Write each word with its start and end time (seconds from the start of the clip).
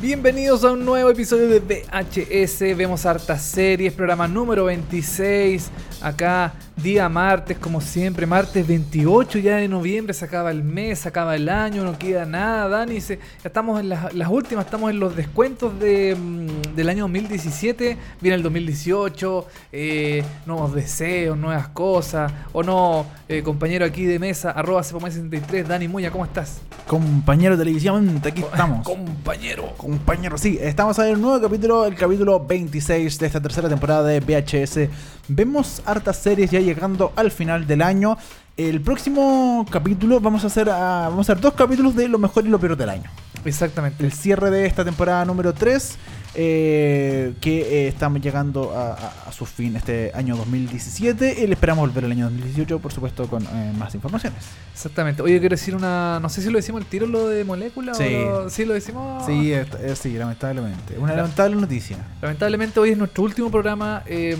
Bienvenidos 0.00 0.62
a 0.62 0.70
un 0.70 0.84
nuevo 0.84 1.10
episodio 1.10 1.48
de 1.48 1.58
VHS. 1.58 2.76
Vemos 2.76 3.04
hartas 3.04 3.42
series, 3.42 3.92
programa 3.92 4.28
número 4.28 4.66
26. 4.66 5.70
Acá, 6.00 6.54
día 6.76 7.08
martes, 7.08 7.58
como 7.58 7.80
siempre, 7.80 8.24
martes 8.24 8.64
28 8.66 9.40
ya 9.40 9.56
de 9.56 9.66
noviembre. 9.66 10.14
Se 10.14 10.24
acaba 10.24 10.52
el 10.52 10.62
mes, 10.62 11.00
se 11.00 11.08
acaba 11.08 11.34
el 11.34 11.48
año, 11.48 11.82
no 11.82 11.98
queda 11.98 12.24
nada. 12.24 12.68
Dani, 12.68 13.00
se, 13.00 13.16
ya 13.16 13.46
estamos 13.48 13.80
en 13.80 13.88
las, 13.88 14.14
las 14.14 14.28
últimas, 14.28 14.64
estamos 14.64 14.90
en 14.90 15.00
los 15.00 15.16
descuentos 15.16 15.78
de, 15.80 16.14
mm, 16.14 16.76
del 16.76 16.88
año 16.88 17.02
2017. 17.02 17.96
Viene 18.20 18.36
el 18.36 18.42
2018, 18.44 19.46
eh, 19.72 20.24
nuevos 20.46 20.72
deseos, 20.72 21.36
nuevas 21.36 21.68
cosas. 21.68 22.32
O 22.52 22.62
no, 22.62 23.04
eh, 23.28 23.42
compañero 23.42 23.84
aquí 23.84 24.04
de 24.04 24.20
mesa, 24.20 24.52
arroba 24.52 24.84
63 24.84 25.66
Dani 25.66 25.88
Muña, 25.88 26.12
¿cómo 26.12 26.24
estás? 26.24 26.60
Compañero 26.86 27.56
de 27.56 27.64
televisión, 27.64 28.20
aquí 28.24 28.42
estamos. 28.42 28.84
Compañero. 28.84 29.74
Compañero, 29.76 30.38
sí, 30.38 30.58
estamos 30.60 30.96
en 31.00 31.06
el 31.06 31.20
nuevo 31.20 31.40
capítulo, 31.40 31.86
el 31.86 31.96
capítulo 31.96 32.38
26 32.38 33.18
de 33.18 33.26
esta 33.26 33.40
tercera 33.40 33.68
temporada 33.68 34.04
de 34.04 34.20
VHS. 34.20 34.88
Vemos 35.30 35.82
hartas 35.88 36.16
series 36.18 36.50
ya 36.50 36.60
llegando 36.60 37.12
al 37.16 37.30
final 37.30 37.66
del 37.66 37.82
año. 37.82 38.18
El 38.56 38.80
próximo 38.80 39.64
capítulo 39.70 40.20
vamos 40.20 40.44
a 40.44 40.48
hacer 40.48 40.68
ah, 40.70 41.06
vamos 41.10 41.28
a 41.28 41.32
hacer 41.32 41.42
dos 41.42 41.54
capítulos 41.54 41.94
de 41.94 42.08
lo 42.08 42.18
mejor 42.18 42.46
y 42.46 42.48
lo 42.48 42.58
peor 42.58 42.76
del 42.76 42.90
año. 42.90 43.10
Exactamente. 43.48 44.04
El 44.04 44.12
cierre 44.12 44.50
de 44.50 44.66
esta 44.66 44.84
temporada 44.84 45.24
número 45.24 45.52
3, 45.52 45.96
eh, 46.34 47.34
que 47.40 47.60
eh, 47.60 47.88
estamos 47.88 48.20
llegando 48.20 48.72
a, 48.76 48.92
a- 48.92 49.12
a 49.28 49.32
su 49.32 49.44
fin 49.46 49.74
este 49.76 50.12
año 50.14 50.36
2017. 50.36 51.42
Y 51.42 51.46
le 51.46 51.54
esperamos 51.54 51.88
volver 51.88 52.04
el 52.04 52.12
año 52.12 52.24
2018, 52.26 52.78
por 52.78 52.92
supuesto, 52.92 53.26
con 53.28 53.42
eh, 53.44 53.72
más 53.76 53.94
informaciones. 53.94 54.40
Exactamente. 54.72 55.22
Oye, 55.22 55.40
quiero 55.40 55.54
decir 55.54 55.74
una. 55.74 56.20
No 56.20 56.28
sé 56.28 56.42
si 56.42 56.50
lo 56.50 56.56
decimos 56.58 56.80
el 56.82 56.86
tiro 56.86 57.06
lo 57.06 57.26
de 57.28 57.44
molécula 57.44 57.94
Sí. 57.94 58.04
o 58.14 58.42
lo- 58.44 58.50
sí 58.50 58.64
lo 58.64 58.74
decimos. 58.74 59.24
Sí, 59.26 59.52
eh, 59.52 59.66
sí, 60.00 60.12
lamentablemente. 60.16 60.96
Una 60.98 61.10
La- 61.12 61.22
lamentable 61.22 61.56
noticia. 61.56 61.96
Lamentablemente 62.22 62.78
hoy 62.78 62.90
es 62.90 62.98
nuestro 62.98 63.24
último 63.24 63.50
programa 63.50 64.02
eh, 64.06 64.36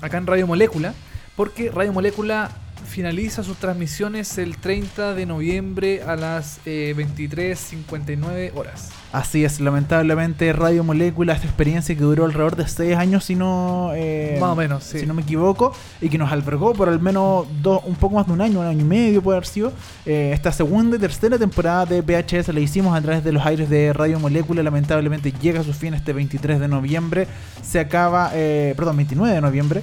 acá 0.00 0.18
en 0.18 0.26
Radio 0.26 0.46
Molécula, 0.46 0.94
porque 1.36 1.70
Radio 1.70 1.92
Molécula 1.92 2.50
finaliza 2.92 3.42
sus 3.42 3.56
transmisiones 3.56 4.36
el 4.36 4.58
30 4.58 5.14
de 5.14 5.24
noviembre 5.24 6.02
a 6.02 6.14
las 6.14 6.60
eh, 6.66 6.94
23.59 6.94 8.52
horas. 8.54 8.90
Así 9.12 9.44
es, 9.44 9.60
lamentablemente 9.60 10.52
Radio 10.52 10.84
Molécula, 10.84 11.32
esta 11.34 11.46
experiencia 11.46 11.94
que 11.94 12.00
duró 12.02 12.24
alrededor 12.24 12.56
de 12.56 12.66
6 12.68 12.96
años, 12.96 13.24
si 13.24 13.34
no, 13.34 13.92
eh, 13.94 14.36
Más 14.40 14.50
o 14.50 14.56
menos, 14.56 14.84
sí. 14.84 15.00
si 15.00 15.06
no 15.06 15.14
me 15.14 15.22
equivoco, 15.22 15.74
y 16.00 16.08
que 16.08 16.16
nos 16.18 16.32
albergó 16.32 16.72
por 16.74 16.88
al 16.88 17.00
menos 17.00 17.46
dos, 17.62 17.82
un 17.84 17.94
poco 17.94 18.16
más 18.16 18.26
de 18.26 18.32
un 18.32 18.40
año, 18.40 18.60
un 18.60 18.66
año 18.66 18.80
y 18.80 18.84
medio 18.84 19.22
puede 19.22 19.38
haber 19.38 19.46
sido. 19.46 19.72
eh, 20.06 20.30
esta 20.34 20.52
segunda 20.52 20.96
y 20.96 20.98
tercera 20.98 21.38
temporada 21.38 21.86
de 21.86 22.00
VHS 22.02 22.48
la 22.54 22.60
hicimos 22.60 22.96
a 22.96 23.00
través 23.00 23.24
de 23.24 23.32
los 23.32 23.44
aires 23.44 23.68
de 23.70 23.92
Radio 23.92 24.18
Molécula, 24.18 24.62
lamentablemente 24.62 25.32
llega 25.32 25.60
a 25.60 25.64
su 25.64 25.72
fin 25.72 25.94
este 25.94 26.12
23 26.12 26.60
de 26.60 26.68
noviembre, 26.68 27.26
se 27.62 27.80
acaba, 27.80 28.30
eh, 28.34 28.74
perdón, 28.76 28.96
29 28.96 29.34
de 29.34 29.40
noviembre, 29.40 29.82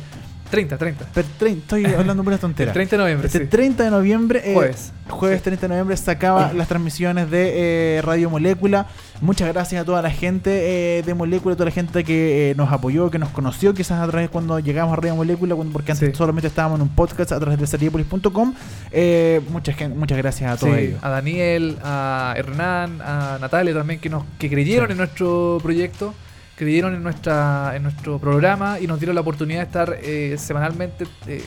30, 0.49 0.77
30. 0.77 1.05
pero 1.13 1.27
trein- 1.39 1.57
estoy 1.59 1.85
hablando 1.85 2.23
pura 2.23 2.37
tontera. 2.37 2.71
El 2.71 2.73
30 2.73 2.95
de 2.95 3.01
noviembre, 3.03 3.27
Este 3.27 3.39
sí. 3.39 3.45
30 3.45 3.83
de 3.83 3.91
noviembre, 3.91 4.41
eh, 4.43 4.53
Jueves. 4.53 4.91
jueves 5.07 5.41
30 5.43 5.61
de 5.61 5.67
noviembre, 5.69 5.95
se 5.97 6.09
acaba 6.11 6.51
las 6.55 6.67
transmisiones 6.67 7.29
de 7.29 7.97
eh, 7.97 8.01
Radio 8.01 8.29
Molécula. 8.29 8.87
Muchas 9.21 9.47
gracias 9.53 9.81
a 9.81 9.85
toda 9.85 10.01
la 10.01 10.09
gente 10.11 10.97
eh, 10.99 11.03
de 11.03 11.13
Molécula, 11.13 11.55
toda 11.55 11.65
la 11.65 11.71
gente 11.71 12.03
que 12.03 12.51
eh, 12.51 12.55
nos 12.55 12.71
apoyó, 12.71 13.11
que 13.11 13.19
nos 13.19 13.29
conoció, 13.29 13.73
quizás 13.73 13.99
a 14.01 14.07
través 14.07 14.29
cuando 14.29 14.59
llegamos 14.59 14.93
a 14.93 14.95
Radio 14.95 15.15
Molécula, 15.15 15.55
porque 15.71 15.91
antes 15.91 16.09
Sí. 16.09 16.15
solamente 16.15 16.47
estábamos 16.47 16.77
en 16.79 16.83
un 16.83 16.89
podcast 16.95 17.31
a 17.33 17.39
través 17.39 17.59
de 17.59 17.67
seriepolis.com. 17.67 18.53
Eh, 18.91 19.41
muchas, 19.51 19.75
muchas 19.89 20.17
gracias 20.17 20.51
a 20.51 20.57
todos 20.57 20.75
Sí, 20.75 20.81
ellos. 20.81 20.99
a 21.03 21.09
Daniel, 21.09 21.77
a 21.83 22.33
Hernán, 22.37 23.01
a 23.01 23.37
Natalia 23.41 23.73
también 23.73 23.99
que 23.99 24.09
nos 24.09 24.23
que 24.39 24.49
creyeron 24.49 24.89
en 24.91 24.97
nuestro 24.97 25.59
proyecto, 25.61 26.13
creyeron 26.59 26.93
en 26.93 27.01
nuestra 27.01 27.71
en 27.75 27.81
nuestro 27.83 28.19
programa 28.19 28.79
y 28.79 28.85
nos 28.85 28.99
dieron 28.99 29.15
la 29.15 29.21
oportunidad 29.21 29.61
de 29.61 29.65
estar 29.65 29.97
eh, 30.03 30.35
semanalmente 30.37 31.05
eh, 31.25 31.43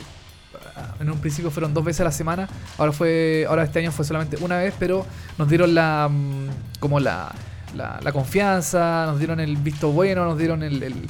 en 0.99 1.09
un 1.09 1.19
principio 1.19 1.51
fueron 1.51 1.73
dos 1.73 1.85
veces 1.85 2.01
a 2.01 2.05
la 2.05 2.11
semana, 2.11 2.49
ahora 2.79 2.91
fue 2.91 3.45
ahora 3.47 3.63
este 3.63 3.77
año 3.79 3.91
fue 3.91 4.03
solamente 4.05 4.37
una 4.41 4.57
vez, 4.57 4.73
pero 4.79 5.05
nos 5.37 5.47
dieron 5.47 5.75
la 5.75 6.09
mm, 6.11 6.47
como 6.79 6.99
la, 6.99 7.31
la, 7.75 7.99
la 8.01 8.11
confianza, 8.11 9.05
nos 9.05 9.19
dieron 9.19 9.39
el 9.39 9.55
visto 9.57 9.91
bueno, 9.91 10.25
nos 10.25 10.37
dieron 10.37 10.63
el, 10.63 10.81
el- 10.81 11.07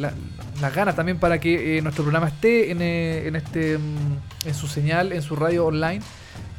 la- 0.00 0.12
las 0.60 0.74
ganas 0.74 0.94
también 0.96 1.18
para 1.18 1.38
que 1.38 1.78
eh, 1.78 1.82
nuestro 1.82 2.02
programa 2.04 2.28
esté 2.28 2.70
en, 2.72 2.82
eh, 2.82 3.26
en 3.28 3.36
este 3.36 3.78
mm, 3.78 4.48
en 4.48 4.54
su 4.54 4.66
señal, 4.66 5.12
en 5.12 5.22
su 5.22 5.34
radio 5.36 5.64
online. 5.66 6.00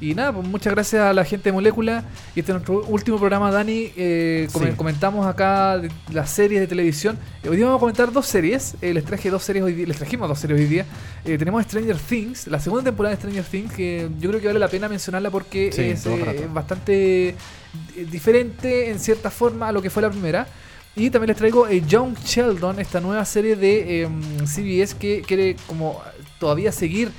Y 0.02 0.14
nada, 0.14 0.34
pues 0.34 0.46
muchas 0.46 0.74
gracias 0.74 1.02
a 1.02 1.14
la 1.14 1.24
gente 1.24 1.46
de 1.50 1.54
Molécula. 1.54 2.04
Y 2.36 2.42
este 2.42 2.52
es 2.52 2.56
nuestro 2.56 2.84
último 2.88 3.18
programa, 3.18 3.50
Dani. 3.50 3.92
Eh, 3.96 4.48
Sí. 4.52 4.60
Comentamos 4.76 5.26
acá 5.26 5.78
de- 5.78 5.90
las 6.12 6.30
series 6.30 6.60
de 6.60 6.68
televisión. 6.68 7.18
Eh, 7.44 7.50
hoy 7.50 7.56
día 7.56 7.66
vamos 7.66 7.80
a 7.80 7.82
comentar 7.82 8.12
dos 8.12 8.26
series. 8.26 8.76
Eh, 8.82 8.94
les 8.94 9.06
traje 9.06 9.30
dos 9.30 9.42
series 9.44 9.64
hoy 9.64 9.74
día. 9.74 9.88
Les 9.88 9.96
trajimos 9.98 10.28
dos 10.28 10.38
series 10.38 10.60
hoy 10.60 10.66
día. 10.68 10.86
Eh, 11.24 11.38
tenemos 11.38 11.64
Stranger 11.64 11.96
Things, 11.98 12.48
la 12.48 12.60
segunda 12.60 12.84
temporada 12.84 13.16
de 13.16 13.22
Stranger 13.22 13.44
Things, 13.46 13.74
que 13.74 14.10
yo 14.20 14.30
creo 14.30 14.42
que 14.42 14.48
vale 14.48 14.60
la 14.60 14.68
pena 14.68 14.90
mencionarla 14.90 15.30
porque 15.32 15.72
Sí, 15.72 15.82
es 15.82 16.54
bastante 16.54 17.36
diferente 18.12 18.90
en 18.90 19.00
cierta 19.00 19.30
forma 19.32 19.70
a 19.70 19.72
lo 19.72 19.82
que 19.82 19.90
fue 19.90 20.02
la 20.02 20.10
primera. 20.10 20.46
Y 20.98 21.10
también 21.10 21.30
les 21.30 21.38
traigo 21.38 21.70
Young 21.70 22.16
Sheldon, 22.24 22.80
esta 22.80 23.00
nueva 23.02 23.24
serie 23.26 23.56
de 23.56 24.04
eh, 24.04 24.08
CBS 24.46 24.96
que 24.98 25.22
quiere 25.26 25.56
como 25.68 26.02
todavía 26.40 26.72
seguir 26.74 27.12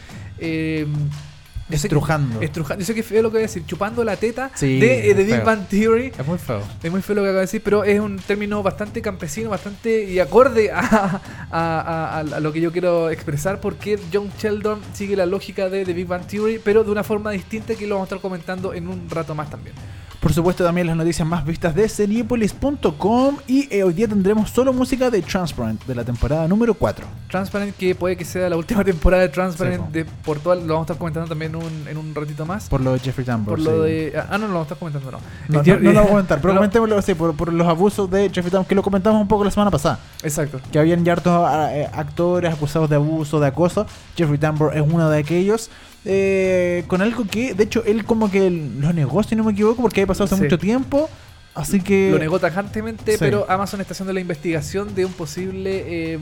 Estrujando. 1.69 2.41
estrujando. 2.41 2.81
Yo 2.81 2.87
sé 2.87 2.95
que 2.95 3.01
es 3.01 3.07
feo 3.07 3.23
lo 3.23 3.31
que 3.31 3.35
voy 3.39 3.43
a 3.43 3.47
decir, 3.49 3.65
chupando 3.67 4.05
la 4.05 4.17
teta 4.17 4.51
Sí, 4.55 4.79
de, 4.79 5.11
eh, 5.11 5.15
de 5.15 5.25
Big. 5.25 5.43
Bang 5.45 5.67
Theory. 5.69 6.13
Es 6.17 6.27
muy 6.27 6.39
feo. 6.39 6.61
Es 6.83 6.91
muy 6.91 7.03
feo 7.03 7.17
lo 7.17 7.23
que 7.23 7.29
acabo 7.29 7.39
de 7.39 7.47
decir, 7.47 7.61
pero 7.65 7.83
es 7.85 7.99
un 7.99 8.19
término 8.19 8.63
bastante 8.63 9.03
campesino, 9.03 9.51
bastante 9.51 10.05
y 10.05 10.19
acorde 10.21 10.71
a, 10.71 11.21
a- 11.51 12.19
a- 12.21 12.41
lo 12.41 12.53
que 12.53 12.61
yo 12.61 12.71
quiero 12.73 13.11
expresar, 13.11 13.61
porque 13.61 13.99
John 14.13 14.31
Sheldon 14.39 14.81
sigue 14.93 15.17
la 15.17 15.27
lógica 15.27 15.69
de 15.69 15.85
The 15.85 15.93
Big 15.93 16.07
Bang 16.07 16.27
Theory, 16.27 16.61
pero 16.63 16.85
de 16.85 16.91
una 16.93 17.03
forma 17.03 17.31
distinta 17.33 17.75
que 17.75 17.87
lo 17.87 17.97
vamos 17.97 18.07
a 18.07 18.09
estar 18.15 18.21
comentando 18.23 18.73
en 18.73 18.87
un 18.89 19.11
rato 19.11 19.35
más 19.35 19.51
también. 19.51 19.75
Por 20.21 20.33
supuesto, 20.33 20.65
también 20.65 20.89
las 20.89 20.97
noticias 20.97 21.27
más 21.29 21.45
vistas 21.47 21.73
de 21.77 21.89
seriepolis.com. 21.89 23.37
Y 23.47 23.69
eh, 23.73 23.85
hoy 23.85 23.93
día 23.93 24.09
tendremos 24.09 24.51
solo 24.51 24.73
música 24.73 25.09
de 25.11 25.23
Transparent 25.23 25.85
de 25.85 25.95
la 25.95 26.05
temporada 26.05 26.49
número 26.49 26.75
4. 26.75 27.07
Transparent, 27.31 27.77
que 27.77 27.95
puede 27.95 28.17
que 28.17 28.25
sea 28.25 28.49
la 28.49 28.57
última 28.57 28.83
temporada 28.85 29.23
de 29.23 29.29
Transparent, 29.29 29.87
Sí, 29.87 29.93
de, 29.93 30.05
por 30.05 30.41
todo, 30.41 30.55
lo 30.57 30.61
vamos 30.63 30.81
a 30.81 30.83
estar 30.93 30.99
comentando 30.99 31.29
también 31.29 31.55
en 31.61 31.67
un, 31.67 31.89
en 31.89 31.97
un 31.97 32.15
ratito 32.15 32.45
más. 32.47 32.69
Por 32.69 32.81
lo 32.81 32.93
de 32.95 32.99
Jeffrey 33.01 33.25
Tambor. 33.27 33.55
Por 33.57 33.61
lo 33.61 33.85
sí. 33.85 33.91
de. 33.91 34.13
Ah, 34.29 34.39
no, 34.39 34.47
no 34.49 34.55
lo 34.55 34.63
estar 34.63 34.79
comentando, 34.79 35.11
no. 35.11 35.19
No, 35.49 35.61
Eh, 35.61 35.65
no, 35.67 35.79
no 35.81 35.93
lo 35.93 35.93
voy 36.01 36.05
a 36.05 36.09
comentar, 36.09 36.41
pero 36.41 36.55
comentémoslo 36.55 37.03
sí, 37.03 37.15
por, 37.15 37.35
por 37.37 37.53
los 37.53 37.67
abusos 37.67 38.11
de 38.11 38.31
Jeffrey 38.31 38.51
Tambor, 38.51 38.67
que 38.67 38.75
lo 38.75 38.83
comentamos 38.83 39.21
un 39.21 39.29
poco 39.29 39.45
la 39.45 39.51
semana 39.51 39.71
pasada. 39.71 39.99
Exacto. 40.23 40.61
Que 40.71 40.79
habían 40.79 41.05
ya 41.05 41.13
hartos 41.15 41.33
ah, 41.35 41.71
eh, 41.73 41.89
actores 41.93 42.53
acusados 42.53 42.89
de 42.91 42.97
abuso, 42.97 43.41
de 43.41 43.47
acoso. 43.49 43.87
Jeffrey 44.17 44.39
Tambor 44.39 44.77
es 44.77 44.83
uno 44.83 45.09
de 45.11 45.19
aquellos. 45.19 45.71
eh, 46.05 46.85
con 46.87 47.03
algo 47.03 47.27
que, 47.27 47.53
de 47.55 47.65
hecho, 47.65 47.83
él 47.85 48.05
como 48.05 48.31
que 48.31 48.49
lo 48.51 48.93
negó, 48.93 49.23
si 49.25 49.35
no 49.35 49.43
me 49.43 49.51
equivoco, 49.53 49.83
porque 49.83 50.01
había 50.01 50.07
pasado 50.09 50.27
hace 50.27 50.37
Sí. 50.37 50.43
mucho 50.43 50.57
tiempo. 50.59 51.11
Así 51.53 51.81
que. 51.81 52.11
Lo 52.13 52.19
negó 52.19 52.39
tajantemente, 52.39 53.13
Sí. 53.13 53.19
pero 53.19 53.47
Amazon 53.49 53.81
está 53.81 53.93
haciendo 53.95 54.13
la 54.13 54.21
investigación 54.21 54.95
de 54.95 55.05
un 55.07 55.13
posible 55.15 55.85
eh, 56.15 56.19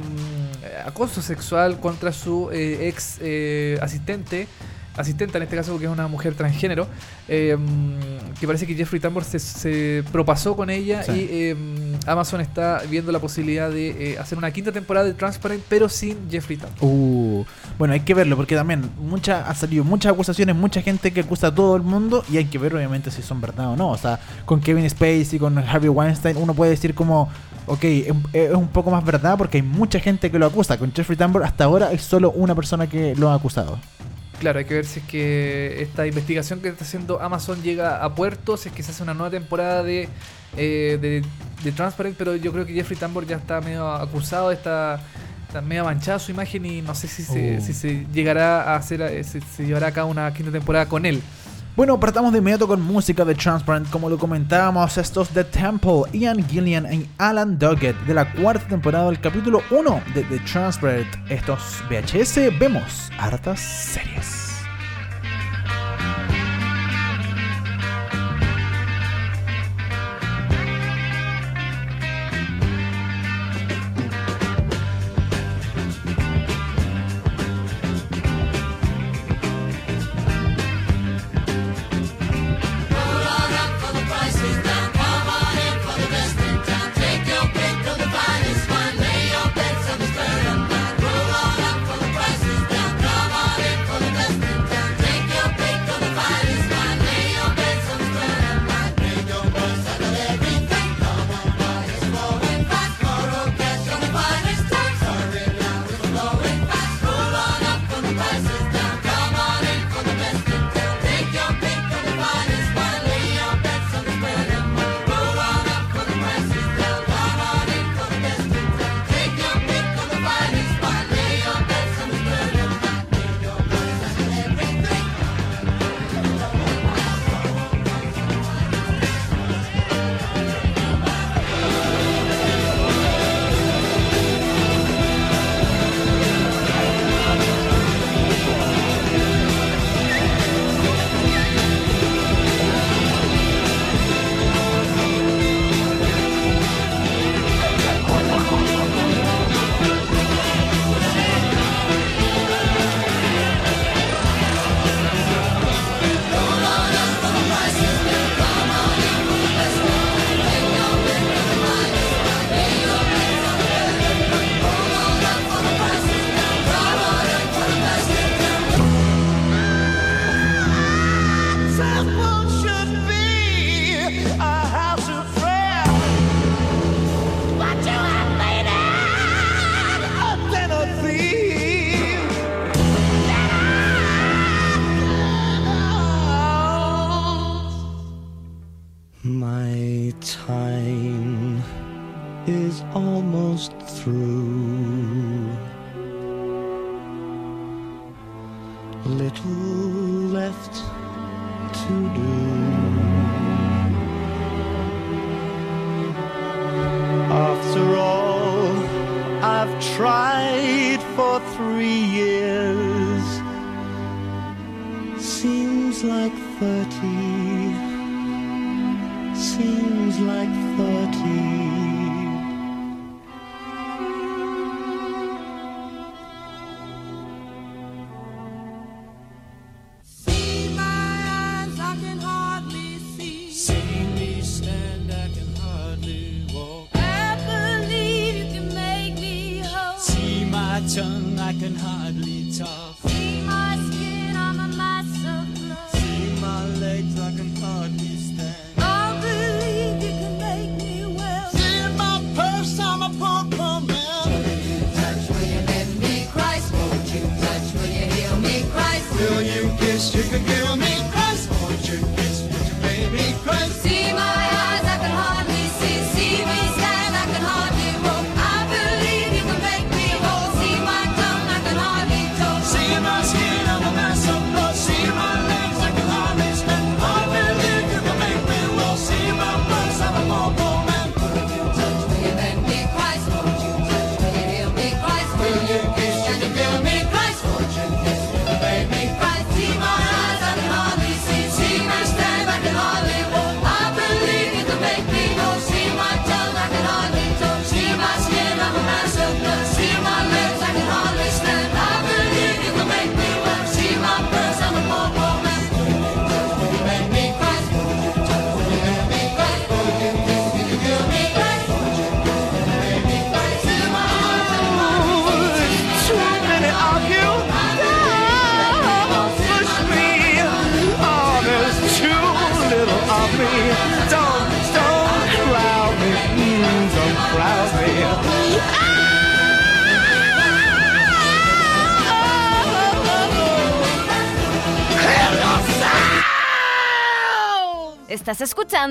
acoso 0.86 1.20
sexual 1.22 1.81
contra 1.81 2.12
su 2.12 2.50
eh, 2.52 2.88
ex 2.88 3.19
eh, 3.20 3.76
asistente, 3.82 4.46
asistenta 4.96 5.38
en 5.38 5.43
este 5.44 5.56
caso 5.56 5.73
porque 5.73 5.87
es 5.87 5.93
una 5.93 6.06
mujer 6.08 6.35
transgénero, 6.35 6.87
eh, 7.29 7.56
que 8.38 8.46
parece 8.46 8.67
que 8.67 8.75
Jeffrey 8.75 9.00
Tambor 9.00 9.25
se, 9.25 9.38
se 9.38 10.05
propasó 10.12 10.56
con 10.56 10.70
ella 10.70 11.02
Sí. 11.02 11.12
y 11.12 11.29
eh, 11.31 11.56
Amazon 12.06 12.41
está 12.41 12.82
viendo 12.88 13.11
la 13.12 13.19
posibilidad 13.19 13.70
de 13.70 14.12
eh, 14.12 14.19
hacer 14.19 14.38
una 14.38 14.50
quinta 14.50 14.73
temporada 14.73 15.06
de 15.06 15.14
Transparent, 15.14 15.62
pero 15.69 15.88
sin 15.88 16.31
Jeffrey 16.31 16.56
Tambor. 16.56 16.79
Uh, 16.81 17.44
bueno, 17.79 17.94
hay 17.94 18.00
que 18.00 18.14
verlo 18.14 18.37
porque 18.37 18.55
también 18.55 18.88
mucha, 18.99 19.49
han 19.49 19.56
salido 19.56 19.85
muchas 19.85 20.12
acusaciones, 20.12 20.55
mucha 20.55 20.82
gente 20.82 21.12
que 21.12 21.20
acusa 21.20 21.49
a 21.49 21.55
todo 21.55 21.76
el 21.76 21.82
mundo 21.82 22.25
y 22.31 22.37
hay 22.37 22.44
que 22.46 22.58
ver 22.58 22.75
obviamente 22.75 23.11
si 23.11 23.23
son 23.23 23.41
verdad 23.41 23.69
o 23.70 23.76
no. 23.76 23.91
O 23.91 23.99
sea, 23.99 24.20
con 24.44 24.61
Kevin 24.61 24.88
Spacey, 24.88 25.38
con 25.38 25.58
Harvey 25.58 25.88
Weinstein, 25.88 26.37
uno 26.37 26.55
puede 26.55 26.70
decir 26.73 26.94
como, 26.94 27.29
ok, 27.67 27.85
es 28.32 28.55
un 28.55 28.69
poco 28.69 28.91
más 28.91 29.05
verdad 29.05 29.37
porque 29.38 29.58
hay 29.58 29.62
mucha 29.62 29.99
gente 29.99 30.31
que 30.31 30.38
lo 30.38 30.46
acusa. 30.46 30.79
Con 30.79 30.93
Jeffrey 30.93 31.17
Tambor 31.17 31.43
hasta 31.44 31.64
ahora 31.64 31.93
es 31.93 32.02
solo 32.02 32.31
una 32.31 32.55
persona 32.55 32.87
que 32.88 33.14
lo 33.17 33.31
ha 33.31 33.35
acusado. 33.35 33.79
Claro, 34.40 34.58
hay 34.58 34.64
que 34.64 34.75
ver 34.75 34.84
si 34.84 35.00
es 35.00 35.06
que 35.06 35.82
esta 35.82 36.06
investigación 36.06 36.60
que 36.60 36.69
está 36.69 36.84
haciendo 36.84 37.20
Amazon 37.20 37.62
llega 37.62 38.04
a 38.04 38.14
puerto, 38.14 38.56
si 38.56 38.69
es 38.69 38.75
que 38.75 38.82
se 38.82 38.90
hace 38.90 39.02
una 39.02 39.14
nueva 39.14 39.31
temporada 39.31 39.82
de, 39.82 40.08
eh, 40.56 41.22
de, 41.62 41.72
Transparent, 41.72 42.16
pero 42.19 42.36
yo 42.36 42.52
creo 42.52 42.66
que 42.66 42.75
Jeffrey 42.75 42.98
Tambor 42.98 43.26
ya 43.26 43.36
está 43.36 43.60
medio 43.62 43.90
acusado, 43.90 44.52
está, 44.52 45.00
medio 45.66 45.84
manchada 45.84 46.19
su 46.19 46.31
imagen 46.31 46.66
y 46.66 46.82
no 46.82 46.94
sé 46.94 47.08
si, 47.08 47.22
se, 47.22 47.56
oh. 47.56 47.60
si 47.60 47.72
se 47.72 48.06
llegará 48.12 48.75
a 48.75 48.76
hacer, 48.76 49.00
eh, 49.00 49.25
si 49.25 49.40
se 49.40 49.64
llevará 49.64 49.86
a 49.86 49.92
cabo 49.92 50.10
una 50.10 50.32
quinta 50.34 50.52
temporada 50.52 50.86
con 50.86 51.06
él. 51.06 51.22
Bueno, 51.76 51.98
partamos 51.98 52.32
de 52.32 52.38
inmediato 52.38 52.68
con 52.68 52.80
música 52.80 53.24
de 53.24 53.34
Transparent, 53.34 53.90
como 53.90 54.08
lo 54.08 54.16
comentábamos, 54.16 54.96
estos 54.96 55.30
The 55.30 55.42
Temple, 55.42 56.02
Ian 56.12 56.48
Gillian 56.48 56.86
y 56.94 57.08
Alan 57.18 57.58
Doggett 57.58 57.96
de 58.06 58.14
la 58.14 58.32
cuarta 58.32 58.68
temporada 58.68 59.06
del 59.06 59.18
capítulo 59.18 59.60
1 59.72 60.02
de 60.14 60.22
The 60.22 60.38
Transparent. 60.38 61.08
Estos 61.28 61.82
VHS 61.90 62.56
vemos 62.60 63.10
hartas 63.18 63.58
series. 63.58 64.44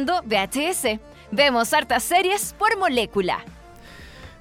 VHS. 0.01 0.99
Vemos 1.31 1.73
hartas 1.73 2.03
series 2.03 2.53
por 2.57 2.77
molécula. 2.77 3.39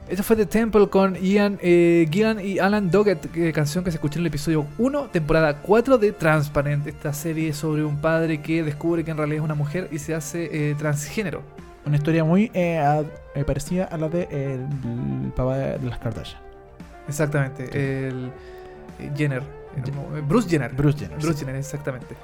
Esto 0.09 0.25
fue 0.25 0.35
The 0.37 0.47
Temple 0.47 0.89
con 0.89 1.15
Ian 1.15 1.59
eh, 1.63 2.09
Gillan 2.11 2.45
y 2.45 2.59
Alan 2.59 2.91
Doggett, 2.91 3.35
eh, 3.37 3.53
canción 3.53 3.85
que 3.85 3.91
se 3.91 3.97
escuchó 3.97 4.19
en 4.19 4.23
el 4.23 4.27
episodio 4.27 4.67
1, 4.79 5.05
temporada 5.05 5.59
4 5.63 5.97
de 5.97 6.13
Transparent, 6.13 6.87
esta 6.87 7.13
serie 7.13 7.53
sobre 7.53 7.85
un 7.85 7.99
padre 7.99 8.43
que 8.43 8.65
descubre 8.65 9.05
que 9.05 9.13
en 9.13 9.17
realidad 9.17 9.39
es 9.39 9.45
una 9.45 9.55
mujer 9.55 9.89
y 9.93 9.99
se 9.99 10.15
hace 10.15 10.71
eh, 10.71 10.75
transgénero. 10.75 11.43
Una 11.87 11.97
historia 11.97 12.25
muy 12.25 12.51
eh, 12.53 12.79
a, 12.79 13.05
eh, 13.35 13.45
parecida 13.45 13.85
a 13.85 13.97
la 13.97 14.09
de 14.09 14.29
el, 14.31 15.33
papá 15.33 15.57
de 15.57 15.89
las 15.89 15.99
Kardashian. 15.99 16.41
Exactamente, 17.09 17.67
sí. 17.67 17.79
el 17.79 18.33
Jenner. 19.17 19.43
Bruce 20.27 20.49
Jenner. 20.49 20.73
Bruce 20.73 20.99
Jenner. 20.99 21.19
Bruce 21.19 21.39
Jenner, 21.39 21.57
exactamente. 21.57 22.17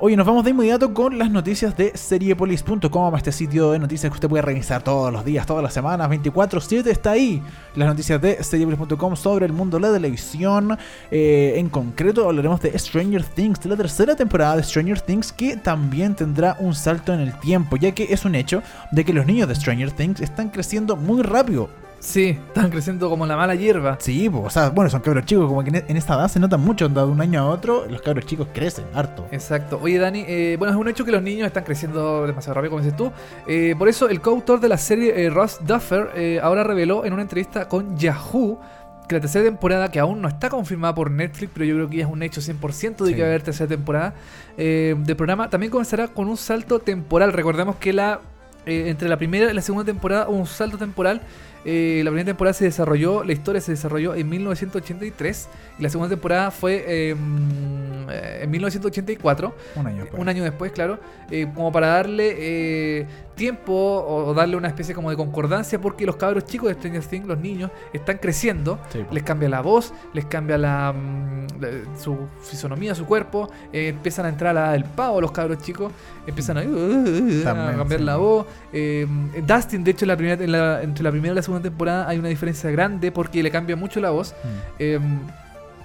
Oye, 0.00 0.16
nos 0.16 0.26
vamos 0.26 0.42
de 0.42 0.50
inmediato 0.50 0.92
con 0.92 1.18
las 1.18 1.30
noticias 1.30 1.76
de 1.76 1.96
seriepolis.com, 1.96 3.14
este 3.14 3.30
sitio 3.30 3.70
de 3.70 3.78
noticias 3.78 4.10
que 4.10 4.14
usted 4.14 4.28
puede 4.28 4.42
revisar 4.42 4.82
todos 4.82 5.12
los 5.12 5.24
días, 5.24 5.46
todas 5.46 5.62
las 5.62 5.72
semanas, 5.72 6.08
24/7 6.08 6.90
está 6.90 7.12
ahí. 7.12 7.40
Las 7.76 7.86
noticias 7.86 8.20
de 8.20 8.42
seriepolis.com 8.42 9.14
sobre 9.14 9.46
el 9.46 9.52
mundo 9.52 9.78
de 9.78 9.82
la 9.86 9.92
televisión. 9.92 10.76
Eh, 11.12 11.54
en 11.56 11.68
concreto 11.68 12.28
hablaremos 12.28 12.60
de 12.60 12.76
Stranger 12.76 13.22
Things, 13.24 13.60
de 13.60 13.68
la 13.68 13.76
tercera 13.76 14.16
temporada 14.16 14.56
de 14.56 14.64
Stranger 14.64 15.00
Things, 15.00 15.32
que 15.32 15.56
también 15.56 16.16
tendrá 16.16 16.56
un 16.58 16.74
salto 16.74 17.14
en 17.14 17.20
el 17.20 17.38
tiempo, 17.38 17.76
ya 17.76 17.92
que 17.92 18.12
es 18.12 18.24
un 18.24 18.34
hecho 18.34 18.64
de 18.90 19.04
que 19.04 19.12
los 19.12 19.24
niños 19.26 19.46
de 19.46 19.54
Stranger 19.54 19.92
Things 19.92 20.20
están 20.20 20.48
creciendo 20.48 20.96
muy 20.96 21.22
rápido. 21.22 21.83
Sí, 22.04 22.38
están 22.48 22.70
creciendo 22.70 23.08
como 23.08 23.24
la 23.26 23.34
mala 23.34 23.54
hierba. 23.54 23.96
Sí, 23.98 24.28
po, 24.28 24.42
o 24.42 24.50
sea, 24.50 24.68
bueno, 24.68 24.90
son 24.90 25.00
cabros 25.00 25.24
chicos, 25.24 25.46
como 25.48 25.64
que 25.64 25.70
en, 25.70 25.84
en 25.88 25.96
esta 25.96 26.14
edad 26.14 26.28
se 26.28 26.38
notan 26.38 26.60
mucho, 26.60 26.86
de 26.86 27.02
un 27.02 27.18
año 27.18 27.40
a 27.40 27.46
otro, 27.46 27.86
los 27.88 28.02
cabros 28.02 28.26
chicos 28.26 28.48
crecen 28.52 28.84
harto. 28.92 29.26
Exacto. 29.32 29.80
Oye, 29.82 29.98
Dani, 29.98 30.22
eh, 30.28 30.56
bueno, 30.58 30.74
es 30.74 30.78
un 30.78 30.86
hecho 30.86 31.06
que 31.06 31.12
los 31.12 31.22
niños 31.22 31.46
están 31.46 31.64
creciendo 31.64 32.26
demasiado 32.26 32.54
rápido, 32.56 32.72
como 32.72 32.82
dices 32.82 32.96
tú. 32.96 33.10
Eh, 33.46 33.74
por 33.78 33.88
eso, 33.88 34.10
el 34.10 34.20
coautor 34.20 34.60
de 34.60 34.68
la 34.68 34.76
serie, 34.76 35.24
eh, 35.24 35.30
Ross 35.30 35.60
Duffer, 35.66 36.10
eh, 36.14 36.40
ahora 36.42 36.62
reveló 36.62 37.06
en 37.06 37.14
una 37.14 37.22
entrevista 37.22 37.68
con 37.68 37.96
Yahoo 37.96 38.60
que 39.08 39.14
la 39.14 39.20
tercera 39.22 39.46
temporada, 39.46 39.90
que 39.90 39.98
aún 39.98 40.20
no 40.20 40.28
está 40.28 40.50
confirmada 40.50 40.94
por 40.94 41.10
Netflix, 41.10 41.52
pero 41.54 41.64
yo 41.64 41.74
creo 41.74 41.88
que 41.88 41.96
ya 41.96 42.04
es 42.04 42.10
un 42.10 42.22
hecho 42.22 42.42
100% 42.42 43.04
de 43.04 43.10
Sí. 43.10 43.16
que 43.16 43.22
va 43.22 43.28
a 43.28 43.30
haber 43.30 43.42
tercera 43.42 43.68
temporada 43.68 44.14
eh, 44.58 44.94
del 44.98 45.16
programa, 45.16 45.48
también 45.48 45.70
comenzará 45.70 46.08
con 46.08 46.28
un 46.28 46.36
salto 46.36 46.80
temporal. 46.80 47.32
Recordemos 47.32 47.76
que 47.76 47.94
la 47.94 48.20
eh, 48.66 48.84
entre 48.88 49.10
la 49.10 49.18
primera 49.18 49.50
y 49.50 49.54
la 49.54 49.60
segunda 49.60 49.84
temporada 49.84 50.26
hubo 50.28 50.36
un 50.38 50.46
salto 50.46 50.78
temporal. 50.78 51.20
Eh, 51.64 52.02
la 52.04 52.10
primera 52.10 52.26
temporada 52.26 52.52
se 52.52 52.64
desarrolló, 52.66 53.24
la 53.24 53.32
historia 53.32 53.60
se 53.60 53.72
desarrolló 53.72 54.14
en 54.14 54.28
1983 54.28 55.48
y 55.78 55.82
la 55.82 55.88
segunda 55.88 56.10
temporada 56.10 56.50
fue 56.50 56.84
eh, 56.86 57.14
mm, 57.14 58.08
eh, 58.10 58.38
en 58.42 58.50
1984. 58.50 59.54
Un 59.76 59.86
año 59.86 60.00
después. 60.02 60.20
Un 60.22 60.28
año 60.28 60.44
después, 60.44 60.72
claro, 60.72 60.98
eh, 61.30 61.46
como 61.54 61.72
para 61.72 61.86
darle 61.88 63.06
tiempo 63.34 63.72
o, 63.72 64.26
o 64.26 64.34
darle 64.34 64.56
una 64.56 64.68
especie 64.68 64.94
como 64.94 65.10
de 65.10 65.16
concordancia, 65.16 65.80
porque 65.80 66.06
los 66.06 66.14
cabros 66.16 66.44
chicos 66.44 66.68
de 66.68 66.74
Stranger 66.74 67.04
Things, 67.04 67.26
los 67.26 67.38
niños, 67.38 67.70
están 67.92 68.18
creciendo, 68.18 68.78
Sí, 68.92 69.04
les 69.10 69.22
cambia 69.24 69.48
la 69.48 69.60
voz, 69.60 69.92
les 70.12 70.24
cambia 70.26 70.56
la, 70.56 70.92
mm, 70.92 71.46
la- 71.60 71.98
su 71.98 72.16
fisonomía, 72.42 72.94
su 72.94 73.06
cuerpo, 73.06 73.50
empiezan 73.72 74.26
a 74.26 74.28
entrar 74.28 74.56
a 74.56 74.72
del 74.72 74.84
pavo 74.84 75.20
los 75.20 75.32
cabros 75.32 75.58
chicos, 75.62 75.92
empiezan 76.26 76.58
a, 76.58 76.60
a 76.60 76.64
También, 76.64 77.76
cambiar 77.78 78.00
sí. 78.00 78.04
la 78.06 78.16
voz. 78.16 78.46
eh, 78.72 79.06
Dustin, 79.44 79.82
de 79.82 79.90
hecho, 79.90 80.04
en 80.04 80.08
la 80.08 80.16
primera, 80.16 80.44
en 80.44 80.52
la- 80.52 80.82
entre 80.82 81.02
la 81.02 81.10
primera 81.10 81.32
y 81.32 81.36
la 81.36 81.42
segunda 81.42 81.53
temporada 81.62 82.08
hay 82.08 82.18
una 82.18 82.28
diferencia 82.28 82.70
grande 82.70 83.10
porque 83.12 83.42
le 83.42 83.50
cambia 83.50 83.76
mucho 83.76 84.00
la 84.00 84.10
voz. 84.10 84.34
Mm. 84.44 84.48
Eh, 84.78 84.98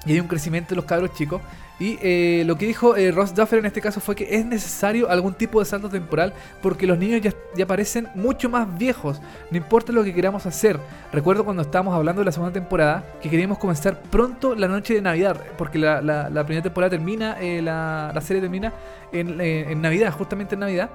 y 0.06 0.14
hay 0.14 0.20
un 0.22 0.28
crecimiento 0.28 0.70
de 0.70 0.76
los 0.78 0.86
cabros 0.86 1.14
chicos. 1.14 1.42
Y 1.78 1.98
eh, 2.02 2.44
lo 2.46 2.58
que 2.58 2.66
dijo 2.66 2.98
eh, 2.98 3.10
Ross 3.12 3.34
Duffer 3.34 3.60
en 3.60 3.66
este 3.66 3.80
caso 3.80 4.02
fue 4.02 4.14
que 4.14 4.36
es 4.36 4.46
necesario 4.46 5.10
algún 5.10 5.34
tipo 5.34 5.60
de 5.60 5.66
salto 5.66 5.88
temporal 5.90 6.34
porque 6.62 6.86
los 6.86 6.98
niños 6.98 7.22
ya, 7.22 7.32
ya 7.56 7.66
parecen 7.66 8.08
mucho 8.16 8.50
más 8.50 8.78
viejos. 8.78 9.22
No 9.50 9.58
importa 9.58 9.94
lo 9.94 10.04
que 10.04 10.14
queramos 10.14 10.46
hacer. 10.46 10.78
Recuerdo 11.14 11.46
cuando 11.46 11.62
estábamos 11.62 11.94
hablando 11.96 12.20
de 12.22 12.26
la 12.26 12.32
segunda 12.34 12.52
temporada 12.54 13.06
que 13.22 13.30
queríamos 13.30 13.58
comenzar 13.60 14.02
pronto 14.04 14.56
la 14.56 14.68
noche 14.68 14.94
de 14.94 15.02
Navidad. 15.02 15.42
Porque 15.58 15.80
la, 15.80 16.02
la- 16.02 16.30
la 16.30 16.44
primera 16.46 16.64
temporada 16.64 16.92
termina, 16.92 17.38
eh, 17.40 17.62
la, 17.62 18.12
la 18.14 18.22
serie 18.22 18.42
termina 18.42 18.74
en, 19.14 19.40
eh, 19.40 19.72
en 19.72 19.82
Navidad, 19.82 20.14
justamente 20.18 20.56
en 20.56 20.60
Navidad. 20.62 20.90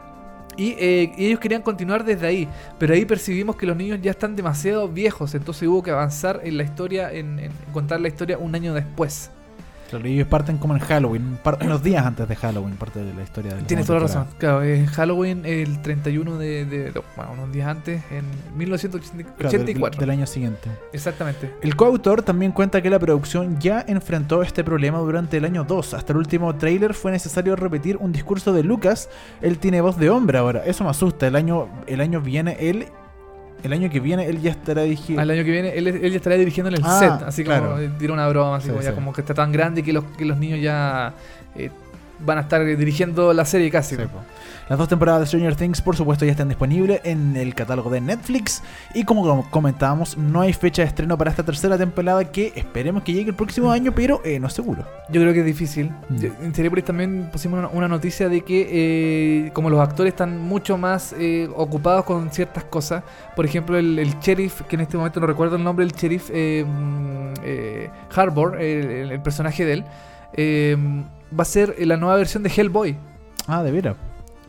Y, 0.57 0.71
eh, 0.79 1.13
ellos 1.19 1.41
querían 1.41 1.63
continuar 1.63 2.05
desde 2.05 2.27
ahí, 2.27 2.49
pero 2.79 2.95
ahí 2.95 3.05
percibimos 3.05 3.57
que 3.57 3.67
los 3.67 3.77
niños 3.77 3.99
ya 4.03 4.11
están 4.11 4.37
demasiado 4.37 4.89
viejos, 4.89 5.35
entonces 5.35 5.69
hubo 5.69 5.83
que 5.83 5.91
avanzar 5.91 6.41
en 6.45 6.57
la 6.57 6.63
historia, 6.63 7.13
en, 7.13 7.39
en 7.39 7.53
contar 7.73 8.01
la 8.01 8.09
historia 8.09 8.39
un 8.39 8.55
año 8.55 8.75
después. 8.75 9.31
Claro, 9.91 10.07
ellos 10.07 10.27
parten 10.27 10.59
como 10.59 10.75
en 10.75 10.81
Halloween, 10.81 11.39
unos 11.63 11.83
días 11.83 12.05
antes 12.05 12.27
de 12.29 12.35
Halloween, 12.37 12.75
parte 12.77 13.05
de 13.05 13.15
la 13.15 13.23
historia 13.23 13.55
de 13.55 13.61
la 13.61 13.67
Tienes 13.67 13.87
toda 13.87 14.01
la 14.01 14.07
razón, 14.07 14.27
claro, 14.39 14.63
es 14.63 14.89
Halloween 14.91 15.43
el 15.45 15.81
31 15.83 16.37
de, 16.39 16.65
de- 16.65 16.91
de- 16.93 17.03
bueno, 17.17 17.33
unos 17.35 17.53
días 17.53 17.69
antes, 17.69 18.03
en 18.11 18.25
temporada. 18.25 18.25
Claro, 19.39 19.51
del- 19.51 19.65
1984. 19.67 20.01
del 20.01 20.11
año 20.11 20.27
siguiente. 20.27 20.71
Exactamente. 20.93 21.55
El 21.63 21.77
coautor 21.77 22.23
también 22.23 22.53
cuenta 22.53 22.81
que 22.83 22.91
la 22.91 22.99
producción 22.99 23.59
ya 23.61 23.85
enfrentó 23.87 24.43
este 24.43 24.65
problema 24.65 24.99
durante 24.99 25.37
el 25.37 25.45
año 25.45 25.65
2. 25.65 25.95
Hasta 25.95 26.13
el 26.13 26.19
último 26.19 26.55
tráiler 26.57 26.95
fue 26.95 27.13
necesario 27.13 27.55
repetir 27.57 27.97
un 27.99 28.11
discurso 28.13 28.53
de 28.53 28.63
Lucas. 28.65 29.09
Él 29.43 29.59
tiene 29.59 29.81
voz 29.81 29.99
de 29.99 30.11
hombre 30.11 30.39
ahora. 30.39 30.65
Eso 30.65 30.85
me 30.85 30.91
asusta. 30.91 31.27
El 31.27 31.37
año, 31.37 31.69
el 31.87 32.01
año 32.01 32.21
viene 32.21 32.57
él. 32.59 32.87
El 33.65 33.73
año 33.73 33.89
que 33.91 33.99
viene 33.99 34.27
él 34.27 34.41
ya 34.41 34.51
estará 34.53 34.83
dirigiendo. 34.83 35.23
Al 35.23 35.31
año 35.31 35.43
que 35.43 35.51
viene 35.51 35.71
él, 35.77 35.87
él 35.89 36.11
ya 36.11 36.17
estará 36.17 36.37
dirigiendo 36.37 36.69
en 36.69 36.77
el 36.77 36.83
Ah, 36.85 36.99
set, 36.99 37.27
así 37.29 37.43
como 37.45 37.57
claro. 37.57 37.79
eh, 37.81 37.91
tira 37.99 38.13
una 38.13 38.29
broma, 38.29 38.57
así 38.57 38.67
Sí, 38.67 38.71
como, 38.73 38.83
ya 38.83 38.95
como 38.95 39.13
que 39.13 39.23
está 39.23 39.33
tan 39.35 39.51
grande 39.53 39.83
que 39.83 39.93
los, 39.93 40.05
que 40.05 40.25
los 40.27 40.37
niños 40.39 40.61
ya 40.61 41.15
eh, 41.57 41.71
van 42.25 42.39
a 42.39 42.43
estar 42.43 42.65
dirigiendo 42.65 43.33
la 43.33 43.45
serie 43.45 43.71
casi. 43.71 43.97
Sí. 43.97 44.03
Las 44.69 44.79
dos 44.79 44.89
temporadas 44.89 45.21
de 45.21 45.27
Stranger 45.27 45.57
Things, 45.57 45.83
por 45.83 45.95
supuesto, 45.95 46.25
ya 46.25 46.31
están 46.31 46.49
disponibles 46.49 47.03
en 47.05 47.37
el 47.37 47.55
catálogo 47.55 47.91
de 47.91 48.01
Netflix. 48.01 48.63
Y 48.95 49.05
como 49.05 49.23
com- 49.23 49.43
comentábamos, 49.51 50.17
no 50.17 50.41
hay 50.41 50.55
fecha 50.55 50.81
de 50.81 50.89
estreno 50.89 51.19
para 51.19 51.31
esta 51.31 51.43
tercera 51.43 51.77
temporada 51.77 52.25
que 52.33 52.51
esperemos 52.57 53.03
que 53.03 53.13
llegue 53.13 53.29
el 53.31 53.37
próximo 53.37 53.71
año, 53.71 53.93
pero 53.95 54.23
eh, 54.25 54.41
no 54.41 54.47
es 54.47 54.55
seguro. 54.55 54.87
Yo 55.11 55.21
creo 55.21 55.35
que 55.35 55.41
es 55.41 55.45
difícil. 55.47 55.91
Mm. 56.09 56.17
Yo- 56.17 56.31
En 56.43 56.55
Cerepolis 56.55 56.85
también 56.87 57.29
pusimos 57.31 57.59
una, 57.59 57.69
una 57.69 57.89
noticia 57.89 58.31
de 58.31 58.41
que 58.41 58.69
eh, 59.47 59.51
como 59.53 59.69
los 59.69 59.81
actores 59.81 60.13
están 60.15 60.39
mucho 60.41 60.79
más 60.79 61.15
eh, 61.19 61.47
ocupados 61.55 62.05
con 62.07 62.31
ciertas 62.31 62.65
cosas, 62.65 63.03
por 63.37 63.45
ejemplo 63.45 63.77
el, 63.77 63.99
el 63.99 64.19
sheriff, 64.21 64.63
que 64.63 64.77
en 64.77 64.81
este 64.83 64.97
momento 64.97 65.21
no 65.21 65.27
recuerdo 65.27 65.57
el 65.57 65.63
nombre, 65.65 65.85
el 65.85 65.93
sheriff 65.93 66.31
eh, 66.33 66.65
mm, 66.67 67.33
eh, 67.45 67.91
Harbour, 68.15 68.59
el, 68.61 69.21
personaje 69.21 69.65
de 69.67 69.73
él, 69.75 69.85
eh, 70.33 70.77
va 71.39 71.43
a 71.43 71.45
ser 71.47 71.75
la 71.87 71.97
nueva 71.97 72.17
versión 72.17 72.43
de 72.43 72.51
Hellboy. 72.55 72.97
Ah, 73.47 73.63
de 73.63 73.71
veras. 73.71 73.97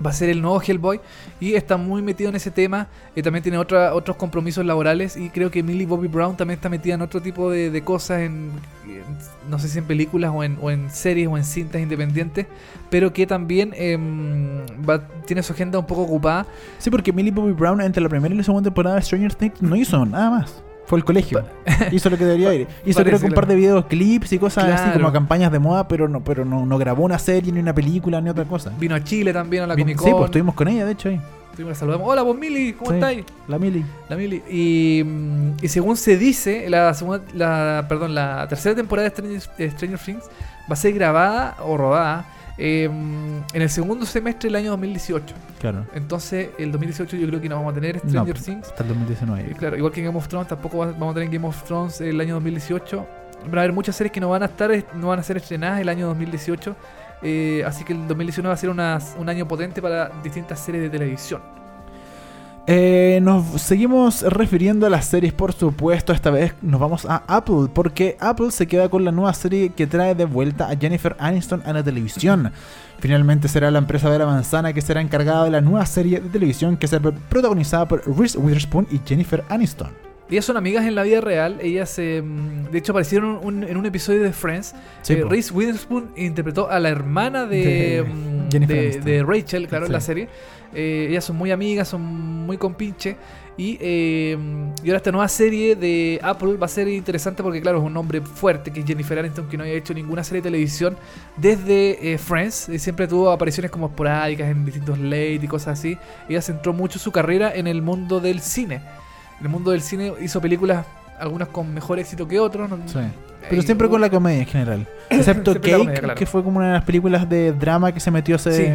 Va 0.06 0.10
a 0.10 0.13
ser 0.13 0.27
el 0.30 0.42
nuevo 0.42 0.62
Hellboy 0.62 1.00
y 1.39 1.54
está 1.54 1.77
muy 1.77 2.01
metido 2.01 2.30
en 2.30 2.36
ese 2.36 2.51
tema. 2.51 2.88
eh, 3.15 3.24
también 3.24 3.44
tiene 3.44 3.58
otra, 3.58 3.94
otros 3.96 4.18
compromisos 4.18 4.65
laborales 4.65 5.15
y 5.15 5.30
creo 5.30 5.50
que 5.50 5.63
Millie 5.63 5.86
Bobby 5.86 6.10
Brown 6.10 6.36
también 6.36 6.58
está 6.58 6.68
metida 6.68 6.96
en 6.96 7.01
otro 7.01 7.22
tipo 7.22 7.50
de, 7.50 7.72
de 7.72 7.82
cosas, 7.82 8.20
en, 8.24 8.51
en- 8.86 9.50
no 9.50 9.58
sé 9.58 9.70
si 9.70 9.77
en 9.80 9.86
películas 9.86 10.32
o 10.36 10.44
en, 10.44 10.58
o 10.62 10.70
en 10.70 10.89
series 10.92 11.30
o 11.30 11.38
en 11.38 11.46
cintas 11.46 11.82
independientes, 11.82 12.46
pero 12.89 13.13
que 13.13 13.25
también 13.25 13.72
em, 13.77 14.65
va- 14.88 15.08
tiene 15.25 15.42
su 15.44 15.54
agenda 15.54 15.80
un 15.80 15.86
poco 15.88 16.01
ocupada. 16.01 16.46
Sí, 16.77 16.89
porque 16.89 17.13
Millie 17.13 17.32
Bobby 17.32 17.54
Brown 17.54 17.80
entre 17.80 18.04
la 18.04 18.10
primera 18.10 18.34
y 18.34 18.38
la 18.38 18.44
segunda 18.44 18.68
temporada 18.70 18.98
de 18.98 19.01
Stranger 19.01 19.34
Things 19.34 19.62
no 19.62 19.77
hizo 19.77 20.06
nada 20.06 20.30
más. 20.30 20.62
Fue 20.88 21.00
al 21.00 21.06
colegio. 21.06 21.44
hizo 21.92 22.10
lo 22.10 22.18
que 22.18 22.25
debería 22.25 22.54
ir. 22.54 22.68
Hizo 22.86 23.04
creo 23.04 23.20
que 23.20 23.25
un 23.25 23.32
par 23.34 23.48
de 23.48 23.56
videoclips 23.56 24.34
y 24.34 24.39
cosas 24.39 24.65
así 24.65 24.92
como 24.98 25.12
campañas 25.12 25.51
de 25.51 25.60
moda, 25.60 25.88
pero 25.88 26.08
no, 26.08 26.24
pero 26.24 26.46
no, 26.46 26.65
no 26.65 26.77
grabó 26.77 27.04
una 27.04 27.18
serie, 27.20 27.51
ni 27.51 27.60
una 27.60 27.74
película, 27.74 28.22
ni 28.22 28.30
otra 28.30 28.46
cosa. 28.46 28.72
Vino 28.80 28.94
a 28.96 29.04
Chile 29.04 29.34
también 29.34 29.63
a 29.63 29.68
la 29.68 29.75
Vino- 29.75 29.86
Comic 29.88 30.00
sí, 30.00 30.04
Con. 30.06 30.13
pues 30.20 30.25
estuvimos 30.30 30.56
con 30.56 30.68
ella, 30.68 30.86
de 30.86 30.92
hecho, 30.92 31.10
ahí. 31.10 31.20
Estuvimos, 31.51 31.72
la 31.72 31.80
saludamos. 31.80 32.08
Hola, 32.10 32.22
vos 32.22 32.38
Millie, 32.38 32.74
¿cómo 32.75 32.92
Sí. 32.92 32.96
estáis? 32.98 33.24
La 33.48 33.58
Millie. 33.58 33.86
La 34.10 34.15
Mili. 34.18 34.44
Y, 34.50 35.04
mm, 35.06 35.51
y 35.63 35.68
según 35.70 35.96
se 35.98 36.18
dice, 36.18 36.70
la 36.70 36.94
segunda, 36.94 37.24
la, 37.34 37.86
perdón, 37.88 38.13
la 38.13 38.46
tercera 38.48 38.75
temporada 38.75 39.10
de 39.10 39.15
Stranger, 39.15 39.42
de 39.58 39.72
Stranger 39.72 40.00
Things 40.00 40.24
va 40.70 40.74
a 40.74 40.75
ser 40.75 40.94
grabada 40.94 41.56
o 41.63 41.77
rodada 41.77 42.25
eh, 42.58 42.86
en 42.86 43.62
el 43.62 43.70
segundo 43.70 44.06
semestre 44.06 44.48
del 44.50 44.56
año 44.56 44.72
2018. 44.72 45.34
Claro. 45.60 45.86
Entonces, 45.94 46.50
el 46.58 46.72
2018 46.72 47.18
yo 47.18 47.28
creo 47.28 47.42
que 47.42 47.50
no 47.50 47.56
vamos 47.56 47.72
a 47.72 47.76
tener 47.76 47.96
No, 48.04 48.10
Stranger 48.10 48.40
Things. 48.40 48.68
hasta 48.70 48.84
el 48.84 48.90
2019. 48.90 49.48
Y 49.52 49.54
claro, 49.56 49.78
igual 49.78 49.92
que 49.92 50.02
Game 50.04 50.18
of 50.18 50.28
Thrones, 50.28 50.48
tampoco 50.48 50.78
va- 50.80 50.92
vamos 50.92 51.12
a 51.12 51.14
tener 51.16 51.30
Game 51.30 51.48
of 51.48 51.64
Thrones 51.64 52.00
el 52.02 52.20
año 52.22 52.36
2018. 52.36 53.06
Van 53.46 53.58
a 53.58 53.62
haber 53.62 53.74
muchas 53.74 53.96
series 53.96 54.12
que 54.12 54.20
no 54.20 54.30
van 54.30 54.44
a 54.44 54.46
estar, 54.48 54.72
no 54.96 55.08
van 55.08 55.20
a 55.20 55.24
ser 55.24 55.38
estrenadas 55.38 55.80
el 55.82 55.90
año 55.90 56.08
2018. 56.08 56.76
eh, 57.22 57.64
así 57.66 57.84
que 57.84 57.94
el 57.94 58.08
2019 58.08 58.50
va 58.50 58.54
a 58.54 58.58
ser 58.58 58.70
una- 58.70 59.00
un 59.18 59.30
año 59.30 59.48
potente 59.48 59.82
para 59.82 60.10
distintas 60.22 60.60
series 60.60 60.84
de 60.84 60.90
televisión. 60.90 61.42
Eh, 62.67 63.19
nos 63.22 63.62
seguimos 63.62 64.24
refiriendo 64.24 64.88
a 64.88 64.89
las 64.89 65.05
series, 65.05 65.34
por 65.34 65.53
supuesto. 65.53 66.13
Esta 66.13 66.31
vez 66.31 66.55
nos 66.63 66.79
vamos 66.79 67.05
a 67.05 67.24
Apple, 67.27 67.67
porque 67.72 68.17
Apple 68.19 68.50
se 68.50 68.67
queda 68.67 68.89
con 68.89 69.05
la 69.05 69.12
nueva 69.12 69.34
serie 69.34 69.69
que 69.69 69.86
trae 69.86 70.15
de 70.15 70.25
vuelta 70.25 70.69
a 70.69 70.75
Jennifer 70.75 71.15
Aniston 71.19 71.62
a 71.65 71.74
la 71.74 71.84
televisión. 71.84 72.51
Finalmente 73.00 73.50
será 73.50 73.69
la 73.69 73.79
empresa 73.79 74.10
de 74.10 74.17
la 74.17 74.25
manzana 74.25 74.74
que 74.74 74.81
será 74.81 75.01
encargada 75.01 75.43
de 75.43 75.51
la 75.51 75.62
nueva 75.62 75.86
serie 75.86 76.19
de 76.19 76.29
televisión 76.29 76.77
que 76.77 76.88
será 76.88 77.12
protagonizada 77.12 77.88
por 77.88 78.01
Reese 78.17 78.39
Witherspoon 78.39 78.88
y 78.91 79.00
Jennifer 79.05 79.43
Aniston. 79.50 80.14
Ellas 80.29 80.44
son 80.46 80.58
amigas 80.58 80.86
en 80.86 80.96
la 80.96 81.03
vida 81.03 81.22
real. 81.22 81.60
Ellas, 81.62 81.98
eh, 82.00 82.24
de 82.72 82.77
hecho, 82.77 82.91
aparecieron 82.94 83.39
un- 83.44 83.63
en 83.63 83.77
un 83.77 83.86
episodio 83.86 84.24
de 84.24 84.32
Friends. 84.34 84.74
Sí, 85.03 85.13
Eh. 85.13 85.24
Reese 85.27 85.53
Witherspoon 85.53 86.10
interpretó 86.15 86.70
a 86.70 86.79
la 86.79 86.89
hermana 86.89 87.46
de, 87.46 88.03
De 88.50 88.60
mm, 88.60 89.03
de- 89.05 89.24
Rachel, 89.24 89.67
claro, 89.67 89.86
en 89.86 89.91
la 89.91 90.00
serie. 90.01 90.27
Eh, 90.74 91.08
ellas 91.10 91.24
son 91.24 91.36
muy 91.36 91.51
amigas, 91.51 91.88
son 91.88 92.01
muy 92.01 92.58
compinche. 92.58 93.15
Y, 93.58 93.77
eh, 93.79 94.36
y 94.84 94.88
ahora 94.89 94.98
esta 94.98 95.12
nueva 95.12 95.27
serie 95.29 95.75
de 95.77 96.20
Apple 96.22 96.55
va 96.58 96.65
a 96.65 96.70
ser 96.70 96.89
interesante 96.89 97.41
porque, 97.41 97.62
claro, 97.62 97.77
es 97.77 97.84
un 97.86 97.96
hombre 97.96 98.20
fuerte, 98.20 98.72
que 98.72 98.82
es 98.82 98.86
Jennifer 98.86 99.17
Aniston, 99.20 99.48
que 99.48 99.55
no 99.58 99.63
había 99.63 99.75
hecho 99.75 99.94
ninguna 99.94 100.24
serie 100.25 100.41
de 100.41 100.50
televisión 100.50 100.98
desde 101.38 102.17
Friends. 102.17 102.67
Y 102.70 102.79
siempre 102.79 103.08
tuvo 103.08 103.29
apariciones 103.32 103.72
como 103.72 103.88
esporádicas 103.88 104.50
en 104.50 104.65
distintos 104.65 104.98
late 105.00 105.36
y 105.41 105.48
cosas 105.48 105.79
así. 105.79 105.98
Ella 106.27 106.41
centró 106.41 106.74
mucho 106.74 107.00
su 107.00 107.12
carrera 107.12 107.53
en 107.55 107.67
el 107.67 107.82
mundo 107.82 108.20
del 108.20 108.41
cine. 108.41 108.82
El 109.42 109.50
mundo 109.50 109.72
del 109.72 109.82
cine 109.82 110.13
hizo 110.22 110.39
películas, 110.42 110.86
algunas 111.20 111.48
con 111.50 111.74
mejor 111.74 112.00
éxito 112.00 112.27
que 112.27 112.39
otras. 112.39 112.70
no- 112.70 112.77
Sí. 112.88 113.00
Pero 113.50 113.62
Eh, 113.62 113.65
siempre 113.65 113.88
con 113.88 114.01
la 114.01 114.10
comedia 114.10 114.39
en 114.39 114.46
general. 114.48 114.88
Excepto 115.10 115.54
Cake, 115.54 115.77
comedia, 115.77 116.00
claro. 116.00 116.15
que 116.15 116.25
fue 116.25 116.44
como 116.44 116.58
una 116.58 116.68
de 116.68 116.74
las 116.74 116.84
películas 116.84 117.30
de 117.30 117.51
drama 117.54 117.92
que 117.94 118.00
se 118.00 118.10
metió 118.10 118.38
hace, 118.38 118.51
Sí. 118.56 118.74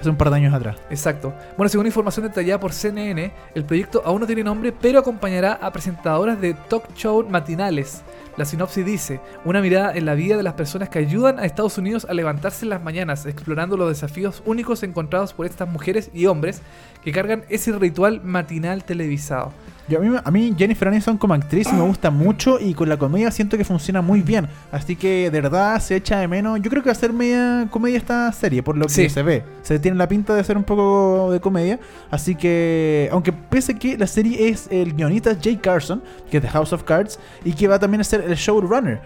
hace 0.00 0.08
un 0.08 0.14
par 0.16 0.30
de 0.30 0.36
años 0.36 0.54
atrás. 0.54 0.76
Exacto. 0.88 1.34
Bueno, 1.56 1.68
según 1.68 1.86
información 1.86 2.26
detallada 2.26 2.60
por 2.60 2.72
CNN, 2.72 3.32
el 3.56 3.64
proyecto 3.64 4.02
aún 4.04 4.20
no 4.20 4.26
tiene 4.26 4.44
nombre, 4.44 4.70
pero 4.70 5.00
acompañará 5.00 5.54
a 5.60 5.72
presentadoras 5.72 6.40
de 6.40 6.54
talk 6.54 6.94
show 6.94 7.26
matinales. 7.28 8.02
La 8.36 8.44
sinopsis 8.44 8.84
dice, 8.86 9.20
una 9.44 9.60
mirada 9.60 9.94
en 9.96 10.04
la 10.06 10.14
vida 10.14 10.36
de 10.36 10.42
las 10.44 10.54
personas 10.54 10.88
que 10.90 11.00
ayudan 11.00 11.40
a 11.40 11.44
Estados 11.44 11.76
Unidos 11.78 12.06
a 12.08 12.14
levantarse 12.14 12.64
en 12.66 12.70
las 12.70 12.82
mañanas, 12.82 13.26
explorando 13.26 13.76
los 13.76 13.88
desafíos 13.88 14.42
únicos 14.46 14.82
encontrados 14.84 15.32
por 15.32 15.46
estas 15.46 15.68
mujeres 15.68 16.10
y 16.14 16.26
hombres 16.26 16.60
que 17.02 17.10
cargan 17.12 17.44
ese 17.48 17.72
ritual 17.72 18.20
matinal 18.22 18.84
televisado. 18.84 19.52
Yo, 19.86 19.98
a, 19.98 20.02
mí, 20.02 20.16
a 20.24 20.30
mí 20.30 20.54
Jennifer 20.56 20.88
Aniston 20.88 21.18
como 21.18 21.34
actriz 21.34 21.70
me 21.72 21.82
gusta 21.82 22.10
mucho 22.10 22.58
y 22.58 22.72
con 22.72 22.88
la 22.88 22.96
comedia 22.96 23.30
siento 23.30 23.58
que 23.58 23.64
funciona 23.64 24.00
muy 24.00 24.22
bien. 24.22 24.48
Así 24.72 24.96
que 24.96 25.30
de 25.30 25.40
verdad 25.42 25.78
se 25.80 25.96
echa 25.96 26.18
de 26.20 26.26
menos. 26.28 26.58
Yo 26.62 26.70
creo 26.70 26.82
que 26.82 26.88
va 26.88 26.92
a 26.92 26.96
ser 26.96 27.12
media 27.12 27.68
comedia 27.70 27.98
esta 27.98 28.32
serie, 28.32 28.62
por 28.62 28.76
lo 28.78 28.86
que 28.86 28.92
Sí. 28.92 29.08
se 29.10 29.22
ve. 29.22 29.44
Se 29.62 29.78
tiene 29.78 29.96
la 29.98 30.08
pinta 30.08 30.34
de 30.34 30.42
ser 30.42 30.56
un 30.56 30.64
poco 30.64 31.30
de 31.30 31.38
comedia. 31.40 31.78
Así 32.10 32.34
que, 32.34 33.08
aunque 33.12 33.32
pese 33.32 33.78
que 33.78 33.98
la 33.98 34.06
serie 34.06 34.48
es 34.48 34.68
el 34.70 34.94
guionista 34.94 35.36
Jay 35.42 35.56
Carson, 35.56 36.02
que 36.30 36.38
es 36.38 36.42
de 36.42 36.48
House 36.48 36.72
of 36.72 36.82
Cards, 36.84 37.18
y 37.44 37.52
que 37.52 37.68
va 37.68 37.78
también 37.78 38.00
a 38.00 38.04
ser 38.04 38.22
el 38.22 38.34
showrunner. 38.36 39.00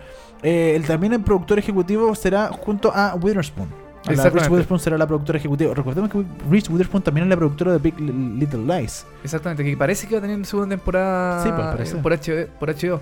Eh, 0.44 0.74
el, 0.76 0.84
también 0.86 1.12
el 1.12 1.20
productor 1.22 1.58
ejecutivo 1.58 2.14
será 2.14 2.48
junto 2.52 2.92
a 2.94 3.16
Witherspoon. 3.16 3.87
La. 4.16 4.30
Reese 4.30 4.48
Witherspoon 4.50 4.80
será 4.80 4.98
la 4.98 5.06
productora 5.06 5.38
ejecutiva. 5.38 5.74
Recordemos 5.74 6.10
que 6.10 6.22
Reese 6.50 6.70
Witherspoon 6.72 7.02
también 7.02 7.24
es 7.24 7.30
la 7.30 7.36
productora 7.36 7.72
de 7.72 7.78
Big 7.78 7.98
Little 8.00 8.64
Lies. 8.66 9.06
Exactamente, 9.24 9.64
que 9.64 9.76
parece 9.76 10.06
que 10.06 10.14
va 10.14 10.18
a 10.20 10.22
tener 10.22 10.44
segunda 10.46 10.76
temporada 10.76 11.42
Sí, 11.42 11.50
pues, 11.76 11.92
eh, 11.92 11.96
por, 12.02 12.12
HBO, 12.12 12.46
por 12.58 12.70
HBO. 12.70 13.00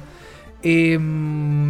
Eh, 0.62 0.98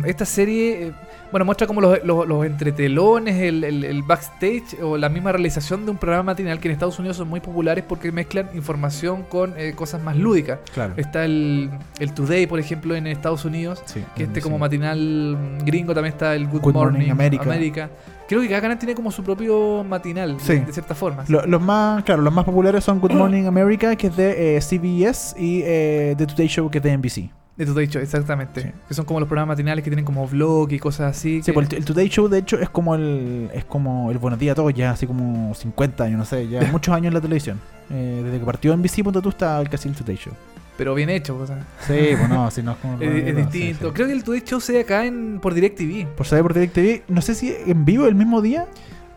esta 0.07 0.25
serie, 0.25 0.87
eh, 0.87 0.93
bueno, 1.31 1.45
muestra 1.45 1.66
como 1.66 1.81
los, 1.81 2.02
los- 2.05 2.26
los 2.26 2.47
entretelones, 2.47 3.37
el, 3.37 3.64
el- 3.64 3.85
el 3.85 4.02
backstage 4.05 4.81
o 4.81 4.97
la 4.97 5.09
misma 5.09 5.33
realización 5.33 5.85
de 5.85 5.90
un 5.90 5.99
programa 5.99 6.23
matinal 6.23 6.61
que 6.61 6.69
en 6.69 6.73
Estados 6.73 6.99
Unidos 6.99 7.16
son 7.16 7.28
muy 7.28 7.40
populares 7.40 7.85
porque 7.87 8.11
mezclan 8.12 8.49
información 8.55 9.25
con 9.25 9.52
eh, 9.59 9.73
cosas 9.75 10.02
más 10.02 10.16
lúdicas. 10.16 10.61
Claro. 10.73 10.95
Está 10.97 11.25
el, 11.25 11.69
el 11.99 12.12
Today, 12.14 12.47
por 12.47 12.59
ejemplo, 12.61 12.95
en 12.95 13.07
Estados 13.09 13.45
Unidos, 13.45 13.83
Sí, 13.87 14.02
que 14.14 14.23
este 14.23 14.37
sí. 14.37 14.40
como 14.40 14.59
matinal 14.59 15.37
gringo 15.64 15.93
también 15.93 16.12
está 16.14 16.35
el 16.35 16.47
Good, 16.47 16.61
Good 16.62 16.73
Morning, 16.75 16.93
Morning 16.99 17.11
America. 17.11 17.43
America. 17.43 17.90
Creo 18.28 18.40
que 18.40 18.49
cada 18.49 18.61
canal 18.61 18.78
tiene 18.78 18.95
como 18.95 19.11
su 19.12 19.23
propio 19.23 19.85
matinal, 19.85 20.37
Sí. 20.40 20.54
de, 20.54 20.61
de 20.66 20.73
cierta 20.73 20.95
forma. 20.95 21.25
Lo- 21.28 21.47
los 21.47 21.62
más, 21.62 22.02
claro, 22.04 22.23
los 22.23 22.33
más 22.33 22.45
populares 22.45 22.83
son 22.83 22.99
Good 23.00 23.12
Morning 23.12 23.45
America, 23.47 23.95
que 23.97 24.09
es 24.09 24.16
de 24.16 24.56
eh, 24.56 24.61
CBS, 24.61 25.35
y 25.40 25.62
eh, 25.64 26.14
The 26.18 26.26
Today 26.26 26.49
Show, 26.49 26.71
que 26.71 26.78
es 26.78 26.85
de 26.85 26.97
NBC. 26.97 27.30
De 27.56 27.64
Today 27.64 27.87
Show, 27.87 28.02
exactamente. 28.02 28.61
Sí. 28.62 28.68
Que 28.88 28.95
son 28.95 29.04
como 29.06 29.18
los 29.21 29.28
programas 29.28 29.54
matinales 29.56 29.83
que 29.83 29.90
tienen 29.90 30.04
como 30.04 30.26
vlog 30.26 30.71
y 30.73 30.78
cosas 30.78 31.16
así. 31.16 31.38
Sí, 31.40 31.47
que- 31.47 31.52
pues 31.54 31.68
el, 31.71 31.78
el 31.78 31.85
Today 31.85 32.09
Show, 32.09 32.28
de 32.28 32.38
hecho, 32.38 32.59
es 32.59 32.68
como 32.68 32.95
el 32.97 33.49
es 33.54 33.64
como 33.64 34.11
el 34.11 34.18
Buenos 34.18 34.38
Días 34.40 34.52
a 34.52 34.56
todos, 34.56 34.75
ya 34.75 34.90
así 34.90 35.06
como 35.06 35.54
50 35.54 36.04
años, 36.04 36.18
no 36.18 36.25
sé, 36.25 36.49
ya 36.49 36.61
muchos 36.73 36.95
años 36.95 37.06
en 37.09 37.14
la 37.14 37.21
televisión. 37.21 37.61
Eh, 37.90 38.23
desde 38.25 38.40
que 38.40 38.45
partió 38.45 38.76
NBC, 38.76 39.02
punto 39.04 39.23
tú, 39.23 39.28
está 39.28 39.61
el 39.61 39.68
casi 39.71 39.88
el 39.88 39.95
Today 39.95 40.16
Show. 40.16 40.33
Pero 40.76 40.95
bien 40.95 41.11
hecho. 41.11 41.37
o 41.38 41.47
sea, 41.47 41.66
Sí, 41.86 42.15
bueno, 42.19 42.50
si 42.50 42.62
no 42.62 42.73
es 42.73 42.78
como... 42.78 42.97
es, 43.00 43.26
es 43.28 43.36
distinto. 43.36 43.93
Creo 43.93 44.06
que 44.06 44.12
el 44.12 44.25
Today 44.25 44.41
Show 44.43 44.60
se 44.60 44.73
ve 44.75 44.80
acá 44.80 45.04
en, 45.04 45.39
por 45.41 45.54
DirecTV. 45.54 46.06
Por 46.15 46.26
saber 46.26 46.43
por 46.43 46.54
DirecTV, 46.54 47.02
no 47.08 47.21
sé 47.23 47.34
si 47.34 47.54
en 47.67 47.84
vivo 47.84 48.06
el 48.06 48.15
mismo 48.15 48.41
día 48.43 48.67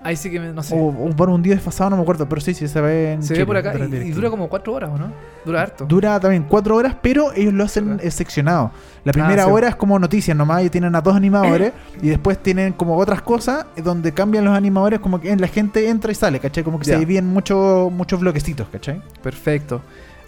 Ahí 0.01 0.15
sí 0.15 0.31
que 0.31 0.39
me- 0.39 0.53
no 0.53 0.63
sé. 0.63 0.73
o, 0.75 0.87
o 0.87 1.09
por 1.09 1.27
un 1.29 1.43
día 1.43 1.55
desfasado, 1.55 1.89
no 1.89 1.97
me 1.97 2.03
acuerdo, 2.03 2.27
pero 2.29 2.39
sí, 2.39 2.53
sí 2.53 2.69
se 2.69 2.79
ve 2.79 3.11
en 3.11 3.21
se 3.21 3.33
Chile, 3.33 3.39
ve 3.39 3.45
por 3.47 3.57
acá 3.57 3.73
y, 3.77 4.11
dura 4.11 4.29
como 4.29 4.47
cuatro 4.47 4.71
horas, 4.71 4.91
¿o 4.93 4.97
no? 4.97 5.11
Dura 5.43 5.61
harto. 5.61 5.83
Dura 5.85 6.17
también 6.21 6.45
cuatro 6.47 6.77
horas, 6.77 6.95
pero 7.01 7.33
ellos 7.33 7.51
lo 7.53 7.65
hacen 7.65 7.99
eh, 8.01 8.09
seccionado. 8.09 8.71
La 9.03 9.11
primera 9.11 9.43
Ah, 9.43 9.47
sí. 9.47 9.51
hora 9.51 9.67
es 9.67 9.75
como 9.75 9.99
noticias 9.99 10.37
nomás, 10.37 10.63
y 10.63 10.69
tienen 10.69 10.95
a 10.95 11.01
dos 11.01 11.17
animadores, 11.17 11.73
y 12.01 12.07
después 12.07 12.37
tienen 12.41 12.71
como 12.71 12.95
otras 12.95 13.21
cosas 13.23 13.65
eh, 13.75 13.81
donde 13.81 14.13
cambian 14.13 14.45
los 14.45 14.55
animadores, 14.55 15.01
como 15.01 15.19
que 15.19 15.35
la 15.35 15.47
gente 15.49 15.89
entra 15.89 16.13
y 16.13 16.15
sale, 16.15 16.39
¿cachai? 16.39 16.63
Como 16.63 16.79
que 16.79 16.85
se 16.85 16.97
dividen 16.97 17.25
muchos 17.27 17.91
muchos 17.91 18.21
bloquecitos, 18.21 18.69
¿cachai? 18.69 19.01
Perfecto. 19.21 19.81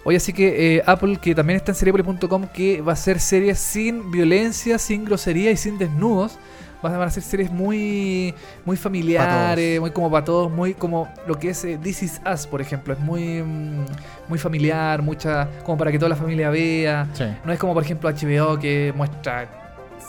Oye, 0.04 0.16
así 0.16 0.32
que 0.32 0.76
eh, 0.76 0.82
Apple, 0.84 1.18
que 1.20 1.34
también 1.34 1.56
está 1.56 1.72
en 1.72 1.76
seriepoli.com, 1.76 2.46
que 2.48 2.82
va 2.82 2.92
a 2.92 2.96
ser 2.96 3.20
series 3.20 3.58
sin 3.58 4.10
violencia, 4.10 4.78
sin 4.78 5.04
grosería 5.04 5.50
y 5.50 5.56
sin 5.56 5.78
desnudos. 5.78 6.38
Van 6.82 7.00
a 7.00 7.10
ser 7.10 7.22
series 7.22 7.48
muy 7.52 8.34
muy 8.64 8.76
familiares, 8.76 9.78
muy 9.78 9.92
como 9.92 10.10
para 10.10 10.24
todos, 10.24 10.50
muy 10.50 10.74
como 10.74 11.08
lo 11.28 11.38
que 11.38 11.50
es 11.50 11.64
eh, 11.64 11.78
This 11.80 12.02
Is 12.02 12.20
Us, 12.32 12.48
por 12.48 12.60
ejemplo. 12.60 12.92
Es 12.92 12.98
muy, 12.98 13.40
mm, 13.40 13.84
muy 14.28 14.38
familiar, 14.38 15.00
mucha 15.00 15.48
como 15.62 15.78
para 15.78 15.92
que 15.92 15.98
toda 16.00 16.08
la 16.08 16.16
familia 16.16 16.50
vea. 16.50 17.06
Sí. 17.12 17.24
No 17.44 17.52
es 17.52 17.58
como, 17.60 17.72
por 17.72 17.84
ejemplo, 17.84 18.10
HBO 18.10 18.58
que 18.58 18.92
muestra 18.96 19.48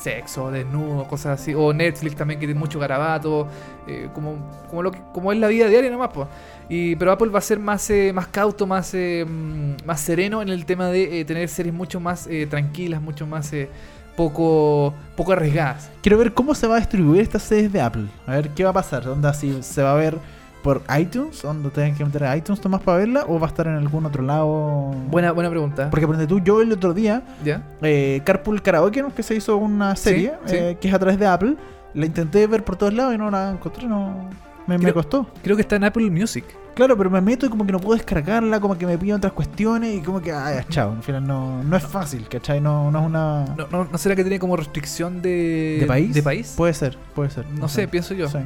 sexo, 0.02 0.52
desnudo, 0.52 1.08
cosas 1.08 1.40
así. 1.40 1.54
O 1.54 1.74
Netflix 1.74 2.16
también 2.16 2.40
que 2.40 2.48
tiene 2.48 2.60
mucho 2.60 2.80
garabato. 2.80 3.48
eh, 3.88 4.10
como, 4.14 4.50
como, 4.70 4.82
lo 4.82 4.92
que, 4.92 5.00
como 5.14 5.32
es 5.32 5.40
la 5.40 5.48
vida 5.48 5.68
diaria 5.68 5.90
nomás, 5.90 6.10
pues. 6.14 6.28
Y, 6.70 6.96
pero 6.96 7.12
Apple 7.12 7.30
va 7.30 7.40
a 7.40 7.42
ser 7.42 7.60
más, 7.60 7.90
eh, 7.90 8.12
más 8.14 8.28
cauto, 8.28 8.66
más, 8.66 8.94
eh, 8.94 9.26
mm, 9.28 9.86
más 9.86 10.00
sereno 10.00 10.42
en 10.42 10.50
el 10.50 10.66
tema 10.66 10.88
de 10.88 11.20
eh, 11.20 11.26
tener 11.26 11.48
series 11.50 11.74
mucho 11.74 12.00
más 12.00 12.28
eh, 12.28 12.48
tranquilas, 12.50 13.02
mucho 13.02 13.28
más 13.28 13.52
eh, 13.54 13.70
poco, 14.16 14.94
poco 15.16 15.34
arriesgadas. 15.34 15.90
Quiero 16.02 16.18
ver 16.18 16.34
cómo 16.34 16.56
se 16.56 16.68
va 16.68 16.76
a 16.76 16.80
distribuir 16.80 17.22
estas 17.22 17.44
series 17.44 17.72
de 17.72 17.82
Apple. 17.82 18.06
A 18.28 18.32
ver 18.34 18.50
qué 18.50 18.64
va 18.64 18.70
a 18.70 18.74
pasar. 18.74 19.08
¿Onda 19.10 19.34
si 19.34 19.62
se 19.64 19.82
va 19.84 19.92
a 19.92 19.96
ver 19.96 20.18
por 20.64 20.82
iTunes? 20.98 21.42
¿Donde 21.42 21.70
tienen 21.72 21.96
que 21.96 22.06
meter 22.06 22.24
a 22.24 22.38
iTunes 22.38 22.64
nomás 22.64 22.82
para 22.82 23.00
verla? 23.00 23.26
¿O 23.28 23.40
va 23.40 23.48
a 23.48 23.50
estar 23.50 23.68
en 23.68 23.74
algún 23.76 24.06
otro 24.06 24.24
lado? 24.24 24.92
Buena, 25.10 25.32
buena 25.32 25.50
pregunta. 25.50 25.90
Porque 25.90 26.08
ponte 26.08 26.26
tú, 26.28 26.40
yo 26.40 26.62
el 26.62 26.72
otro 26.72 26.94
día 26.94 27.24
¿Ya? 27.44 27.62
eh, 27.82 28.22
Carpool 28.24 28.62
Karaoke, 28.62 29.02
¿no? 29.02 29.14
que 29.14 29.24
se 29.24 29.36
hizo 29.36 29.58
una 29.58 29.96
serie 29.96 30.34
sí. 30.46 30.56
eh, 30.56 30.78
que 30.80 30.88
es 30.88 30.94
a 30.94 31.00
través 31.00 31.20
de 31.20 31.28
Apple. 31.28 31.56
La 31.94 32.06
intenté 32.06 32.48
ver 32.48 32.64
por 32.64 32.76
todos 32.76 32.94
lados 32.94 33.14
y 33.14 33.18
no 33.18 33.30
la 33.30 33.52
encontré, 33.52 33.86
no 33.88 34.30
me, 34.68 34.78
me 34.78 34.84
Creo- 34.84 34.94
costó. 34.94 35.28
Creo 35.44 35.56
que 35.56 35.62
está 35.62 35.76
en 35.76 35.84
Apple 35.86 36.10
Music. 36.10 36.46
Claro, 36.74 36.98
pero 36.98 37.10
me 37.12 37.22
meto 37.22 37.46
y 37.46 37.50
como 37.50 37.66
que 37.68 37.72
no 37.72 37.80
puedo 37.80 37.96
descargarla, 37.96 38.60
como 38.60 38.76
que 38.78 38.88
me 38.88 38.98
piden 38.98 39.18
otras 39.18 39.34
cuestiones 39.34 39.94
y 39.96 40.02
como 40.02 40.20
que, 40.22 40.32
ah, 40.32 40.52
ya, 40.56 40.66
chao. 40.68 40.92
Al 40.94 41.04
final 41.04 41.28
no, 41.28 41.64
no 41.64 41.78
es 41.78 41.84
fácil, 41.84 42.28
¿cachai? 42.28 42.60
No, 42.62 42.90
no 42.90 43.00
es 43.02 43.06
una... 43.06 43.46
¿No, 43.56 43.68
no, 43.68 43.86
no 43.92 43.98
será 44.00 44.16
que 44.16 44.24
tiene 44.24 44.40
como 44.40 44.56
restricción 44.58 45.22
de, 45.22 45.78
¿De 45.82 45.86
país? 45.86 46.14
¿De 46.14 46.24
país? 46.24 46.54
Puede 46.58 46.74
ser, 46.74 46.98
puede 47.14 47.30
ser. 47.30 47.46
no 47.60 47.68
sé, 47.68 47.88
pienso 47.88 48.16
yo. 48.16 48.28
Sí. 48.28 48.40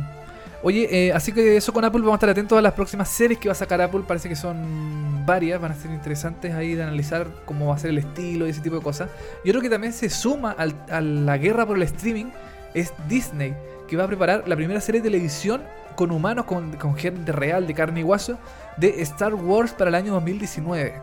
Oye, 0.64 0.88
eh, 1.08 1.14
así 1.14 1.32
que 1.32 1.56
eso 1.56 1.72
con 1.72 1.86
Apple, 1.86 2.02
vamos 2.02 2.14
a 2.14 2.18
estar 2.18 2.30
atentos 2.32 2.58
a 2.58 2.62
las 2.62 2.74
próximas 2.74 3.08
series 3.08 3.40
que 3.40 3.48
va 3.48 3.54
a 3.54 3.56
sacar 3.56 3.80
Apple. 3.80 4.02
Parece 4.06 4.28
que 4.28 4.36
son 4.36 5.24
varias, 5.26 5.62
van 5.62 5.72
a 5.72 5.76
ser 5.76 5.92
interesantes 5.92 6.54
ahí 6.54 6.74
de 6.74 6.84
analizar 6.84 7.28
cómo 7.46 7.68
va 7.68 7.76
a 7.76 7.78
ser 7.78 7.92
el 7.92 8.00
estilo 8.00 8.46
y 8.46 8.50
ese 8.50 8.60
tipo 8.62 8.76
de 8.76 8.82
cosas. 8.82 9.10
Yo 9.46 9.54
creo 9.54 9.62
que 9.62 9.70
también 9.70 9.94
se 9.94 10.10
suma 10.10 10.52
al- 10.52 10.74
a 10.92 11.00
la 11.00 11.38
guerra 11.38 11.66
por 11.66 11.78
el 11.78 11.84
streaming 11.84 12.26
es 12.74 12.92
Disney, 13.08 13.54
que 13.88 13.96
va 13.96 14.04
a 14.04 14.08
preparar 14.08 14.44
la 14.48 14.56
primera 14.58 14.82
serie 14.82 15.00
de 15.00 15.10
televisión 15.10 15.62
con 15.98 16.12
humanos, 16.12 16.46
con, 16.46 16.78
con 16.78 16.96
gente 16.96 17.34
real, 17.34 17.68
de 17.68 17.74
carne 17.74 18.00
y 18.00 18.04
hueso, 18.04 18.38
de 18.78 19.02
Star 19.02 19.36
Wars 19.36 19.74
para 19.74 19.90
el 19.90 19.96
año 19.96 20.14
2019. 20.14 20.94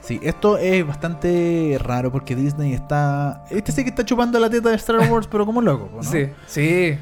Sí, 0.00 0.20
esto 0.22 0.56
es 0.58 0.86
bastante 0.86 1.76
raro 1.80 2.12
porque 2.12 2.36
Disney 2.36 2.72
está... 2.72 3.44
Este 3.50 3.72
sí 3.72 3.82
que 3.82 3.90
está 3.90 4.04
chupando 4.04 4.38
la 4.38 4.48
teta 4.48 4.70
de 4.70 4.76
Star 4.76 5.10
Wars, 5.10 5.26
pero 5.26 5.44
como 5.44 5.60
loco, 5.60 5.90
¿no? 5.94 6.02
Sí, 6.02 6.28
sí, 6.46 6.96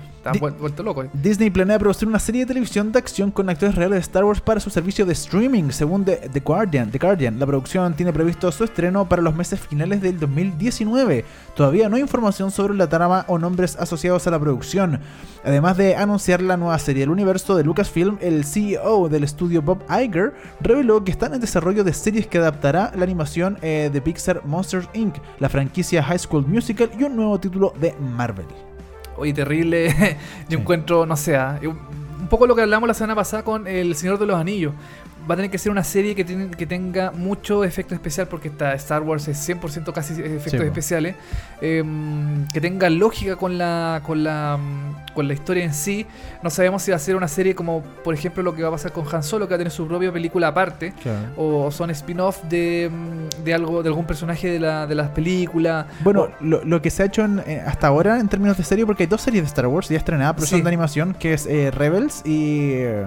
vuelto 0.59 1.03
eh. 1.03 1.11
Disney 1.13 1.51
planea 1.51 1.79
producir 1.79 2.09
una 2.09 2.19
serie 2.19 2.43
de 2.43 2.47
televisión 2.47 2.93
de 2.93 2.99
acción 2.99 3.31
con 3.31 3.49
actores 3.49 3.75
reales 3.75 3.97
de 3.97 4.01
Star 4.01 4.25
Wars 4.25 4.41
para 4.41 4.61
su 4.61 4.71
servicio 4.71 5.05
de 5.05 5.13
streaming, 5.13 5.71
según 5.71 6.05
The, 6.05 6.29
The 6.33 6.41
Guardian. 6.41 6.91
The 6.91 6.99
Guardian. 6.99 7.39
La 7.39 7.47
producción 7.47 7.95
tiene 7.95 8.13
previsto 8.13 8.51
su 8.53 8.65
estreno 8.65 9.09
para 9.09 9.23
los 9.23 9.35
meses 9.35 9.61
finales 9.61 10.01
del 10.01 10.19
2019. 10.19 11.25
Todavía 11.57 11.89
no 11.89 11.97
hay 11.97 12.03
información 12.03 12.51
sobre 12.51 12.75
la 12.75 12.89
trama 12.89 13.25
o 13.29 13.39
nombres 13.39 13.77
asociados 13.77 14.27
a 14.27 14.31
la 14.31 14.39
producción. 14.39 15.01
Además 15.45 15.77
de 15.77 15.97
anunciar 15.97 16.41
la 16.41 16.57
nueva 16.57 16.79
serie 16.79 17.01
del 17.01 17.11
universo 17.11 17.57
de 17.57 17.65
Lucasfilm, 17.65 18.19
el 18.21 18.45
CEO 18.45 19.09
del 19.09 19.25
estudio 19.25 19.61
Bob 19.61 19.83
Iger 19.91 20.35
reveló 20.61 21.05
que 21.05 21.11
están 21.11 21.35
en 21.35 21.41
desarrollo 21.41 21.85
de 21.85 21.93
series 21.93 22.27
que 22.27 22.39
adaptará 22.39 22.93
la 22.97 23.05
animación 23.05 23.59
eh, 23.63 23.91
de 23.93 24.01
Pixar 24.01 24.45
Monsters 24.45 24.89
Inc., 24.95 25.17
la 25.41 25.49
franquicia 25.49 26.03
High 26.03 26.19
School 26.21 26.47
Musical 26.47 26.91
y 26.99 27.05
un 27.05 27.17
nuevo 27.17 27.39
título 27.41 27.73
de 27.81 27.95
Marvel. 27.95 28.47
Oye, 29.23 29.33
terrible. 29.33 29.95
Yo 30.49 30.59
encuentro, 30.59 31.07
no 31.07 31.17
sé, 31.17 31.37
ah, 31.37 31.61
un 31.63 32.27
poco 32.29 32.45
lo 32.45 32.57
que 32.57 32.63
hablamos 32.63 32.89
la 32.89 32.95
semana 32.95 33.15
pasada 33.15 33.45
con 33.45 33.69
El 33.69 33.95
Señor 33.95 34.19
de 34.19 34.27
los 34.27 34.37
Anillos. 34.37 34.75
Va 35.29 35.35
a 35.35 35.37
tener 35.37 35.51
que 35.51 35.59
ser 35.59 35.71
una 35.73 35.85
serie 35.85 36.15
que, 36.15 36.25
tiene, 36.25 36.51
que 36.51 36.67
tenga 36.67 37.11
mucho 37.13 37.65
efecto 37.65 37.95
especial, 37.95 38.27
porque 38.29 38.49
está 38.49 38.75
Star 38.75 39.03
Wars 39.03 39.29
es 39.29 39.49
100% 39.49 39.93
casi 39.93 40.15
efectos 40.15 40.51
Sí, 40.53 40.57
especiales, 40.67 41.15
em, 41.61 42.47
que 42.49 42.61
tenga 42.61 42.91
lógica 42.91 43.37
con 43.37 43.57
la, 43.59 44.01
con, 44.05 44.25
la, 44.25 44.59
con 45.15 45.29
la 45.29 45.35
historia 45.35 45.65
en 45.65 45.75
sí. 45.75 46.07
No 46.43 46.51
sabemos 46.51 46.83
si 46.83 46.91
va 46.91 46.97
a 46.97 47.01
ser 47.01 47.17
una 47.17 47.29
serie 47.29 47.55
como, 47.55 47.83
por 48.05 48.15
ejemplo, 48.15 48.43
lo 48.43 48.55
que 48.55 48.63
va 48.63 48.69
a 48.69 48.73
pasar 48.73 48.93
con 48.93 49.05
Han 49.15 49.23
Solo, 49.23 49.47
que 49.47 49.53
va 49.53 49.57
a 49.57 49.59
tener 49.59 49.71
su 49.73 49.87
propia 49.87 50.13
película 50.13 50.49
aparte. 50.49 50.93
O 51.37 51.71
son 51.71 51.91
spin-off 51.91 52.43
de, 52.45 52.91
mm, 52.93 53.45
de 53.45 53.55
algo 53.55 53.83
de 53.83 53.89
algún 53.89 54.07
personaje 54.07 54.49
de, 54.51 54.59
la, 54.59 54.87
de 54.87 54.95
las 54.95 55.11
películas. 55.11 55.87
Bueno, 56.03 56.29
lo, 56.41 56.65
lo 56.65 56.83
que 56.83 56.91
se 56.91 57.03
ha 57.03 57.07
hecho 57.07 57.25
en- 57.25 57.41
eh, 57.47 57.63
hasta 57.67 57.87
ahora 57.87 58.19
en 58.19 58.29
términos 58.29 58.57
de 58.57 58.65
serie, 58.65 58.85
porque 58.87 59.05
hay 59.05 59.09
dos 59.09 59.21
series 59.21 59.43
de 59.43 59.47
Star 59.49 59.67
Wars 59.67 59.89
ya 59.89 59.97
estrenadas, 59.99 60.35
pero 60.35 60.47
Sí. 60.47 60.51
son 60.57 60.63
de 60.65 60.69
animación, 60.69 61.15
que 61.15 61.35
es 61.35 61.47
eh, 61.47 61.71
Rebels 61.71 62.23
y, 62.25 62.73
eh, 62.73 63.05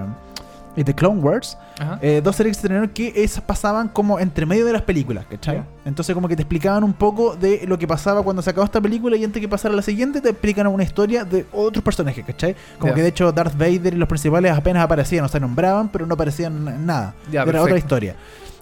y 0.75 0.83
The 0.83 0.93
Clone 0.93 1.21
Wars. 1.21 1.57
Eh, 2.01 2.21
dos 2.23 2.35
series 2.35 2.55
que 2.55 2.61
se 2.61 2.67
estrenaron 2.67 2.89
que 2.89 3.11
esas 3.15 3.43
pasaban 3.43 3.89
como 3.89 4.19
entre 4.19 4.45
medio 4.45 4.65
de 4.65 4.73
las 4.73 4.81
películas, 4.81 5.25
¿cachai? 5.29 5.63
Entonces 5.83 6.13
como 6.15 6.27
que 6.27 6.35
te 6.35 6.41
explicaban 6.41 6.83
un 6.83 6.93
poco 6.93 7.35
de 7.35 7.65
lo 7.67 7.77
que 7.77 7.87
pasaba 7.87 8.23
cuando 8.23 8.41
se 8.41 8.49
acabó 8.49 8.65
esta 8.65 8.81
película 8.81 9.15
y 9.17 9.23
antes 9.23 9.41
que 9.41 9.47
pasara 9.47 9.75
la 9.75 9.81
siguiente 9.81 10.21
te 10.21 10.29
explican 10.29 10.67
una 10.67 10.83
historia 10.83 11.25
de 11.25 11.45
otros 11.51 11.83
personajes, 11.83 12.25
¿cachai? 12.25 12.55
Como 12.79 12.93
que 12.93 13.01
de 13.01 13.09
hecho 13.09 13.31
Darth 13.31 13.57
Vader 13.57 13.93
y 13.93 13.97
los 13.97 14.07
principales 14.09 14.51
apenas 14.51 14.83
aparecían, 14.83 15.25
o 15.25 15.27
sea, 15.27 15.39
nombraban, 15.39 15.89
pero 15.89 16.05
no 16.05 16.13
aparecían 16.13 16.85
nada. 16.85 17.13
Ya, 17.31 17.43
Era 17.43 17.61
otra 17.61 17.77
historia. 17.77 18.15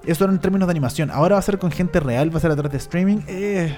Eso 0.05 0.25
era 0.25 0.33
en 0.33 0.39
términos 0.39 0.67
de 0.67 0.71
animación. 0.71 1.09
Ahora 1.11 1.35
va 1.35 1.39
a 1.39 1.43
ser 1.43 1.57
con 1.57 1.71
gente 1.71 1.99
real, 1.99 2.33
va 2.33 2.37
a 2.37 2.41
ser 2.41 2.51
a 2.51 2.55
través 2.55 2.71
de 2.73 2.77
streaming. 2.77 3.19
Eh, 3.27 3.73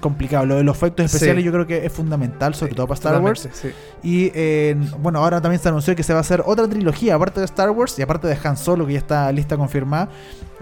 complicado. 0.00 0.46
Lo 0.46 0.56
de 0.56 0.64
los 0.64 0.76
efectos 0.76 1.10
Sí. 1.10 1.16
especiales 1.16 1.44
yo 1.44 1.52
creo 1.52 1.66
que 1.66 1.84
es 1.86 1.92
fundamental, 1.92 2.54
sobre 2.54 2.74
todo 2.74 2.86
para 2.86 2.96
Star 2.96 3.20
Wars. 3.20 3.48
Sí. 3.52 3.68
Y 4.02 4.32
eh, 4.34 4.76
bueno, 5.00 5.18
ahora 5.20 5.40
también 5.40 5.60
se 5.62 5.68
anunció 5.68 5.94
que 5.94 6.02
se 6.02 6.12
va 6.12 6.18
a 6.18 6.22
hacer 6.22 6.42
otra 6.46 6.66
trilogía, 6.68 7.14
aparte 7.14 7.40
de 7.40 7.46
Star 7.46 7.70
Wars 7.70 7.98
y 7.98 8.02
aparte 8.02 8.26
de 8.28 8.36
Han 8.42 8.56
Solo, 8.56 8.86
que 8.86 8.94
ya 8.94 8.98
está 8.98 9.30
lista 9.32 9.56
confirmada. 9.56 10.08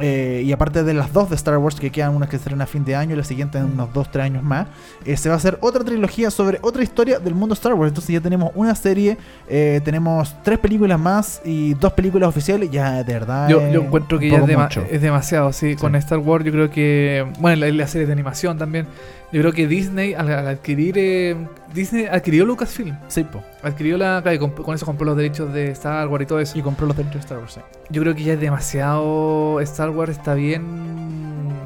eh, 0.01 0.43
y 0.45 0.53
aparte 0.53 0.85
de 0.85 0.95
las 0.95 1.13
dos 1.13 1.29
de 1.29 1.35
Star 1.35 1.59
Wars, 1.59 1.75
que 1.81 1.91
quedan 1.91 2.15
unas 2.15 2.29
que 2.29 2.39
serán 2.39 2.61
a 2.63 2.67
fin 2.67 2.85
de 2.85 2.95
año 2.95 3.15
y 3.15 3.17
la 3.17 3.25
siguiente 3.25 3.59
en 3.59 3.65
unos 3.65 3.89
2-3 3.93 4.21
años 4.23 4.45
más. 4.45 4.69
eh, 5.05 5.17
se 5.17 5.29
va 5.29 5.35
a 5.35 5.39
hacer 5.39 5.59
otra 5.61 5.83
trilogía 5.83 6.31
sobre 6.31 6.61
otra 6.63 6.85
historia 6.85 7.19
del 7.19 7.35
mundo 7.35 7.53
Star 7.55 7.75
Wars. 7.75 7.89
Entonces 7.91 8.13
ya 8.13 8.21
tenemos 8.21 8.53
una 8.55 8.77
serie, 8.77 9.19
eh, 9.49 9.81
tenemos 9.85 10.37
tres 10.45 10.61
películas 10.61 11.01
más 11.01 11.41
y 11.45 11.75
dos 11.75 11.93
películas 11.95 12.29
oficiales. 12.29 12.71
Ya 12.71 13.03
de 13.03 13.13
verdad. 13.13 13.49
Yo, 13.49 13.61
yo 13.73 13.83
encuentro 13.83 14.21
que 14.21 14.31
ya 14.31 14.37
es, 14.39 14.45
dema- 14.45 14.63
mucho. 14.65 14.85
es 14.89 15.03
demasiado, 15.03 15.53
sí. 15.53 15.75
Con. 15.75 15.97
Star 15.97 16.19
Wars 16.19 16.45
yo 16.45 16.53
creo 16.53 16.71
que... 16.71 17.27
Bueno, 17.41 17.55
en 17.55 17.61
la, 17.61 17.67
en 17.67 17.77
la 17.79 17.87
serie 17.89 18.07
de 18.07 18.13
animación 18.13 18.57
también. 18.57 18.87
Yo 19.31 19.41
creo 19.43 19.53
que 19.53 19.67
Disney, 19.67 20.15
al, 20.15 20.31
al 20.33 20.49
adquirir... 20.49 20.95
eh, 20.97 21.37
Disney 21.75 22.07
adquirió 22.07 22.47
Lucasfilm. 22.47 22.97
Sí, 23.09 23.25
po. 23.25 23.43
Adquirió 23.63 23.99
la... 23.99 24.21
claro, 24.23 24.37
y 24.37 24.63
con 24.63 24.75
eso 24.75 24.87
compró 24.87 25.05
los 25.05 25.17
derechos 25.19 25.53
de 25.53 25.71
Star 25.73 26.09
Wars 26.09 26.23
y 26.23 26.27
todo 26.27 26.41
eso. 26.41 26.59
Y 26.59 26.63
compró 26.63 26.87
los 26.87 26.97
derechos 26.97 27.17
de 27.17 27.21
Star 27.21 27.39
Wars. 27.39 27.53
sí. 27.53 27.61
Yo 27.91 28.01
creo 28.03 28.15
que 28.15 28.23
ya 28.25 28.33
es 28.35 28.41
demasiado. 28.41 29.61
Star 29.61 29.91
Wars 29.91 30.13
está 30.13 30.33
bien. 30.35 30.65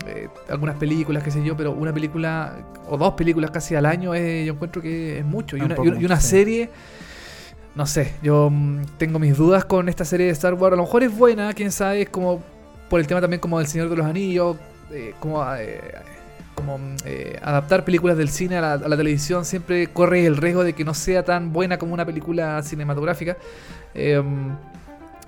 eh, 0.08 0.28
algunas 0.48 0.74
películas, 0.76 1.22
qué 1.22 1.30
sé 1.30 1.44
yo, 1.44 1.56
pero 1.56 1.70
una 1.72 1.92
película 1.92 2.56
o 2.88 2.96
dos 2.98 3.14
películas 3.14 3.52
casi 3.52 3.76
al 3.76 3.86
año 3.86 4.12
eh, 4.14 4.44
yo 4.44 4.54
encuentro 4.54 4.82
que 4.82 5.20
es 5.20 5.24
mucho. 5.24 5.56
Y 5.56 5.60
Es 5.60 5.66
un 5.66 5.72
una, 5.72 6.00
y 6.00 6.04
una- 6.04 6.20
sí. 6.20 6.28
serie. 6.28 6.70
No 7.76 7.86
sé, 7.86 8.12
yo 8.22 8.50
mm, 8.50 8.82
tengo 8.98 9.18
mis 9.20 9.36
dudas 9.36 9.64
con 9.64 9.88
esta 9.88 10.04
serie 10.04 10.26
de 10.26 10.32
Star 10.32 10.54
Wars. 10.54 10.72
A 10.72 10.76
lo 10.76 10.82
mejor 10.82 11.04
es 11.04 11.16
buena, 11.16 11.52
quién 11.54 11.70
sabe, 11.70 12.02
es 12.02 12.08
como 12.10 12.42
por 12.90 12.98
el 13.00 13.06
tema 13.06 13.20
también 13.20 13.40
como 13.40 13.58
del 13.58 13.68
Señor 13.68 13.88
de 13.88 13.96
los 13.96 14.04
Anillos, 14.04 14.56
eh, 14.90 15.14
como, 15.20 15.42
eh, 15.54 15.80
como 16.54 16.78
eh, 17.04 17.38
adaptar 17.42 17.84
películas 17.84 18.16
del 18.16 18.28
cine 18.28 18.56
a 18.56 18.76
la, 18.76 18.96
televisión 18.96 19.44
siempre 19.44 19.86
corre 19.88 20.26
el 20.26 20.36
riesgo 20.36 20.64
de 20.64 20.74
que 20.74 20.84
no 20.84 20.94
sea 20.94 21.24
tan 21.24 21.52
buena 21.52 21.78
como 21.78 21.94
una 21.94 22.04
película 22.04 22.62
cinematográfica. 22.62 23.36
Eh, 23.94 24.22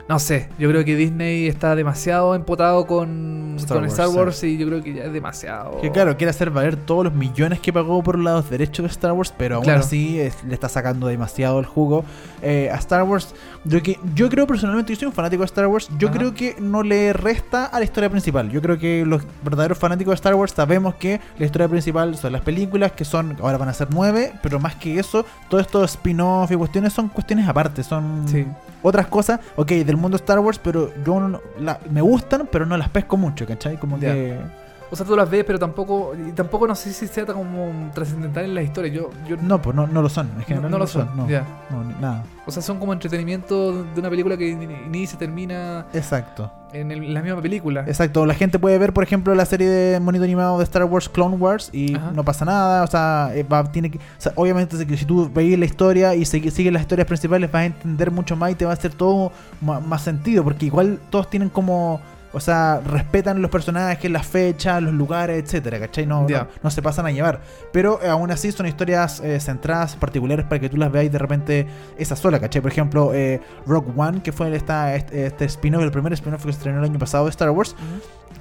no 0.08 0.18
sé, 0.18 0.48
yo 0.58 0.68
creo 0.68 0.84
que 0.84 0.96
Disney 0.96 1.46
está 1.46 1.74
demasiado 1.74 2.34
empotado 2.34 2.86
con 2.86 3.54
Star 3.58 3.76
con 3.78 3.84
Wars, 3.84 3.92
Star 3.94 4.08
sí. 4.08 4.16
Wars 4.16 4.44
y 4.44 4.58
yo 4.58 4.66
creo 4.66 4.82
que 4.82 4.92
ya 4.94 5.04
es 5.04 5.12
demasiado. 5.12 5.80
Que 5.80 5.90
claro, 5.90 6.14
quiere 6.18 6.30
hacer 6.30 6.50
valer 6.50 6.76
todos 6.76 7.04
los 7.04 7.14
millones 7.14 7.58
que 7.60 7.72
pagó 7.72 8.02
por 8.02 8.18
los 8.18 8.50
derechos 8.50 8.82
de 8.84 8.90
Star 8.90 9.12
Wars, 9.12 9.32
pero 9.36 9.56
aún 9.56 9.64
Claro. 9.64 9.80
así 9.80 10.20
es- 10.20 10.44
le 10.44 10.52
está 10.52 10.68
sacando 10.68 11.06
demasiado 11.06 11.58
el 11.58 11.64
jugo 11.64 12.04
eh, 12.42 12.68
a 12.70 12.74
Star 12.76 13.02
Wars. 13.04 13.34
Yo, 13.64 13.82
que, 13.82 13.98
yo 14.14 14.28
creo 14.28 14.46
personalmente, 14.46 14.92
yo 14.92 14.98
soy 14.98 15.06
un 15.06 15.14
fanático 15.14 15.40
de 15.40 15.46
Star 15.46 15.66
Wars, 15.68 15.88
yo 15.98 16.08
Ajá. 16.08 16.18
creo 16.18 16.34
que 16.34 16.56
no 16.60 16.82
le 16.82 17.14
resta 17.14 17.64
a 17.64 17.78
la 17.78 17.84
historia 17.86 18.10
principal. 18.10 18.50
Yo 18.50 18.60
creo 18.60 18.78
que 18.78 19.04
los 19.06 19.22
verdaderos 19.42 19.78
fanáticos 19.78 20.12
de 20.12 20.16
Star 20.16 20.34
Wars 20.34 20.52
sabemos 20.54 20.96
que 20.96 21.18
la 21.38 21.46
historia 21.46 21.66
principal 21.66 22.14
son 22.16 22.32
las 22.32 22.42
películas, 22.42 22.92
que 22.92 23.06
son, 23.06 23.36
ahora 23.40 23.56
van 23.56 23.70
a 23.70 23.72
ser 23.72 23.88
nueve, 23.90 24.32
pero 24.42 24.60
más 24.60 24.74
que 24.74 24.98
eso, 24.98 25.24
todo 25.48 25.60
esto 25.60 25.82
spin-off 25.84 26.50
y 26.50 26.56
cuestiones 26.56 26.92
son 26.92 27.08
cuestiones 27.08 27.48
aparte, 27.48 27.82
son 27.82 28.28
Sí. 28.28 28.44
Otras 28.84 29.06
cosas, 29.08 29.40
ok, 29.56 29.68
del 29.72 29.96
mundo 29.96 30.16
Star 30.16 30.38
Wars, 30.38 30.60
pero 30.62 30.90
yo 31.04 31.18
no- 31.18 31.40
la- 31.58 31.80
me 31.90 32.00
gustan, 32.02 32.48
pero 32.52 32.66
no 32.66 32.76
las 32.76 32.88
pesco 32.90 33.16
mucho, 33.16 33.46
¿cachai? 33.46 33.76
Como 33.78 33.98
Ya. 33.98 34.12
que... 34.12 34.38
O 34.94 34.96
sea, 34.96 35.04
tú 35.04 35.16
las 35.16 35.28
ves, 35.28 35.42
pero 35.44 35.58
tampoco 35.58 36.14
y 36.14 36.30
tampoco 36.30 36.68
no 36.68 36.74
sé 36.76 36.92
si 36.92 37.08
sea 37.08 37.26
tan 37.26 37.34
como 37.36 37.90
trascendental 37.92 38.44
en 38.44 38.54
la 38.54 38.62
historia. 38.62 38.92
Yo, 38.92 39.10
yo 39.28 39.36
No, 39.42 39.60
pues 39.60 39.74
no, 39.74 39.88
no 39.88 40.00
lo 40.02 40.08
son. 40.08 40.28
En 40.28 40.38
no, 40.38 40.44
general 40.44 40.70
no 40.70 40.78
lo 40.78 40.86
son. 40.86 41.08
No, 41.16 41.28
ya. 41.28 41.44
no, 41.70 41.82
ni- 41.82 41.94
nada. 41.94 42.22
O 42.46 42.50
sea, 42.52 42.62
son 42.62 42.78
como 42.78 42.92
entretenimiento 42.92 43.82
de 43.84 43.98
una 44.00 44.08
película 44.10 44.36
que 44.36 44.54
ni- 44.54 44.66
ni 44.66 45.06
se 45.08 45.16
termina 45.16 45.86
Exacto. 45.92 46.52
en 46.72 46.92
el- 46.92 47.12
la 47.12 47.22
misma 47.22 47.40
película. 47.42 47.84
Exacto. 47.88 48.24
La 48.24 48.34
gente 48.34 48.58
puede 48.60 48.78
ver, 48.78 48.92
por 48.92 49.02
ejemplo, 49.02 49.34
la 49.34 49.46
serie 49.46 49.68
de 49.68 49.98
monito 49.98 50.24
animado 50.24 50.58
de 50.58 50.64
Star 50.64 50.84
Wars 50.84 51.08
Clone 51.08 51.36
Wars 51.36 51.70
y 51.72 51.96
Ajá. 51.96 52.12
no 52.12 52.24
pasa 52.24 52.44
nada. 52.44 52.84
O 52.84 52.86
sea, 52.86 53.30
eh, 53.34 53.42
va- 53.42 53.64
tiene 53.64 53.90
que, 53.90 53.98
o 53.98 54.00
sea, 54.18 54.32
obviamente 54.36 54.76
si- 54.96 55.04
tú 55.06 55.28
veis 55.34 55.58
la 55.58 55.64
historia 55.64 56.14
y 56.14 56.24
sigues 56.24 56.72
las 56.72 56.82
historias 56.82 57.06
principales 57.08 57.50
vas 57.50 57.62
a 57.62 57.66
entender 57.66 58.10
mucho 58.12 58.36
más 58.36 58.52
y 58.52 58.54
te 58.54 58.64
va 58.64 58.70
a 58.70 58.74
hacer 58.74 58.92
todo 58.94 59.32
más 59.60 60.02
sentido. 60.02 60.44
Porque 60.44 60.66
igual 60.66 61.00
todos 61.10 61.28
tienen 61.28 61.48
como... 61.48 62.00
O 62.34 62.40
sea, 62.40 62.80
respetan 62.84 63.40
los 63.40 63.50
personajes, 63.50 64.10
las 64.10 64.26
fechas, 64.26 64.82
los 64.82 64.92
lugares, 64.92 65.42
etcétera, 65.42 65.78
¿cachai? 65.78 66.04
No, 66.04 66.26
no, 66.28 66.48
no 66.62 66.70
se 66.70 66.82
pasan 66.82 67.06
a 67.06 67.12
llevar. 67.12 67.40
Pero 67.72 68.00
eh, 68.02 68.08
aún 68.08 68.30
así 68.30 68.50
son 68.52 68.66
historias 68.66 69.20
eh, 69.20 69.38
centradas, 69.40 69.96
particulares, 69.96 70.44
para 70.44 70.60
que 70.60 70.68
tú 70.68 70.76
las 70.76 70.90
veáis 70.90 71.12
de 71.12 71.18
repente 71.18 71.66
esa 71.96 72.16
sola, 72.16 72.40
¿cachai? 72.40 72.60
Por 72.60 72.72
ejemplo, 72.72 73.14
eh, 73.14 73.40
Rogue 73.66 73.92
One, 73.96 74.22
que 74.22 74.32
fue 74.32 74.54
esta, 74.54 74.94
este, 74.96 75.26
este 75.26 75.44
spin-off, 75.44 75.82
el 75.82 75.92
primer 75.92 76.12
spin-off 76.12 76.44
que 76.44 76.52
se 76.52 76.58
estrenó 76.58 76.78
el 76.78 76.84
año 76.84 76.98
pasado 76.98 77.24
de 77.24 77.30
Star 77.30 77.50
Wars. 77.50 77.76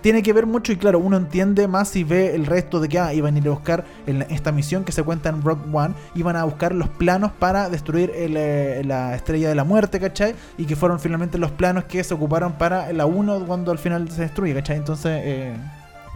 Tiene 0.03 0.21
que 0.21 0.33
ver 0.33 0.45
mucho 0.45 0.73
y 0.73 0.75
claro, 0.75 0.99
uno 0.99 1.15
entiende 1.15 1.67
más 1.67 1.87
si 1.87 2.03
ve 2.03 2.35
el 2.35 2.45
resto 2.45 2.81
de 2.81 2.89
que 2.89 2.99
ah, 2.99 3.13
iban 3.13 3.35
a 3.35 3.37
ir 3.39 3.47
a 3.47 3.51
buscar 3.51 3.85
en 4.05 4.21
esta 4.23 4.51
misión 4.51 4.83
que 4.83 4.91
se 4.91 5.01
cuenta 5.01 5.29
en 5.29 5.41
Rogue 5.41 5.63
One, 5.71 5.95
iban 6.13 6.35
a 6.35 6.43
buscar 6.43 6.75
los 6.75 6.89
planos 6.89 7.31
para 7.31 7.69
destruir 7.69 8.11
el, 8.13 8.35
eh, 8.35 8.83
la 8.83 9.15
estrella 9.15 9.47
de 9.47 9.55
la 9.55 9.63
muerte, 9.63 10.01
¿cachai? 10.01 10.35
Y 10.57 10.65
que 10.65 10.75
fueron 10.75 10.99
finalmente 10.99 11.37
los 11.37 11.51
planos 11.51 11.85
que 11.85 12.03
se 12.03 12.13
ocuparon 12.13 12.53
para 12.53 12.91
la 12.91 13.05
1 13.05 13.45
cuando 13.47 13.71
al 13.71 13.79
final 13.79 14.11
se 14.11 14.23
destruye, 14.23 14.53
¿cachai? 14.53 14.75
Entonces 14.75 15.21
eh, 15.23 15.55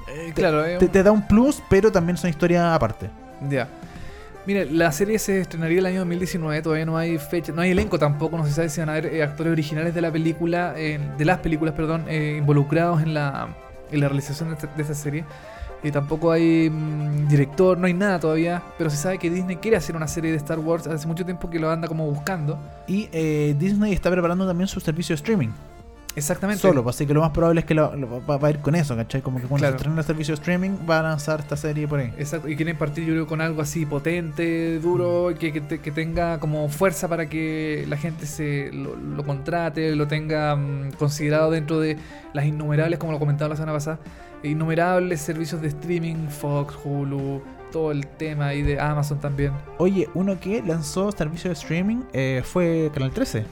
Eh, 0.09 0.33
claro, 0.35 0.63
te, 0.77 0.89
te 0.89 1.01
da 1.01 1.11
un 1.11 1.25
plus, 1.25 1.63
pero 1.69 1.89
también 1.89 2.17
es 2.17 2.23
una 2.23 2.29
historia 2.29 2.75
aparte. 2.75 3.09
Ya. 3.49 3.69
Mira, 4.45 4.63
la 4.63 4.91
serie 4.93 5.19
se 5.19 5.41
estrenaría 5.41 5.79
el 5.79 5.85
año 5.85 5.99
2019, 5.99 6.61
todavía 6.61 6.85
no 6.85 6.97
hay 6.97 7.17
fecha, 7.17 7.51
no 7.51 7.61
hay 7.61 7.71
elenco 7.71 7.99
tampoco, 7.99 8.37
no 8.37 8.45
se 8.45 8.53
sabe 8.53 8.69
si 8.69 8.79
van 8.79 8.87
a 8.87 8.93
haber 8.93 9.07
eh, 9.07 9.21
actores 9.21 9.51
originales 9.51 9.93
de 9.93 9.99
la 9.99 10.09
película, 10.09 10.73
eh, 10.77 10.99
de 11.17 11.25
las 11.25 11.39
películas, 11.39 11.73
perdón, 11.73 12.05
eh, 12.07 12.35
involucrados 12.37 13.01
en 13.01 13.13
la, 13.13 13.49
en 13.91 13.99
la 13.99 14.07
realización 14.07 14.49
de 14.49 14.81
esta, 14.81 14.93
serie. 14.93 15.25
Y 15.83 15.91
tampoco 15.91 16.31
hay 16.31 16.69
mm, 16.69 17.27
director, 17.27 17.77
no 17.77 17.87
hay 17.87 17.93
nada 17.93 18.19
todavía, 18.19 18.63
pero 18.77 18.89
se 18.89 18.97
sabe 18.97 19.19
que 19.19 19.29
Disney 19.29 19.57
quiere 19.57 19.77
hacer 19.77 19.95
una 19.95 20.07
serie 20.07 20.31
de 20.31 20.37
Star 20.37 20.59
Wars 20.59 20.87
hace 20.87 21.07
mucho 21.07 21.23
tiempo 21.23 21.49
que 21.49 21.59
lo 21.59 21.69
anda 21.69 21.87
como 21.87 22.09
buscando. 22.09 22.57
Y 22.87 23.09
eh, 23.11 23.55
Disney 23.59 23.93
está 23.93 24.09
preparando 24.09 24.47
también 24.47 24.67
su 24.67 24.79
servicio 24.79 25.13
de 25.13 25.17
streaming. 25.17 25.49
Exactamente. 26.17 26.61
Solo, 26.61 26.83
pues, 26.83 26.95
así 26.95 27.05
que 27.05 27.13
lo 27.13 27.21
más 27.21 27.29
probable 27.29 27.59
es 27.61 27.65
que 27.65 27.73
lo- 27.73 27.95
lo- 27.95 28.25
va, 28.25 28.37
va 28.37 28.47
a 28.47 28.51
ir 28.51 28.59
con 28.59 28.73
eso, 28.75 28.95
¿cachai? 28.95 29.21
Como 29.21 29.37
que 29.39 29.43
cuando 29.45 29.61
Claro. 29.63 29.73
se 29.73 29.77
estrene 29.77 29.99
el 29.99 30.05
servicio 30.05 30.31
de 30.35 30.39
streaming 30.41 30.71
va 30.89 30.99
a 30.99 31.03
lanzar 31.03 31.39
esta 31.39 31.55
serie 31.55 31.87
por 31.87 31.99
ahí. 31.99 32.11
Exacto, 32.17 32.49
y 32.49 32.55
quieren 32.55 32.75
partir 32.75 33.05
yo 33.05 33.13
creo 33.13 33.27
con 33.27 33.39
algo 33.39 33.61
así 33.61 33.85
potente, 33.85 34.79
duro, 34.79 35.29
que, 35.39 35.53
que, 35.53 35.61
te- 35.61 35.79
que 35.79 35.91
tenga 35.91 36.39
como 36.39 36.67
fuerza 36.69 37.07
para 37.07 37.27
que 37.29 37.85
la 37.87 37.97
gente 37.97 38.25
se 38.25 38.71
lo, 38.73 38.95
lo 38.95 39.23
contrate, 39.25 39.95
lo 39.95 40.07
tenga 40.07 40.55
mm, 40.55 40.93
considerado 40.97 41.51
dentro 41.51 41.79
de 41.79 41.97
las 42.33 42.45
innumerables, 42.45 42.97
como 42.99 43.11
lo 43.11 43.19
comentaba 43.19 43.49
la 43.49 43.55
semana 43.55 43.73
pasada, 43.73 43.99
innumerables 44.43 45.21
servicios 45.21 45.61
de 45.61 45.67
streaming, 45.67 46.27
Fox, 46.29 46.75
Hulu, 46.83 47.41
todo 47.71 47.91
el 47.91 48.07
tema 48.07 48.47
ahí 48.47 48.61
de 48.63 48.79
Amazon 48.79 49.19
también. 49.19 49.51
Oye, 49.77 50.09
uno 50.13 50.39
que 50.39 50.61
lanzó 50.65 51.11
servicio 51.11 51.49
de 51.49 51.53
streaming 51.53 51.97
eh, 52.13 52.41
fue 52.43 52.89
Canal 52.93 53.11
13. 53.11 53.45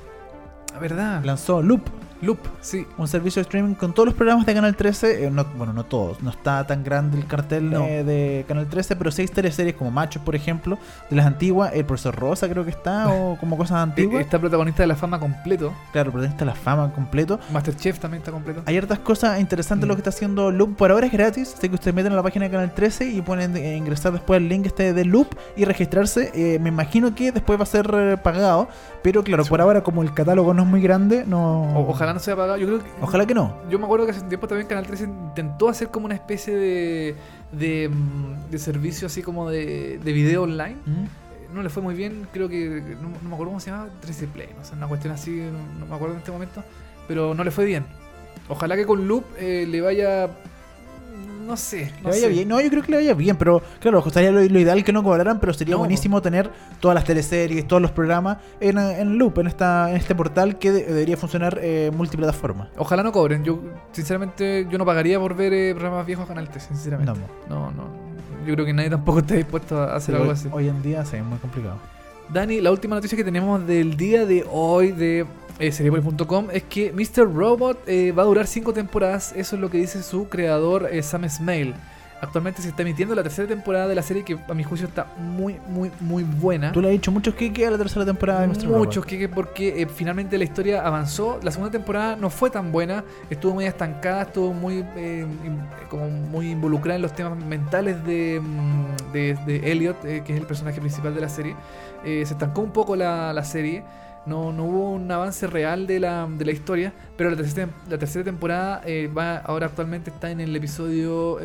La 0.74 0.80
verdad, 0.80 1.24
Lanzó 1.24 1.62
Loop, 1.62 1.84
Loop, 2.26 2.40
sí. 2.62 2.86
un 2.98 3.08
servicio 3.08 3.40
de 3.40 3.44
streaming 3.44 3.76
con 3.76 3.94
todos 3.94 4.08
los 4.08 4.16
programas 4.16 4.46
de 4.46 4.54
Canal 4.54 4.76
13. 4.76 5.26
eh, 5.26 5.32
no- 5.32 5.46
bueno, 5.58 5.74
no 5.74 5.84
todos, 5.86 6.22
no 6.22 6.30
está 6.32 6.66
tan 6.68 6.84
grande 6.84 7.18
el 7.18 7.26
cartel 7.28 7.70
No. 7.70 7.86
eh, 7.86 8.04
de 8.04 8.46
Canal 8.48 8.68
13, 8.68 8.96
pero 8.96 9.12
sí 9.12 9.22
hay 9.22 9.28
teleseries 9.28 9.76
como 9.76 9.92
Machos, 9.92 10.22
por 10.24 10.36
ejemplo, 10.36 10.78
de 11.10 11.16
las 11.16 11.26
antiguas. 11.26 11.72
El 11.74 11.86
profesor 11.86 12.16
Rosa 12.16 12.50
creo 12.50 12.64
que 12.64 12.72
está, 12.72 13.08
o 13.14 13.38
como 13.40 13.58
cosas 13.58 13.78
Eh, 13.80 13.84
antiguas. 13.84 14.22
Está 14.22 14.40
protagonista 14.40 14.84
de 14.84 14.88
la 14.88 14.96
fama 14.96 15.20
completo. 15.20 15.74
Claro, 15.92 16.12
protagonista 16.12 16.46
de 16.46 16.52
la 16.52 16.56
fama 16.58 16.92
completo. 16.94 17.40
Masterchef 17.52 18.00
también 18.00 18.20
está 18.22 18.32
completo. 18.32 18.62
Hay 18.66 18.78
hartas 18.78 19.00
cosas 19.00 19.40
interesantes 19.40 19.86
Mm. 19.86 19.90
lo 19.90 19.96
que 19.96 20.00
está 20.00 20.10
haciendo 20.10 20.52
Loop. 20.52 20.76
Por 20.76 20.92
ahora 20.92 21.06
es 21.06 21.12
gratis, 21.14 21.54
así 21.58 21.70
que 21.70 21.76
ustedes 21.76 21.94
meten 21.96 22.14
a 22.14 22.16
la 22.16 22.24
página 22.24 22.46
de 22.46 22.52
Canal 22.52 22.74
13 22.74 23.06
y 23.12 23.22
ponen 23.22 23.56
eh, 23.58 23.78
ingresar 23.78 24.12
después 24.12 24.38
el 24.42 24.50
link 24.50 24.66
este 24.66 24.94
de 24.94 25.06
Loop 25.06 25.28
y 25.56 25.66
registrarse. 25.66 26.32
Eh, 26.34 26.60
me 26.60 26.70
imagino 26.70 27.14
que 27.14 27.32
después 27.32 27.60
va 27.60 27.64
a 27.64 27.68
ser 27.68 27.90
eh, 27.94 28.18
pagado, 28.18 28.68
pero 29.04 29.24
claro, 29.24 29.44
Sí. 29.44 29.50
por 29.50 29.62
ahora 29.62 29.84
como 29.84 30.02
el 30.02 30.14
catálogo 30.14 30.54
no 30.54 30.64
es 30.64 30.68
muy 30.70 30.82
grande, 30.82 31.24
no... 31.28 31.64
O- 31.74 31.90
ojalá 31.92 32.14
no 32.16 32.20
se 32.20 32.32
ha 32.32 32.34
apagado. 32.34 32.58
Yo 32.58 32.66
creo 32.66 32.80
que. 32.80 32.90
Ojalá 33.02 33.28
que 33.28 33.36
no. 33.36 33.62
Yo 33.70 33.78
me 33.78 33.86
acuerdo 33.86 34.06
que 34.06 34.12
hace 34.12 34.22
un 34.22 34.30
tiempo 34.30 34.48
también 34.48 34.68
Canal 34.68 34.88
13 34.88 35.04
intentó 35.04 35.70
hacer 35.70 35.90
como 35.90 36.08
una 36.08 36.16
especie 36.16 36.56
de. 36.56 37.16
de, 37.52 37.90
mm, 37.90 38.50
de 38.50 38.58
servicio 38.58 39.06
así 39.06 39.22
como 39.22 39.50
de, 39.50 40.00
de 40.04 40.12
video 40.14 40.44
online. 40.44 40.78
¿Mm? 40.86 41.54
No 41.54 41.62
le 41.62 41.70
fue 41.70 41.84
muy 41.84 41.94
bien, 41.94 42.28
creo 42.34 42.50
que. 42.50 42.96
No, 43.02 43.10
no 43.10 43.30
me 43.30 43.36
acuerdo 43.36 43.52
cómo 43.52 43.60
se 43.60 43.70
llama, 43.70 43.90
13 44.00 44.28
Play, 44.28 44.50
no 44.58 44.64
sé, 44.64 44.74
una 44.74 44.88
cuestión 44.88 45.14
así, 45.14 45.32
no, 45.32 45.80
no 45.80 45.86
me 45.86 45.96
acuerdo 45.96 46.16
en 46.16 46.20
este 46.20 46.32
momento. 46.32 46.64
Pero 47.08 47.36
no 47.36 47.44
le 47.44 47.52
fue 47.52 47.66
bien. 47.66 47.86
Ojalá 48.50 48.76
que 48.76 48.86
con 48.86 49.08
Loop 49.08 49.26
eh, 49.38 49.68
le 49.70 49.82
vaya. 49.82 50.30
No 51.46 51.56
sé. 51.58 51.92
Le 51.98 52.02
No 52.02 52.10
vaya 52.10 52.22
sé. 52.22 52.30
bien. 52.30 52.48
No, 52.48 52.60
yo 52.60 52.70
creo 52.70 52.82
que 52.84 52.92
le 52.92 52.98
vaya 52.98 53.14
bien, 53.14 53.36
pero 53.38 53.62
claro, 53.80 54.04
estaría 54.06 54.32
lo, 54.32 54.42
lo 54.42 54.60
ideal 54.60 54.84
que 54.84 54.92
no 54.92 55.04
cobraran, 55.04 55.40
pero 55.40 55.54
sería 55.54 55.74
No. 55.74 55.80
buenísimo 55.80 56.22
tener 56.22 56.50
todas 56.80 56.96
las 56.96 57.04
teleseries, 57.04 57.68
todos 57.68 57.82
los 57.82 57.92
programas 57.92 58.38
en, 58.60 58.78
en 58.78 59.18
loop, 59.18 59.40
en 59.40 59.48
esta 59.48 59.90
en 59.90 59.98
este 59.98 60.16
portal 60.16 60.58
que 60.58 60.72
de- 60.72 60.84
debería 60.86 61.18
funcionar 61.18 61.60
eh, 61.62 61.92
multiplataforma. 61.96 62.70
Ojalá 62.78 63.04
no 63.04 63.12
cobren. 63.12 63.44
Yo, 63.44 63.60
sinceramente, 63.92 64.68
yo 64.70 64.78
no 64.78 64.86
pagaría 64.86 65.20
por 65.20 65.36
ver 65.36 65.54
eh, 65.54 65.74
programas 65.76 66.06
viejos 66.06 66.26
a 66.26 66.28
Canal 66.28 66.50
13, 66.50 66.68
sinceramente. 66.70 67.14
No, 67.50 67.72
No, 67.72 67.72
no. 67.72 68.06
Yo 68.46 68.54
creo 68.54 68.66
que 68.66 68.74
nadie 68.74 68.90
tampoco 68.92 69.20
está 69.20 69.34
dispuesto 69.36 69.78
a 69.82 69.96
hacer 69.96 70.14
algo 70.16 70.28
hoy, 70.28 70.34
así. 70.34 70.50
hoy 70.52 70.68
en 70.68 70.82
día 70.84 71.04
sí, 71.06 71.18
es 71.18 71.24
muy 71.24 71.40
complicado. 71.40 71.78
Dani, 72.32 72.62
la 72.62 72.72
última 72.72 72.96
noticia 72.96 73.16
que 73.16 73.24
tenemos 73.24 73.66
del 73.68 73.98
día 73.98 74.26
de 74.26 74.46
hoy 74.52 74.92
de 74.92 75.26
eh, 75.60 75.68
es 76.54 76.64
que 76.64 76.92
Mr. 76.92 77.34
Robot 77.34 77.88
eh, 77.88 78.12
va 78.12 78.24
a 78.24 78.26
durar 78.26 78.48
5 78.48 78.74
temporadas. 78.74 79.34
Eso 79.36 79.56
es 79.56 79.62
lo 79.62 79.70
que 79.70 79.78
dice 79.78 80.04
su 80.04 80.28
creador 80.28 80.90
eh, 80.92 81.02
Sam 81.02 81.28
Smale. 81.30 81.76
Actualmente 82.22 82.62
se 82.62 82.70
está 82.70 82.82
emitiendo 82.82 83.14
la 83.14 83.24
tercera 83.24 83.48
temporada 83.48 83.88
de 83.88 83.96
la 83.96 84.02
serie 84.02 84.24
que 84.24 84.38
a 84.48 84.54
mi 84.54 84.64
juicio 84.64 84.88
está 84.88 85.06
muy, 85.18 85.58
muy, 85.68 85.92
muy 86.00 86.24
buena. 86.24 86.72
Tú 86.72 86.82
le 86.82 86.88
has 86.88 86.94
dicho 86.94 87.12
muchos 87.12 87.36
que 87.36 87.52
queda 87.52 87.72
la 87.72 87.78
tercera 87.78 88.06
temporada 88.06 88.42
de 88.42 88.48
Mr. 88.48 88.68
Muchos, 88.68 88.96
Robot. 88.96 89.06
que, 89.06 89.20
que 89.20 89.30
porque 89.30 89.82
eh, 89.82 89.88
finalmente 89.88 90.38
la 90.38 90.46
historia 90.46 90.88
avanzó. 90.88 91.40
La 91.44 91.52
segunda 91.52 91.72
temporada 91.72 92.16
no 92.16 92.30
fue 92.30 92.50
tan 92.50 92.72
buena, 92.72 93.04
estuvo 93.30 93.54
muy 93.54 93.66
estancada, 93.66 94.24
estuvo 94.24 94.54
muy 94.54 94.86
eh, 94.96 95.26
como 95.90 96.10
muy 96.10 96.52
involucrada 96.52 96.96
en 96.96 97.02
los 97.02 97.14
temas 97.14 97.38
mentales 97.38 98.04
de, 98.06 98.42
mm, 98.42 99.12
de, 99.12 99.38
de 99.46 99.72
Elliot, 99.72 100.06
eh, 100.06 100.24
que 100.26 100.34
es 100.34 100.40
el 100.40 100.48
personaje 100.48 100.80
principal 100.80 101.14
de 101.14 101.22
la 101.22 101.30
serie. 101.30 101.56
Se 102.04 102.22
estancó 102.22 102.62
un 102.62 102.72
poco 102.72 102.96
la, 102.96 103.34
la 103.34 103.44
serie. 103.44 103.84
No, 104.26 104.52
no 104.52 104.64
hubo 104.66 104.92
un 104.92 105.12
avance 105.12 105.46
real 105.48 105.86
de 105.86 106.00
la, 106.00 106.28
de 106.28 106.46
la 106.46 106.52
historia, 106.52 106.94
pero 107.16 107.30
la 107.30 107.36
tercera, 107.36 107.70
la 107.90 107.98
tercera 107.98 108.26
temporada 108.26 108.82
eh, 108.86 109.08
va 109.16 109.38
ahora 109.38 109.68
actualmente 109.68 110.10
está 110.10 110.32
en 110.32 110.40
el 110.42 110.56
episodio 110.56 111.38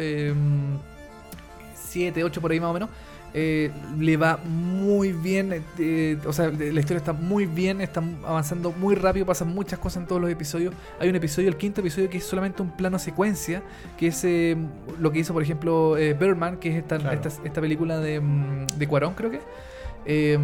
7, 1.75 2.25
8 2.25 2.41
por 2.41 2.51
ahí 2.53 2.61
más 2.61 2.71
o 2.71 2.75
menos. 2.75 2.89
Eh, 3.33 3.71
le 3.97 4.17
va 4.17 4.39
muy 4.45 5.13
bien, 5.13 5.63
eh, 5.79 6.19
o 6.27 6.33
sea, 6.33 6.49
la 6.49 6.81
historia 6.81 6.97
está 6.99 7.13
muy 7.13 7.47
bien, 7.47 7.81
está 7.81 8.03
avanzando 8.25 8.73
muy 8.73 8.97
rápido, 8.97 9.25
pasan 9.25 9.55
muchas 9.55 9.79
cosas 9.79 10.03
en 10.03 10.09
todos 10.09 10.21
los 10.21 10.31
episodios. 10.31 10.75
Hay 10.99 11.09
un 11.09 11.15
episodio, 11.15 11.49
el 11.49 11.57
quinto 11.57 11.81
episodio, 11.81 12.11
que 12.11 12.19
es 12.19 12.25
solamente 12.25 12.61
un 12.61 12.73
plano 12.73 12.99
secuencia, 12.99 13.63
que 13.97 14.09
es 14.09 14.25
eh, 14.25 14.57
lo 14.99 15.13
que 15.13 15.21
hizo, 15.21 15.33
por 15.33 15.45
ejemplo, 15.45 15.97
eh, 15.97 16.13
Birdman, 16.15 16.57
que 16.57 16.71
es 16.71 16.77
esta, 16.83 16.99
Claro. 16.99 17.15
esta, 17.15 17.29
esta 17.45 17.61
película 17.61 17.99
de, 18.01 18.19
mm, 18.21 18.67
de 18.77 18.89
Cuarón, 18.89 19.15
creo 19.15 19.31
que, 19.31 19.41
eh, 20.07 20.39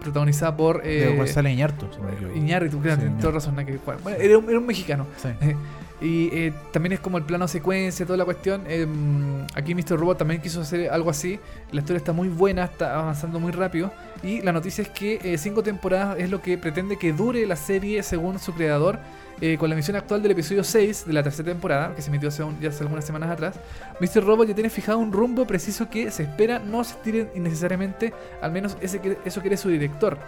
protagonizada 0.00 0.56
por... 0.56 0.82
Eh, 0.84 1.14
González. 1.16 2.36
Iñárritu, 2.36 2.80
claro, 2.80 2.96
Sí, 2.96 3.02
tienes 3.02 3.20
toda 3.20 3.32
razón. 3.34 3.56
que- 3.56 3.78
bueno, 4.02 4.18
era, 4.20 4.38
un, 4.38 4.48
era 4.48 4.58
un 4.58 4.66
mexicano. 4.66 5.06
Sí. 5.16 5.28
Y 6.02 6.30
eh, 6.32 6.54
también 6.72 6.94
es 6.94 7.00
como 7.00 7.18
el 7.18 7.24
plano 7.24 7.46
secuencia, 7.46 8.06
toda 8.06 8.16
la 8.16 8.24
cuestión. 8.24 8.62
Em, 8.66 9.42
aquí 9.54 9.74
Mr. 9.74 9.98
Robot 10.00 10.16
también 10.16 10.40
quiso 10.40 10.62
hacer 10.62 10.88
algo 10.88 11.10
así. 11.10 11.38
La 11.72 11.80
historia 11.80 11.98
está 11.98 12.14
muy 12.14 12.28
buena, 12.28 12.64
está 12.64 12.98
avanzando 13.00 13.38
muy 13.38 13.52
rápido. 13.52 13.92
Y 14.22 14.40
la 14.40 14.50
noticia 14.52 14.80
es 14.80 14.88
que 14.88 15.20
eh, 15.22 15.36
cinco 15.36 15.62
temporadas 15.62 16.18
es 16.18 16.30
lo 16.30 16.40
que 16.40 16.56
pretende 16.56 16.96
que 16.96 17.12
dure 17.12 17.44
la 17.46 17.56
serie 17.56 18.02
según 18.02 18.38
su 18.38 18.54
creador. 18.54 18.98
Eh, 19.40 19.56
con 19.58 19.68
la 19.68 19.74
emisión 19.74 19.96
actual 19.96 20.22
del 20.22 20.32
episodio 20.32 20.62
6 20.64 21.06
de 21.06 21.12
la 21.12 21.22
tercera 21.22 21.48
temporada, 21.50 21.94
que 21.94 22.02
se 22.02 22.08
emitió 22.10 22.28
hace, 22.28 22.42
un- 22.42 22.58
ya 22.60 22.68
hace 22.68 22.82
algunas 22.82 23.04
semanas 23.04 23.30
atrás, 23.30 23.54
Mr. 24.00 24.24
Robot 24.24 24.48
ya 24.48 24.54
tiene 24.54 24.70
fijado 24.70 24.98
un 24.98 25.12
rumbo 25.12 25.46
preciso 25.46 25.88
que 25.88 26.10
se 26.10 26.24
espera 26.24 26.58
no 26.58 26.84
se 26.84 26.94
estire 26.94 27.30
innecesariamente, 27.34 28.12
al 28.42 28.52
menos 28.52 28.76
ese, 28.80 29.00
que- 29.00 29.18
eso 29.24 29.40
quiere 29.40 29.56
su 29.56 29.68
director. 29.68 30.18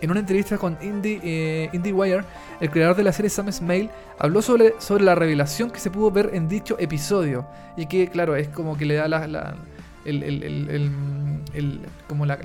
En 0.00 0.10
una 0.12 0.20
entrevista 0.20 0.58
con 0.58 0.78
Indie, 0.80 1.18
eh, 1.24 1.70
IndieWire, 1.72 2.22
el 2.60 2.70
creador 2.70 2.94
de 2.94 3.02
la 3.02 3.12
serie 3.12 3.30
Sam 3.30 3.50
Smale 3.50 3.90
habló 4.18 4.42
sobre, 4.42 4.74
sobre 4.78 5.02
la 5.02 5.16
revelación 5.16 5.70
que 5.72 5.80
se 5.80 5.90
pudo 5.90 6.10
ver 6.12 6.30
en 6.34 6.46
dicho 6.48 6.76
episodio. 6.78 7.46
Y 7.76 7.86
que, 7.86 8.06
claro, 8.08 8.36
es 8.36 8.46
como 8.48 8.76
que 8.76 8.84
le 8.86 8.94
da 8.94 9.08
la. 9.08 9.56
el, 10.04 10.22
el- 10.22 10.92
el- 11.52 11.80
como 12.06 12.26
la. 12.26 12.38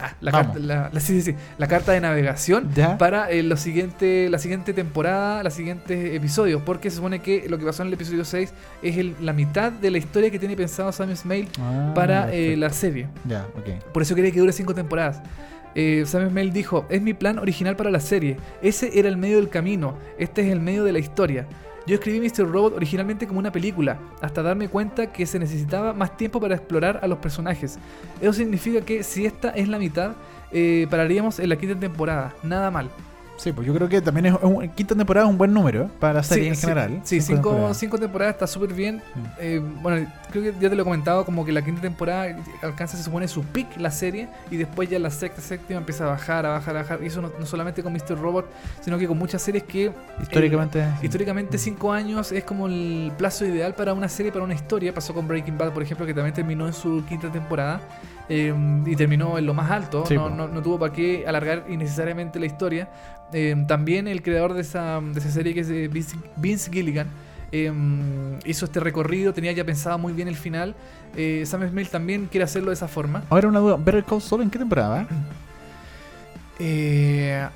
Ah, 0.00 0.14
la 0.20 0.32
carta, 0.32 0.58
la, 0.58 0.90
la- 0.92 1.00
sí, 1.00 1.20
sí, 1.20 1.32
sí, 1.32 1.38
la 1.58 1.66
carta 1.66 1.92
de 1.92 2.00
navegación 2.00 2.70
¿Ya? 2.74 2.98
para 2.98 3.30
eh, 3.30 3.42
lo 3.42 3.56
siguiente, 3.56 4.28
la 4.30 4.38
siguiente 4.38 4.72
temporada, 4.72 5.42
los 5.42 5.54
siguientes 5.54 6.14
episodios. 6.14 6.62
Porque 6.62 6.90
se 6.90 6.96
supone 6.96 7.20
que 7.20 7.48
lo 7.48 7.58
que 7.58 7.64
pasó 7.64 7.82
en 7.82 7.88
el 7.88 7.94
episodio 7.94 8.24
6 8.24 8.52
es 8.82 8.96
el- 8.96 9.14
la 9.20 9.32
mitad 9.32 9.72
de 9.72 9.90
la 9.90 9.98
historia 9.98 10.30
que 10.30 10.38
tiene 10.38 10.56
pensado 10.56 10.90
Sam 10.92 11.14
Smale 11.16 11.48
Ah, 11.60 11.92
para 11.94 12.32
eh, 12.32 12.56
la 12.56 12.70
serie. 12.70 13.08
Ya, 13.24 13.46
ok. 13.56 13.84
Por 13.92 14.02
eso 14.02 14.14
quería 14.14 14.30
que 14.32 14.40
dure 14.40 14.52
cinco 14.52 14.74
temporadas. 14.74 15.20
Eh, 15.78 16.04
Sam 16.06 16.34
dijo, 16.52 16.86
es 16.88 17.02
mi 17.02 17.12
plan 17.12 17.38
original 17.38 17.76
para 17.76 17.90
la 17.90 18.00
serie. 18.00 18.38
Ese 18.62 18.98
era 18.98 19.08
el 19.08 19.18
medio 19.18 19.36
del 19.36 19.50
camino. 19.50 19.98
Este 20.18 20.40
es 20.40 20.48
el 20.50 20.60
medio 20.60 20.84
de 20.84 20.92
la 20.92 20.98
historia. 20.98 21.46
Yo 21.86 21.94
escribí 21.94 22.20
Mr. 22.20 22.50
Robot 22.50 22.74
originalmente 22.74 23.26
como 23.28 23.38
una 23.38 23.52
película, 23.52 23.98
hasta 24.20 24.42
darme 24.42 24.68
cuenta 24.68 25.12
que 25.12 25.24
se 25.24 25.38
necesitaba 25.38 25.92
más 25.92 26.16
tiempo 26.16 26.40
para 26.40 26.56
explorar 26.56 26.98
a 27.00 27.06
los 27.06 27.18
personajes. 27.18 27.78
Eso 28.20 28.32
significa 28.32 28.80
que 28.80 29.04
si 29.04 29.24
esta 29.24 29.50
es 29.50 29.68
la 29.68 29.78
mitad, 29.78 30.12
eh, 30.50 30.88
pararíamos 30.90 31.38
en 31.38 31.48
la 31.48 31.56
quinta 31.56 31.78
temporada. 31.78 32.34
Nada 32.42 32.72
mal. 32.72 32.90
Sí, 33.38 33.52
pues 33.52 33.66
yo 33.66 33.74
creo 33.74 33.88
que 33.88 34.00
también 34.00 34.26
es 34.26 34.34
un, 34.42 34.66
quinta 34.70 34.94
temporada 34.94 35.26
es 35.26 35.30
un 35.30 35.36
buen 35.38 35.52
número 35.52 35.82
¿eh? 35.84 35.88
para 36.00 36.14
la 36.14 36.22
serie 36.22 36.44
Sí, 36.44 36.48
en 36.48 36.54
sí, 36.56 36.60
general. 36.62 37.00
Sí, 37.04 37.20
Cinco 37.20 37.26
cinco, 37.36 37.48
temporadas. 37.50 37.76
cinco 37.76 37.98
temporadas 37.98 38.34
está 38.34 38.46
súper 38.46 38.72
bien. 38.72 39.02
Sí. 39.14 39.20
Eh, 39.40 39.62
bueno, 39.82 40.10
creo 40.30 40.42
que 40.42 40.52
ya 40.60 40.68
te 40.70 40.74
lo 40.74 40.82
he 40.82 40.84
comentado, 40.84 41.24
como 41.24 41.44
que 41.44 41.52
la 41.52 41.62
quinta 41.62 41.82
temporada 41.82 42.34
alcanza, 42.62 42.96
se 42.96 43.02
supone, 43.02 43.28
su 43.28 43.44
peak 43.44 43.76
la 43.78 43.90
serie, 43.90 44.28
y 44.50 44.56
después 44.56 44.88
ya 44.88 44.98
la 44.98 45.10
sexta, 45.10 45.42
séptima 45.42 45.78
empieza 45.78 46.04
a 46.04 46.08
bajar, 46.08 46.46
a 46.46 46.50
bajar, 46.50 46.76
a 46.76 46.82
bajar. 46.82 46.98
Y 47.02 47.06
eso 47.06 47.20
no, 47.20 47.30
no 47.38 47.44
solamente 47.46 47.82
con 47.82 47.92
Mr. 47.92 48.18
Robot, 48.18 48.46
sino 48.80 48.96
que 48.98 49.06
con 49.06 49.18
muchas 49.18 49.42
series 49.42 49.64
que 49.64 49.92
Históricamente. 50.22 50.80
eh, 50.80 50.88
sí. 51.00 51.06
históricamente 51.06 51.58
cinco 51.58 51.92
años 51.92 52.32
es 52.32 52.42
como 52.44 52.66
el 52.68 53.12
plazo 53.18 53.44
ideal 53.44 53.74
para 53.74 53.92
una 53.92 54.08
serie, 54.08 54.32
para 54.32 54.44
una 54.44 54.54
historia. 54.54 54.94
Pasó 54.94 55.12
con 55.12 55.28
Breaking 55.28 55.58
Bad, 55.58 55.72
por 55.72 55.82
ejemplo, 55.82 56.06
que 56.06 56.14
también 56.14 56.34
terminó 56.34 56.66
en 56.66 56.72
su 56.72 57.04
quinta 57.06 57.30
temporada. 57.30 57.80
Eh, 58.28 58.54
y 58.86 58.96
terminó 58.96 59.38
en 59.38 59.46
lo 59.46 59.54
más 59.54 59.70
alto, 59.70 60.04
Sí, 60.06 60.14
no, 60.14 60.28
no- 60.30 60.48
no 60.48 60.62
tuvo 60.62 60.78
para 60.78 60.92
qué 60.92 61.24
alargar 61.26 61.64
innecesariamente 61.68 62.38
la 62.38 62.46
historia. 62.46 62.88
Eh, 63.32 63.54
también 63.66 64.06
el 64.08 64.22
creador 64.22 64.54
de 64.54 64.60
esa, 64.62 65.00
de 65.00 65.18
esa 65.18 65.30
serie, 65.30 65.52
que 65.54 65.60
es 65.60 65.68
Vince, 65.92 66.16
Vince 66.36 66.70
Gilligan, 66.72 67.08
eh, 67.52 67.72
hizo 68.44 68.64
este 68.64 68.80
recorrido, 68.80 69.32
tenía 69.32 69.52
ya 69.52 69.64
pensado 69.64 69.98
muy 69.98 70.12
bien 70.12 70.28
el 70.28 70.36
final. 70.36 70.74
Eh, 71.16 71.44
Sam 71.46 71.68
Smith 71.68 71.88
también 71.88 72.26
quiere 72.30 72.44
hacerlo 72.44 72.70
de 72.70 72.74
esa 72.74 72.88
forma. 72.88 73.22
Ahora 73.30 73.48
una 73.48 73.60
duda, 73.60 73.76
¿Better 73.76 74.04
Call 74.04 74.20
Saul 74.20 74.42
en 74.42 74.50
qué 74.50 74.58
temporada? 74.58 75.06
Eh, 76.58 77.46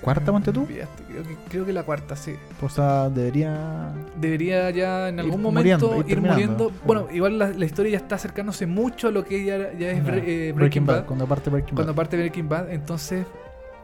¿Cuarta, 0.00 0.30
ponte 0.30 0.52
tú? 0.52 0.66
Creo 0.66 1.22
que, 1.22 1.36
creo 1.48 1.64
que 1.66 1.72
la 1.72 1.82
cuarta, 1.82 2.14
sí. 2.14 2.34
O 2.60 2.68
sea, 2.68 3.08
debería. 3.10 3.92
Debería 4.20 4.70
ya 4.70 5.08
en 5.08 5.14
Ir 5.16 5.20
algún 5.20 5.42
muriendo, 5.42 5.88
momento 5.88 6.10
ir 6.10 6.20
muriendo. 6.20 6.72
Bueno, 6.86 7.08
igual 7.12 7.38
la, 7.38 7.48
la 7.50 7.64
historia 7.64 7.92
ya 7.92 7.98
está 7.98 8.14
acercándose 8.16 8.66
mucho 8.66 9.08
a 9.08 9.10
lo 9.10 9.24
que 9.24 9.44
ya, 9.44 9.72
ya 9.72 9.90
es 9.90 10.04
Bre- 10.04 10.22
eh, 10.24 10.52
Breaking, 10.54 10.86
Bad. 10.86 11.06
Cuando 11.06 11.26
parte 11.26 11.50
Breaking 11.50 11.74
Cuando 11.74 11.92
Bad. 11.92 11.96
parte 11.96 12.16
Breaking 12.16 12.48
Bad, 12.48 12.70
entonces 12.70 13.26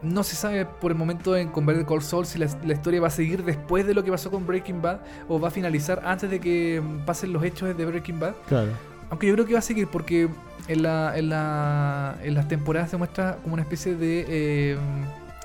no 0.01 0.23
se 0.23 0.35
sabe 0.35 0.65
por 0.65 0.91
el 0.91 0.97
momento 0.97 1.35
en 1.35 1.49
con 1.49 1.65
Better 1.65 1.85
Call 1.85 2.01
Saul 2.01 2.25
si 2.25 2.39
la, 2.39 2.47
la 2.65 2.73
historia 2.73 2.99
va 3.01 3.07
a 3.07 3.11
seguir 3.11 3.43
después 3.43 3.85
de 3.85 3.93
lo 3.93 4.03
que 4.03 4.09
pasó 4.11 4.31
con 4.31 4.47
Breaking 4.47 4.81
Bad 4.81 4.99
o 5.27 5.39
va 5.39 5.49
a 5.49 5.51
finalizar 5.51 6.01
antes 6.05 6.29
de 6.29 6.39
que 6.39 6.81
mm, 6.81 7.05
pasen 7.05 7.33
los 7.33 7.43
hechos 7.43 7.75
de 7.77 7.85
Breaking 7.85 8.19
Bad. 8.19 8.33
Claro. 8.47 8.69
Aunque 9.09 9.27
yo 9.27 9.33
creo 9.33 9.45
que 9.45 9.53
va 9.53 9.59
a 9.59 9.63
seguir 9.63 9.87
porque 9.87 10.29
en, 10.71 10.83
la, 10.83 11.17
en, 11.17 11.29
la, 11.29 12.15
en 12.23 12.33
las 12.35 12.47
temporadas 12.47 12.89
se 12.89 12.97
muestra 12.97 13.37
como 13.43 13.53
una 13.53 13.63
especie 13.63 13.95
de, 13.95 14.25
eh, 14.27 14.77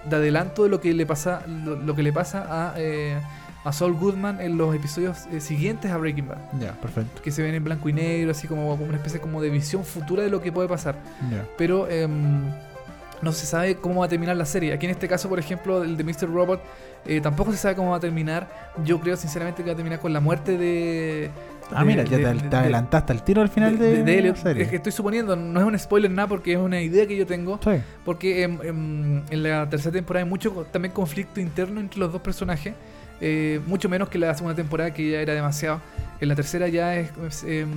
de 0.09 0.17
adelanto 0.17 0.65
de 0.65 0.69
lo 0.69 0.81
que 0.81 0.93
le 0.95 1.07
pasa, 1.07 1.43
lo, 1.47 1.77
lo 1.77 1.95
que 1.95 2.03
le 2.03 2.13
pasa 2.13 2.47
a, 2.49 2.75
eh, 2.79 3.17
a 3.65 3.73
Saul 3.73 3.95
Goodman 3.95 4.41
en 4.41 4.57
los 4.57 4.75
episodios 4.75 5.27
eh, 5.33 5.41
siguientes 5.41 5.91
a 5.91 5.97
Breaking 5.97 6.29
Bad. 6.29 6.39
Ya, 6.61 6.73
perfecto. 6.75 7.21
Que 7.23 7.31
se 7.33 7.43
ven 7.43 7.55
en 7.55 7.65
blanco 7.65 7.89
y 7.89 7.93
negro, 7.93 8.31
así 8.31 8.47
como, 8.47 8.69
como 8.71 8.85
una 8.85 8.97
especie 8.97 9.21
como 9.21 9.43
de 9.43 9.51
visión 9.51 9.85
futura 9.85 10.23
de 10.23 10.31
lo 10.31 10.41
que 10.41 10.53
puede 10.53 10.69
pasar 10.69 10.97
Ya. 11.31 11.45
pero 11.59 11.89
em, 11.89 12.45
no 13.23 13.33
se 13.33 13.47
sabe 13.47 13.77
cómo 13.77 14.01
va 14.01 14.07
a 14.07 14.09
terminar 14.09 14.37
la 14.37 14.45
serie. 14.45 14.73
Aquí 14.73 14.87
en 14.87 14.93
este 14.93 15.09
caso, 15.09 15.29
por 15.29 15.39
ejemplo, 15.39 15.83
el 15.83 15.97
de 15.97 16.05
Mr. 16.05 16.29
Robot, 16.31 16.63
eh, 17.07 17.21
tampoco 17.21 17.53
se 17.53 17.59
sabe 17.59 17.75
cómo 17.77 17.91
va 17.91 17.97
a 17.97 18.01
terminar. 18.01 18.73
Yo 18.85 19.01
creo 19.01 19.17
sinceramente 19.17 19.63
que 19.63 19.69
va 19.71 19.73
a 19.73 19.77
terminar 19.77 20.01
con 20.01 20.13
la 20.13 20.21
muerte 20.21 20.57
de... 20.59 21.31
Ah, 21.73 21.81
de- 21.81 21.85
mira, 21.87 22.05
ya 22.05 22.17
de- 22.19 22.23
te, 22.25 22.35
de- 22.35 22.41
te 22.43 22.49
de- 22.49 22.57
adelantaste 22.57 23.13
al 23.13 23.25
tiro 23.25 23.43
al 23.43 23.49
final 23.49 23.79
de, 23.79 24.03
de- 24.05 24.23
la 24.23 24.37
serie. 24.37 24.63
Es 24.63 24.69
que 24.69 24.77
estoy 24.77 24.93
suponiendo, 24.93 25.35
no 25.35 25.59
es 25.61 25.67
un 25.67 25.79
spoiler 25.79 26.11
nada 26.11 26.29
porque 26.29 26.53
es 26.53 26.59
una 26.59 26.81
idea 26.81 27.07
que 27.07 27.17
yo 27.17 27.27
tengo. 27.27 27.59
Sí. 27.65 27.81
Porque 28.05 28.43
em, 28.45 28.59
em, 28.63 29.23
en 29.31 29.43
la 29.43 29.69
tercera 29.69 29.93
temporada 29.93 30.25
hay 30.25 30.31
mucho 30.31 30.67
también 30.71 30.93
conflicto 30.93 31.41
interno 31.41 31.81
entre 31.81 31.99
los 31.99 32.13
dos 32.13 32.21
personajes. 32.23 32.75
Eh, 33.21 33.61
mucho 33.67 33.89
menos 33.89 34.09
que 34.09 34.19
la 34.19 34.35
segunda 34.35 34.55
temporada 34.57 34.93
que 34.93 35.11
ya 35.11 35.21
era 35.21 35.35
demasiado. 35.35 35.81
En 36.19 36.29
la 36.29 36.35
tercera 36.35 36.67
ya 36.69 36.97
es, 36.97 37.11
es, 37.29 37.45
em, 37.45 37.69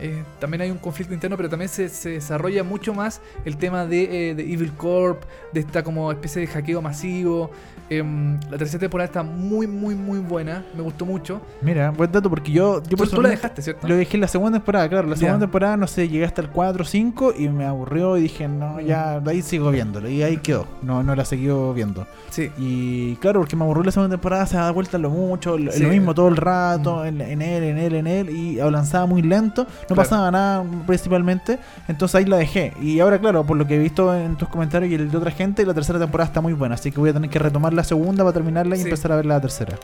eh, 0.00 0.24
también 0.40 0.60
hay 0.62 0.70
un 0.72 0.78
conflicto 0.78 1.14
interno, 1.14 1.36
pero 1.36 1.48
también 1.48 1.68
se, 1.68 1.88
se 1.88 2.10
desarrolla 2.10 2.64
mucho 2.64 2.92
más 2.92 3.20
el 3.44 3.56
tema 3.56 3.86
de, 3.86 4.30
eh, 4.30 4.34
de 4.34 4.42
Evil 4.42 4.72
Corp, 4.72 5.22
de 5.52 5.60
esta 5.60 5.84
como 5.84 6.10
especie 6.10 6.40
de 6.40 6.48
hackeo 6.48 6.82
masivo. 6.82 7.48
Em, 7.88 8.40
la 8.50 8.58
tercera 8.58 8.80
temporada 8.80 9.06
está 9.06 9.22
muy, 9.22 9.68
muy, 9.68 9.94
muy 9.94 10.18
buena. 10.18 10.64
Me 10.76 10.82
gustó 10.82 11.06
mucho. 11.06 11.40
Mira, 11.62 11.90
buen 11.92 12.10
dato 12.10 12.28
porque 12.28 12.50
yo, 12.50 12.82
yo 12.82 12.96
Tú, 12.96 13.06
tú 13.06 13.22
la 13.22 13.28
dejaste, 13.28 13.62
¿cierto? 13.62 13.86
Lo 13.86 13.94
dejé 13.94 14.16
en 14.16 14.22
la 14.22 14.26
segunda 14.28 14.58
temporada, 14.58 14.88
claro. 14.88 15.06
La 15.06 15.14
Ya. 15.14 15.20
segunda 15.20 15.46
temporada, 15.46 15.76
no 15.76 15.86
sé, 15.86 16.08
llegué 16.08 16.24
hasta 16.24 16.42
el 16.42 16.48
4 16.50 16.82
o 16.82 16.84
5 16.84 17.34
y 17.38 17.48
me 17.48 17.66
aburrió 17.66 18.16
y 18.18 18.22
dije, 18.22 18.48
no, 18.48 18.80
ya, 18.80 19.20
de 19.20 19.30
ahí 19.30 19.42
sigo 19.42 19.70
viéndolo. 19.70 20.08
Y 20.08 20.24
ahí 20.24 20.38
quedó. 20.38 20.66
No, 20.82 21.04
no 21.04 21.14
la 21.14 21.24
seguí 21.24 21.46
viendo. 21.72 22.04
Sí. 22.30 22.50
Y 22.58 23.14
claro, 23.16 23.38
porque 23.38 23.54
me 23.54 23.62
aburrió 23.62 23.84
la 23.84 23.92
segunda 23.92 24.16
temporada, 24.16 24.44
se 24.46 24.56
vuelta 24.76 24.96
lo 24.98 25.10
mucho, 25.10 25.58
lo, 25.58 25.72
Sí. 25.72 25.82
lo 25.82 25.88
mismo 25.88 26.14
todo 26.14 26.28
el 26.28 26.36
rato, 26.36 27.04
en, 27.04 27.20
en 27.20 27.42
él, 27.42 27.64
en 27.64 27.78
él, 27.78 27.94
en 27.96 28.06
él, 28.06 28.30
y 28.30 28.60
avanzaba 28.60 29.06
muy 29.06 29.22
lento, 29.22 29.64
no 29.64 29.68
Claro. 29.88 29.96
pasaba 30.02 30.30
nada 30.30 30.64
principalmente, 30.86 31.58
entonces 31.88 32.14
ahí 32.14 32.24
la 32.26 32.36
dejé. 32.36 32.72
Y 32.80 33.00
ahora, 33.00 33.18
claro, 33.18 33.44
por 33.44 33.56
lo 33.56 33.66
que 33.66 33.74
he 33.76 33.78
visto 33.78 34.14
en 34.14 34.36
tus 34.36 34.48
comentarios 34.48 34.90
y 34.92 34.94
el 34.94 35.10
de 35.10 35.16
otra 35.16 35.30
gente, 35.30 35.64
la 35.66 35.74
tercera 35.74 35.98
temporada 35.98 36.28
está 36.28 36.40
muy 36.40 36.52
buena, 36.52 36.74
así 36.76 36.92
que 36.92 37.00
voy 37.00 37.10
a 37.10 37.12
tener 37.12 37.30
que 37.30 37.38
retomar 37.38 37.72
la 37.72 37.82
segunda 37.84 38.22
para 38.22 38.34
terminarla 38.34 38.76
y 38.76 38.78
Sí. 38.78 38.84
empezar 38.84 39.10
a 39.12 39.16
ver 39.16 39.26
la 39.26 39.40
tercera. 39.40 39.76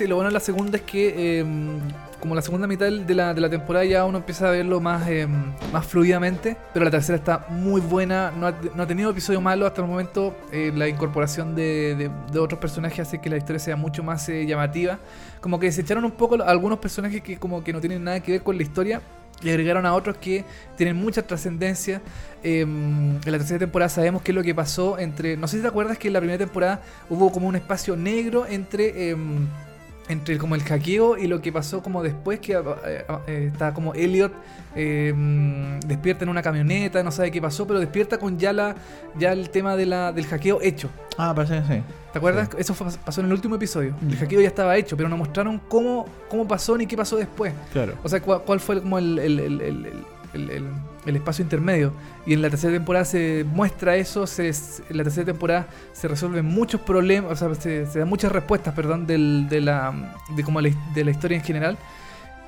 Lo 0.00 0.16
bueno 0.16 0.28
de 0.28 0.34
la 0.34 0.40
segunda 0.40 0.76
es 0.76 0.82
que 0.82 1.38
em, 1.40 1.78
como 2.20 2.34
la 2.34 2.42
segunda 2.42 2.66
mitad 2.66 2.86
de 2.90 3.14
la, 3.14 3.32
de 3.34 3.40
la 3.40 3.48
temporada 3.48 3.84
ya 3.84 4.04
uno 4.04 4.18
empieza 4.18 4.48
a 4.48 4.50
verlo 4.50 4.80
más, 4.80 5.08
em, 5.08 5.52
más 5.72 5.86
fluidamente, 5.86 6.56
pero 6.72 6.84
la 6.84 6.90
tercera 6.90 7.16
está 7.16 7.46
muy 7.48 7.80
buena, 7.80 8.30
no 8.30 8.46
ha, 8.46 8.54
no 8.74 8.82
ha 8.82 8.86
tenido 8.86 9.10
episodio 9.10 9.40
malo 9.40 9.66
hasta 9.66 9.80
el 9.82 9.88
momento, 9.88 10.36
eh, 10.52 10.72
la 10.74 10.86
incorporación 10.88 11.54
de, 11.54 12.10
de- 12.32 12.38
otros 12.38 12.60
personajes 12.60 13.00
hace 13.00 13.20
que 13.20 13.30
la 13.30 13.36
historia 13.38 13.58
sea 13.58 13.76
mucho 13.76 14.02
más 14.02 14.28
eh, 14.28 14.44
llamativa, 14.46 14.98
como 15.40 15.58
que 15.58 15.66
desecharon 15.66 16.04
un 16.04 16.12
poco 16.12 16.42
algunos 16.42 16.78
personajes 16.78 17.22
que 17.22 17.38
como 17.38 17.64
que 17.64 17.72
no 17.72 17.80
tienen 17.80 18.04
nada 18.04 18.20
que 18.20 18.32
ver 18.32 18.42
con 18.42 18.56
la 18.56 18.62
historia 18.62 19.00
y 19.42 19.50
agregaron 19.50 19.84
a 19.84 19.94
otros 19.94 20.16
que 20.16 20.44
tienen 20.76 20.96
mucha 20.96 21.22
trascendencia. 21.22 22.00
Em, 22.42 23.16
en 23.16 23.32
la 23.32 23.38
tercera 23.38 23.58
temporada 23.58 23.88
sabemos 23.90 24.22
qué 24.22 24.30
es 24.32 24.34
lo 24.34 24.42
que 24.42 24.54
pasó 24.54 24.98
entre. 24.98 25.36
No 25.36 25.46
sé 25.46 25.56
si 25.56 25.62
te 25.62 25.68
acuerdas 25.68 25.98
que 25.98 26.06
en 26.08 26.14
la 26.14 26.20
primera 26.20 26.38
temporada 26.38 26.80
hubo 27.10 27.30
como 27.30 27.46
un 27.48 27.56
espacio 27.56 27.96
negro 27.96 28.46
entre. 28.46 29.10
Entre 30.08 30.38
como 30.38 30.54
el 30.54 30.62
hackeo 30.62 31.16
y 31.18 31.26
lo 31.26 31.40
que 31.42 31.52
pasó 31.52 31.82
como 31.82 32.02
después 32.02 32.38
que 32.40 32.52
eh, 32.52 33.04
eh, 33.26 33.50
está 33.52 33.74
como 33.74 33.92
Elliot 33.94 34.32
em, 34.76 35.80
despierta 35.80 36.24
en 36.24 36.28
una 36.30 36.42
camioneta, 36.42 37.02
no 37.02 37.10
sabe 37.10 37.30
qué 37.30 37.40
pasó, 37.40 37.66
pero 37.66 37.80
despierta 37.80 38.18
con 38.18 38.38
ya 38.38 38.52
la 38.52 38.76
ya 39.18 39.32
el 39.32 39.50
tema 39.50 39.76
de 39.76 39.86
la, 39.86 40.12
del 40.12 40.26
hackeo 40.26 40.60
hecho. 40.62 40.88
Ah, 41.18 41.32
parece 41.34 41.60
que 41.62 41.74
sí. 41.76 41.82
¿Te 42.12 42.18
acuerdas? 42.18 42.48
Eso 42.58 42.74
fue- 42.74 42.86
pasó 43.04 43.20
en 43.20 43.26
el 43.26 43.32
último 43.32 43.56
episodio. 43.56 43.94
El 44.08 44.16
hackeo 44.16 44.40
ya 44.40 44.48
estaba 44.48 44.76
hecho, 44.76 44.96
pero 44.96 45.08
no 45.08 45.16
mostraron 45.16 45.60
cómo, 45.68 46.06
cómo 46.28 46.46
pasó 46.46 46.76
ni 46.76 46.86
qué 46.86 46.96
pasó 46.96 47.16
después. 47.16 47.52
Claro. 47.72 47.94
O 48.04 48.08
sea, 48.08 48.20
cuál, 48.20 48.42
cuál 48.42 48.60
fue 48.60 48.80
como 48.80 48.98
el, 48.98 49.18
el- 49.18 49.40
el- 49.40 49.60
el- 49.60 50.64
el- 51.06 51.16
espacio 51.16 51.42
intermedio. 51.42 51.92
Y 52.26 52.32
en 52.34 52.42
la 52.42 52.50
tercera 52.50 52.72
temporada 52.72 53.04
se 53.04 53.44
muestra 53.52 53.96
eso, 53.96 54.26
se, 54.26 54.48
en 54.48 54.96
la 54.96 55.04
tercera 55.04 55.26
temporada 55.26 55.66
se 55.92 56.08
resuelven 56.08 56.44
muchos 56.44 56.80
problemas, 56.80 57.32
o 57.32 57.36
sea, 57.36 57.54
se, 57.60 57.86
se 57.86 57.98
dan 58.00 58.08
muchas 58.08 58.32
respuestas, 58.32 58.74
perdón, 58.74 59.06
del, 59.06 59.46
de, 59.48 59.60
la, 59.60 59.92
de, 60.34 60.42
como 60.42 60.60
la, 60.60 60.70
de 60.94 61.04
la 61.04 61.10
historia 61.10 61.36
en 61.38 61.44
general. 61.44 61.78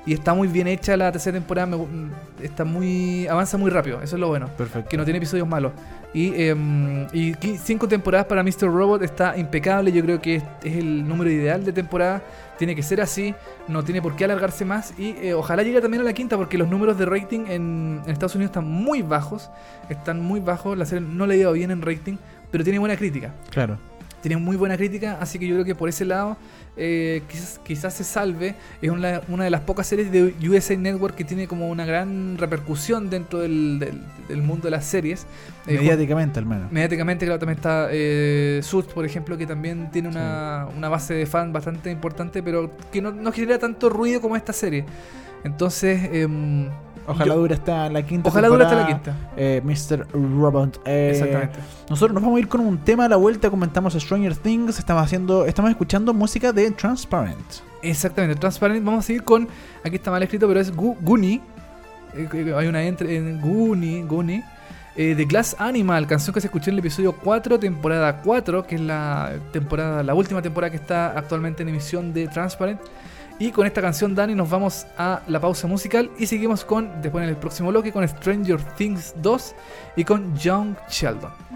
Y 0.05 0.13
está 0.13 0.33
muy 0.33 0.47
bien 0.47 0.67
hecha 0.67 0.95
la 0.97 1.11
tercera 1.11 1.37
temporada, 1.37 1.67
me 1.67 1.75
gu- 1.77 2.09
está 2.41 2.63
muy 2.63 3.27
avanza 3.27 3.57
muy 3.57 3.69
rápido, 3.69 4.01
eso 4.01 4.15
es 4.15 4.19
lo 4.19 4.29
bueno 4.29 4.47
Perfecto. 4.57 4.89
que 4.89 4.97
no 4.97 5.03
tiene 5.03 5.17
episodios 5.17 5.47
malos. 5.47 5.73
Y, 6.13 6.33
em, 6.41 7.05
y 7.13 7.35
cinco 7.61 7.87
temporadas 7.87 8.25
para 8.25 8.41
Mr. 8.41 8.61
Robot 8.63 9.03
está 9.03 9.37
impecable. 9.37 9.91
Yo 9.91 10.01
creo 10.01 10.19
que 10.19 10.37
es, 10.37 10.43
es 10.63 10.77
el 10.77 11.07
número 11.07 11.29
ideal 11.29 11.63
de 11.63 11.71
temporada. 11.71 12.23
Tiene 12.59 12.75
que 12.75 12.83
ser 12.83 12.99
así. 12.99 13.33
No 13.69 13.83
tiene 13.85 14.01
por 14.01 14.17
qué 14.17 14.25
alargarse 14.25 14.65
más. 14.65 14.93
Y 14.99 15.15
eh, 15.21 15.33
ojalá 15.33 15.63
llegue 15.63 15.79
también 15.79 16.01
a 16.01 16.03
la 16.03 16.13
quinta 16.13 16.35
porque 16.35 16.57
los 16.57 16.67
números 16.67 16.97
de 16.97 17.05
rating 17.05 17.45
en, 17.47 18.01
Estados 18.05 18.35
Unidos 18.35 18.49
están 18.49 18.67
muy 18.67 19.01
bajos. 19.01 19.49
Están 19.87 20.19
muy 20.19 20.41
bajos. 20.41 20.77
La 20.77 20.85
serie 20.85 21.07
no 21.07 21.25
le 21.25 21.35
ha 21.35 21.37
ido 21.37 21.53
bien 21.53 21.71
en 21.71 21.81
rating, 21.81 22.17
pero 22.51 22.65
tiene 22.65 22.77
buena 22.77 22.97
crítica. 22.97 23.33
Claro. 23.49 23.79
Tiene 24.21 24.37
muy 24.37 24.57
buena 24.57 24.75
crítica, 24.75 25.17
así 25.21 25.39
que 25.39 25.47
yo 25.47 25.55
creo 25.55 25.65
que 25.65 25.75
por 25.75 25.87
ese 25.87 26.03
lado 26.05 26.35
eh, 26.75 27.21
quizás, 27.29 27.59
quizás 27.63 27.93
se 27.93 28.03
salve. 28.03 28.55
Es 28.81 28.89
una, 28.89 29.21
una 29.29 29.45
de 29.45 29.49
las 29.49 29.61
pocas 29.61 29.87
series 29.87 30.11
de 30.11 30.33
USA 30.49 30.75
Network 30.75 31.15
que 31.15 31.23
tiene 31.23 31.47
como 31.47 31.69
una 31.69 31.85
gran 31.85 32.37
repercusión 32.37 33.09
dentro 33.09 33.39
del, 33.39 33.79
del- 33.79 34.01
del 34.27 34.41
mundo 34.43 34.65
de 34.65 34.71
las 34.71 34.85
series. 34.85 35.25
Eh, 35.67 35.77
Mediáticamente 35.77 36.37
al 36.39 36.45
menos. 36.45 36.71
Mediáticamente, 36.71 37.25
claro, 37.25 37.39
también 37.39 37.57
está 37.57 37.87
eh, 37.91 38.59
Suits, 38.61 38.93
por 38.93 39.05
ejemplo, 39.05 39.37
que 39.37 39.47
también 39.47 39.89
tiene 39.91 40.07
una, 40.09 40.67
una 40.77 40.89
base 40.89 41.13
de 41.13 41.25
fan 41.25 41.51
bastante 41.53 41.89
importante, 41.89 42.43
pero 42.43 42.71
que 42.91 43.01
no, 43.01 43.11
no 43.11 43.31
genera 43.31 43.57
tanto 43.57 43.89
ruido 43.89 44.21
como 44.21 44.35
esta 44.35 44.53
serie. 44.53 44.85
Entonces, 45.43 46.09
em, 46.11 46.67
Ojalá 47.07 47.33
dure 47.35 47.55
hasta 47.55 47.89
la 47.89 48.05
quinta 48.05 48.29
ojalá 48.29 48.47
dure 48.49 48.63
hasta 48.63 48.75
la 48.75 48.87
quinta. 48.87 49.15
eh, 49.35 49.61
Mr. 49.63 50.07
Robot. 50.13 50.81
Eh, 50.85 51.09
Exactamente. 51.13 51.59
Nosotros 51.89 52.13
nos 52.13 52.21
vamos 52.23 52.37
a 52.37 52.39
ir 52.39 52.47
con 52.47 52.61
un 52.61 52.77
tema 52.79 53.05
a 53.05 53.09
la 53.09 53.15
vuelta, 53.15 53.49
comentamos 53.49 53.93
Stranger 53.93 54.35
Things, 54.35 54.77
estamos 54.77 55.03
haciendo, 55.03 55.45
estamos 55.45 55.71
escuchando 55.71 56.13
música 56.13 56.51
de 56.53 56.69
Transparent. 56.71 57.39
Exactamente, 57.81 58.35
Transparent. 58.39 58.83
Vamos 58.85 59.05
a 59.05 59.07
seguir 59.07 59.23
con. 59.23 59.47
Aquí 59.83 59.95
está 59.95 60.11
mal 60.11 60.21
escrito, 60.21 60.47
pero 60.47 60.59
es 60.59 60.75
Gu- 60.75 60.97
Goonie. 61.01 61.41
Eh, 62.15 62.53
hay 62.57 62.67
una 62.67 62.83
entre 62.83 63.15
en 63.17 63.39
Goonie. 63.41 64.03
Goonie. 64.03 64.43
eh, 64.95 65.15
de 65.15 65.23
Glass 65.25 65.55
Animal, 65.59 66.05
canción 66.07 66.33
que 66.33 66.41
se 66.41 66.47
escuchó 66.47 66.69
en 66.71 66.73
el 66.73 66.79
episodio 66.79 67.13
4, 67.13 67.57
temporada 67.57 68.17
4, 68.21 68.67
que 68.67 68.75
es 68.75 68.81
la 68.81 69.31
temporada, 69.53 70.03
la 70.03 70.13
última 70.13 70.41
temporada 70.41 70.69
que 70.71 70.75
está 70.77 71.17
actualmente 71.17 71.63
en 71.63 71.69
emisión 71.69 72.11
de 72.13 72.27
Transparent. 72.27 72.81
Y 73.39 73.51
con 73.51 73.65
esta 73.65 73.81
canción, 73.81 74.13
Dani, 74.13 74.35
nos 74.35 74.49
vamos 74.49 74.85
a 74.97 75.21
la 75.27 75.39
pausa 75.39 75.65
musical 75.65 76.11
y 76.19 76.25
seguimos 76.25 76.65
con, 76.65 77.01
después 77.01 77.23
en 77.23 77.29
el 77.29 77.37
próximo 77.37 77.69
bloque, 77.69 77.93
con 77.93 78.05
Stranger 78.05 78.61
Things 78.75 79.15
2 79.21 79.55
y 79.95 80.03
con 80.03 80.35
Young 80.37 80.75
Sheldon. 80.89 81.48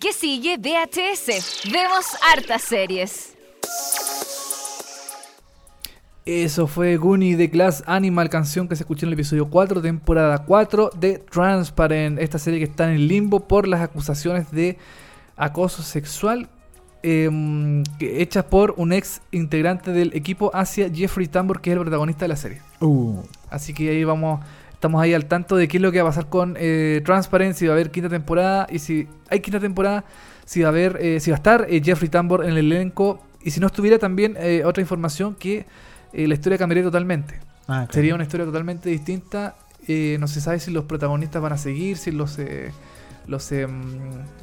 ¿Qué 0.00 0.12
sigue? 0.12 0.56
VHS. 0.56 1.70
Vemos 1.72 2.04
hartas 2.32 2.62
series. 2.62 3.34
Eso 6.26 6.66
fue 6.66 6.96
Goonie 6.96 7.36
de 7.36 7.48
Glass 7.48 7.82
Animal, 7.86 8.30
canción 8.30 8.66
que 8.68 8.76
se 8.76 8.84
escuchó 8.84 9.04
en 9.04 9.08
el 9.08 9.14
episodio 9.14 9.50
4, 9.50 9.82
temporada 9.82 10.44
4 10.46 10.90
de 10.98 11.18
Transparent, 11.18 12.18
esta 12.18 12.38
serie 12.38 12.60
que 12.60 12.64
está 12.66 12.84
en 12.84 12.94
el 12.94 13.08
limbo 13.08 13.40
por 13.40 13.66
las 13.68 13.82
acusaciones 13.82 14.50
de 14.50 14.78
acoso 15.36 15.82
sexual 15.82 16.48
em, 17.02 17.82
que- 17.98 18.22
hechas 18.22 18.44
por 18.44 18.72
un 18.78 18.92
ex 18.94 19.20
integrante 19.32 19.90
del 19.92 20.16
equipo 20.16 20.50
Asia, 20.54 20.88
Jeffrey 20.90 21.26
Tambor, 21.26 21.60
que 21.60 21.70
es 21.70 21.76
el 21.76 21.82
protagonista 21.82 22.24
de 22.24 22.28
la 22.28 22.36
serie. 22.36 22.62
Uh, 22.80 23.20
Así 23.50 23.74
que 23.74 23.90
ahí 23.90 24.04
vamos, 24.04 24.40
estamos 24.84 25.00
ahí 25.00 25.14
al 25.14 25.24
tanto 25.24 25.56
de 25.56 25.66
qué 25.66 25.78
es 25.78 25.82
lo 25.82 25.90
que 25.90 26.02
va 26.02 26.10
a 26.10 26.12
pasar 26.12 26.28
con 26.28 26.56
eh, 26.58 27.00
Transparent, 27.06 27.54
si 27.56 27.66
va 27.66 27.72
a 27.72 27.76
haber 27.76 27.90
quinta 27.90 28.10
temporada 28.10 28.66
y 28.70 28.80
si 28.80 29.08
hay 29.30 29.40
quinta 29.40 29.58
temporada, 29.58 30.04
si 30.44 30.60
va 30.60 30.66
a 30.66 30.68
haber, 30.68 30.98
eh, 31.00 31.20
si 31.20 31.30
va 31.30 31.36
a 31.36 31.38
estar 31.38 31.66
eh, 31.70 31.80
Jeffrey 31.82 32.10
Tambor 32.10 32.44
en 32.44 32.50
el 32.50 32.58
elenco 32.70 33.24
y 33.42 33.50
si 33.50 33.60
no 33.60 33.66
estuviera 33.68 33.98
también 33.98 34.36
eh, 34.38 34.62
otra 34.66 34.82
información 34.82 35.36
que 35.36 35.64
eh, 36.12 36.28
la 36.28 36.34
historia 36.34 36.58
cambiaría 36.58 36.84
totalmente. 36.84 37.40
ah. 37.66 37.86
Sería 37.90 38.14
una 38.14 38.24
historia 38.24 38.44
totalmente 38.44 38.90
distinta. 38.90 39.56
eh, 39.88 40.18
no 40.20 40.28
se 40.28 40.42
sabe 40.42 40.60
si 40.60 40.70
los 40.70 40.84
protagonistas 40.84 41.40
van 41.40 41.54
a 41.54 41.58
seguir, 41.58 41.96
si 41.96 42.10
los, 42.10 42.38
eh, 42.38 42.70
los 43.26 43.50
em, 43.52 43.82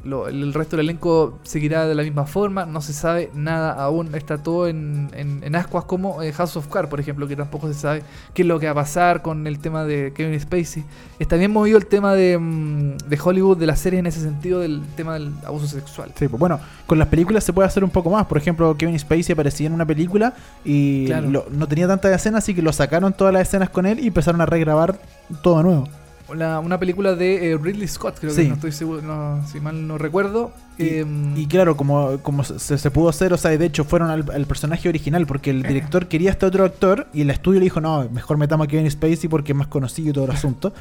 lo- 0.04 0.26
el 0.28 0.52
resto 0.52 0.76
del 0.76 0.86
elenco 0.86 1.38
seguirá 1.44 1.86
de 1.86 1.94
la 1.94 2.02
misma 2.02 2.26
forma. 2.26 2.66
No 2.66 2.80
se 2.80 2.92
sabe 2.92 3.30
nada 3.34 3.72
aún. 3.72 4.14
Está 4.14 4.38
todo 4.38 4.66
en, 4.68 5.08
en, 5.14 5.42
en 5.44 5.54
ascuas 5.54 5.84
como 5.84 6.22
eh, 6.22 6.32
House 6.32 6.56
of 6.56 6.66
Cards, 6.68 6.88
por 6.88 6.98
ejemplo, 7.00 7.28
que 7.28 7.36
tampoco 7.36 7.68
se 7.68 7.74
sabe 7.74 8.02
qué 8.34 8.42
es 8.42 8.48
lo 8.48 8.58
que 8.58 8.66
va 8.66 8.72
a 8.72 8.74
pasar 8.74 9.22
con 9.22 9.46
el 9.46 9.58
tema 9.60 9.84
de 9.84 10.12
Kevin 10.14 10.38
Spacey. 10.40 10.84
Está 11.18 11.36
bien 11.36 11.52
movido 11.52 11.78
el 11.78 11.86
tema 11.86 12.14
de, 12.14 12.36
mm, 12.38 12.96
de 13.08 13.20
Hollywood, 13.22 13.56
de 13.58 13.66
las 13.66 13.78
series 13.78 14.00
en 14.00 14.06
ese 14.06 14.20
sentido, 14.20 14.60
del 14.60 14.82
tema 14.96 15.14
del 15.14 15.32
abuso 15.46 15.66
sexual. 15.66 16.10
Sí, 16.16 16.26
pues 16.28 16.40
bueno, 16.40 16.58
con 16.86 16.98
las 16.98 17.08
películas 17.08 17.44
se 17.44 17.52
puede 17.52 17.68
hacer 17.68 17.84
un 17.84 17.90
poco 17.90 18.10
más. 18.10 18.26
Por 18.26 18.38
ejemplo, 18.38 18.76
Kevin 18.76 18.98
Spacey 18.98 19.32
aparecía 19.34 19.68
en 19.68 19.74
una 19.74 19.86
película 19.86 20.34
y 20.64 21.06
Claro. 21.06 21.30
lo- 21.30 21.46
no 21.50 21.68
tenía 21.68 21.86
tantas 21.86 22.12
escenas, 22.12 22.42
así 22.44 22.54
que 22.54 22.62
lo 22.62 22.72
sacaron 22.72 23.12
todas 23.12 23.32
las 23.32 23.42
escenas 23.42 23.70
con 23.70 23.86
él 23.86 24.00
y 24.00 24.08
empezaron 24.08 24.40
a 24.40 24.46
regrabar 24.46 24.98
todo 25.42 25.58
de 25.58 25.62
nuevo. 25.62 25.88
Una, 26.32 26.58
una 26.60 26.78
película 26.80 27.14
de 27.14 27.52
eh, 27.52 27.56
Ridley 27.58 27.86
Scott, 27.86 28.18
creo 28.18 28.32
Sí. 28.32 28.42
que 28.42 28.48
no 28.48 28.54
estoy 28.54 28.72
seguro, 28.72 29.02
no, 29.02 29.46
si 29.46 29.60
mal 29.60 29.86
no 29.86 29.98
recuerdo. 29.98 30.52
Y, 30.78 30.88
Em, 31.00 31.36
y 31.36 31.46
claro, 31.46 31.76
como, 31.76 32.18
como 32.22 32.42
se, 32.44 32.78
se 32.78 32.90
pudo 32.90 33.08
hacer, 33.10 33.32
o 33.32 33.36
sea, 33.36 33.50
de 33.56 33.64
hecho 33.66 33.84
fueron 33.84 34.10
al, 34.10 34.24
al 34.32 34.46
personaje 34.46 34.88
original 34.88 35.26
porque 35.26 35.50
el 35.50 35.62
director 35.62 36.06
quería 36.08 36.30
este 36.30 36.46
otro 36.46 36.64
actor 36.64 37.06
y 37.12 37.20
el 37.20 37.30
estudio 37.30 37.60
le 37.60 37.64
dijo, 37.64 37.80
no, 37.80 38.08
mejor 38.10 38.38
metamos 38.38 38.64
a 38.66 38.68
Kevin 38.68 38.90
Spacey 38.90 39.28
porque 39.28 39.52
es 39.52 39.58
más 39.58 39.66
conocido 39.68 40.10
y 40.10 40.12
todo 40.14 40.24
el 40.24 40.30
asunto. 40.32 40.72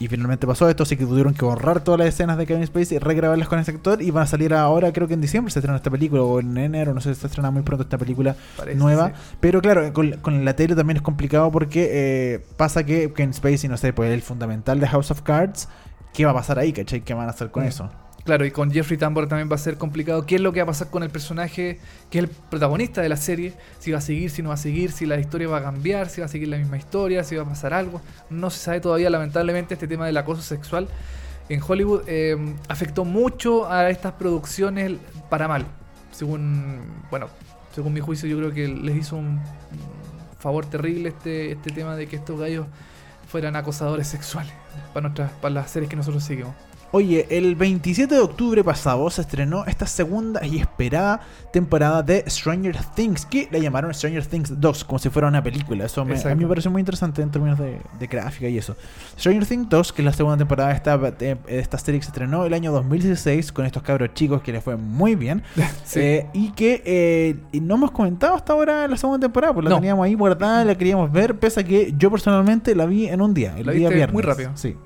Y 0.00 0.08
finalmente 0.08 0.46
pasó 0.46 0.66
esto, 0.68 0.82
así 0.84 0.96
que 0.96 1.04
tuvieron 1.04 1.34
que 1.34 1.44
borrar 1.44 1.84
todas 1.84 1.98
las 2.00 2.08
escenas 2.08 2.38
de 2.38 2.46
Kevin 2.46 2.66
Spacey, 2.66 2.98
regrabarlas 2.98 3.48
con 3.48 3.58
ese 3.58 3.70
actor 3.70 4.00
y 4.00 4.10
van 4.10 4.22
a 4.24 4.26
salir 4.26 4.54
ahora, 4.54 4.92
creo 4.94 5.06
que 5.06 5.12
en 5.12 5.20
diciembre 5.20 5.52
se 5.52 5.58
estrena 5.58 5.76
esta 5.76 5.90
película 5.90 6.22
o 6.22 6.40
en 6.40 6.56
enero, 6.56 6.94
no 6.94 7.02
sé, 7.02 7.14
se 7.14 7.26
estrena 7.26 7.50
muy 7.50 7.60
pronto 7.62 7.82
esta 7.82 7.98
película 7.98 8.34
parece, 8.56 8.78
nueva. 8.78 9.08
sí. 9.08 9.36
Pero 9.40 9.60
claro, 9.60 9.92
con, 9.92 10.12
con 10.22 10.42
la 10.44 10.56
tele 10.56 10.74
también 10.74 10.96
es 10.96 11.02
complicado 11.02 11.52
porque 11.52 11.88
eh, 11.92 12.46
pasa 12.56 12.82
que 12.84 13.12
Kevin 13.12 13.34
Spacey, 13.34 13.68
no 13.68 13.76
sé, 13.76 13.92
pues 13.92 14.10
el 14.10 14.22
fundamental 14.22 14.80
de 14.80 14.88
House 14.88 15.10
of 15.10 15.20
Cards, 15.20 15.68
¿qué 16.14 16.24
va 16.24 16.30
a 16.30 16.34
pasar 16.34 16.58
ahí, 16.58 16.72
cachai? 16.72 17.02
¿Qué 17.02 17.12
van 17.12 17.26
a 17.26 17.32
hacer 17.32 17.50
con 17.50 17.64
Mm. 17.64 17.68
eso? 17.68 17.90
Claro, 18.30 18.46
y 18.46 18.52
con 18.52 18.70
Jeffrey 18.70 18.96
Tambor 18.96 19.26
también 19.26 19.50
va 19.50 19.56
a 19.56 19.58
ser 19.58 19.76
complicado. 19.76 20.24
¿Qué 20.24 20.36
es 20.36 20.40
lo 20.40 20.52
que 20.52 20.60
va 20.60 20.62
a 20.62 20.66
pasar 20.66 20.88
con 20.88 21.02
el 21.02 21.10
personaje 21.10 21.80
que 22.10 22.18
es 22.18 22.24
el 22.26 22.30
protagonista 22.30 23.02
de 23.02 23.08
la 23.08 23.16
serie? 23.16 23.54
Si 23.80 23.90
va 23.90 23.98
a 23.98 24.00
seguir, 24.00 24.30
si 24.30 24.40
no 24.40 24.50
va 24.50 24.54
a 24.54 24.56
seguir, 24.56 24.92
si 24.92 25.04
la 25.04 25.18
historia 25.18 25.48
va 25.48 25.58
a 25.58 25.62
cambiar, 25.64 26.08
si 26.08 26.20
va 26.20 26.26
a 26.26 26.28
seguir 26.28 26.46
la 26.46 26.56
misma 26.56 26.76
historia, 26.76 27.24
si 27.24 27.34
va 27.34 27.42
a 27.42 27.46
pasar 27.46 27.74
algo. 27.74 28.00
No 28.30 28.48
se 28.50 28.60
sabe 28.60 28.80
todavía, 28.80 29.10
lamentablemente, 29.10 29.74
este 29.74 29.88
tema 29.88 30.06
del 30.06 30.16
acoso 30.16 30.42
sexual 30.42 30.86
en 31.48 31.60
Hollywood 31.60 32.02
eh, 32.06 32.36
afectó 32.68 33.04
mucho 33.04 33.68
a 33.68 33.90
estas 33.90 34.12
producciones 34.12 34.92
para 35.28 35.48
mal. 35.48 35.66
Según, 36.12 36.82
bueno, 37.10 37.26
según 37.74 37.92
mi 37.92 37.98
juicio, 37.98 38.28
yo 38.28 38.38
creo 38.38 38.52
que 38.52 38.68
les 38.68 38.96
hizo 38.96 39.16
un 39.16 39.40
favor 40.38 40.66
terrible 40.66 41.08
este, 41.08 41.50
este 41.50 41.72
tema 41.72 41.96
de 41.96 42.06
que 42.06 42.14
estos 42.14 42.38
gallos 42.38 42.68
fueran 43.26 43.56
acosadores 43.56 44.06
sexuales 44.06 44.52
para, 44.94 45.08
nuestras, 45.08 45.32
para 45.32 45.52
las 45.52 45.68
series 45.68 45.90
que 45.90 45.96
nosotros 45.96 46.22
seguimos. 46.22 46.54
Oye, 46.92 47.26
el 47.30 47.54
27 47.54 48.12
de 48.12 48.20
octubre 48.20 48.64
pasado 48.64 49.08
se 49.10 49.20
estrenó 49.20 49.64
esta 49.66 49.86
segunda 49.86 50.44
y 50.44 50.58
esperada 50.58 51.20
temporada 51.52 52.02
de 52.02 52.24
Stranger 52.28 52.76
Things, 52.96 53.24
que 53.26 53.48
la 53.52 53.58
llamaron 53.60 53.94
Stranger 53.94 54.26
Things 54.26 54.60
2, 54.60 54.84
como 54.84 54.98
si 54.98 55.08
fuera 55.08 55.28
una 55.28 55.40
película. 55.40 55.84
Eso 55.84 56.04
me, 56.04 56.18
a 56.20 56.34
mí 56.34 56.42
me 56.42 56.48
pareció 56.48 56.68
muy 56.70 56.80
interesante 56.80 57.22
en 57.22 57.30
términos 57.30 57.58
de, 57.60 57.80
de 57.98 58.06
gráfica 58.08 58.48
y 58.48 58.58
eso. 58.58 58.76
Stranger 59.16 59.46
Things 59.46 59.68
2, 59.68 59.92
que 59.92 60.02
es 60.02 60.06
la 60.06 60.12
segunda 60.12 60.36
temporada 60.36 60.70
de 60.70 60.74
esta, 60.74 60.98
de 60.98 61.38
esta 61.46 61.78
serie 61.78 62.00
que 62.00 62.04
se 62.04 62.10
estrenó 62.10 62.44
el 62.44 62.54
año 62.54 62.72
2016 62.72 63.52
con 63.52 63.66
estos 63.66 63.84
cabros 63.84 64.12
chicos 64.14 64.42
que 64.42 64.52
les 64.52 64.62
fue 64.64 64.76
muy 64.76 65.14
bien. 65.14 65.42
Sí. 65.84 66.00
Eh, 66.00 66.26
y 66.34 66.50
que 66.52 66.82
eh, 66.84 67.36
no 67.60 67.74
hemos 67.74 67.90
comentado 67.90 68.34
hasta 68.34 68.52
ahora 68.52 68.86
la 68.86 68.96
segunda 68.96 69.18
temporada, 69.18 69.52
pues 69.54 69.64
la 69.68 69.74
teníamos 69.76 70.04
ahí 70.04 70.14
guardada, 70.14 70.64
la 70.64 70.76
queríamos 70.76 71.10
ver, 71.10 71.36
pese 71.38 71.60
a 71.60 71.64
que 71.64 71.92
yo 71.96 72.10
personalmente 72.12 72.74
la 72.76 72.86
vi 72.86 73.08
en 73.08 73.20
un 73.20 73.34
día, 73.34 73.56
el 73.58 73.66
La 73.66 73.72
día 73.72 73.88
viernes. 73.88 74.12
muy 74.12 74.22
rápido. 74.22 74.52
Sí. 74.54 74.76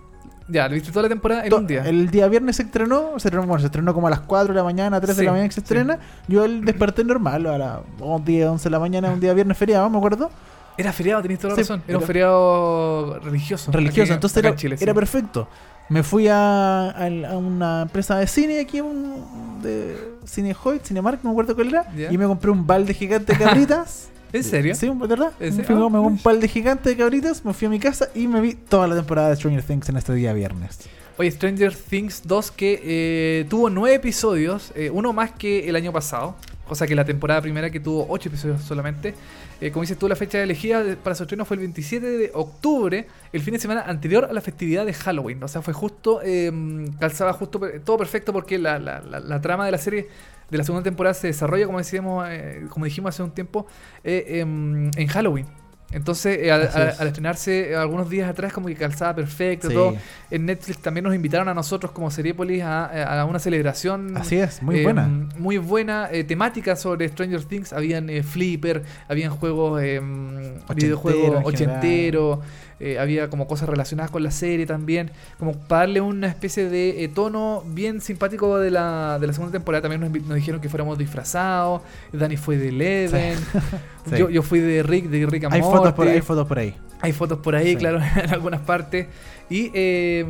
Ya, 0.47 0.68
lo 0.68 0.74
viste 0.74 0.90
toda 0.90 1.05
la 1.05 1.09
temporada 1.09 1.45
en 1.45 1.51
To- 1.51 1.57
un 1.57 1.66
día. 1.66 1.84
El 1.86 2.11
día 2.11 2.28
viernes 2.28 2.57
se 2.57 2.64
estrenó, 2.64 3.18
se 3.18 3.28
estrenó, 3.28 3.47
bueno, 3.47 3.61
se 3.61 3.66
estrenó 3.66 3.95
como 3.95 4.09
a 4.09 4.11
las 4.11 4.20
4 4.20 4.53
de 4.53 4.59
la 4.59 4.64
mañana, 4.64 5.01
3 5.01 5.16
de 5.16 5.20
Sí, 5.22 5.24
la 5.26 5.32
mañana 5.32 5.49
que 5.49 5.55
se 5.55 5.61
sí. 5.61 5.64
estrena. 5.64 5.99
Yo 6.28 6.45
el 6.45 6.64
desperté 6.64 7.03
normal, 7.03 7.47
a 7.47 7.57
las 7.59 7.78
10, 8.24 8.49
11 8.49 8.64
de 8.64 8.70
la 8.70 8.78
mañana, 8.78 9.11
un 9.11 9.20
día 9.20 9.32
viernes 9.32 9.57
feriado, 9.57 9.88
me 9.88 9.97
acuerdo. 9.97 10.30
Era 10.76 10.92
feriado, 10.92 11.22
tenías 11.22 11.40
toda 11.40 11.51
la 11.53 11.57
Sí, 11.57 11.62
razón. 11.62 11.82
Era 11.88 11.99
un 11.99 12.05
feriado 12.05 13.18
religioso. 13.20 13.72
Religioso, 13.72 14.03
aquí- 14.12 14.12
entonces 14.14 14.36
era, 14.38 14.49
en 14.51 14.57
Chile, 14.57 14.76
sí. 14.76 14.84
era 14.84 14.92
perfecto. 14.92 15.49
Me 15.88 16.03
fui 16.03 16.28
a, 16.28 16.90
a- 16.90 17.07
a 17.07 17.36
una 17.38 17.82
empresa 17.82 18.16
de 18.16 18.26
cine 18.26 18.61
aquí, 18.61 18.80
un, 18.80 19.61
de 19.62 19.97
Cine 20.24 20.55
Hoyt, 20.62 20.82
Cinemark, 20.84 21.20
no 21.22 21.30
me 21.30 21.34
acuerdo 21.34 21.55
cuál 21.55 21.68
era, 21.68 21.86
y 22.11 22.18
me 22.18 22.26
compré 22.26 22.51
un 22.51 22.66
balde 22.66 22.92
gigante 22.92 23.32
de 23.34 23.45
cabritas. 23.45 24.09
¿En 24.35 24.45
serio? 24.45 24.74
Sí, 24.74 24.87
¿de 24.89 24.95
verdad? 25.07 25.32
¿En 25.41 25.51
Me 25.57 25.62
serio? 25.62 25.64
fui, 25.64 25.87
Ah, 25.87 25.89
me 25.91 25.99
un 26.01 26.12
uy. 26.14 26.20
balde 26.22 26.49
gigante 26.49 26.91
de 26.91 26.97
cabritas, 26.97 27.45
me 27.45 27.53
fui 27.55 27.66
a 27.66 27.70
mi 27.70 27.78
casa 27.78 28.09
y 28.14 28.26
me 28.26 28.41
vi 28.41 28.55
toda 28.55 28.87
la 28.89 28.97
temporada 28.97 29.30
de 29.30 29.37
Stranger 29.37 29.62
Things 29.62 29.89
en 29.89 29.97
este 29.97 30.12
día 30.14 30.32
viernes. 30.32 30.78
Oye, 31.16 31.30
Stranger 31.30 31.74
Things 31.74 32.22
2 32.26 32.51
que 32.51 32.80
eh, 32.85 33.47
tuvo 33.49 33.70
nueve 33.70 33.95
episodios, 33.97 34.72
eh, 34.74 34.91
uno 34.91 35.12
más 35.12 35.30
que 35.30 35.68
el 35.68 35.76
año 35.76 35.93
pasado. 35.93 36.35
Cosa 36.66 36.87
que 36.87 36.95
la 36.95 37.05
temporada 37.05 37.41
primera 37.43 37.70
que 37.70 37.78
tuvo 37.78 38.07
ocho 38.09 38.28
episodios 38.30 38.62
solamente. 38.62 39.14
Eh, 39.66 39.70
como 39.72 39.80
dices 39.80 39.96
tú, 39.98 40.06
la 40.08 40.14
fecha 40.16 40.42
elegida 40.42 40.82
para 41.02 41.16
su 41.16 41.22
estreno 41.22 41.46
fue 41.46 41.54
el 41.54 41.60
27 41.60 42.06
de 42.06 42.30
octubre, 42.34 43.06
el 43.32 43.40
fin 43.40 43.54
de 43.54 43.58
semana 43.60 43.80
anterior 43.86 44.26
a 44.26 44.32
la 44.34 44.42
festividad 44.42 44.84
de 44.84 44.92
Halloween. 44.92 45.42
O 45.42 45.48
sea, 45.48 45.62
fue 45.62 45.72
justo, 45.72 46.20
eh, 46.22 46.52
calzaba 47.00 47.32
justo, 47.32 47.58
per- 47.58 47.80
todo 47.80 47.96
perfecto 47.96 48.30
porque 48.32 48.58
la, 48.58 48.78
la- 48.78 49.00
la- 49.00 49.20
la 49.20 49.40
trama 49.40 49.64
de 49.64 49.70
la 49.72 49.78
serie 49.78 50.08
de 50.50 50.58
la 50.58 50.64
segunda 50.64 50.84
temporada 50.84 51.14
se 51.14 51.28
desarrolla, 51.28 51.64
como 51.64 51.78
decíamos, 51.78 52.26
eh, 52.28 52.66
como 52.68 52.84
dijimos 52.84 53.08
hace 53.14 53.22
un 53.22 53.30
tiempo, 53.30 53.66
eh, 54.04 54.40
em, 54.40 54.90
en 54.96 55.06
Halloween. 55.08 55.46
Entonces, 55.95 56.38
eh, 56.42 56.53
al, 56.53 56.68
al- 56.74 56.95
al 56.99 57.07
estrenarse 57.07 57.70
eh, 57.70 57.76
algunos 57.76 58.11
días 58.11 58.28
atrás, 58.28 58.53
como 58.53 58.66
que 58.66 58.74
calzaba 58.74 59.14
perfecto, 59.14 59.68
Sí. 59.68 59.74
todo. 59.74 59.97
En 60.30 60.45
Netflix 60.47 60.78
también 60.82 61.05
nos 61.05 61.14
invitaron 61.14 61.49
a 61.49 61.55
nosotros 61.55 61.92
como 61.92 62.11
Seriepolis 62.11 62.62
a, 62.62 63.20
a 63.20 63.24
una 63.24 63.38
celebración. 63.38 64.16
Así 64.16 64.36
es, 64.36 64.61
muy 64.62 64.80
eh, 64.80 64.82
buena. 64.82 65.09
Muy 65.38 65.59
buena 65.59 66.09
eh, 66.11 66.24
temática 66.24 66.76
sobre 66.76 67.09
Stranger 67.09 67.45
Things. 67.45 67.72
Habían 67.72 68.11
eh, 68.11 68.22
flipper, 68.22 68.82
habían 69.09 69.30
juegos, 69.30 69.80
eh, 69.82 70.01
videojuegos 70.74 71.42
ochenteros. 71.45 72.40
Eh, 72.80 72.98
había 72.98 73.30
como 73.30 73.46
cosas 73.46 73.68
relacionadas 73.68 74.10
con 74.10 74.22
la 74.22 74.30
serie 74.30 74.66
también. 74.66 75.10
Como 75.38 75.52
para 75.52 75.80
darle 75.80 76.00
una 76.00 76.28
especie 76.28 76.68
de 76.68 77.04
eh, 77.04 77.08
tono 77.08 77.62
bien 77.66 78.00
simpático 78.00 78.58
de 78.58 78.70
la, 78.70 79.18
de 79.20 79.26
la 79.26 79.32
segunda 79.32 79.52
temporada. 79.52 79.88
También 79.88 80.00
nos, 80.26 80.34
dijeron 80.34 80.60
que 80.60 80.68
fuéramos 80.68 80.98
disfrazados. 80.98 81.82
Dani 82.12 82.36
fue 82.36 82.56
de 82.56 82.68
Eleven. 82.68 83.38
Sí. 84.04 84.18
Yo, 84.18 84.28
yo 84.28 84.42
fui 84.42 84.60
de 84.60 84.82
Rick, 84.82 85.06
de 85.06 85.24
Rick 85.24 85.44
and 85.44 85.54
Hay 85.54 85.62
fotos, 85.62 85.94
por, 85.94 86.06
hay 86.06 86.20
fotos 86.20 86.46
por 86.46 86.58
ahí. 86.58 86.74
Hay 87.00 87.12
fotos 87.12 87.38
por 87.38 87.56
ahí, 87.56 87.70
Sí. 87.70 87.76
claro, 87.76 88.00
en 88.22 88.34
algunas 88.34 88.60
partes. 88.60 89.06
Y, 89.50 89.70
eh, 89.74 90.24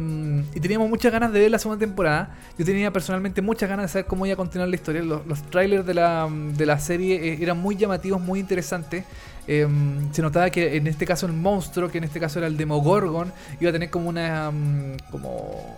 y 0.55 0.61
teníamos 0.61 0.89
muchas 0.89 1.13
ganas 1.13 1.33
de 1.33 1.41
ver 1.41 1.51
la 1.51 1.59
segunda 1.59 1.85
temporada. 1.85 2.37
Yo 2.59 2.65
tenía 2.65 2.93
personalmente 2.93 3.43
muchas 3.43 3.69
ganas 3.69 3.87
de 3.87 3.93
saber 3.93 4.07
cómo 4.07 4.27
iba 4.27 4.35
a 4.35 4.37
continuar 4.37 4.69
la 4.69 4.75
historia. 4.75 5.03
Los, 5.03 5.27
los 5.27 5.43
trailers 5.51 5.87
de 5.87 5.95
la, 5.95 6.29
de 6.31 6.67
la 6.67 6.79
serie 6.79 7.33
eh, 7.33 7.39
eran 7.41 7.59
muy 7.59 7.77
llamativos, 7.77 8.21
muy 8.21 8.41
interesantes. 8.41 9.05
Eh, 9.47 9.67
se 10.13 10.23
notaba 10.23 10.49
que 10.51 10.77
en 10.77 10.87
este 10.87 11.05
caso 11.07 11.27
el 11.27 11.33
monstruo, 11.33 11.91
que 11.91 11.99
en 11.99 12.05
este 12.05 12.19
caso 12.21 12.39
era 12.39 12.49
el 12.49 12.57
Demogorgon, 12.57 13.33
iba 13.61 13.71
a 13.71 13.73
tener 13.73 13.91
como 13.91 14.09
una. 14.09 14.51
mm, 14.51 14.97
como 15.11 15.77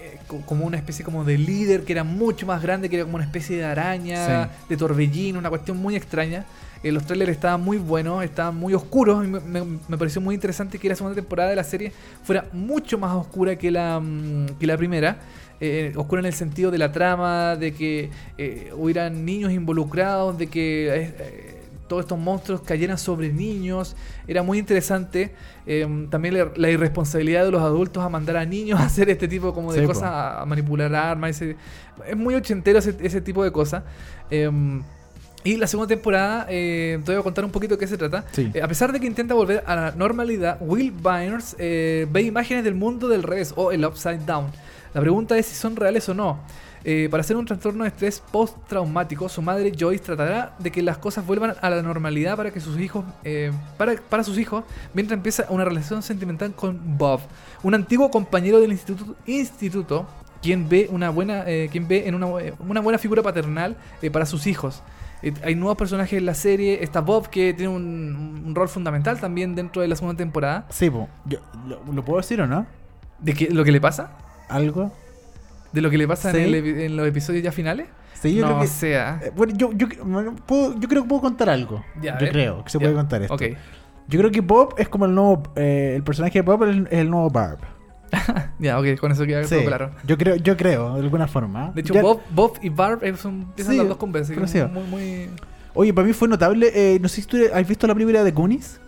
eh, 0.00 0.18
co- 0.26 0.40
como 0.46 0.64
una 0.66 0.76
especie 0.76 1.04
como 1.04 1.24
de 1.24 1.36
líder 1.38 1.84
que 1.84 1.92
era 1.92 2.04
mucho 2.04 2.46
más 2.46 2.62
grande, 2.62 2.88
que 2.88 2.96
era 2.96 3.04
como 3.04 3.16
una 3.16 3.24
especie 3.24 3.56
de 3.56 3.64
araña, 3.64 4.44
Sí. 4.44 4.50
de 4.70 4.76
torbellino, 4.76 5.38
una 5.38 5.48
cuestión 5.50 5.76
muy 5.78 5.96
extraña. 5.96 6.44
Eh, 6.82 6.92
los 6.92 7.04
trailers 7.04 7.32
estaban 7.32 7.62
muy 7.62 7.78
buenos, 7.78 8.22
estaban 8.22 8.54
muy 8.56 8.72
oscuros. 8.74 9.24
y 9.24 9.28
me, 9.28 9.40
me- 9.40 9.78
me 9.88 9.98
pareció 9.98 10.20
muy 10.20 10.34
interesante 10.34 10.78
que 10.78 10.88
la 10.88 10.94
segunda 10.94 11.14
temporada 11.16 11.50
de 11.50 11.56
la 11.56 11.64
serie 11.64 11.92
fuera 12.22 12.46
mucho 12.52 12.98
más 12.98 13.12
oscura 13.14 13.56
que 13.56 13.70
la, 13.70 13.98
mm, 14.00 14.58
que 14.60 14.66
la 14.66 14.76
primera. 14.76 15.16
Eh, 15.58 15.92
oscura 15.96 16.20
en 16.20 16.26
el 16.26 16.34
sentido 16.34 16.70
de 16.70 16.76
la 16.78 16.92
trama, 16.92 17.56
de 17.56 17.72
que 17.72 18.10
eh, 18.36 18.70
hubieran 18.76 19.24
niños 19.24 19.50
involucrados, 19.52 20.36
de 20.36 20.46
que 20.48 21.55
todos 21.88 22.04
estos 22.04 22.18
monstruos 22.18 22.60
cayeran 22.62 22.98
sobre 22.98 23.32
niños. 23.32 23.96
Era 24.28 24.42
muy 24.42 24.58
interesante. 24.58 25.34
Eh, 25.66 26.06
también 26.10 26.34
la, 26.36 26.50
la 26.56 26.70
irresponsabilidad 26.70 27.44
de 27.44 27.50
los 27.50 27.62
adultos 27.62 28.02
a 28.04 28.08
mandar 28.08 28.36
a 28.36 28.44
niños 28.44 28.78
a 28.80 28.84
hacer 28.84 29.08
este 29.10 29.28
tipo 29.28 29.52
como 29.54 29.72
de 29.72 29.80
Sí, 29.80 29.86
cosas, 29.86 30.02
po. 30.02 30.40
a, 30.40 30.46
manipular 30.46 30.94
armas. 30.94 31.30
ese- 31.30 31.56
es 32.08 32.16
muy 32.16 32.34
ochentero 32.34 32.78
ese, 32.78 32.94
ese 33.00 33.20
tipo 33.20 33.42
de 33.44 33.50
cosas. 33.52 33.82
Eh, 34.30 34.50
y 35.44 35.56
la 35.58 35.68
segunda 35.68 35.86
temporada, 35.88 36.46
eh, 36.48 36.98
te 37.04 37.12
voy 37.12 37.20
a 37.20 37.22
contar 37.22 37.44
un 37.44 37.52
poquito 37.52 37.74
de 37.74 37.78
qué 37.78 37.86
se 37.86 37.96
trata. 37.96 38.24
Sí. 38.32 38.50
Eh, 38.52 38.60
a 38.62 38.66
pesar 38.66 38.90
de 38.92 38.98
que 38.98 39.06
intenta 39.06 39.32
volver 39.32 39.62
a 39.64 39.76
la 39.76 39.90
normalidad, 39.92 40.58
Will 40.60 40.90
Byers 40.90 41.54
eh, 41.60 42.06
ve 42.10 42.22
imágenes 42.22 42.64
del 42.64 42.74
mundo 42.74 43.06
del 43.06 43.22
revés 43.22 43.52
o 43.54 43.70
el 43.70 43.84
upside 43.84 44.26
down. 44.26 44.46
La 44.92 45.00
pregunta 45.00 45.38
es 45.38 45.46
si 45.46 45.54
son 45.54 45.76
reales 45.76 46.08
o 46.08 46.14
no. 46.14 46.40
Eh, 46.88 47.08
para 47.10 47.22
hacer 47.22 47.36
un 47.36 47.44
trastorno 47.44 47.82
de 47.82 47.88
estrés 47.88 48.22
post-traumático, 48.30 49.28
su 49.28 49.42
madre 49.42 49.72
Joyce 49.76 50.04
tratará 50.04 50.54
de 50.60 50.70
que 50.70 50.82
las 50.82 50.98
cosas 50.98 51.26
vuelvan 51.26 51.54
a 51.60 51.68
la 51.68 51.82
normalidad 51.82 52.36
para 52.36 52.52
que 52.52 52.60
sus 52.60 52.78
hijos, 52.78 53.04
eh, 53.24 53.50
para, 53.76 53.94
para 54.08 54.22
sus 54.22 54.38
hijos, 54.38 54.62
mientras 54.94 55.16
empieza 55.16 55.46
una 55.48 55.64
relación 55.64 56.00
sentimental 56.02 56.54
con 56.54 56.78
Bob, 56.96 57.20
un 57.64 57.74
antiguo 57.74 58.08
compañero 58.10 58.60
del 58.60 58.70
instituto, 58.70 59.16
instituto 59.26 60.06
quien 60.40 60.68
ve 60.68 60.86
una 60.92 61.10
buena, 61.10 61.42
eh, 61.48 61.68
quien 61.72 61.88
ve 61.88 62.06
en 62.06 62.14
una, 62.14 62.26
bu- 62.28 62.54
una 62.60 62.80
buena 62.80 62.98
figura 62.98 63.20
paternal 63.20 63.76
eh, 64.00 64.10
para 64.12 64.24
sus 64.24 64.46
hijos. 64.46 64.80
Eh, 65.22 65.32
hay 65.42 65.56
nuevos 65.56 65.76
personajes 65.76 66.16
en 66.18 66.24
la 66.26 66.34
serie. 66.34 66.84
Está 66.84 67.00
Bob, 67.00 67.30
que 67.30 67.52
tiene 67.52 67.74
un, 67.74 68.44
un 68.46 68.54
rol 68.54 68.68
fundamental 68.68 69.18
también 69.18 69.56
dentro 69.56 69.82
de 69.82 69.88
la 69.88 69.96
segunda 69.96 70.16
temporada. 70.18 70.66
Sí, 70.70 70.88
po. 70.88 71.08
Yo- 71.24 71.40
¿lo, 71.66 71.80
lo 71.92 72.04
puedo 72.04 72.18
decir 72.20 72.40
o 72.40 72.46
no? 72.46 72.64
¿De 73.18 73.34
qué, 73.34 73.48
lo 73.50 73.64
que 73.64 73.72
le 73.72 73.80
pasa? 73.80 74.10
¿Algo? 74.48 74.92
¿De 75.76 75.82
lo 75.82 75.90
que 75.90 75.98
le 75.98 76.08
pasa 76.08 76.32
Sí. 76.32 76.38
en, 76.38 76.54
el 76.54 76.80
en 76.80 76.96
los 76.96 77.06
episodios 77.06 77.44
ya 77.44 77.52
finales? 77.52 77.86
Sí, 78.14 78.34
yo 78.34 78.42
no 78.42 78.48
creo 78.48 78.60
que. 78.62 78.66
sea. 78.66 79.20
eh, 79.22 79.30
bueno, 79.36 79.52
yo, 79.56 79.72
yo, 79.74 79.86
puedo- 80.46 80.80
yo 80.80 80.88
creo 80.88 81.02
que 81.02 81.08
puedo 81.10 81.20
contar 81.20 81.50
algo. 81.50 81.84
Ya, 82.00 82.18
yo 82.18 82.28
creo 82.30 82.64
que 82.64 82.70
se 82.70 82.78
Ya. 82.78 82.84
puede 82.84 82.94
contar 82.94 83.20
esto. 83.20 83.34
Ok. 83.34 83.42
Yo 84.08 84.18
creo 84.20 84.30
que 84.30 84.40
Bob 84.40 84.74
es 84.78 84.88
como 84.88 85.04
el 85.04 85.14
nuevo. 85.14 85.42
eh, 85.54 85.92
el 85.96 86.02
personaje 86.02 86.38
de 86.38 86.42
Bob 86.42 86.64
es 86.64 86.76
el, 86.90 87.10
nuevo 87.10 87.28
Barb. 87.28 87.58
Ya, 88.58 88.78
ok, 88.80 88.98
con 88.98 89.12
eso 89.12 89.26
queda 89.26 89.44
Sí, 89.44 89.54
todo 89.56 89.66
claro. 89.66 89.90
Yo 90.06 90.16
creo, 90.16 90.36
yo 90.36 90.56
creo, 90.56 90.94
de 90.94 91.00
alguna 91.02 91.26
forma. 91.28 91.72
De 91.74 91.82
hecho, 91.82 91.92
Ya- 91.92 92.00
Bob, 92.02 92.20
Bob 92.30 92.58
y 92.62 92.70
Barb 92.70 93.04
eh, 93.04 93.14
son, 93.18 93.42
empiezan 93.42 93.72
Sí, 93.74 93.78
las 93.78 93.88
dos 93.88 94.48
sí. 94.48 94.58
Muy, 94.72 94.82
muy... 94.84 95.30
Oye, 95.74 95.92
para 95.92 96.06
mí 96.06 96.14
fue 96.14 96.26
notable. 96.26 96.70
eh, 96.74 96.98
no 97.02 97.08
sé 97.08 97.20
si 97.20 97.26
tú 97.28 97.36
has 97.52 97.68
visto 97.68 97.86
la 97.86 97.92
película 97.92 98.24
de 98.24 98.30
Goonies. 98.30 98.80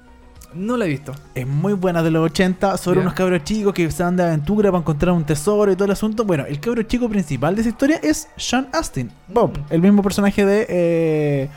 No 0.54 0.76
la 0.76 0.86
he 0.86 0.88
visto. 0.88 1.12
Es 1.34 1.46
muy 1.46 1.74
buena 1.74 2.02
de 2.02 2.10
los 2.10 2.24
80 2.30 2.76
sobre 2.78 3.00
unos 3.00 3.12
cabros 3.12 3.44
chicos 3.44 3.74
que 3.74 3.90
se 3.90 4.02
van 4.02 4.16
de 4.16 4.22
aventura 4.24 4.70
para 4.70 4.80
encontrar 4.80 5.12
un 5.14 5.24
tesoro 5.24 5.70
y 5.70 5.74
todo 5.76 5.84
el 5.84 5.90
asunto. 5.92 6.24
Bueno, 6.24 6.46
el 6.46 6.58
cabro 6.58 6.82
chico 6.84 7.08
principal 7.08 7.54
de 7.54 7.60
esa 7.60 7.70
historia 7.70 8.00
es 8.02 8.28
Sean 8.36 8.68
Astin, 8.72 9.10
Bob, 9.28 9.58
Mm. 9.58 9.62
el 9.70 9.80
mismo 9.82 10.02
personaje 10.02 10.44
de, 10.46 10.66
eh, 10.68 11.48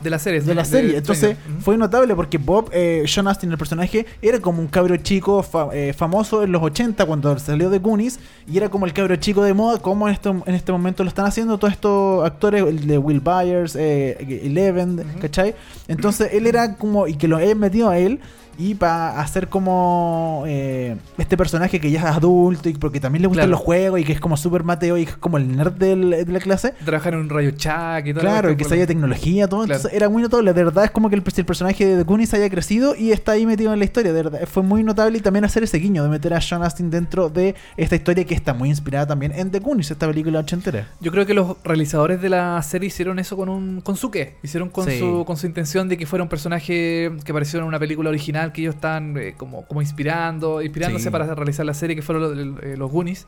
De 0.00 0.10
la 0.10 0.18
serie. 0.18 0.40
de 0.40 0.54
la 0.54 0.64
serie. 0.64 0.96
Entonces 0.96 1.36
fue 1.60 1.76
notable 1.76 2.14
porque 2.14 2.38
Bob, 2.38 2.70
eh, 2.72 3.04
Sean 3.06 3.28
Astin, 3.28 3.50
el 3.50 3.58
personaje, 3.58 4.06
era 4.22 4.40
como 4.40 4.60
un 4.60 4.68
cabro 4.68 4.96
chico 4.96 5.42
fa- 5.42 5.68
eh, 5.72 5.92
famoso 5.92 6.42
en 6.42 6.52
los 6.52 6.62
80 6.62 7.04
cuando 7.04 7.38
salió 7.38 7.68
de 7.70 7.78
Goonies 7.78 8.18
y 8.46 8.56
era 8.56 8.68
como 8.68 8.86
el 8.86 8.92
cabro 8.92 9.14
chico 9.16 9.42
de 9.42 9.52
moda, 9.54 9.78
como 9.78 10.08
en 10.08 10.14
este, 10.14 10.28
en 10.30 10.54
este 10.54 10.72
momento 10.72 11.02
lo 11.04 11.08
están 11.08 11.26
haciendo 11.26 11.58
todos 11.58 11.72
estos 11.74 12.24
actores, 12.24 12.62
el 12.64 12.86
de 12.86 12.98
Will 12.98 13.20
Byers, 13.20 13.76
eh, 13.76 14.40
Eleven, 14.44 15.00
Ujú. 15.00 15.18
¿cachai? 15.20 15.54
Entonces 15.88 16.30
él 16.32 16.46
era 16.46 16.76
como, 16.76 17.06
y 17.06 17.14
que 17.14 17.28
lo 17.28 17.38
he 17.38 17.54
metido 17.54 17.88
a 17.90 17.98
él. 17.98 18.20
Y 18.60 18.74
para 18.74 19.18
hacer 19.20 19.48
como 19.48 20.44
eh, 20.46 20.96
este 21.16 21.36
personaje 21.36 21.80
que 21.80 21.90
ya 21.90 22.00
es 22.00 22.04
adulto 22.04 22.68
y 22.68 22.74
porque 22.74 23.00
también 23.00 23.22
le 23.22 23.28
gustan 23.28 23.40
Claro. 23.46 23.52
los 23.52 23.60
juegos 23.60 24.00
y 24.00 24.04
que 24.04 24.12
es 24.12 24.20
como 24.20 24.36
súper 24.36 24.64
Mateo 24.64 24.98
y 24.98 25.04
que 25.06 25.12
es 25.12 25.16
como 25.16 25.38
el 25.38 25.56
nerd 25.56 25.72
del- 25.72 26.10
de 26.10 26.26
la 26.26 26.40
clase. 26.40 26.74
Trabajar 26.84 27.14
en 27.14 27.20
un 27.20 27.30
rayo 27.30 27.52
Chuck 27.52 28.04
y 28.06 28.12
todo. 28.12 28.20
Claro, 28.20 28.50
y 28.50 28.56
que 28.56 28.64
sabía 28.64 28.86
tecnología, 28.86 29.48
todo. 29.48 29.60
Claro. 29.64 29.76
Entonces 29.76 29.96
era 29.96 30.08
muy 30.10 30.20
notable. 30.22 30.52
De 30.52 30.62
verdad 30.64 30.84
es 30.84 30.90
como 30.90 31.08
que 31.08 31.16
el, 31.16 31.22
el 31.34 31.44
personaje 31.46 31.86
de 31.86 31.96
The 31.96 32.02
Goonies 32.02 32.34
haya 32.34 32.50
crecido 32.50 32.94
y 32.94 33.12
está 33.12 33.32
ahí 33.32 33.46
metido 33.46 33.72
en 33.72 33.78
la 33.78 33.84
historia. 33.86 34.12
De 34.12 34.22
verdad, 34.22 34.40
fue 34.46 34.62
muy 34.62 34.82
notable 34.82 35.16
y 35.16 35.20
también 35.22 35.44
hacer 35.46 35.62
ese 35.62 35.78
guiño 35.78 36.02
de 36.02 36.10
meter 36.10 36.34
a 36.34 36.40
Sean 36.42 36.62
Astin 36.62 36.90
dentro 36.90 37.30
de 37.30 37.54
esta 37.78 37.96
historia 37.96 38.24
que 38.26 38.34
está 38.34 38.52
muy 38.52 38.68
inspirada 38.68 39.06
también 39.06 39.32
en 39.32 39.50
The 39.50 39.60
Goonies, 39.60 39.90
esta 39.90 40.06
película 40.06 40.40
ochentera. 40.40 40.88
Yo 41.00 41.10
creo 41.12 41.24
que 41.24 41.32
los 41.32 41.56
realizadores 41.64 42.20
de 42.20 42.28
la 42.28 42.60
serie 42.62 42.88
hicieron 42.88 43.18
eso 43.18 43.36
con 43.38 43.48
un 43.48 43.80
con 43.80 43.96
su 43.96 44.10
qué. 44.10 44.36
Hicieron 44.42 44.68
con 44.68 44.86
Sí. 44.86 44.98
su 44.98 45.24
con 45.26 45.36
su 45.38 45.46
intención 45.46 45.88
de 45.88 45.96
que 45.96 46.04
fuera 46.06 46.22
un 46.22 46.28
personaje 46.28 47.10
que 47.24 47.32
apareció 47.32 47.58
en 47.60 47.64
una 47.64 47.78
película 47.78 48.10
original 48.10 48.49
que 48.52 48.62
ellos 48.62 48.74
están 48.76 49.16
eh, 49.16 49.34
como, 49.36 49.64
como 49.66 49.80
inspirando, 49.82 50.62
inspirándose 50.62 51.04
Sí. 51.04 51.10
para 51.10 51.34
realizar 51.34 51.64
la 51.66 51.74
serie 51.74 51.96
que 51.96 52.02
fueron 52.02 52.22
los, 52.54 52.62
eh, 52.62 52.76
los 52.76 52.90
Goonies. 52.90 53.26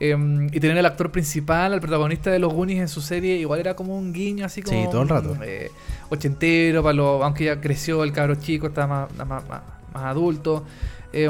Eh, 0.00 0.16
y 0.52 0.60
tener 0.60 0.78
al 0.78 0.86
actor 0.86 1.10
principal, 1.10 1.72
al 1.72 1.80
protagonista 1.80 2.30
de 2.30 2.38
los 2.38 2.52
Goonies 2.52 2.78
en 2.80 2.88
su 2.88 3.00
serie, 3.00 3.36
igual 3.36 3.58
era 3.58 3.74
como 3.74 3.98
un 3.98 4.12
guiño 4.12 4.46
así 4.46 4.62
como 4.62 4.80
Sí, 4.84 4.88
todo 4.90 5.02
el 5.02 5.08
rato. 5.08 5.36
eh, 5.42 5.70
ochentero, 6.08 6.82
para 6.82 6.92
lo, 6.92 7.24
aunque 7.24 7.44
ya 7.46 7.60
creció 7.60 8.04
el 8.04 8.12
cabro 8.12 8.36
chico, 8.36 8.68
está 8.68 8.86
más, 8.86 9.12
más, 9.16 9.26
más- 9.28 9.44
más 9.92 10.04
adulto. 10.04 10.64
Eh, 11.12 11.28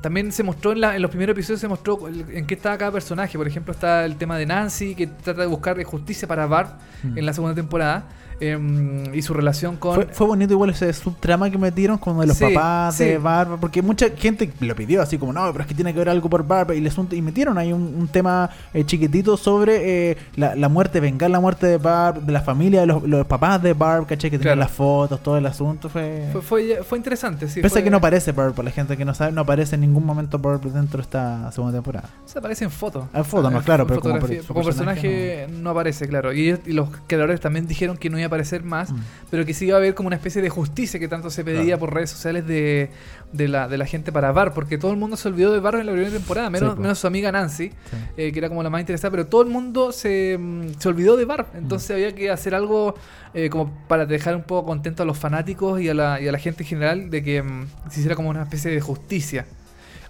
también 0.00 0.30
se 0.32 0.42
mostró 0.42 0.72
en, 0.72 0.80
la- 0.80 0.94
en 0.96 1.02
los 1.02 1.10
primeros 1.10 1.34
episodios 1.34 1.60
se 1.60 1.68
mostró 1.68 1.98
en 2.08 2.46
qué 2.46 2.54
estaba 2.54 2.78
cada 2.78 2.92
personaje. 2.92 3.36
Por 3.36 3.46
ejemplo, 3.48 3.72
está 3.72 4.04
el 4.04 4.16
tema 4.16 4.38
de 4.38 4.46
Nancy, 4.46 4.94
que 4.94 5.06
trata 5.08 5.40
de 5.42 5.48
buscar 5.48 5.82
justicia 5.82 6.26
para 6.28 6.46
Barb 6.46 6.70
Mm. 7.02 7.18
en 7.18 7.26
la 7.26 7.32
segunda 7.32 7.54
temporada. 7.54 8.04
Eh, 8.42 9.10
y 9.14 9.22
su 9.22 9.34
relación 9.34 9.76
con. 9.76 9.94
Fue, 9.94 10.06
fue 10.06 10.26
bonito 10.26 10.52
igual 10.52 10.70
ese 10.70 10.92
subtrama 10.92 11.50
que 11.50 11.58
metieron 11.58 11.98
con 11.98 12.18
de 12.18 12.26
los 12.26 12.36
Sí, 12.36 12.44
papás 12.52 12.98
de 12.98 13.12
sí. 13.12 13.16
Barba, 13.22 13.56
porque 13.58 13.80
mucha 13.82 14.10
gente 14.16 14.50
lo 14.60 14.74
pidió 14.74 15.00
así 15.02 15.18
como, 15.18 15.32
no, 15.32 15.50
pero 15.52 15.62
es 15.62 15.68
que 15.68 15.74
tiene 15.74 15.92
que 15.92 15.98
ver 15.98 16.08
algo 16.08 16.28
por 16.28 16.46
Barba, 16.46 16.74
y, 16.74 16.80
le 16.80 16.88
asunto- 16.90 17.14
y 17.14 17.22
metieron 17.22 17.56
ahí 17.58 17.72
un, 17.72 17.82
un 17.82 18.08
tema 18.08 18.50
eh, 18.74 18.84
chiquitito 18.84 19.36
sobre 19.36 20.10
eh, 20.10 20.16
la, 20.36 20.54
la 20.56 20.68
muerte, 20.68 21.00
vengar 21.00 21.30
la 21.30 21.40
muerte 21.40 21.66
de 21.66 21.78
Barb, 21.78 22.22
de 22.22 22.32
la 22.32 22.40
familia, 22.40 22.80
de 22.80 22.86
los, 22.86 23.02
los 23.04 23.26
papás 23.26 23.62
de 23.62 23.72
Barb, 23.74 24.06
¿cachai? 24.06 24.30
Que 24.30 24.38
tenían 24.38 24.56
Claro. 24.56 24.60
las 24.68 24.70
fotos, 24.70 25.22
todo 25.22 25.36
el 25.38 25.46
asunto, 25.46 25.88
fue... 25.88 26.28
Fue, 26.32 26.42
fue, 26.42 26.78
fue 26.84 26.98
interesante, 26.98 27.48
sí. 27.48 27.60
Pese 27.60 27.78
a 27.78 27.84
que 27.84 27.90
no 27.90 27.98
aparece 27.98 28.32
Barb, 28.32 28.54
para 28.54 28.64
la 28.66 28.70
gente 28.72 28.96
que 28.96 29.04
no 29.04 29.14
sabe, 29.14 29.32
no 29.32 29.42
aparece 29.42 29.76
en 29.76 29.82
ningún 29.82 30.04
momento 30.04 30.38
Barb 30.38 30.60
dentro 30.62 30.98
de 30.98 31.02
esta 31.02 31.50
segunda 31.52 31.76
temporada. 31.76 32.08
Se 32.24 32.38
aparece 32.38 32.64
en 32.64 32.70
fotos. 32.70 33.04
En 33.14 33.24
fotos, 33.24 33.52
no, 33.52 33.62
claro, 33.62 33.86
pero 33.86 34.00
como 34.00 34.14
como 34.18 34.26
personaje, 34.26 34.64
personaje 34.64 35.46
no... 35.62 35.70
aparece, 35.70 36.08
claro. 36.08 36.32
Y, 36.32 36.58
y 36.66 36.72
los 36.72 36.88
creadores 37.06 37.40
también 37.40 37.66
dijeron 37.66 37.96
que 37.96 38.10
no 38.10 38.18
iba 38.18 38.26
a 38.26 38.30
aparecer 38.32 38.62
más, 38.64 38.90
Mm. 38.92 38.96
pero 39.30 39.44
que 39.44 39.52
sí 39.54 39.66
iba 39.66 39.76
a 39.76 39.78
haber 39.78 39.94
como 39.94 40.06
una 40.08 40.16
especie 40.16 40.40
de 40.42 40.48
justicia 40.48 40.98
que 40.98 41.08
tanto 41.08 41.28
se 41.30 41.44
pedía 41.44 41.62
Claro. 41.64 41.78
por 41.80 41.94
redes 41.94 42.10
sociales 42.10 42.46
de, 42.46 42.90
de, 43.32 43.48
la, 43.48 43.68
de 43.68 43.76
la 43.78 43.86
gente 43.86 44.10
para 44.12 44.32
Bar, 44.32 44.54
porque 44.54 44.78
todo 44.78 44.90
el 44.90 44.96
mundo 44.96 45.16
se 45.16 45.28
olvidó 45.28 45.52
de 45.52 45.60
Bar 45.60 45.74
en 45.76 45.86
la 45.86 45.92
primera 45.92 46.10
temporada, 46.12 46.50
menos, 46.50 46.74
Sí, 46.74 46.80
menos 46.80 46.98
su 46.98 47.06
amiga 47.06 47.30
Nancy, 47.30 47.68
Sí. 47.68 47.96
eh, 48.16 48.32
que 48.32 48.38
era 48.38 48.48
como 48.48 48.62
la 48.62 48.70
más 48.70 48.80
interesada, 48.80 49.10
pero 49.10 49.26
todo 49.26 49.42
el 49.42 49.48
mundo 49.48 49.92
se, 49.92 50.36
mm, 50.38 50.78
se 50.78 50.88
olvidó 50.88 51.16
de 51.16 51.24
Bar, 51.24 51.46
entonces 51.54 51.90
Mm. 51.90 51.92
había 51.92 52.14
que 52.14 52.30
hacer 52.30 52.54
algo 52.54 52.94
eh, 53.34 53.48
como 53.48 53.70
para 53.88 54.04
dejar 54.04 54.36
un 54.36 54.42
poco 54.42 54.66
contento 54.66 55.02
a 55.02 55.06
los 55.06 55.18
fanáticos 55.18 55.80
y 55.80 55.88
a 55.88 55.94
la, 55.94 56.20
y 56.20 56.28
a 56.28 56.32
la 56.32 56.38
gente 56.38 56.62
en 56.64 56.68
general 56.68 57.08
de 57.10 57.22
que 57.22 57.42
mm, 57.42 57.66
se 57.90 58.00
hiciera 58.00 58.14
como 58.14 58.28
una 58.28 58.42
especie 58.42 58.70
de 58.70 58.80
justicia. 58.80 59.46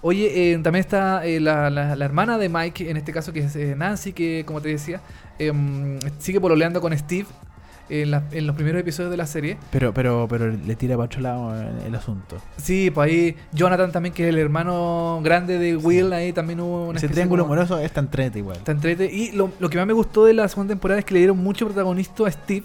Oye, 0.00 0.52
eh, 0.52 0.58
también 0.58 0.80
está 0.80 1.24
eh, 1.24 1.38
la, 1.38 1.70
la- 1.70 1.94
la 1.94 2.04
hermana 2.04 2.36
de 2.36 2.48
Mike, 2.48 2.90
en 2.90 2.96
este 2.96 3.12
caso 3.12 3.32
que 3.32 3.38
es 3.40 3.54
eh, 3.54 3.76
Nancy, 3.76 4.12
que 4.12 4.42
como 4.44 4.60
te 4.60 4.70
decía, 4.70 5.00
em, 5.38 6.00
sigue 6.18 6.40
pololeando 6.40 6.80
con 6.80 6.96
Steve 6.98 7.26
en, 8.00 8.10
la- 8.10 8.22
en 8.32 8.46
los 8.46 8.56
primeros 8.56 8.80
episodios 8.80 9.10
de 9.10 9.16
la 9.16 9.26
serie. 9.26 9.58
Pero, 9.70 9.92
pero, 9.92 10.26
pero 10.28 10.48
le 10.48 10.74
tira 10.76 10.96
para 10.96 11.06
otro 11.06 11.20
lado 11.20 11.54
el, 11.60 11.86
el 11.86 11.94
asunto. 11.94 12.36
Sí, 12.56 12.90
pues 12.90 13.10
ahí 13.10 13.36
Jonathan 13.52 13.92
también, 13.92 14.14
que 14.14 14.24
es 14.24 14.28
el 14.30 14.38
hermano 14.38 15.20
grande 15.22 15.58
de 15.58 15.76
Will, 15.76 16.12
ahí 16.12 16.32
también 16.32 16.60
hubo 16.60 16.88
una 16.88 16.98
Ese 16.98 17.08
triángulo 17.08 17.44
como- 17.44 17.54
amoroso 17.54 17.78
es 17.78 17.92
tan 17.92 18.10
trete 18.10 18.38
igual. 18.38 18.56
Está 18.58 18.72
entrete. 18.72 19.10
Y 19.12 19.32
lo, 19.32 19.50
lo 19.60 19.68
que 19.68 19.78
más 19.78 19.86
me 19.86 19.92
gustó 19.92 20.24
de 20.24 20.34
la 20.34 20.48
segunda 20.48 20.72
temporada 20.72 20.98
es 21.00 21.04
que 21.04 21.14
le 21.14 21.20
dieron 21.20 21.38
mucho 21.38 21.66
protagonista 21.66 22.26
a 22.26 22.30
Steve, 22.30 22.64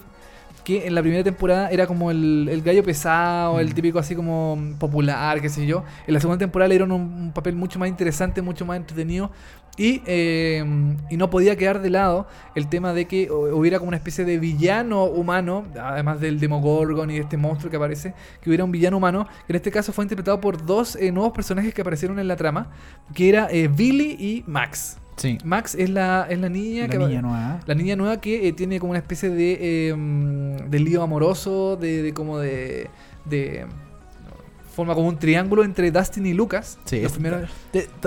que 0.64 0.86
en 0.86 0.96
la 0.96 1.02
primera 1.02 1.24
temporada 1.24 1.70
era 1.70 1.88
como 1.88 2.12
el, 2.12 2.50
el 2.52 2.62
gallo 2.62 2.84
pesado, 2.84 3.60
el 3.62 3.70
Mm. 3.70 3.74
típico 3.74 4.00
así 4.00 4.16
como 4.16 4.58
popular, 4.78 5.40
qué 5.40 5.48
sé 5.50 5.66
yo. 5.66 5.84
En 6.06 6.14
la 6.14 6.20
segunda 6.20 6.38
temporada 6.40 6.68
le 6.68 6.74
dieron 6.76 6.92
un, 6.92 7.02
un 7.02 7.32
papel 7.32 7.56
mucho 7.56 7.80
más 7.80 7.88
interesante, 7.88 8.42
mucho 8.42 8.66
más 8.66 8.76
entretenido. 8.78 9.32
Y, 9.78 10.02
eh, 10.08 10.66
y 11.12 11.18
no 11.18 11.30
podía 11.30 11.56
quedar 11.56 11.82
de 11.82 11.92
lado 11.92 12.28
el 12.56 12.68
tema 12.68 12.94
de 12.94 13.06
que 13.06 13.30
hu- 13.30 13.54
hubiera 13.54 13.78
como 13.78 13.90
una 13.90 13.98
especie 13.98 14.26
de 14.26 14.40
villano 14.40 15.04
humano, 15.06 15.66
además 15.80 16.20
del 16.20 16.40
Demogorgon 16.40 17.12
y 17.12 17.16
de 17.16 17.20
este 17.22 17.38
monstruo 17.38 17.70
que 17.70 17.78
aparece, 17.78 18.14
que 18.42 18.50
hubiera 18.50 18.64
un 18.64 18.72
villano 18.72 18.98
humano, 18.98 19.28
que 19.46 19.54
en 19.54 19.56
este 19.58 19.70
caso 19.72 19.94
fue 19.94 20.04
interpretado 20.04 20.42
por 20.42 20.66
dos 20.66 20.96
eh, 20.96 21.12
nuevos 21.12 21.32
personajes 21.32 21.74
que 21.76 21.82
aparecieron 21.82 22.18
en 22.18 22.28
la 22.28 22.36
trama, 22.36 22.72
que 23.14 23.30
era 23.30 23.48
eh, 23.52 23.68
Billy 23.68 24.16
y 24.20 24.44
Max. 24.48 24.98
Sí. 25.16 25.38
Max 25.44 25.74
es 25.74 25.90
la, 25.90 26.28
es 26.30 26.38
la 26.40 26.50
niña 26.50 26.84
La 26.84 26.90
que 26.90 26.98
niña 27.00 27.22
nueva. 27.24 27.60
la 27.66 27.74
niña 27.76 27.96
nueva 27.96 28.22
que 28.22 28.48
eh, 28.48 28.54
tiene 28.54 28.80
como 28.80 28.92
una 28.92 29.00
especie 29.00 29.30
de, 29.30 29.90
eh, 29.90 29.94
mm, 29.96 30.70
de 30.70 30.80
lío 30.80 31.02
amoroso, 31.04 31.76
de, 31.76 32.02
de 32.04 32.14
como 32.14 32.38
de, 32.40 32.90
de 33.26 33.66
forma 34.78 34.96
como 34.96 35.08
un 35.10 35.18
triángulo 35.18 35.64
entre 35.64 35.92
Dustin 35.92 36.26
y 36.26 36.34
Lucas. 36.34 36.78
Sí, 36.86 36.98
es- 36.98 37.12
primeros- 37.12 37.50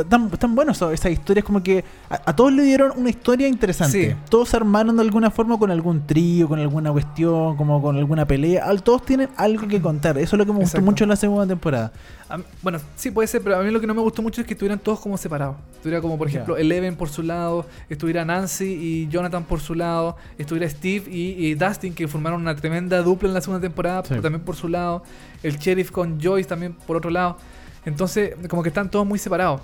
Tan, 0.08 0.30
tan 0.30 0.54
buenos 0.54 0.80
esas 0.80 1.12
historias, 1.12 1.44
como 1.44 1.62
que 1.62 1.84
a, 2.08 2.14
a 2.30 2.34
todos 2.36 2.52
le 2.52 2.62
dieron 2.62 2.92
una 2.96 3.10
historia 3.10 3.46
interesante. 3.46 4.10
Sí. 4.10 4.16
Todos 4.30 4.48
se 4.48 4.56
armaron 4.56 4.96
de 4.96 5.02
alguna 5.02 5.30
forma 5.30 5.58
con 5.58 5.70
algún 5.70 6.06
trío, 6.06 6.48
con 6.48 6.58
alguna 6.58 6.90
cuestión, 6.92 7.56
como 7.56 7.80
con 7.82 7.96
alguna 7.96 8.24
pelea. 8.26 8.64
Al- 8.64 8.82
Todos 8.82 9.04
tienen 9.04 9.28
algo 9.36 9.68
que 9.68 9.80
contar. 9.80 10.16
Eso 10.18 10.36
es 10.36 10.38
lo 10.38 10.46
que 10.46 10.52
me 10.52 10.60
gustó 10.60 10.80
mucho 10.80 11.04
en 11.04 11.10
la 11.10 11.16
segunda 11.16 11.46
temporada. 11.46 11.92
Mí- 12.38 12.44
bueno, 12.62 12.78
sí 12.96 13.10
puede 13.10 13.26
ser, 13.28 13.42
pero 13.42 13.56
a 13.58 13.62
mí 13.62 13.70
lo 13.70 13.80
que 13.80 13.86
no 13.86 13.94
me 13.94 14.00
gustó 14.02 14.22
mucho 14.22 14.40
es 14.40 14.46
que 14.46 14.54
estuvieran 14.54 14.78
todos 14.78 15.00
como 15.00 15.16
separados. 15.18 15.56
Estuviera 15.74 16.00
como, 16.00 16.16
por 16.18 16.28
ejemplo, 16.28 16.56
Eleven 16.56 16.96
por 16.96 17.08
su 17.08 17.22
lado, 17.22 17.66
estuviera 17.88 18.24
Nancy 18.24 18.64
y 18.72 19.08
Jonathan 19.08 19.44
por 19.44 19.60
su 19.60 19.74
lado, 19.74 20.16
estuviera 20.38 20.68
Steve 20.68 21.10
y, 21.10 21.46
y 21.46 21.54
Dustin, 21.54 21.94
que 21.94 22.06
formaron 22.08 22.40
una 22.40 22.54
tremenda 22.56 23.02
dupla 23.02 23.28
en 23.28 23.34
la 23.34 23.40
segunda 23.40 23.60
temporada, 23.60 24.02
Sí. 24.02 24.08
pero 24.10 24.22
también 24.22 24.42
por 24.44 24.56
su 24.56 24.68
lado, 24.68 25.02
el 25.42 25.56
sheriff 25.58 25.90
con 25.90 26.20
Joyce 26.20 26.48
también 26.48 26.74
por 26.86 26.96
otro 26.96 27.10
lado. 27.10 27.36
Entonces, 27.84 28.34
como 28.48 28.62
que 28.62 28.68
están 28.68 28.90
todos 28.90 29.06
muy 29.06 29.18
separados. 29.18 29.60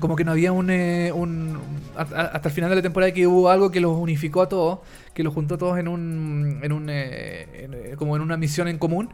Como 0.00 0.16
que 0.16 0.24
no 0.24 0.32
había 0.32 0.50
un, 0.52 0.68
eh, 0.70 1.12
un- 1.14 1.56
hasta 1.96 2.48
el 2.48 2.54
final 2.54 2.68
de 2.68 2.76
la 2.76 2.82
temporada 2.82 3.12
que 3.12 3.26
hubo 3.28 3.48
algo 3.48 3.70
que 3.70 3.80
los 3.80 3.96
unificó 3.96 4.42
a 4.42 4.48
todos, 4.48 4.80
que 5.14 5.22
los 5.22 5.32
juntó 5.32 5.54
a 5.54 5.58
todos 5.58 5.78
en 5.78 5.86
un, 5.86 6.58
en 6.62 6.72
un 6.72 6.88
eh, 6.90 7.46
en, 7.64 7.74
eh, 7.74 7.94
como 7.96 8.16
en 8.16 8.22
una 8.22 8.36
misión 8.36 8.66
en 8.68 8.76
común. 8.78 9.08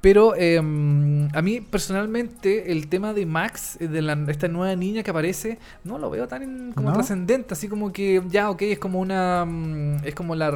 Pero 0.00 0.34
eh, 0.36 0.58
a 0.58 1.42
mí 1.42 1.60
personalmente 1.60 2.70
el 2.70 2.88
tema 2.88 3.12
de 3.12 3.26
Max, 3.26 3.76
eh, 3.80 3.88
de 3.88 4.02
la- 4.02 4.18
esta 4.28 4.46
nueva 4.46 4.76
niña 4.76 5.02
que 5.02 5.10
aparece, 5.10 5.58
no 5.84 5.98
lo 5.98 6.10
veo 6.10 6.28
tan 6.28 6.72
como 6.72 6.88
¿No? 6.88 6.94
trascendente, 6.94 7.54
así 7.54 7.66
como 7.68 7.92
que 7.92 8.22
ya, 8.28 8.50
ok, 8.50 8.62
es 8.62 8.78
como 8.78 9.00
una, 9.00 9.44
mm, 9.44 10.04
es 10.04 10.14
como 10.14 10.34
la, 10.36 10.50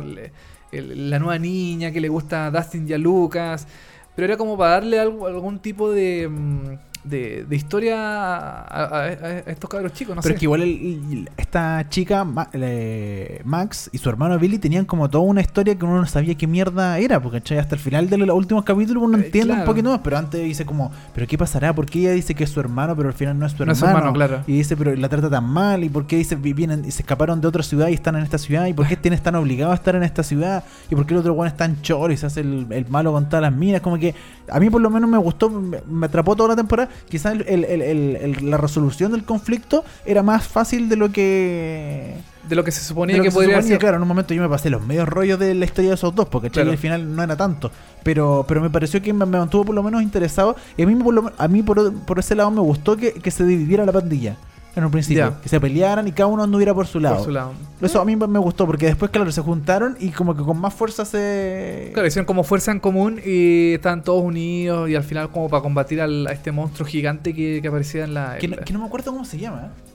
la 0.72 1.18
nueva 1.18 1.38
niña 1.38 1.91
que 1.91 2.01
le 2.01 2.09
gusta 2.09 2.47
a 2.47 2.51
Dustin 2.51 2.86
y 2.88 2.93
a 2.93 2.99
Lucas, 2.99 3.66
pero 4.14 4.26
era 4.26 4.36
como 4.36 4.57
para 4.57 4.72
darle 4.72 5.01
algo- 5.01 5.26
algún 5.26 5.59
tipo 5.59 5.91
de, 5.91 6.28
mm, 6.28 6.78
de, 7.05 7.44
de 7.48 7.57
historia 7.57 7.96
a, 7.98 8.98
a- 9.01 9.09
estos 9.46 9.70
cabros 9.70 9.92
chicos, 9.92 10.14
no 10.14 10.22
Pero 10.22 10.32
sé. 10.32 10.34
es 10.36 10.38
que 10.40 10.44
igual 10.46 10.62
el- 10.62 10.70
el- 11.12 11.30
esta 11.36 11.88
chica, 11.88 12.24
Ma- 12.24 12.48
eh, 12.53 13.40
Max 13.44 13.88
y 13.92 13.98
su 13.98 14.09
hermano 14.09 14.38
Billy, 14.38 14.59
tenían 14.59 14.84
como 14.84 15.09
toda 15.09 15.24
una 15.24 15.40
historia 15.40 15.74
que 15.76 15.84
uno 15.84 15.96
no 16.01 16.07
sabía 16.07 16.34
qué 16.34 16.46
mierda 16.46 16.98
era. 16.98 17.20
Porque 17.20 17.38
¿cachai? 17.40 17.59
hasta 17.59 17.74
el 17.74 17.80
final 17.80 18.09
de 18.11 18.18
los 18.18 18.36
últimos 18.36 18.64
capítulos 18.64 19.03
uno 19.03 19.16
Eh, 19.18 19.24
entiende 19.26 19.55
un 19.55 19.64
poquito 19.64 19.90
más. 19.90 20.01
Pero 20.05 20.18
antes 20.18 20.42
dice 20.44 20.64
como, 20.66 20.90
¿pero 21.14 21.26
qué 21.26 21.38
pasará? 21.38 21.74
¿Por 21.74 21.86
qué 21.86 22.01
ella 22.01 22.12
dice 22.12 22.34
que 22.34 22.44
es 22.44 22.51
su 22.51 22.61
hermano, 22.61 22.94
pero 22.96 23.09
al 23.09 23.14
final 23.14 23.38
no 23.38 23.46
es 23.46 23.53
su 23.53 23.59
No 23.59 23.62
hermano? 23.64 23.72
es 23.72 23.78
su 23.78 23.86
hermano, 23.86 24.12
claro. 24.12 24.42
Y 24.46 24.53
dice, 24.53 24.76
pero 24.76 24.94
la 24.94 25.09
trata 25.09 25.30
tan 25.30 25.44
mal. 25.44 25.82
¿Y 25.84 25.88
por 25.88 26.07
qué 26.07 26.16
dice, 26.16 26.36
vi- 26.36 26.53
vienen 26.53 26.84
y 26.84 26.90
se 26.90 27.03
escaparon 27.03 27.40
de 27.40 27.48
otra 27.48 27.62
ciudad 27.62 27.88
y 27.88 27.94
están 27.94 28.16
en 28.16 28.22
esta 28.22 28.38
ciudad? 28.38 28.66
¿Y 28.66 28.72
por 28.74 28.86
qué 28.86 28.96
tienes 28.96 29.22
tan 29.22 29.34
obligado 29.36 29.72
a 29.72 29.74
estar 29.74 29.96
en 29.96 30.03
esta 30.03 30.22
ciudad? 30.22 30.64
¿Y 30.90 30.94
por 30.94 31.07
qué 31.07 31.14
el 31.14 31.20
otro 31.20 31.32
weón 31.32 31.48
es 31.48 31.57
tan 31.57 31.80
choro 31.82 32.12
y 32.12 32.16
se 32.16 32.26
hace 32.26 32.40
el, 32.40 32.66
el 32.70 32.86
malo 32.88 33.12
con 33.12 33.24
todas 33.28 33.42
las 33.42 33.53
minas? 33.55 33.80
Como 33.80 33.98
que 33.98 34.14
a 34.51 34.61
mí 34.61 34.68
por 34.68 34.80
lo 34.80 34.90
menos 34.90 35.09
me 35.09 35.18
gustó, 35.18 35.48
me, 35.48 35.78
me 35.88 36.07
atrapó 36.07 36.36
toda 36.36 36.51
la 36.51 36.57
temporada. 36.57 36.89
Quizás 37.09 37.34
el- 37.34 37.45
el- 37.49 37.64
el- 37.64 37.82
el- 37.82 38.16
el- 38.16 38.51
la 38.51 38.57
resolución 38.57 39.12
del 39.12 39.24
conflicto 39.24 39.84
era 40.05 40.22
más 40.22 40.47
fácil 40.47 40.88
de 40.88 40.97
lo 40.97 41.11
que... 41.12 42.14
de 42.49 42.57
lo 42.57 42.64
que 42.64 42.70
se 42.72 42.82
suponía 42.82 43.16
que, 43.16 43.22
que 43.22 43.30
podría 43.30 43.57
suponía. 43.57 43.68
ser. 43.68 43.78
Claro, 43.78 43.97
en 43.97 44.03
un 44.03 44.09
momento 44.09 44.34
yo 44.34 44.43
me 44.43 44.49
pasé 44.49 44.70
los 44.70 44.84
medios 44.86 45.09
rollos 45.09 45.38
de 45.38 45.55
la 45.55 45.64
historia 45.64 45.91
de 45.91 45.95
esos 45.95 46.14
dos, 46.14 46.28
porque. 46.28 46.51
Claro. 46.51 46.70
al 46.70 46.78
final 46.78 47.14
no 47.14 47.22
era 47.22 47.36
tanto. 47.36 47.70
Pero, 48.03 48.45
pero 48.49 48.61
me 48.61 48.70
pareció 48.70 49.01
que 49.03 49.12
me, 49.12 49.26
me 49.26 49.38
mantuvo 49.38 49.64
por 49.66 49.74
lo 49.74 49.82
menos 49.82 50.03
interesado. 50.03 50.57
Y 50.76 50.82
a 50.82 50.86
mí, 50.86 50.95
por, 50.97 51.14
lo- 51.14 51.32
a 51.36 51.49
mí 51.49 51.62
por, 51.62 51.93
por 52.05 52.18
ese 52.18 52.34
lado 52.34 52.51
me 52.51 52.61
gustó 52.61 52.97
que, 52.97 53.12
que 53.12 53.30
se 53.30 53.45
dividiera 53.45 53.84
la 53.84 53.93
pandilla. 53.93 54.36
En 54.76 54.84
un 54.84 54.90
principio. 54.90 55.34
Que 55.42 55.48
se 55.48 55.58
pelearan 55.60 56.06
y 56.06 56.12
cada 56.12 56.28
uno 56.28 56.44
anduviera 56.44 56.72
por 56.72 56.86
su 56.86 57.00
lado. 57.00 57.16
Por 57.16 57.24
su 57.24 57.30
lado. 57.32 57.52
Eso 57.80 58.00
a 58.00 58.04
mí 58.04 58.14
me 58.14 58.38
gustó, 58.38 58.66
porque 58.66 58.86
después, 58.86 59.10
claro, 59.10 59.30
se 59.32 59.40
juntaron 59.40 59.96
y 59.98 60.10
como 60.10 60.36
que 60.36 60.42
con 60.42 60.58
más 60.60 60.72
fuerza 60.74 61.04
se... 61.04 61.90
Claro, 61.92 62.06
hicieron 62.06 62.26
como 62.26 62.44
fuerza 62.44 62.70
en 62.70 62.78
común 62.80 63.20
y 63.24 63.74
estaban 63.74 64.04
todos 64.04 64.22
unidos 64.22 64.88
y 64.88 64.94
al 64.94 65.02
final 65.02 65.30
como 65.30 65.48
para 65.48 65.62
combatir 65.62 66.00
al- 66.00 66.26
a 66.28 66.32
este 66.32 66.52
monstruo 66.52 66.86
gigante 66.86 67.34
que, 67.34 67.60
que 67.60 67.68
aparecía 67.68 68.04
en 68.04 68.14
la... 68.14 68.38
que, 68.38 68.48
no, 68.48 68.56
que 68.58 68.72
no 68.72 68.78
me 68.78 68.86
acuerdo 68.86 69.10
cómo 69.12 69.24
se 69.24 69.38
llama. 69.38 69.66
¿eh? 69.66 69.89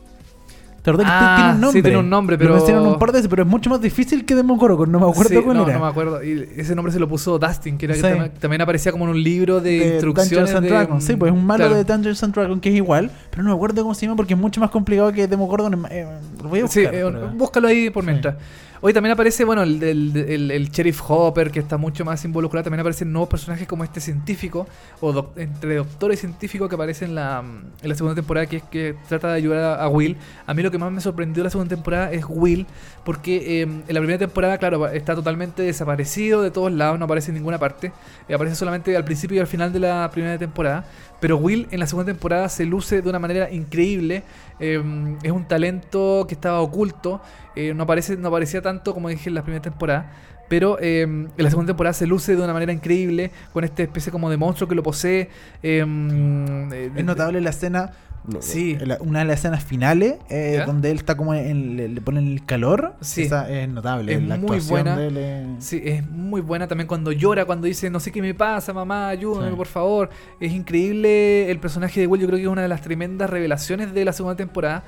La 0.86 0.92
verdad 0.92 1.06
Ah, 1.10 1.36
que 1.36 1.36
tiene 1.36 1.50
un 1.50 1.56
sí, 1.56 1.62
nombre. 1.62 1.82
tiene 1.82 1.98
un 1.98 2.10
nombre, 2.10 2.36
Lo 2.36 2.40
pero- 2.40 2.54
mencionaron 2.56 2.88
un 2.90 3.00
par 3.00 3.12
de 3.12 3.18
veces, 3.18 3.28
pero 3.30 3.44
es 3.44 3.50
mucho 3.50 3.70
más 3.70 3.82
difícil 3.82 4.26
que 4.26 4.36
Demogorgon. 4.36 4.92
No 4.92 5.00
me 5.00 5.10
acuerdo 5.10 5.30
Sí, 5.30 5.42
cuál 5.44 5.58
no, 5.58 5.64
era. 5.64 5.74
no 5.80 5.86
me 5.86 5.90
acuerdo. 5.90 6.24
Y 6.24 6.48
ese 6.58 6.76
nombre 6.76 6.94
se 6.94 7.00
lo 7.00 7.08
puso 7.10 7.40
Dustin, 7.40 7.78
que 7.78 7.86
era 7.86 7.96
que 7.96 8.02
Sí. 8.02 8.08
también, 8.08 8.32
también 8.40 8.62
aparecía 8.62 8.92
como 8.92 9.06
en 9.06 9.12
un 9.12 9.24
libro 9.24 9.62
de, 9.62 9.80
de 9.80 9.88
instrucciones 9.94 10.52
Dungeons 10.54 10.74
and 10.74 11.00
de-. 11.00 11.02
Sí, 11.02 11.16
pues 11.16 11.32
es 11.34 11.38
un 11.38 11.46
malo 11.46 11.66
Claro. 11.66 11.76
de 11.76 11.84
Dungeons 11.84 12.24
and 12.24 12.34
Dragons 12.36 12.62
que 12.62 12.70
es 12.70 12.76
igual, 12.76 13.10
pero 13.32 13.44
no 13.44 13.50
me 13.50 13.56
acuerdo 13.56 13.82
cómo 13.82 13.94
se 13.96 14.06
llama 14.06 14.16
porque 14.16 14.34
es 14.36 14.40
mucho 14.40 14.62
más 14.62 14.70
complicado 14.70 15.12
que 15.12 15.28
Demogorgon. 15.28 15.86
Eh, 15.90 16.06
lo 16.44 16.50
voy 16.50 16.60
a 16.60 16.68
Sí, 16.68 16.82
buscar. 16.82 16.96
eh, 16.96 17.04
pero- 17.12 17.30
búscalo 17.36 17.68
ahí 17.68 17.90
por 17.90 18.04
Sí. 18.04 18.10
mientras. 18.10 18.36
Hoy 18.82 18.94
también 18.94 19.14
aparece, 19.14 19.44
bueno, 19.46 19.64
el, 19.64 19.82
el, 19.82 20.52
el- 20.52 20.70
sheriff 20.70 21.02
Hopper, 21.10 21.50
que 21.50 21.60
está 21.60 21.78
mucho 21.78 22.06
más 22.06 22.24
involucrado. 22.26 22.66
También 22.66 22.82
aparecen 22.82 23.12
nuevos 23.12 23.30
personajes 23.30 23.68
como 23.68 23.84
este 23.84 24.00
científico, 24.00 24.68
o 25.02 25.12
doc- 25.14 25.38
entre 25.38 25.76
doctor 25.76 26.12
y 26.12 26.18
científico 26.18 26.68
que 26.70 26.76
aparece 26.76 27.06
en 27.06 27.16
la, 27.16 27.40
en 27.82 27.90
la 27.90 27.96
segunda 27.96 28.16
temporada, 28.16 28.46
que 28.48 28.58
es 28.58 28.64
que 28.64 28.96
trata 29.08 29.30
de 29.30 29.36
ayudar 29.36 29.80
a, 29.80 29.88
Will. 29.88 30.18
A 30.46 30.54
mí 30.54 30.62
lo 30.62 30.72
que 30.72 30.78
más 30.78 30.92
me 30.92 31.02
sorprendió 31.02 31.42
de 31.42 31.46
la 31.46 31.50
segunda 31.50 31.74
temporada 31.76 32.12
es 32.12 32.26
Will, 32.28 32.68
porque 33.04 33.62
eh, 33.62 33.64
en 33.64 33.84
la 33.88 34.00
primera 34.00 34.20
temporada, 34.20 34.58
claro, 34.58 34.88
está 34.90 35.16
totalmente 35.16 35.64
desaparecido 35.64 36.42
de 36.42 36.52
todos 36.52 36.72
lados, 36.72 37.00
no 37.00 37.06
aparece 37.06 37.32
en 37.32 37.36
ninguna 37.36 37.58
parte. 37.58 37.92
Eh, 38.28 38.36
aparece 38.36 38.56
solamente 38.56 38.96
al 38.96 39.06
principio 39.06 39.38
y 39.38 39.40
al 39.40 39.48
final 39.48 39.72
de 39.74 39.80
la 39.80 40.10
primera 40.12 40.38
temporada. 40.38 40.86
Pero 41.22 41.38
Will 41.38 41.68
en 41.72 41.80
la 41.80 41.88
segunda 41.88 42.12
temporada 42.12 42.50
se 42.50 42.66
luce 42.66 43.02
de 43.02 43.10
una 43.10 43.20
manera 43.20 43.50
increíble. 43.50 44.24
Eh, 44.60 44.82
es 45.24 45.32
un 45.32 45.48
talento 45.48 46.26
que 46.28 46.34
estaba 46.36 46.60
oculto. 46.60 47.22
eh, 47.56 47.74
no, 47.74 47.84
aparece, 47.84 48.18
no 48.18 48.28
aparecía 48.28 48.62
tanto 48.66 48.94
como 48.94 49.08
dije 49.10 49.30
en 49.30 49.36
la 49.36 49.44
primera 49.44 49.62
temporada. 49.62 50.12
Pero 50.48 50.78
eh, 50.80 51.02
en 51.02 51.32
la 51.38 51.50
segunda 51.50 51.70
temporada 51.72 51.94
se 51.94 52.06
luce 52.06 52.36
de 52.36 52.44
una 52.44 52.54
manera 52.54 52.72
increíble. 52.74 53.32
Con 53.54 53.64
esta 53.64 53.82
especie 53.84 54.12
como 54.12 54.30
de 54.30 54.38
monstruo 54.38 54.68
que 54.68 54.76
lo 54.76 54.84
posee. 54.84 55.30
eh, 55.64 55.84
eh, 55.84 56.92
Es 56.96 57.06
notable 57.06 57.42
la 57.42 57.50
escena. 57.52 57.92
Sí. 58.40 58.76
la- 58.82 58.98
una 59.02 59.20
de 59.20 59.26
las 59.26 59.38
escenas 59.38 59.64
finales, 59.64 60.16
eh, 60.32 60.64
donde 60.66 60.90
él 60.90 60.98
está 60.98 61.16
como 61.16 61.36
en, 61.36 61.78
le, 61.78 61.88
le 61.90 62.02
ponen 62.02 62.26
el 62.28 62.44
calor. 62.44 62.96
Sí. 63.00 63.22
Esa 63.22 63.48
es 63.52 63.70
notable. 63.70 64.16
Es 64.16 64.24
la 64.24 64.38
muy 64.38 64.60
buena. 64.62 64.98
de 64.98 65.08
él 65.10 65.18
es- 65.18 65.64
Sí, 65.64 65.80
es 65.86 66.10
muy 66.10 66.42
buena 66.42 66.68
también 66.68 66.88
cuando 66.88 67.12
llora, 67.12 67.46
cuando 67.46 67.68
dice, 67.68 67.88
no 67.92 68.00
sé 68.00 68.12
qué 68.12 68.24
me 68.24 68.34
pasa, 68.34 68.74
mamá, 68.74 69.10
ayúdame, 69.10 69.52
Sí. 69.52 69.56
por 69.56 69.68
favor. 69.68 70.10
Es 70.40 70.52
increíble 70.54 71.52
el 71.52 71.60
personaje 71.60 72.00
de 72.02 72.08
Will, 72.08 72.20
yo 72.22 72.26
creo 72.28 72.38
que 72.38 72.44
es 72.46 72.50
una 72.50 72.64
de 72.64 72.68
las 72.68 72.82
tremendas 72.82 73.30
revelaciones 73.30 73.94
de 73.94 74.04
la 74.06 74.12
segunda 74.12 74.36
temporada. 74.36 74.84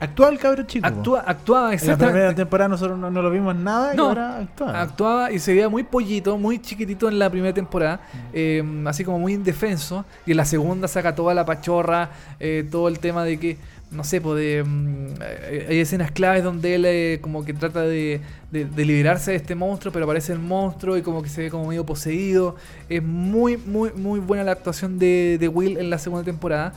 Actúa 0.00 0.28
el 0.28 0.38
cabro 0.38 0.62
chico. 0.64 0.88
po. 0.88 0.94
actúa, 0.94 1.20
actuaba 1.26 1.64
En 1.64 1.70
la 1.70 1.74
exactamente. 1.74 2.12
primera 2.12 2.34
temporada 2.34 2.68
nosotros 2.68 2.98
no, 2.98 3.10
no 3.10 3.22
lo 3.22 3.30
vimos 3.30 3.54
nada 3.56 3.94
y 3.94 3.96
No. 3.96 4.08
ahora 4.08 4.38
actúa. 4.38 4.80
Actuaba 4.80 5.32
y 5.32 5.38
se 5.38 5.52
veía 5.52 5.68
muy 5.68 5.82
pollito, 5.82 6.38
muy 6.38 6.60
chiquitito 6.60 7.08
en 7.08 7.18
la 7.18 7.28
primera 7.30 7.52
temporada, 7.52 8.00
Mm. 8.12 8.18
eh, 8.32 8.64
así 8.86 9.04
como 9.04 9.18
muy 9.18 9.34
indefenso. 9.34 10.04
Y 10.26 10.30
en 10.32 10.36
la 10.36 10.44
segunda 10.44 10.86
saca 10.88 11.14
toda 11.14 11.34
la 11.34 11.44
pachorra, 11.44 12.10
eh, 12.38 12.66
todo 12.70 12.88
el 12.88 12.98
tema 13.00 13.24
de 13.24 13.38
que, 13.40 13.56
no 13.90 14.04
sé, 14.04 14.20
pues 14.20 14.38
de, 14.38 14.62
mm, 14.64 15.06
eh, 15.22 15.66
hay 15.70 15.80
escenas 15.80 16.10
claves 16.12 16.44
donde 16.44 16.74
él 16.74 17.20
como 17.20 17.44
que 17.44 17.54
trata 17.54 17.80
de, 17.82 18.20
de- 18.52 18.66
de 18.66 18.84
liberarse 18.84 19.32
de 19.32 19.36
este 19.38 19.54
monstruo, 19.54 19.92
pero 19.92 20.04
aparece 20.04 20.32
el 20.32 20.38
monstruo 20.38 20.96
y 20.96 21.02
como 21.02 21.22
que 21.22 21.28
se 21.28 21.42
ve 21.42 21.50
como 21.50 21.66
medio 21.66 21.84
poseído. 21.84 22.54
Es 22.88 23.02
muy, 23.02 23.56
muy, 23.56 23.90
muy 23.94 24.20
buena 24.20 24.44
la 24.44 24.52
actuación 24.52 24.98
de, 24.98 25.38
de 25.40 25.48
Will 25.48 25.76
en 25.78 25.90
la 25.90 25.98
segunda 25.98 26.24
temporada. 26.24 26.72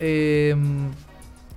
Eh, 0.00 0.56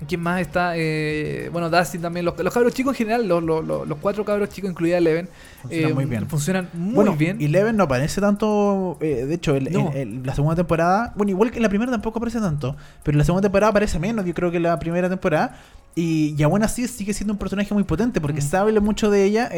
¿Quién 0.08 0.22
más 0.22 0.42
está? 0.42 0.74
Eh, 0.76 1.50
bueno, 1.52 1.70
Dustin 1.70 2.02
también. 2.02 2.26
Los, 2.26 2.38
los 2.38 2.54
cabros 2.54 2.74
chicos 2.74 2.94
en 2.94 2.98
general, 2.98 3.28
los, 3.28 3.44
los- 3.44 3.66
los- 3.66 3.88
los 3.88 3.98
cuatro 4.00 4.24
cabros 4.26 4.50
chicos, 4.50 4.70
incluida 4.72 4.98
Eleven, 4.98 5.28
Funciona 5.62 5.88
eh, 5.90 5.94
muy 5.94 6.06
bien. 6.06 6.28
Funcionan 6.30 6.70
muy 6.74 6.94
bueno, 6.96 7.16
bien. 7.16 7.42
Eleven 7.42 7.76
no 7.78 7.84
aparece 7.84 8.22
tanto. 8.22 8.98
eh, 9.02 9.26
de 9.26 9.34
hecho, 9.36 9.56
el- 9.56 9.72
No. 9.72 9.92
el- 9.94 9.98
el- 10.18 10.24
la 10.24 10.36
segunda 10.36 10.56
temporada. 10.56 11.14
Bueno, 11.16 11.32
igual 11.32 11.52
que 11.52 11.58
en 11.58 11.64
la 11.64 11.70
primera 11.70 11.92
tampoco 11.92 12.20
aparece 12.20 12.40
tanto. 12.40 12.76
Pero 13.04 13.16
en 13.16 13.20
la 13.20 13.26
segunda 13.26 13.42
temporada 13.44 13.70
aparece 13.72 14.00
menos, 14.00 14.26
yo 14.26 14.34
creo 14.34 14.52
que 14.52 14.58
en 14.58 14.64
la 14.64 14.78
primera 14.80 15.10
temporada. 15.10 15.58
Y, 15.98 16.36
y 16.38 16.44
aún 16.44 16.62
así 16.62 16.88
sigue 16.90 17.14
siendo 17.14 17.34
un 17.34 17.40
personaje 17.40 17.74
muy 17.74 17.84
potente 17.84 18.20
porque 18.20 18.42
Mm. 18.42 18.44
se 18.44 18.58
habla 18.58 18.80
mucho 18.82 19.10
de 19.10 19.24
ella. 19.24 19.50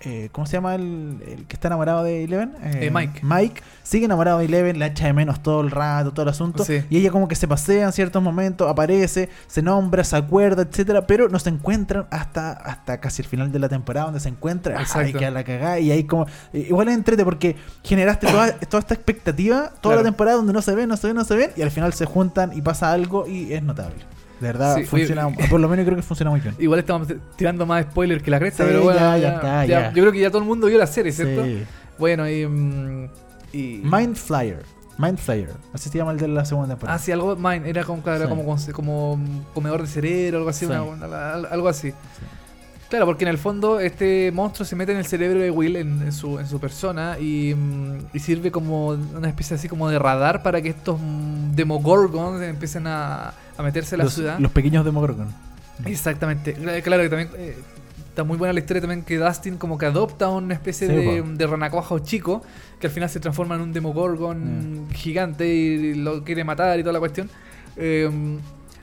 Eh, 0.00 0.24
eh, 0.24 0.28
¿Cómo 0.32 0.46
se 0.46 0.54
llama 0.54 0.74
el, 0.74 1.22
el 1.26 1.46
que 1.46 1.54
está 1.56 1.68
enamorado 1.68 2.02
de 2.02 2.24
Eleven? 2.24 2.54
Eh, 2.62 2.90
Mike. 2.92 3.20
Mike 3.22 3.62
sigue 3.82 4.06
enamorado 4.06 4.38
de 4.38 4.46
Eleven, 4.46 4.78
la 4.78 4.86
echa 4.86 5.06
de 5.06 5.12
menos 5.12 5.42
todo 5.42 5.60
el 5.60 5.70
rato, 5.70 6.12
todo 6.12 6.22
el 6.22 6.30
asunto. 6.30 6.64
Sí. 6.64 6.82
Y 6.90 6.98
ella 6.98 7.10
como 7.10 7.28
que 7.28 7.34
se 7.34 7.46
pasea 7.46 7.84
en 7.86 7.92
ciertos 7.92 8.22
momentos, 8.22 8.68
aparece, 8.68 9.28
se 9.46 9.62
nombra, 9.62 10.02
se 10.04 10.16
acuerda, 10.16 10.62
etcétera, 10.62 11.06
pero 11.06 11.28
no 11.28 11.38
se 11.38 11.50
encuentran 11.50 12.06
hasta, 12.10 12.52
hasta 12.52 12.98
casi 13.00 13.22
el 13.22 13.28
final 13.28 13.52
de 13.52 13.58
la 13.58 13.68
temporada 13.68 14.06
donde 14.06 14.20
se 14.20 14.28
encuentra, 14.30 14.80
Exacto. 14.80 15.18
que 15.18 15.26
a 15.26 15.30
la 15.30 15.44
cagada, 15.44 15.78
y 15.78 15.90
ahí 15.90 16.04
como 16.04 16.26
eh, 16.52 16.66
igual 16.68 16.88
es 16.88 16.94
entrete 16.94 17.24
porque 17.24 17.56
generaste 17.84 18.26
toda, 18.26 18.52
toda 18.68 18.80
esta 18.80 18.94
expectativa, 18.94 19.68
toda 19.80 19.94
Claro. 19.94 19.96
la 19.96 20.04
temporada 20.04 20.36
donde 20.38 20.52
no 20.52 20.62
se 20.62 20.74
ven, 20.74 20.88
no 20.88 20.96
se 20.96 21.06
ven, 21.08 21.16
no 21.16 21.24
se 21.24 21.36
ven, 21.36 21.50
y 21.56 21.62
al 21.62 21.70
final 21.70 21.92
se 21.92 22.04
juntan 22.06 22.56
y 22.56 22.62
pasa 22.62 22.92
algo 22.92 23.26
y 23.26 23.52
es 23.52 23.62
notable. 23.62 23.96
De 24.40 24.46
verdad, 24.46 24.76
Sí, 24.76 24.84
funciona, 24.84 25.26
oye, 25.26 25.36
por 25.50 25.60
lo 25.60 25.68
menos 25.70 25.84
creo 25.84 25.96
que 25.96 26.02
funciona 26.02 26.30
muy 26.30 26.40
bien. 26.40 26.54
Igual 26.58 26.80
estamos 26.80 27.08
tirando 27.36 27.66
más 27.66 27.82
spoilers 27.84 28.22
que 28.22 28.30
la 28.30 28.38
cresta, 28.38 28.64
Sí, 28.64 28.70
pero 28.70 28.82
bueno, 28.84 28.98
ya, 28.98 29.16
ya, 29.16 29.22
ya 29.28 29.34
está, 29.34 29.66
ya. 29.66 29.88
Yo 29.92 30.02
creo 30.02 30.12
que 30.12 30.20
ya 30.20 30.28
todo 30.30 30.38
el 30.42 30.48
mundo 30.48 30.66
vio 30.66 30.78
la 30.78 30.86
serie, 30.86 31.12
¿cierto? 31.12 31.44
Sí. 31.44 31.62
Bueno, 31.98 32.28
y, 32.28 32.46
mm, 32.46 33.08
y 33.52 33.80
Mind 33.84 34.16
Flyer, 34.16 34.62
Mind 34.96 35.18
Flayer, 35.18 35.50
así 35.74 35.88
se 35.90 35.98
llama 35.98 36.12
el 36.12 36.18
de 36.18 36.28
la 36.28 36.44
segunda 36.44 36.68
temporada. 36.68 36.96
Ah, 36.96 36.98
sí, 36.98 37.12
algo 37.12 37.36
Mine, 37.36 37.68
era 37.68 37.84
como, 37.84 38.02
era 38.06 38.20
Sí. 38.22 38.28
como, 38.28 38.56
como 38.72 39.18
comedor 39.54 39.82
de 39.82 39.88
cerebro, 39.88 40.38
algo 40.38 40.50
así, 40.50 40.66
Sí. 40.66 40.72
una- 40.72 41.32
algo 41.50 41.68
así. 41.68 41.92
Claro, 42.90 43.06
porque 43.06 43.24
en 43.24 43.28
el 43.30 43.38
fondo 43.38 43.78
este 43.80 44.30
monstruo 44.32 44.66
se 44.66 44.74
mete 44.76 44.90
en 44.92 44.98
el 44.98 45.06
cerebro 45.06 45.38
de 45.40 45.50
Will, 45.50 45.76
en, 45.76 46.02
en 46.02 46.12
su, 46.12 46.38
en 46.40 46.46
su 46.48 46.58
persona, 46.60 47.16
y, 47.20 47.54
mm, 47.54 47.94
y 48.12 48.18
sirve 48.18 48.50
como 48.50 48.88
una 48.88 49.28
especie 49.28 49.54
así 49.56 49.68
como 49.68 49.88
de 49.88 49.98
radar 49.98 50.42
para 50.42 50.60
que 50.60 50.70
estos 50.70 50.98
mm, 51.00 51.54
Demogorgons 51.54 52.42
empiecen 52.42 52.86
a, 52.88 53.32
a 53.56 53.62
meterse 53.62 53.94
en 53.94 53.98
la 54.00 54.04
los, 54.04 54.14
ciudad. 54.14 54.38
los 54.40 54.50
pequeños 54.50 54.84
Demogorgon. 54.84 55.28
Exactamente. 55.86 56.56
Cla- 56.56 56.82
Claro 56.82 57.02
que 57.04 57.08
también 57.08 57.30
eh, 57.36 57.56
está 58.08 58.24
muy 58.24 58.36
buena 58.36 58.52
la 58.52 58.58
historia 58.60 58.80
también 58.80 59.02
que 59.04 59.16
Dustin 59.18 59.56
como 59.56 59.78
que 59.78 59.86
adopta 59.86 60.28
una 60.28 60.54
especie 60.54 60.88
Sí, 60.88 60.92
de, 60.92 61.22
de 61.22 61.46
renacuajo 61.46 62.00
chico 62.00 62.42
que 62.80 62.88
al 62.88 62.92
final 62.92 63.08
se 63.08 63.20
transforma 63.20 63.54
en 63.54 63.60
un 63.60 63.72
Demogorgon 63.72 64.88
Mm. 64.88 64.90
gigante 64.90 65.46
y 65.46 65.94
lo 65.94 66.24
quiere 66.24 66.42
matar 66.44 66.78
y 66.78 66.82
toda 66.82 66.92
la 66.94 66.98
cuestión. 66.98 67.30
Eh, 67.76 68.10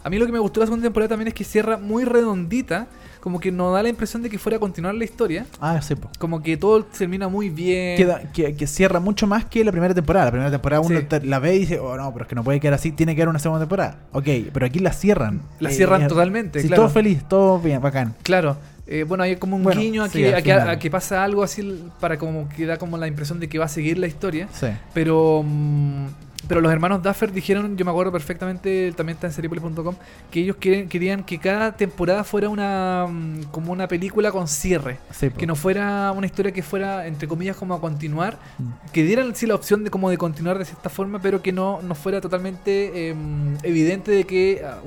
a 0.08 0.10
mí 0.10 0.18
lo 0.18 0.26
que 0.26 0.32
me 0.32 0.40
gustó 0.40 0.60
de 0.60 0.66
la 0.66 0.68
segunda 0.68 0.84
temporada 0.86 1.10
también 1.10 1.28
es 1.28 1.34
que 1.34 1.44
cierra 1.44 1.78
muy 1.78 2.06
redondita, 2.06 2.88
como 3.20 3.40
que 3.42 3.52
no 3.52 3.72
da 3.74 3.84
la 3.84 3.90
impresión 3.90 4.24
de 4.24 4.30
que 4.30 4.40
fuera 4.40 4.56
a 4.58 4.60
continuar 4.60 4.96
la 4.96 5.04
historia. 5.04 5.46
Ah, 5.60 5.82
sí, 5.82 5.96
po. 5.96 6.10
Como 6.18 6.42
que 6.42 6.56
todo 6.56 6.86
termina 6.86 7.28
muy 7.28 7.50
bien. 7.50 7.98
Queda, 7.98 8.22
que, 8.32 8.56
que 8.56 8.68
cierra 8.68 9.00
mucho 9.02 9.28
más 9.28 9.44
que 9.46 9.66
la 9.66 9.72
primera 9.72 9.94
temporada. 9.94 10.26
La 10.28 10.32
primera 10.32 10.52
temporada 10.52 10.82
uno 10.82 11.00
Sí. 11.00 11.06
te- 11.08 11.22
la 11.26 11.40
ve 11.40 11.56
y 11.56 11.60
dice, 11.60 11.80
oh 11.80 11.98
no, 11.98 12.12
pero 12.14 12.24
es 12.24 12.30
que 12.30 12.36
no 12.36 12.44
puede 12.44 12.60
quedar 12.62 12.76
así, 12.76 12.92
tiene 12.94 13.16
que 13.16 13.22
haber 13.22 13.30
una 13.30 13.40
segunda 13.40 13.60
temporada. 13.66 14.00
Ok, 14.14 14.28
pero 14.54 14.66
aquí 14.66 14.80
la 14.80 14.94
cierran. 14.94 15.42
La 15.60 15.70
Eh, 15.70 15.74
cierran 15.74 16.04
eh, 16.04 16.08
totalmente, 16.08 16.62
Sí, 16.62 16.68
claro. 16.68 16.84
todo 16.84 16.92
feliz, 16.94 17.24
todo 17.28 17.60
bien, 17.60 17.82
bacán. 17.82 18.16
Claro. 18.24 18.56
Eh, 18.90 19.04
bueno, 19.04 19.26
hay 19.26 19.36
como 19.36 19.58
un 19.58 19.64
Bueno, 19.64 19.82
guiño 19.82 20.04
a 20.04 20.08
sí, 20.08 20.20
que, 20.20 20.28
al 20.30 20.36
a 20.36 20.38
que- 20.42 20.54
final. 20.54 20.70
a 20.70 20.80
que 20.80 20.90
pasa 20.90 21.22
algo 21.26 21.44
así 21.44 21.84
para 22.00 22.18
como 22.18 22.48
que 22.48 22.66
da 22.66 22.78
como 22.78 22.98
la 22.98 23.08
impresión 23.08 23.42
de 23.42 23.50
que 23.50 23.60
va 23.60 23.66
a 23.66 23.68
seguir 23.68 23.98
la 23.98 24.08
historia. 24.08 24.48
Sí. 24.54 24.68
Pero 24.94 25.44
mm, 25.46 26.06
pero 26.48 26.62
los 26.62 26.72
hermanos 26.72 27.04
Duffer 27.04 27.32
dijeron, 27.32 27.78
yo 27.78 27.86
me 27.86 27.92
acuerdo 27.92 28.12
perfectamente, 28.12 28.92
también 28.94 29.16
está 29.16 29.28
en 29.28 29.34
seriepolis.com, 29.34 29.96
que 30.32 30.42
ellos 30.42 30.58
quieren, 30.58 30.88
querían 30.88 31.24
que 31.24 31.38
cada 31.40 31.76
temporada 31.76 32.24
fuera 32.24 32.50
una 32.50 33.08
mm, 33.10 33.44
como 33.52 33.72
una 33.72 33.88
película 33.88 34.32
con 34.32 34.48
cierre. 34.48 34.98
Sí. 35.12 35.30
Que 35.30 35.46
no 35.46 35.56
fuera 35.56 36.12
una 36.16 36.26
historia 36.26 36.52
que 36.52 36.64
fuera, 36.64 37.08
entre 37.08 37.28
comillas, 37.28 37.56
como 37.56 37.74
a 37.74 37.82
continuar. 37.82 38.38
Mm. 38.58 38.92
Que 38.92 39.04
dieran 39.04 39.36
sí 39.36 39.46
la 39.46 39.56
opción 39.56 39.84
de 39.84 39.90
como 39.90 40.10
de 40.10 40.18
continuar 40.18 40.58
de 40.58 40.66
cierta 40.66 40.90
forma, 40.90 41.20
pero 41.20 41.42
que 41.42 41.52
no, 41.52 41.82
no 41.82 41.96
fuera 41.96 42.22
totalmente 42.22 43.10
em, 43.10 43.58
evidente 43.64 44.12
de 44.12 44.24
que, 44.24 44.64
ah, 44.66 44.80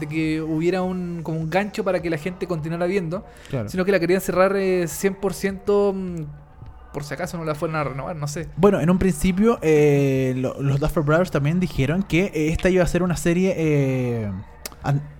de 0.00 0.06
que 0.06 0.40
hubiera 0.40 0.82
un, 0.82 1.20
como 1.22 1.38
un 1.38 1.50
gancho 1.50 1.84
para 1.84 2.02
que 2.02 2.10
la 2.10 2.18
gente 2.18 2.46
continuara 2.46 2.86
viendo. 2.86 3.24
Claro. 3.48 3.68
Sino 3.68 3.84
que 3.84 3.92
la 3.92 4.00
querían 4.00 4.20
cerrar 4.20 4.56
eh, 4.56 4.84
100% 4.84 5.94
mm, 5.94 6.43
por 6.94 7.04
si 7.04 7.12
acaso 7.12 7.36
no 7.36 7.44
la 7.44 7.54
fueran 7.54 7.76
a 7.76 7.84
renovar, 7.84 8.16
no 8.16 8.26
sé. 8.26 8.48
Bueno, 8.56 8.80
en 8.80 8.88
un 8.88 8.98
principio 8.98 9.58
eh, 9.60 10.32
lo- 10.38 10.62
los 10.62 10.80
Duffer 10.80 11.02
Brothers 11.02 11.30
también 11.30 11.60
dijeron 11.60 12.02
que 12.02 12.30
esta 12.50 12.70
iba 12.70 12.82
a 12.82 12.86
ser 12.86 13.02
una 13.02 13.16
serie... 13.18 13.52
eh, 13.58 14.30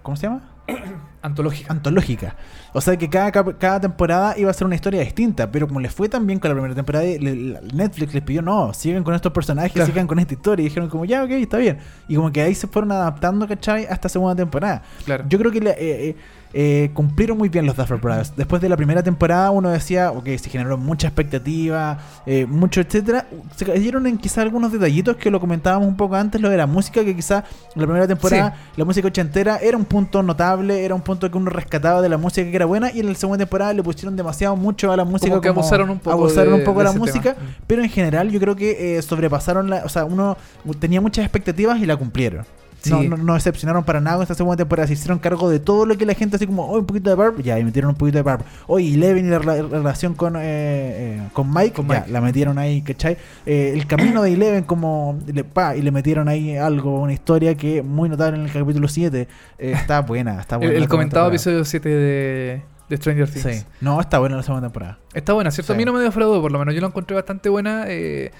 ¿Cómo 0.03 0.16
se 0.16 0.27
llama? 0.29 0.51
Antológica. 1.22 1.72
antológica. 1.72 2.37
O 2.75 2.83
sea 2.83 2.99
que 2.99 3.09
cada, 3.09 3.31
cada 3.33 3.81
temporada 3.81 4.35
iba 4.37 4.51
a 4.51 4.53
ser 4.55 4.66
una 4.66 4.75
historia 4.75 5.01
distinta, 5.01 5.51
pero 5.51 5.66
como 5.66 5.81
les 5.81 5.91
fue 5.95 6.07
tan 6.09 6.27
bien 6.27 6.39
con 6.39 6.51
la 6.51 6.55
primera 6.55 6.75
temporada, 6.75 7.05
le- 7.05 7.59
Netflix 7.72 8.12
les 8.12 8.22
pidió, 8.22 8.43
no, 8.43 8.75
sigan 8.75 9.03
con 9.05 9.14
estos 9.14 9.33
personajes, 9.33 9.72
Claro. 9.72 9.87
sigan 9.91 10.07
con 10.07 10.18
esta 10.18 10.35
historia. 10.35 10.62
Y 10.62 10.68
dijeron 10.68 10.91
como, 10.91 11.07
ya, 11.07 11.25
ok, 11.25 11.31
está 11.31 11.57
bien. 11.57 11.79
Y 12.09 12.16
como 12.16 12.31
que 12.31 12.43
ahí 12.43 12.55
se 12.55 12.66
fueron 12.66 12.93
adaptando, 12.93 13.49
¿cachai? 13.49 13.87
Hasta 13.87 14.11
segunda 14.11 14.37
temporada. 14.37 14.83
Claro. 15.07 15.25
Yo 15.29 15.39
creo 15.39 15.51
que 15.51 15.61
le- 15.61 15.70
eh, 15.70 16.09
eh, 16.11 16.16
eh, 16.57 16.90
cumplieron 16.94 17.36
muy 17.36 17.48
bien 17.48 17.66
los 17.66 17.76
Duffer 17.76 17.98
Brothers. 17.98 18.32
Después 18.36 18.62
de 18.62 18.68
la 18.68 18.76
primera 18.76 19.02
temporada 19.02 19.50
uno 19.50 19.70
decía, 19.70 20.12
ok, 20.12 20.24
se 20.38 20.48
generó 20.48 20.78
mucha 20.78 21.09
expectativa, 21.09 21.98
eh, 22.26 22.46
mucho, 22.46 22.80
etcétera. 22.80 23.26
Se 23.57 23.64
cayeron 23.66 24.07
en 24.07 24.16
quizá 24.18 24.42
algunos 24.42 24.70
detallitos 24.72 25.16
que 25.16 25.30
lo 25.30 25.40
comentábamos 25.40 25.88
un 25.88 25.96
poco 25.96 26.14
antes, 26.14 26.40
lo 26.40 26.48
de 26.48 26.57
la 26.57 26.66
música, 26.66 27.05
que 27.05 27.14
quizá 27.16 27.38
en 27.74 27.80
la 27.80 27.86
primera 27.86 28.07
temporada 28.07 28.55
la 28.76 28.84
música 28.84 29.09
ochentera 29.09 29.59
era 29.59 29.76
un 29.76 29.84
punto 29.84 30.22
notable, 30.22 30.84
era 30.84 30.94
un 30.94 31.00
punto 31.02 31.28
que 31.30 31.36
uno 31.36 31.50
rescataba 31.50 32.00
de 32.00 32.09
la 32.09 32.16
música 32.18 32.48
que 32.48 32.55
era 32.57 32.66
buena, 32.66 32.92
y 32.92 33.00
en 33.00 33.09
la 33.09 33.14
segunda 33.16 33.38
temporada 33.38 33.72
le 33.72 33.82
pusieron 33.82 34.14
demasiado 34.16 34.55
mucho 34.57 34.92
a 34.92 34.96
la 34.96 35.05
música. 35.05 35.30
Como 35.30 35.40
que 35.40 35.48
abusaron 35.48 35.90
un 35.90 35.98
poco 35.98 36.12
abusaron 36.12 36.52
de- 36.55 36.59
un 36.61 36.64
poco 36.64 36.78
de 36.78 36.84
la 36.84 36.92
música, 36.92 37.34
tema. 37.34 37.46
Pero 37.66 37.82
en 37.82 37.88
general 37.90 38.30
yo 38.30 38.38
creo 38.38 38.55
que 38.55 38.96
eh, 38.98 39.02
sobrepasaron 39.02 39.68
la. 39.70 39.84
O 39.84 39.88
sea, 39.88 40.05
uno 40.05 40.36
tenía 40.78 41.00
muchas 41.00 41.24
expectativas 41.24 41.78
y 41.80 41.86
la 41.86 41.96
cumplieron. 41.96 42.44
No, 42.91 43.01
Sí. 43.01 43.09
no, 43.09 43.16
no 43.16 43.35
decepcionaron 43.35 43.85
para 43.85 44.01
nada 44.01 44.16
con 44.16 44.22
esta 44.22 44.35
segunda 44.35 44.57
temporada. 44.57 44.87
Se 44.87 44.93
hicieron 44.95 45.18
cargo 45.18 45.49
de 45.51 45.59
todo 45.61 45.87
lo 45.87 45.97
que 45.97 46.05
la 46.07 46.14
gente 46.14 46.37
así 46.37 46.47
como, 46.47 46.64
oh, 46.66 46.78
un 46.78 46.87
poquito 46.87 47.11
de 47.11 47.16
Barb, 47.16 47.41
ya, 47.43 47.59
y 47.59 47.64
metieron 47.64 47.91
un 47.91 47.97
poquito 47.97 48.18
de 48.18 48.22
Barb. 48.22 48.43
Oye, 48.66 48.95
Eleven 48.95 49.26
y 49.26 49.30
la, 49.30 49.39
rela- 49.41 49.68
relación 49.68 50.14
con, 50.14 50.37
eh, 50.37 50.41
eh, 50.43 51.22
con 51.32 51.53
Mike, 51.53 51.72
Con 51.72 51.89
ya, 51.89 52.01
Mike. 52.01 52.12
la 52.12 52.20
metieron 52.20 52.59
ahí, 52.59 52.82
¿cachai? 52.82 53.16
Eh, 53.47 53.72
el 53.74 53.87
camino 53.87 54.22
de 54.22 54.32
Eleven 54.32 54.64
como, 54.64 55.18
le, 55.26 55.45
pa, 55.45 55.76
y 55.76 55.82
le 55.82 55.91
metieron 55.91 56.28
ahí 56.28 56.57
algo, 56.57 57.01
una 57.01 57.12
historia 57.12 57.55
que 57.57 57.82
muy 57.82 58.09
notable 58.09 58.39
en 58.39 58.45
el 58.47 58.53
capítulo 58.53 58.89
7. 58.89 59.28
Eh, 59.59 59.72
está 59.74 60.01
buena, 60.03 60.41
está 60.41 60.57
buena. 60.57 60.72
el 60.74 60.89
comentado 60.89 61.28
episodio 61.28 61.64
7 61.64 61.89
de, 61.89 62.62
de 62.89 62.97
Stranger 62.97 63.28
Things. 63.30 63.57
Sí, 63.61 63.64
no, 63.80 64.01
está 64.01 64.18
buena 64.18 64.37
la 64.37 64.43
segunda 64.43 64.66
temporada. 64.68 64.99
Está 65.14 65.32
buena, 65.32 65.51
¿cierto? 65.51 65.72
A 65.72 65.76
mí 65.76 65.85
no 65.85 65.93
me 65.93 66.01
defraudó, 66.01 66.41
por 66.43 66.53
lo 66.53 66.59
menos. 66.59 66.74
Yo 66.74 66.80
la 66.80 66.89
encontré 66.89 67.14
bastante 67.14 67.49
buena. 67.49 67.85
eh, 67.89 68.30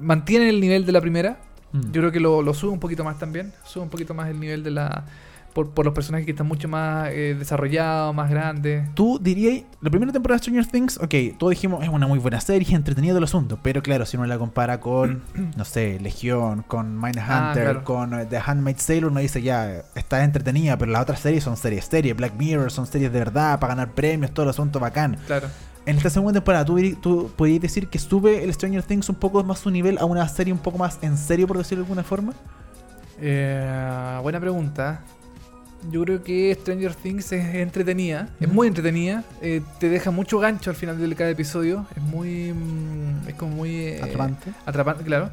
mantiene 0.00 0.48
el 0.48 0.60
nivel 0.60 0.86
de 0.86 0.92
la 0.92 1.00
primera. 1.00 1.38
Mm. 1.76 1.92
Yo 1.92 2.00
creo 2.00 2.12
que 2.12 2.20
lo, 2.20 2.42
lo 2.42 2.54
sube 2.54 2.70
un 2.72 2.80
poquito 2.80 3.04
más 3.04 3.18
también. 3.18 3.52
Sube 3.64 3.82
un 3.84 3.90
poquito 3.90 4.14
más 4.14 4.28
el 4.28 4.38
nivel 4.40 4.62
de 4.62 4.70
la. 4.70 5.04
Por, 5.52 5.70
por 5.70 5.86
los 5.86 5.94
personajes 5.94 6.26
que 6.26 6.32
están 6.32 6.46
mucho 6.46 6.68
más 6.68 7.08
eh, 7.12 7.34
desarrollados, 7.38 8.14
más 8.14 8.28
grandes. 8.28 8.94
Tú 8.94 9.18
dirías, 9.18 9.64
la 9.80 9.88
primera 9.88 10.12
temporada 10.12 10.36
de 10.36 10.42
Stranger 10.42 10.66
Things, 10.66 10.98
ok, 10.98 11.38
todos 11.38 11.48
dijimos 11.52 11.82
es 11.82 11.88
una 11.88 12.06
muy 12.06 12.18
buena 12.18 12.42
serie, 12.42 12.76
entretenido 12.76 13.16
el 13.16 13.24
asunto, 13.24 13.58
pero 13.62 13.82
claro, 13.82 14.04
si 14.04 14.18
uno 14.18 14.26
la 14.26 14.36
compara 14.36 14.80
con, 14.80 15.22
no 15.56 15.64
sé, 15.64 15.98
Legión, 15.98 16.62
con 16.68 16.96
Mindhunter, 17.00 17.22
Ah, 17.30 17.52
claro. 17.54 17.84
con 17.84 18.12
eh, 18.20 18.26
The 18.26 18.36
Handmaid's 18.36 18.84
Tale, 18.84 19.06
uno 19.06 19.20
dice 19.20 19.40
ya, 19.40 19.82
está 19.94 20.22
entretenida, 20.24 20.76
pero 20.76 20.92
las 20.92 21.00
otras 21.00 21.20
series 21.20 21.44
son 21.44 21.56
series 21.56 21.86
series, 21.86 22.14
Black 22.14 22.34
Mirror 22.36 22.70
son 22.70 22.86
series 22.86 23.10
de 23.10 23.18
verdad, 23.18 23.58
para 23.58 23.74
ganar 23.76 23.94
premios, 23.94 24.32
todo 24.34 24.44
el 24.44 24.50
asunto 24.50 24.78
bacán. 24.78 25.16
Claro. 25.26 25.48
En 25.86 25.96
esta 25.96 26.10
segunda 26.10 26.32
temporada, 26.32 26.64
¿tú, 26.64 26.78
tú 27.00 27.30
podrías 27.36 27.60
decir 27.60 27.86
que 27.88 27.98
sube 27.98 28.42
el 28.42 28.52
Stranger 28.52 28.82
Things 28.82 29.08
un 29.08 29.14
poco 29.14 29.42
más 29.44 29.60
su 29.60 29.70
nivel 29.70 29.98
a 29.98 30.04
una 30.04 30.26
serie 30.28 30.52
un 30.52 30.58
poco 30.58 30.78
más 30.78 30.98
en 31.02 31.16
serio, 31.16 31.46
por 31.46 31.56
decirlo 31.58 31.84
de 31.84 31.86
alguna 31.86 32.02
forma? 32.02 32.34
Eh, 33.20 34.18
buena 34.22 34.40
pregunta. 34.40 35.02
Yo 35.90 36.02
creo 36.02 36.22
que 36.24 36.56
Stranger 36.60 36.94
Things 36.94 37.30
es 37.30 37.54
entretenida, 37.54 38.28
es 38.40 38.48
muy 38.48 38.66
entretenida, 38.66 39.22
eh, 39.40 39.62
te 39.78 39.88
deja 39.88 40.10
mucho 40.10 40.40
gancho 40.40 40.70
al 40.70 40.76
final 40.76 40.98
de 40.98 41.14
cada 41.14 41.30
episodio, 41.30 41.86
es 41.94 42.02
muy, 42.02 42.52
mm, 42.52 43.28
es 43.28 43.34
como 43.34 43.54
muy 43.54 43.70
eh, 43.76 44.00
Atrapante. 44.02 44.52
atrapante, 44.64 45.04
claro. 45.04 45.30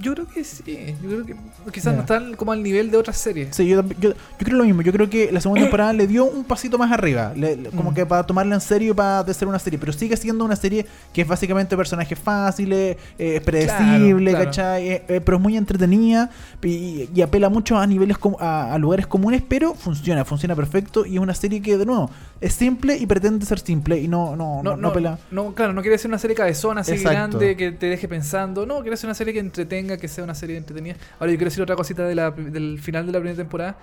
Yo 0.00 0.14
creo 0.14 0.26
que 0.26 0.44
sí, 0.44 0.62
yo 1.02 1.08
creo 1.08 1.24
que 1.26 1.34
quizás 1.72 1.94
no 1.94 2.00
están 2.00 2.34
como 2.34 2.52
al 2.52 2.62
nivel 2.62 2.90
de 2.90 2.96
otras 2.96 3.16
series. 3.16 3.54
Sí, 3.56 3.66
yo, 3.66 3.82
yo, 4.00 4.10
yo 4.10 4.14
creo 4.38 4.56
lo 4.58 4.64
mismo. 4.64 4.82
Yo 4.82 4.92
creo 4.92 5.08
que 5.08 5.30
la 5.32 5.40
segunda 5.40 5.62
temporada 5.64 5.92
le 5.92 6.06
dio 6.06 6.24
un 6.24 6.44
pasito 6.44 6.78
más 6.78 6.90
arriba. 6.92 7.32
le- 7.36 7.56
le- 7.56 7.70
como 7.70 7.90
Mm. 7.90 7.94
que 7.94 8.06
para 8.06 8.24
tomarla 8.24 8.54
en 8.56 8.60
serio 8.60 8.92
y 8.92 8.94
para 8.94 9.32
ser 9.34 9.48
una 9.48 9.58
serie. 9.58 9.78
Pero 9.78 9.92
sigue 9.92 10.16
siendo 10.16 10.44
una 10.44 10.56
serie 10.56 10.86
que 11.12 11.22
es 11.22 11.28
básicamente 11.28 11.76
personajes 11.76 12.18
fáciles, 12.18 12.96
eh, 13.18 13.36
es 13.36 13.40
predecible, 13.42 14.30
Claro, 14.32 14.38
claro. 14.38 14.44
¿cachai? 14.44 14.88
Eh, 14.88 15.02
eh, 15.08 15.20
pero 15.24 15.36
es 15.36 15.42
muy 15.42 15.56
entretenida 15.56 16.30
y, 16.62 17.08
y 17.14 17.22
apela 17.22 17.48
mucho 17.48 17.76
a 17.78 17.86
niveles 17.86 18.18
com- 18.18 18.36
a, 18.40 18.72
a 18.74 18.78
lugares 18.78 19.06
comunes, 19.06 19.42
pero 19.48 19.74
funciona, 19.74 20.24
funciona 20.24 20.54
perfecto. 20.56 21.06
Y 21.06 21.14
es 21.14 21.20
una 21.20 21.34
serie 21.34 21.60
que, 21.62 21.76
de 21.76 21.86
nuevo, 21.86 22.10
es 22.40 22.52
simple 22.54 22.96
y 22.96 23.06
pretende 23.06 23.46
ser 23.46 23.58
simple 23.60 23.98
y 23.98 24.08
no, 24.08 24.36
no, 24.36 24.62
no, 24.62 24.76
No, 24.76 24.92
no, 25.30 25.54
claro, 25.54 25.72
no 25.72 25.80
quiere 25.82 25.96
ser 25.98 26.10
una 26.10 26.18
serie 26.18 26.36
cabezona 26.36 26.82
así 26.82 26.92
Exacto. 26.92 27.38
grande 27.38 27.56
que 27.56 27.72
te 27.72 27.86
deje 27.86 28.06
pensando. 28.08 28.66
No, 28.66 28.80
quiere 28.82 28.96
ser 28.96 29.08
una 29.08 29.14
serie 29.14 29.32
que 29.32 29.40
entretenga, 29.40 29.96
que 29.96 30.08
sea 30.08 30.24
una 30.24 30.34
serie 30.34 30.56
entretenida. 30.56 30.96
Ahora 31.18 31.32
yo 31.32 31.38
quiero 31.38 31.50
decir 31.50 31.62
otra 31.62 31.76
cosita 31.76 32.04
de 32.04 32.14
la- 32.14 32.30
del 32.32 32.78
final 32.80 33.06
de 33.06 33.12
la 33.12 33.18
primera 33.18 33.36
temporada. 33.36 33.76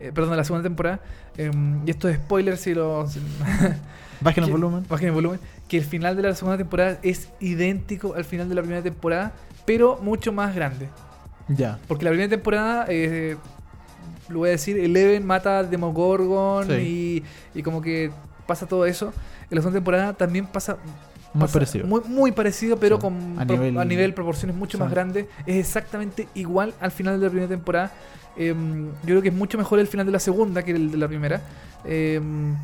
eh, 0.00 0.12
perdón, 0.14 0.30
de 0.30 0.36
la 0.36 0.44
segunda 0.44 0.62
temporada. 0.62 1.00
em, 1.36 1.82
y 1.86 1.90
esto 1.90 2.08
es 2.08 2.16
spoiler 2.18 2.56
si 2.56 2.72
lo. 2.72 3.08
si- 3.08 3.18
Bajen 4.20 4.44
el 4.44 4.50
volumen. 4.52 4.84
Bajen 4.88 5.08
el 5.08 5.12
volumen. 5.14 5.40
Que 5.68 5.78
el 5.78 5.84
final 5.84 6.16
de 6.16 6.22
la 6.22 6.34
segunda 6.36 6.56
temporada 6.56 6.98
es 7.02 7.28
idéntico 7.40 8.14
al 8.14 8.24
final 8.24 8.48
de 8.48 8.54
la 8.54 8.62
primera 8.62 8.82
temporada, 8.82 9.32
pero 9.66 9.98
mucho 10.02 10.32
más 10.32 10.54
grande. 10.54 10.88
Ya. 11.48 11.78
Porque 11.88 12.04
la 12.04 12.10
primera 12.10 12.28
temporada, 12.30 12.86
eh, 12.88 13.36
lo 14.28 14.40
voy 14.40 14.48
a 14.48 14.52
decir, 14.52 14.78
Eleven 14.78 15.26
mata 15.26 15.58
a 15.60 15.64
Demogorgon 15.64 16.66
Sí. 16.66 17.22
y, 17.54 17.58
y 17.58 17.62
como 17.62 17.80
que 17.82 18.10
pasa 18.46 18.66
todo 18.66 18.86
eso. 18.86 19.12
En 19.50 19.56
la 19.56 19.62
segunda 19.62 19.78
temporada 19.78 20.12
también 20.14 20.46
pasa... 20.46 20.76
Muy 21.34 21.42
pasa 21.42 21.52
parecido. 21.54 21.86
Muy, 21.86 22.00
muy 22.06 22.32
parecido, 22.32 22.78
pero 22.78 22.96
Sí. 22.96 23.02
con 23.02 23.38
A 23.38 23.46
pro- 23.46 23.56
a 23.80 23.84
nivel- 23.84 24.14
proporciones 24.14 24.56
mucho 24.56 24.78
más 24.78 24.90
grandes. 24.90 25.26
Es 25.46 25.56
exactamente 25.56 26.26
igual 26.34 26.72
al 26.80 26.90
final 26.90 27.18
de 27.18 27.26
la 27.26 27.30
primera 27.30 27.48
temporada. 27.48 27.92
Em, 28.36 28.86
yo 29.02 29.06
creo 29.06 29.22
que 29.22 29.28
es 29.28 29.34
mucho 29.34 29.58
mejor 29.58 29.78
el 29.78 29.86
final 29.88 30.06
de 30.06 30.12
la 30.12 30.20
segunda 30.20 30.62
que 30.62 30.70
el 30.72 30.90
de 30.90 30.96
la 30.96 31.08
primera. 31.08 31.42
Em, 31.84 32.54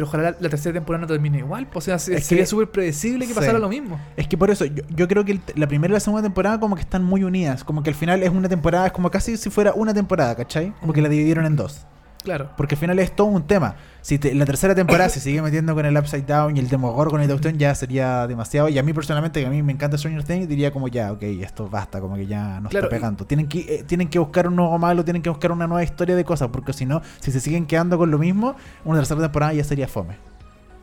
pero 0.00 0.08
ojalá 0.08 0.30
la, 0.30 0.36
la 0.40 0.48
tercera 0.48 0.72
temporada 0.72 1.02
no 1.02 1.06
termine 1.06 1.38
igual. 1.38 1.66
pues, 1.66 1.84
O 1.84 1.86
sea, 1.86 1.98
se- 1.98 2.20
sería 2.22 2.46
súper 2.46 2.70
predecible 2.70 3.26
que 3.26 3.34
Sí. 3.34 3.38
pasara 3.38 3.58
lo 3.58 3.68
mismo. 3.68 4.00
Es 4.16 4.26
que 4.26 4.38
por 4.38 4.50
eso, 4.50 4.64
yo, 4.64 4.82
yo 4.96 5.06
creo 5.06 5.24
que 5.26 5.32
el- 5.32 5.40
la 5.56 5.66
primera 5.66 5.92
y 5.92 5.94
la 5.94 6.00
segunda 6.00 6.22
temporada 6.22 6.58
como 6.58 6.74
que 6.74 6.80
están 6.80 7.04
muy 7.04 7.22
unidas. 7.22 7.64
Como 7.64 7.82
que 7.82 7.90
al 7.90 7.96
final 7.96 8.22
es 8.22 8.30
una 8.30 8.48
temporada, 8.48 8.86
es 8.86 8.92
como 8.92 9.10
casi 9.10 9.36
si 9.36 9.50
fuera 9.50 9.72
una 9.74 9.92
temporada, 9.92 10.34
¿cachai? 10.34 10.72
Como 10.80 10.92
que 10.94 11.02
la 11.02 11.08
dividieron 11.10 11.44
en 11.44 11.56
dos. 11.56 11.86
Claro. 12.22 12.50
Porque 12.56 12.74
al 12.74 12.78
final 12.78 12.98
es 12.98 13.16
todo 13.16 13.28
un 13.28 13.46
tema. 13.46 13.76
Si 14.02 14.18
te- 14.18 14.34
la 14.34 14.44
tercera 14.44 14.74
temporada 14.74 15.08
se 15.08 15.20
sigue 15.20 15.40
metiendo 15.40 15.74
con 15.74 15.86
el 15.86 15.96
Upside 15.96 16.22
Down 16.26 16.54
y 16.56 16.60
el 16.60 16.68
Demogorgon 16.68 17.20
y 17.22 17.24
la 17.26 17.30
cuestión, 17.32 17.56
ya 17.58 17.74
sería 17.74 18.26
demasiado. 18.26 18.68
Y 18.68 18.78
a 18.78 18.82
mí 18.82 18.92
personalmente, 18.92 19.40
que 19.40 19.46
a 19.46 19.50
mí 19.50 19.62
me 19.62 19.72
encanta 19.72 19.96
Stranger 19.96 20.22
Things, 20.24 20.46
diría 20.48 20.70
como 20.70 20.88
ya, 20.88 21.12
ok, 21.12 21.22
esto 21.22 21.68
basta, 21.68 21.98
como 22.00 22.16
que 22.16 22.26
ya 22.26 22.60
no 22.60 22.68
Claro, 22.68 22.86
está 22.86 22.96
y- 22.96 22.98
pegando. 22.98 23.24
Tienen 23.24 23.48
que, 23.48 23.60
eh, 23.60 23.84
tienen 23.86 24.08
que 24.08 24.18
buscar 24.18 24.48
un 24.48 24.56
nuevo 24.56 24.76
malo, 24.78 25.02
tienen 25.04 25.22
que 25.22 25.30
buscar 25.30 25.50
una 25.52 25.66
nueva 25.66 25.82
historia 25.82 26.14
de 26.14 26.24
cosas, 26.24 26.48
porque 26.52 26.72
si 26.74 26.84
no, 26.84 27.00
si 27.20 27.32
se 27.32 27.40
siguen 27.40 27.64
quedando 27.66 27.96
con 27.96 28.10
lo 28.10 28.18
mismo, 28.18 28.54
una 28.84 28.98
tercera 28.98 29.20
temporada 29.22 29.54
ya 29.54 29.64
sería 29.64 29.88
fome. 29.88 30.16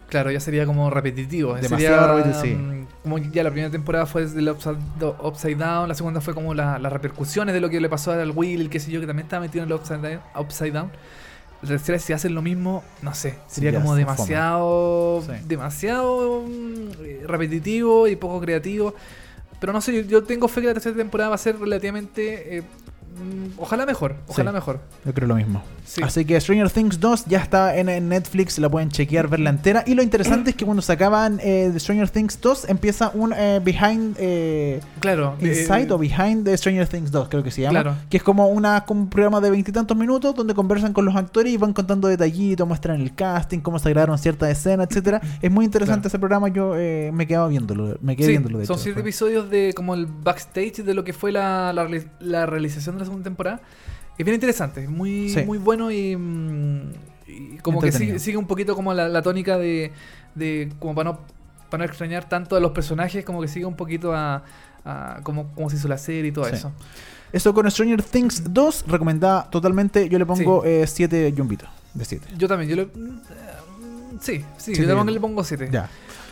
Claro, 0.10 0.32
ya 0.32 0.40
sería 0.40 0.66
como 0.66 0.90
repetitivo. 0.90 1.56
Demasiado 1.56 1.78
sería, 2.00 2.08
repetitivo, 2.32 2.42
sí. 2.42 2.56
mm, 2.56 2.88
Como 3.04 3.18
ya 3.20 3.44
la 3.44 3.52
primera 3.52 3.70
temporada 3.72 4.06
fue 4.06 4.26
del 4.26 4.50
Upside, 4.50 4.78
Upside 5.22 5.56
Down, 5.56 5.88
la 5.90 5.96
segunda 5.96 6.20
fue 6.22 6.34
como 6.34 6.54
la- 6.54 6.80
las 6.80 6.92
repercusiones 6.94 7.54
de 7.54 7.60
lo 7.62 7.70
que 7.70 7.80
le 7.82 7.90
pasó 7.90 8.12
al 8.14 8.32
Will, 8.32 8.62
el 8.62 8.70
qué 8.70 8.80
sé 8.80 8.90
yo, 8.92 9.00
que 9.02 9.08
también 9.08 9.26
estaba 9.26 9.42
metido 9.42 9.64
en 9.66 9.70
el 9.70 9.76
Upside 9.76 10.00
Down. 10.02 10.20
Upside 10.40 10.72
Down. 10.72 10.92
La 11.62 11.70
tercera, 11.70 11.98
si 12.00 12.14
hacen 12.14 12.36
lo 12.36 12.42
mismo, 12.42 12.84
no 13.02 13.14
sé, 13.16 13.36
sería 13.48 13.72
ya 13.72 13.80
como 13.82 13.96
demasiado, 13.96 15.24
Sí. 15.26 15.32
demasiado 15.48 16.44
eh, 17.02 17.24
repetitivo 17.26 18.08
y 18.08 18.16
poco 18.16 18.40
creativo. 18.40 18.94
Pero 19.60 19.74
no 19.74 19.82
sé, 19.82 19.94
yo, 19.96 20.02
yo 20.02 20.24
tengo 20.24 20.48
fe 20.48 20.62
que 20.62 20.68
la 20.68 20.74
tercera 20.74 20.96
temporada 20.96 21.30
va 21.30 21.36
a 21.36 21.40
ser 21.40 21.58
relativamente, 21.60 22.58
eh, 22.60 22.64
ojalá 23.58 23.86
mejor, 23.86 24.16
ojalá 24.28 24.52
Sí. 24.52 24.56
mejor. 24.56 24.80
Yo 25.06 25.14
creo 25.14 25.28
lo 25.28 25.36
mismo. 25.36 25.64
Sí. 25.86 26.02
Así 26.04 26.26
que 26.26 26.40
Stranger 26.40 26.70
Things 26.70 27.00
2 27.00 27.26
ya 27.28 27.40
está 27.40 27.78
en, 27.78 27.88
en 27.88 28.10
Netflix, 28.10 28.60
la 28.60 28.70
pueden 28.70 28.90
chequear, 28.90 29.28
verla 29.30 29.50
entera. 29.50 29.84
Y 29.88 29.94
lo 29.94 30.04
interesante 30.04 30.50
es 30.50 30.56
que 30.56 30.66
cuando 30.66 30.82
se 30.82 30.92
acaban 30.92 31.40
eh, 31.42 31.70
de 31.72 31.80
Stranger 31.80 32.10
Things 32.10 32.40
2, 32.42 32.70
empieza 32.70 33.12
un 33.14 33.34
eh, 33.34 33.62
Behind 33.64 34.16
eh, 34.20 34.82
Claro. 35.00 35.36
eh, 35.42 35.48
Inside 35.48 35.92
o 35.94 35.98
Behind 35.98 36.44
the 36.44 36.58
Stranger 36.58 36.88
Things 36.88 37.10
2, 37.12 37.30
creo 37.30 37.42
que 37.44 37.52
se 37.52 37.62
llama. 37.62 37.82
Claro. 37.84 37.98
Que 38.10 38.18
es 38.18 38.24
como, 38.24 38.48
una, 38.48 38.84
como 38.86 39.02
un 39.04 39.10
programa 39.10 39.40
de 39.40 39.50
veintitantos 39.50 39.96
minutos 39.96 40.36
donde 40.36 40.54
conversan 40.54 40.92
con 40.94 41.06
los 41.06 41.16
actores 41.16 41.54
y 41.54 41.58
van 41.58 41.72
contando 41.74 42.08
detallitos, 42.10 42.68
muestran 42.68 43.00
el 43.00 43.16
casting, 43.16 43.60
cómo 43.60 43.80
se 43.80 43.90
grabaron 43.90 44.18
ciertas 44.18 44.50
escenas, 44.50 44.88
etcétera. 44.90 45.22
Es 45.42 45.52
muy 45.52 45.64
interesante 45.66 46.02
Claro. 46.02 46.08
ese 46.10 46.20
programa, 46.20 46.48
yo 46.50 46.74
eh, 46.76 47.12
me 47.14 47.26
quedaba 47.28 47.48
viéndolo, 47.48 47.98
me 48.02 48.16
quedé 48.16 48.26
Sí, 48.28 48.32
viéndolo 48.34 48.58
de 48.60 48.66
son 48.66 48.76
hecho. 48.76 48.84
siete 48.84 48.96
Fue- 49.02 49.10
episodios 49.10 49.50
de 49.50 49.74
como 49.76 49.94
el 49.94 50.06
backstage 50.06 50.84
de 50.84 50.94
lo 50.94 51.04
que 51.04 51.14
fue 51.14 51.32
la, 51.32 51.72
la, 51.74 51.88
la 52.20 52.46
realización 52.46 52.96
de 52.96 53.00
la 53.02 53.06
segunda 53.08 53.24
temporada. 53.24 53.62
Es 54.18 54.26
bien 54.26 54.36
interesante, 54.36 54.84
es 54.84 54.90
muy, 54.90 55.30
Sí. 55.30 55.44
muy 55.46 55.58
bueno 55.58 55.92
y, 55.92 56.16
mm, 56.16 56.92
y 57.28 57.58
como 57.58 57.82
que 57.82 57.92
sigue, 57.92 58.20
sigue 58.20 58.38
un 58.38 58.48
poquito 58.48 58.76
como 58.76 58.94
la, 58.94 59.08
la 59.10 59.22
tónica 59.22 59.58
de, 59.58 59.92
de 60.36 60.72
como 60.80 60.96
para 60.96 61.12
no, 61.12 61.20
para 61.70 61.80
no 61.84 61.86
extrañar 61.86 62.28
tanto 62.30 62.56
a 62.56 62.60
los 62.60 62.72
personajes, 62.72 63.24
como 63.26 63.42
que 63.42 63.48
sigue 63.48 63.66
un 63.66 63.76
poquito 63.76 64.14
a, 64.16 64.44
a 64.86 65.20
cómo, 65.24 65.52
cómo 65.54 65.70
se 65.70 65.76
hizo 65.76 65.88
la 65.88 65.98
serie 65.98 66.30
y 66.30 66.32
todo 66.32 66.46
Sí. 66.46 66.56
eso. 66.56 66.72
Eso 67.34 67.54
con 67.54 67.70
Stranger 67.70 68.02
Things 68.02 68.54
2, 68.54 68.86
recomendada 68.88 69.50
totalmente. 69.50 70.08
Yo 70.08 70.18
le 70.18 70.26
pongo 70.26 70.64
7 70.86 71.34
yumbitos 71.34 71.70
de 71.94 72.06
7. 72.06 72.28
Yo 72.38 72.48
también, 72.48 72.70
yo 72.70 72.76
le... 72.78 72.86
mm, 72.86 73.18
eh, 73.30 73.54
Sí, 74.22 74.38
sí, 74.58 74.74
Sí, 74.74 74.82
yo 74.82 74.88
sí. 74.90 74.96
también 74.96 75.14
le 75.14 75.20
pongo 75.20 75.44
7. 75.44 75.70
Ya. 75.72 75.90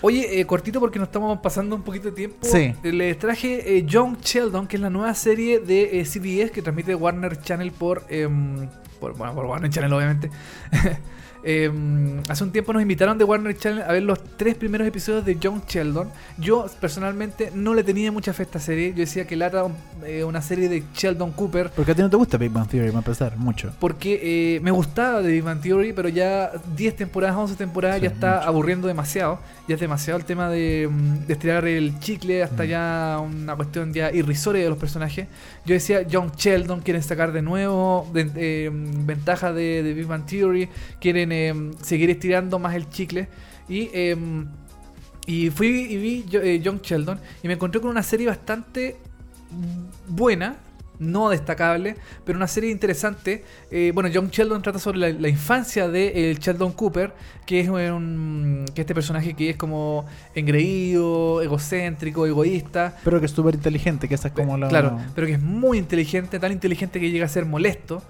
Oye, 0.08 0.40
eh, 0.40 0.46
cortito 0.46 0.80
porque 0.80 1.00
nos 1.00 1.08
estamos 1.08 1.40
pasando 1.40 1.76
un 1.76 1.82
poquito 1.82 2.10
de 2.10 2.12
tiempo. 2.12 2.38
Sí. 2.42 2.76
Eh, 2.84 2.92
Les 2.92 3.18
traje 3.18 3.78
eh, 3.78 3.86
Young 3.88 4.18
Sheldon, 4.22 4.68
que 4.68 4.76
es 4.76 4.82
la 4.84 4.92
nueva 4.92 5.12
serie 5.16 5.60
de 5.60 6.00
eh, 6.00 6.06
CBS 6.06 6.52
que 6.52 6.62
transmite 6.62 6.94
Warner 6.94 7.42
Channel 7.42 7.72
por, 7.72 8.04
em, 8.10 8.68
por, 9.00 9.18
bueno, 9.18 9.34
por 9.34 9.46
Warner 9.46 9.72
Channel, 9.72 9.92
obviamente. 9.92 10.30
Em, 11.48 12.22
hace 12.28 12.44
un 12.44 12.52
tiempo 12.52 12.74
nos 12.74 12.82
invitaron 12.82 13.20
de 13.20 13.24
Warner 13.24 13.56
Channel 13.56 13.84
a 13.84 13.92
ver 13.92 14.02
los 14.02 14.20
tres 14.36 14.56
primeros 14.56 14.88
episodios 14.88 15.24
de 15.24 15.38
Young 15.38 15.62
Sheldon. 15.68 16.10
Yo 16.40 16.66
personalmente 16.82 17.52
no 17.54 17.76
le 17.76 17.84
tenía 17.84 18.12
mucha 18.12 18.34
fe 18.34 18.42
a 18.42 18.46
esta 18.48 18.60
serie. 18.60 18.90
Yo 18.90 19.02
decía 19.02 19.28
que 19.28 19.36
era 19.36 19.64
una 20.26 20.42
serie 20.42 20.68
de 20.70 20.84
Sheldon 20.96 21.34
Cooper. 21.34 21.70
Porque 21.76 21.92
a 21.92 21.96
ti 21.96 22.02
no 22.02 22.10
te 22.10 22.18
gusta 22.18 22.38
Big 22.38 22.50
Bang 22.52 22.68
Theory, 22.68 22.90
va 22.90 22.96
a 22.96 22.98
empezar 23.02 23.38
mucho. 23.38 23.72
Porque 23.80 24.56
eh, 24.56 24.60
me 24.62 24.72
gustaba 24.72 25.22
de 25.22 25.32
Big 25.34 25.44
Bang 25.44 25.62
Theory, 25.62 25.94
pero 25.94 26.10
ya 26.10 26.52
10 26.76 26.96
temporadas, 26.96 27.36
11 27.38 27.56
temporadas 27.56 27.98
Sí, 27.98 28.04
ya 28.06 28.10
está 28.10 28.36
mucho. 28.38 28.48
aburriendo 28.50 28.88
demasiado. 28.88 29.40
Ya 29.68 29.76
es 29.76 29.82
demasiado 29.82 30.18
el 30.20 30.26
tema 30.26 30.50
de, 30.50 30.90
mm, 30.92 31.28
de 31.28 31.34
estirar 31.34 31.66
el 31.68 32.00
chicle 32.00 32.42
hasta 32.42 32.64
Mm. 32.64 32.68
ya 32.68 33.20
una 33.24 33.56
cuestión 33.56 33.94
ya 33.94 34.12
irrisoria 34.12 34.64
de 34.64 34.70
los 34.70 34.80
personajes. 34.80 35.28
Yo 35.64 35.74
decía, 35.76 36.06
John 36.12 36.32
Sheldon 36.36 36.82
quieren 36.82 37.04
sacar 37.04 37.32
de 37.32 37.44
nuevo 37.44 38.10
de- 38.14 38.32
eh, 38.36 38.70
ventaja 38.74 39.54
de, 39.54 39.84
de 39.84 39.94
Big 39.94 40.08
Bang 40.08 40.26
Theory, 40.26 40.70
quieren 41.00 41.32
eh, 41.36 41.72
seguir 41.82 42.10
estirando 42.10 42.60
más 42.60 42.74
el 42.76 42.90
chicle. 42.90 43.28
Y, 43.68 43.90
eh, 43.94 44.16
y 45.28 45.50
fui 45.50 45.68
y 45.68 45.98
vi 45.98 46.26
yo- 46.30 46.42
eh, 46.42 46.62
John 46.64 46.80
Sheldon 46.84 47.20
y 47.44 47.48
me 47.48 47.56
encontré 47.56 47.82
con 47.82 47.90
una 47.90 48.04
serie 48.04 48.28
bastante 48.28 48.98
buena, 50.08 50.58
no 51.00 51.30
destacable, 51.30 51.96
pero 52.24 52.38
una 52.38 52.48
serie 52.48 52.72
interesante. 52.72 53.44
Eh, 53.70 53.92
bueno, 53.94 54.10
John 54.14 54.30
Sheldon 54.30 54.62
trata 54.62 54.80
sobre 54.80 54.98
la, 55.00 55.10
la 55.10 55.28
infancia 55.28 55.90
de 55.90 56.30
el 56.32 56.40
Sheldon 56.40 56.72
Cooper, 56.74 57.12
que 57.46 57.60
es 57.60 57.68
un, 57.70 58.66
que 58.74 58.82
este 58.82 58.94
personaje 58.94 59.34
que 59.34 59.50
es 59.52 59.58
como 59.58 60.06
engreído, 60.36 61.42
egocéntrico, 61.42 62.26
egoísta. 62.26 62.96
Pero 63.04 63.20
que 63.20 63.26
es 63.26 63.32
súper 63.34 63.56
inteligente, 63.56 64.08
que 64.08 64.16
esa 64.16 64.30
es 64.30 64.34
como 64.34 64.58
la. 64.58 64.68
Claro, 64.70 64.98
pero 65.16 65.28
que 65.28 65.34
es 65.34 65.42
muy 65.42 65.78
inteligente, 65.80 66.40
tan 66.40 66.52
inteligente 66.52 67.00
que 67.00 67.12
llega 67.12 67.26
a 67.26 67.30
ser 67.30 67.46
molesto. 67.46 68.02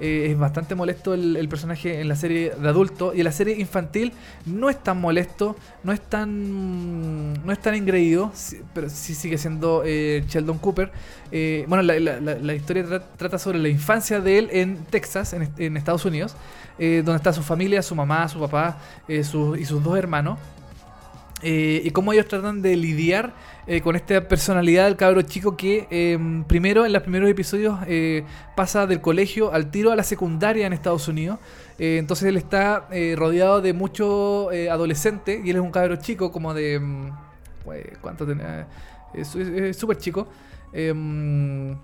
Eh, 0.00 0.28
es 0.32 0.38
bastante 0.38 0.74
molesto 0.74 1.14
el, 1.14 1.48
personaje 1.48 2.00
en 2.00 2.08
la 2.08 2.16
serie 2.16 2.50
de 2.60 2.68
adulto 2.68 3.12
y 3.14 3.18
en 3.18 3.24
la 3.24 3.32
serie 3.32 3.60
infantil 3.60 4.12
no 4.46 4.68
es 4.68 4.82
tan 4.82 5.00
molesto, 5.00 5.54
no 5.84 5.92
es 5.92 6.00
tan 6.00 7.32
no 7.44 7.52
es 7.52 7.60
tan 7.60 7.74
engreído, 7.74 8.32
pero 8.74 8.88
sí 8.90 9.14
sigue 9.14 9.38
siendo 9.38 9.82
eh, 9.84 10.24
Sheldon 10.28 10.58
Cooper. 10.58 10.90
Eh, 11.30 11.64
bueno, 11.68 11.82
la, 11.82 11.98
la- 12.00 12.54
historia 12.54 12.84
tra- 12.84 13.02
trata 13.16 13.38
sobre 13.38 13.58
la 13.58 13.68
infancia 13.68 14.20
de 14.20 14.38
él 14.38 14.48
en 14.52 14.78
Texas, 14.90 15.32
en, 15.34 15.48
en 15.58 15.76
Estados 15.76 16.04
Unidos, 16.04 16.34
donde 16.78 17.14
está 17.16 17.32
su 17.32 17.42
familia, 17.42 17.80
su 17.82 17.94
mamá, 17.94 18.28
su 18.28 18.40
papá 18.40 18.78
y 19.08 19.22
sus 19.22 19.82
dos 19.84 19.96
hermanos. 19.96 20.38
Eh, 21.42 21.82
y 21.84 21.90
cómo 21.90 22.12
ellos 22.12 22.28
tratan 22.28 22.62
de 22.62 22.76
lidiar 22.76 23.34
eh, 23.66 23.80
con 23.80 23.96
esta 23.96 24.28
personalidad 24.28 24.84
del 24.84 24.96
cabro 24.96 25.22
chico 25.22 25.56
que 25.56 25.88
eh, 25.90 26.16
primero 26.46 26.86
en 26.86 26.92
los 26.92 27.02
primeros 27.02 27.28
episodios 27.28 27.78
pasa 28.54 28.86
del 28.86 29.00
colegio 29.00 29.52
al 29.52 29.70
tiro 29.70 29.90
a 29.90 29.96
la 29.96 30.04
secundaria 30.04 30.66
en 30.66 30.72
Estados 30.72 31.08
Unidos. 31.08 31.38
Entonces 31.78 32.28
él 32.28 32.36
está 32.36 32.88
rodeado 33.16 33.60
de 33.60 33.72
muchos 33.72 34.52
adolescentes 34.70 35.40
y 35.44 35.50
él 35.50 35.56
es 35.56 35.62
un 35.62 35.70
cabro 35.70 35.96
chico 35.96 36.30
como 36.30 36.54
de... 36.54 36.78
mm, 36.78 37.06
eh, 37.74 37.94
¿Cuánto 38.00 38.26
tenía? 38.26 38.68
Es 39.14 39.76
súper 39.76 39.98
chico. 39.98 40.28
Eh, 40.72 41.74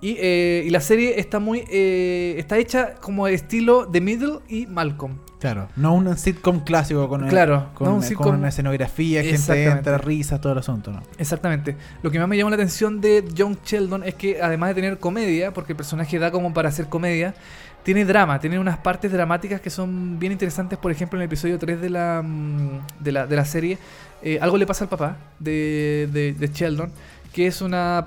y, 0.00 0.70
la 0.70 0.80
serie 0.80 1.18
está 1.18 1.38
muy... 1.40 1.64
está 1.68 2.58
hecha 2.58 2.94
como 2.94 3.26
estilo 3.26 3.88
The 3.90 4.00
Middle 4.00 4.38
y 4.48 4.66
Malcolm. 4.66 5.18
Claro, 5.42 5.66
no 5.74 5.94
un 5.94 6.16
sitcom 6.16 6.60
clásico 6.60 7.08
con, 7.08 7.26
Claro, 7.26 7.70
con, 7.74 7.88
no 7.88 7.96
un 7.96 8.14
con 8.14 8.36
una 8.36 8.50
escenografía, 8.50 9.24
gente 9.24 9.64
entra, 9.64 9.98
risas, 9.98 10.40
todo 10.40 10.52
el 10.52 10.60
asunto, 10.60 10.92
¿no? 10.92 11.02
Exactamente. 11.18 11.76
Lo 12.00 12.12
que 12.12 12.20
más 12.20 12.28
me 12.28 12.36
llamó 12.36 12.50
la 12.50 12.54
atención 12.54 13.00
de 13.00 13.24
John 13.36 13.58
Sheldon 13.64 14.04
es 14.04 14.14
que 14.14 14.40
además 14.40 14.68
de 14.68 14.74
tener 14.76 14.98
comedia, 15.00 15.52
porque 15.52 15.72
el 15.72 15.76
personaje 15.76 16.16
da 16.20 16.30
como 16.30 16.54
para 16.54 16.68
hacer 16.68 16.86
comedia, 16.86 17.34
tiene 17.82 18.04
drama, 18.04 18.38
tiene 18.38 18.60
unas 18.60 18.78
partes 18.78 19.10
dramáticas 19.10 19.60
que 19.60 19.68
son 19.68 20.16
bien 20.20 20.30
interesantes. 20.30 20.78
Por 20.78 20.92
ejemplo, 20.92 21.18
en 21.18 21.22
el 21.22 21.26
episodio 21.26 21.58
3 21.58 21.80
de 21.80 21.90
la, 21.90 22.22
mm, 22.24 22.80
de 23.00 23.10
la, 23.10 23.26
de 23.26 23.34
la 23.34 23.44
serie, 23.44 23.78
eh, 24.22 24.38
algo 24.40 24.56
le 24.56 24.64
pasa 24.64 24.84
al 24.84 24.90
papá 24.90 25.16
de, 25.40 26.08
de, 26.12 26.34
de 26.34 26.48
Sheldon, 26.54 26.92
que 27.32 27.48
es 27.48 27.60
una 27.60 28.06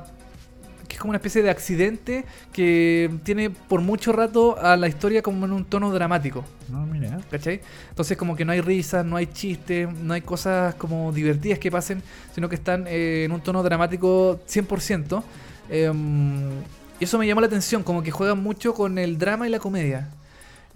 que 0.87 0.95
es 0.95 0.99
como 0.99 1.09
una 1.11 1.17
especie 1.17 1.41
de 1.41 1.49
accidente 1.49 2.25
que 2.53 3.09
tiene 3.23 3.49
por 3.49 3.81
mucho 3.81 4.11
rato 4.11 4.57
a 4.59 4.77
la 4.77 4.87
historia 4.87 5.21
como 5.21 5.45
en 5.45 5.51
un 5.51 5.65
tono 5.65 5.91
dramático. 5.91 6.43
No, 6.69 6.85
mira. 6.85 7.19
¿Cachai? 7.29 7.61
Entonces 7.89 8.17
como 8.17 8.35
que 8.35 8.45
no 8.45 8.51
hay 8.51 8.61
risas, 8.61 9.05
no 9.05 9.15
hay 9.15 9.27
chistes, 9.27 9.91
no 9.93 10.13
hay 10.13 10.21
cosas 10.21 10.75
como 10.75 11.11
divertidas 11.11 11.59
que 11.59 11.71
pasen, 11.71 12.01
sino 12.33 12.49
que 12.49 12.55
están 12.55 12.85
eh, 12.87 13.23
en 13.25 13.31
un 13.31 13.41
tono 13.41 13.63
dramático 13.63 14.39
100%. 14.47 15.23
Em, 15.69 16.49
y 16.99 17.03
eso 17.03 17.17
me 17.17 17.27
llamó 17.27 17.41
la 17.41 17.47
atención, 17.47 17.83
como 17.83 18.03
que 18.03 18.11
juegan 18.11 18.41
mucho 18.41 18.73
con 18.73 18.97
el 18.97 19.17
drama 19.17 19.47
y 19.47 19.49
la 19.51 19.59
comedia. 19.59 20.09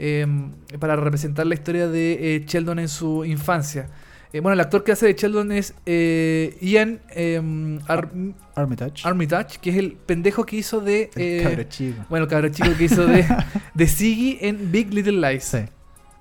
em, 0.02 0.52
para 0.80 0.96
representar 0.96 1.46
la 1.46 1.56
historia 1.56 1.90
de 1.90 2.36
eh, 2.38 2.46
Sheldon 2.48 2.80
en 2.80 2.88
su 2.88 3.26
infancia. 3.26 3.90
Eh, 4.32 4.42
bueno, 4.42 4.54
el 4.54 4.60
actor 4.60 4.84
que 4.84 4.92
hace 4.92 5.08
de 5.08 5.14
Sheldon 5.14 5.52
es 5.52 5.74
eh, 5.88 6.56
Ian 6.62 7.00
em, 7.10 7.80
Ar- 7.88 8.10
Armitage. 8.56 9.08
Armitage, 9.08 9.58
que 9.60 9.72
es 9.72 9.78
el 9.78 9.94
pendejo 9.94 10.46
que 10.46 10.58
hizo 10.58 10.82
de... 10.82 11.10
el 11.16 11.22
eh, 11.22 11.44
cabro 11.44 11.64
chico. 11.64 12.06
bueno, 12.10 12.26
el 12.26 12.30
cabrón 12.30 12.52
chico 12.52 12.70
que 12.78 12.84
hizo 12.84 13.06
de, 13.08 13.26
de 13.74 13.88
Siggy 13.88 14.38
en 14.42 14.72
Big 14.72 14.94
Little 14.94 15.20
Lies. 15.32 15.44
Sí. 15.46 15.60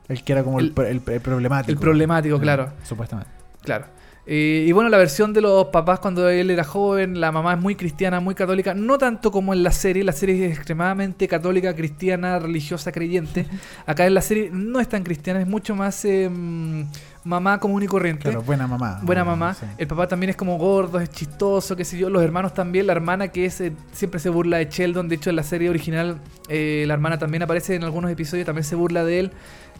El 0.09 0.25
que 0.25 0.33
era 0.33 0.43
como 0.43 0.59
el, 0.59 0.73
el- 0.87 1.01
problemático. 1.21 1.71
el 1.73 1.79
problemático, 1.79 2.37
Eh, 2.37 2.41
claro. 2.41 2.73
Supuestamente. 2.83 3.31
Claro. 3.63 3.85
Eh, 4.31 4.67
y 4.69 4.73
bueno, 4.73 4.91
la 4.91 4.99
versión 4.99 5.33
de 5.33 5.41
los 5.41 5.69
papás 5.69 6.01
cuando 6.01 6.29
él 6.29 6.51
era 6.51 6.63
joven, 6.63 7.19
la 7.19 7.33
mamá 7.33 7.55
es 7.55 7.61
muy 7.61 7.77
cristiana, 7.77 8.21
muy 8.21 8.35
católica, 8.35 8.75
no 8.75 8.99
tanto 8.99 9.31
como 9.31 9.55
en 9.55 9.63
la 9.63 9.73
serie, 9.73 10.05
la 10.05 10.13
serie 10.13 10.45
es 10.45 10.59
extremadamente 10.59 11.27
católica, 11.27 11.75
cristiana, 11.75 12.39
religiosa, 12.39 12.93
creyente. 12.93 13.47
Acá 13.87 14.07
en 14.07 14.13
la 14.13 14.21
serie 14.21 14.51
no 14.53 14.81
es 14.81 14.89
tan 14.91 15.03
cristiana, 15.03 15.41
es 15.41 15.47
mucho 15.47 15.75
más 15.75 16.05
eh, 16.05 16.29
mamá 17.25 17.59
común 17.59 17.83
y 17.83 17.87
corriente. 17.87 18.23
Claro, 18.23 18.43
buena 18.43 18.67
mamá. 18.67 19.01
Buena 19.03 19.25
mamá. 19.25 19.55
sí. 19.55 19.67
El 19.77 19.87
papá 19.87 20.09
también 20.09 20.31
es 20.31 20.37
como 20.37 20.57
gordo, 20.57 20.99
es 20.99 21.11
chistoso, 21.11 21.77
qué 21.77 21.85
sé 21.85 21.99
yo. 21.99 22.11
Los 22.11 22.23
hermanos 22.23 22.55
también. 22.55 22.87
La 22.87 22.93
hermana 22.93 23.29
que 23.29 23.45
es 23.45 23.61
eh, 23.61 23.73
siempre 23.93 24.19
se 24.21 24.31
burla 24.31 24.57
de 24.59 24.67
Sheldon. 24.67 25.09
De 25.09 25.17
hecho, 25.17 25.31
en 25.31 25.37
la 25.37 25.43
serie 25.43 25.69
original, 25.69 26.19
eh, 26.49 26.85
la 26.87 26.95
hermana 26.95 27.19
también 27.19 27.43
aparece 27.43 27.75
en 27.75 27.85
algunos 27.85 28.11
episodios, 28.11 28.47
también 28.47 28.65
se 28.65 28.77
burla 28.77 29.05
de 29.05 29.21
él. 29.21 29.33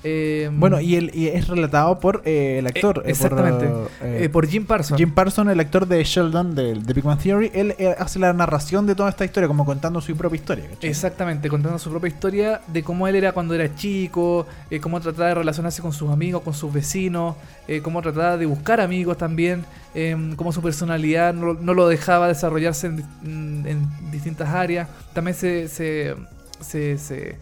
Eh, 0.05 0.51
Bueno, 0.53 0.81
y, 0.81 0.95
él, 0.97 1.11
y 1.15 1.27
es 1.29 1.49
relatado 1.49 1.99
por 1.99 2.23
eh, 2.25 2.59
el 2.59 2.67
actor. 2.67 2.99
Eh, 2.99 3.01
por, 3.01 3.11
exactamente. 3.11 3.67
eh, 4.03 4.25
eh, 4.25 4.29
por 4.29 4.47
Jim 4.47 4.65
Parsons. 4.65 4.99
Jim 4.99 5.11
Parsons, 5.11 5.51
el 5.51 5.59
actor 5.61 5.87
de 5.87 6.03
Sheldon 6.05 6.55
de, 6.55 6.75
de 6.75 6.93
Big 6.93 7.05
Bang 7.05 7.19
Theory, 7.19 7.51
él 7.55 7.75
hace 7.99 8.19
la 8.19 8.33
narración 8.33 8.87
de 8.87 8.95
toda 8.95 9.11
esta 9.11 9.25
historia, 9.25 9.49
como 9.49 9.65
contando 9.65 10.01
su 10.01 10.17
propia 10.17 10.37
historia. 10.37 10.65
¿cachai? 10.71 10.91
Exactamente, 10.91 11.49
contando 11.49 11.79
su 11.79 11.91
propia 11.91 12.09
historia 12.09 12.61
de 12.69 12.83
cómo 12.83 13.09
él 13.09 13.17
era 13.17 13.33
cuando 13.33 13.55
era 13.55 13.75
chico, 13.75 14.47
cómo 14.81 15.01
trataba 15.01 15.29
de 15.29 15.35
relacionarse 15.35 15.83
con 15.83 15.93
sus 15.93 16.11
amigos, 16.11 16.43
con 16.43 16.55
sus 16.55 16.73
vecinos, 16.73 17.35
cómo 17.83 18.01
trataba 18.03 18.37
de 18.37 18.47
buscar 18.47 18.81
amigos 18.81 19.19
también, 19.19 19.65
eh, 19.95 20.17
cómo 20.37 20.53
su 20.53 20.63
personalidad 20.63 21.35
no, 21.35 21.55
no 21.55 21.75
lo 21.75 21.89
dejaba 21.89 22.29
desarrollarse 22.29 22.87
en, 22.87 22.97
di- 22.97 23.05
en 23.71 23.89
distintas 24.11 24.49
áreas. 24.51 24.89
También 25.13 25.37
se, 25.37 25.69
se, 25.69 26.15
se- 26.61 26.99
se- 26.99 27.37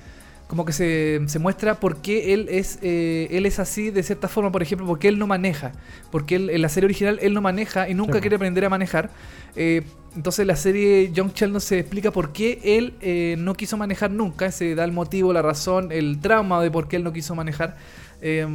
como 0.46 0.64
que 0.64 0.72
se, 0.72 1.20
se 1.26 1.38
muestra 1.40 1.80
por 1.80 1.96
qué 2.02 2.32
él 2.32 2.46
es, 2.50 2.78
eh, 2.82 3.26
él 3.32 3.46
es 3.46 3.58
así 3.58 3.90
de 3.90 4.02
cierta 4.02 4.28
forma, 4.28 4.52
por 4.52 4.62
ejemplo, 4.62 4.86
porque 4.86 5.08
él 5.08 5.18
no 5.18 5.26
maneja, 5.26 5.72
porque 6.12 6.36
él, 6.36 6.50
en 6.50 6.62
la 6.62 6.68
serie 6.68 6.84
original 6.86 7.18
él 7.20 7.34
no 7.34 7.40
maneja 7.40 7.88
y 7.88 7.94
nunca 7.94 8.14
Sí. 8.14 8.20
quiere 8.20 8.36
aprender 8.36 8.64
a 8.64 8.68
manejar. 8.68 9.10
Eh, 9.56 9.82
entonces 10.14 10.40
en 10.40 10.46
la 10.46 10.56
serie 10.56 11.12
John 11.14 11.32
Sheldon 11.34 11.60
se 11.60 11.78
explica 11.80 12.10
por 12.10 12.32
qué 12.32 12.60
él 12.62 12.94
eh, 13.00 13.34
no 13.38 13.54
quiso 13.54 13.76
manejar 13.76 14.10
nunca, 14.12 14.50
se 14.52 14.74
da 14.74 14.84
el 14.84 14.92
motivo, 14.92 15.32
la 15.32 15.42
razón, 15.42 15.90
el 15.92 16.20
trauma 16.20 16.62
de 16.62 16.70
por 16.70 16.86
qué 16.88 16.96
él 16.96 17.04
no 17.04 17.12
quiso 17.12 17.34
manejar. 17.34 17.76
Eh, 18.22 18.46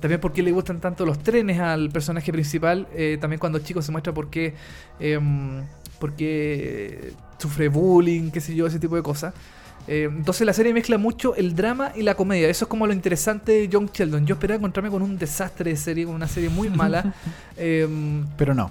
también 0.00 0.20
por 0.20 0.32
qué 0.32 0.42
le 0.42 0.50
gustan 0.52 0.80
tanto 0.80 1.06
los 1.06 1.18
trenes 1.20 1.60
al 1.60 1.90
personaje 1.90 2.32
principal. 2.32 2.88
eh, 2.94 3.18
también 3.20 3.38
cuando 3.38 3.58
chico 3.60 3.80
se 3.82 3.92
muestra 3.92 4.12
por 4.12 4.30
qué, 4.30 4.54
eh, 4.98 5.20
por 6.00 6.14
qué 6.14 7.12
sufre 7.38 7.68
bullying, 7.68 8.30
qué 8.30 8.40
sé 8.40 8.54
yo, 8.54 8.66
ese 8.66 8.78
tipo 8.80 8.96
de 8.96 9.02
cosas. 9.02 9.32
Eh, 9.88 10.08
entonces 10.10 10.46
la 10.46 10.52
serie 10.52 10.72
mezcla 10.74 10.98
mucho 10.98 11.34
el 11.36 11.54
drama 11.54 11.92
y 11.94 12.02
la 12.02 12.14
comedia. 12.14 12.48
Eso 12.48 12.64
es 12.64 12.68
como 12.68 12.86
lo 12.86 12.92
interesante 12.92 13.52
de 13.52 13.68
John 13.72 13.88
Sheldon. 13.92 14.26
Yo 14.26 14.34
esperaba 14.34 14.56
encontrarme 14.58 14.90
con 14.90 15.02
un 15.02 15.16
desastre 15.18 15.70
de 15.70 15.76
serie, 15.76 16.04
con 16.06 16.14
una 16.14 16.26
serie 16.28 16.48
muy 16.48 16.68
mala. 16.70 17.14
eh, 17.56 17.86
Pero 18.36 18.54
no, 18.54 18.70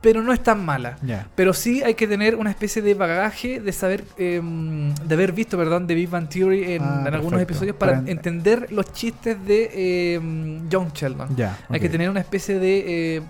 pero 0.00 0.22
no 0.22 0.32
es 0.34 0.42
tan 0.42 0.62
mala. 0.64 0.98
ya. 1.02 1.26
Pero 1.34 1.54
sí 1.54 1.82
hay 1.82 1.94
que 1.94 2.06
tener 2.06 2.36
una 2.36 2.50
especie 2.50 2.82
de 2.82 2.92
bagaje 2.94 3.58
de 3.58 3.72
saber, 3.72 4.04
eh, 4.18 4.40
de 5.04 5.14
haber 5.14 5.32
visto, 5.32 5.56
perdón, 5.56 5.86
de 5.86 5.94
Big 5.94 6.10
Bang 6.10 6.28
Theory 6.28 6.74
en, 6.74 6.82
Ah, 6.82 7.04
en 7.08 7.14
algunos 7.14 7.40
episodios 7.40 7.74
para 7.76 7.92
Para 7.92 8.02
en- 8.04 8.08
entender 8.10 8.70
los 8.70 8.92
chistes 8.92 9.42
de 9.46 10.20
John 10.70 10.90
Sheldon. 10.94 11.34
Ya, 11.36 11.58
Hay 11.68 11.80
que 11.80 11.88
tener 11.88 12.10
una 12.10 12.20
especie 12.20 12.58
de, 12.58 13.16
eh, 13.16 13.22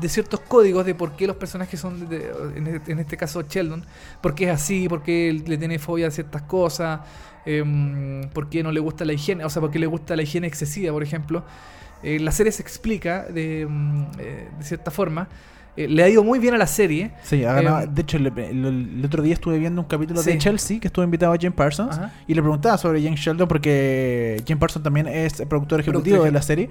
de 0.00 0.08
ciertos 0.08 0.40
códigos 0.40 0.86
de 0.86 0.94
por 0.94 1.12
qué 1.16 1.26
los 1.26 1.36
personajes 1.36 1.80
son, 1.80 2.08
de- 2.08 2.30
en, 2.56 2.66
e- 2.66 2.80
en 2.86 2.98
este 2.98 3.16
caso 3.16 3.42
Sheldon, 3.42 3.84
por 4.20 4.34
qué 4.34 4.44
es 4.44 4.50
así, 4.50 4.88
por 4.88 5.02
qué 5.02 5.42
le 5.46 5.58
tiene 5.58 5.78
fobia 5.78 6.08
a 6.08 6.10
ciertas 6.10 6.42
cosas, 6.42 7.00
eh, 7.46 8.22
por 8.32 8.48
qué 8.48 8.62
no 8.62 8.72
le 8.72 8.80
gusta 8.80 9.04
la 9.04 9.12
higiene, 9.12 9.44
o 9.44 9.50
sea, 9.50 9.60
por 9.60 9.70
qué 9.70 9.78
le 9.78 9.86
gusta 9.86 10.16
la 10.16 10.22
higiene 10.22 10.46
excesiva, 10.46 10.92
por 10.92 11.02
ejemplo. 11.02 11.44
Eh, 12.02 12.20
la 12.20 12.30
serie 12.32 12.52
se 12.52 12.62
explica 12.62 13.24
de, 13.24 13.66
mm, 13.68 14.04
eh, 14.18 14.48
de 14.58 14.64
cierta 14.64 14.90
forma. 14.90 15.28
Eh, 15.78 15.86
le 15.88 16.02
ha 16.02 16.08
ido 16.08 16.24
muy 16.24 16.38
bien 16.40 16.54
a 16.54 16.58
la 16.58 16.66
serie. 16.66 17.12
Sí, 17.22 17.44
ha 17.44 17.52
ganado- 17.52 17.82
Eh, 17.84 17.88
de 17.92 18.02
hecho, 18.02 18.16
el, 18.16 18.26
el- 18.26 18.66
el 18.98 19.02
otro 19.04 19.22
día 19.22 19.34
estuve 19.34 19.58
viendo 19.58 19.80
un 19.80 19.86
capítulo 19.86 20.20
Sí. 20.22 20.32
de 20.32 20.38
Chelsea 20.38 20.80
que 20.80 20.88
estuvo 20.88 21.04
invitado 21.04 21.32
a 21.32 21.36
Jim 21.36 21.52
Parsons 21.52 21.96
Ajá. 21.96 22.12
y 22.26 22.34
le 22.34 22.42
preguntaba 22.42 22.76
sobre 22.78 23.00
Jim 23.00 23.14
Sheldon 23.14 23.46
porque 23.46 24.42
Jim 24.46 24.58
Parsons 24.58 24.82
también 24.82 25.06
es 25.06 25.42
productor 25.48 25.80
ejecutivo 25.80 26.24
de 26.24 26.32
la 26.32 26.42
serie 26.42 26.68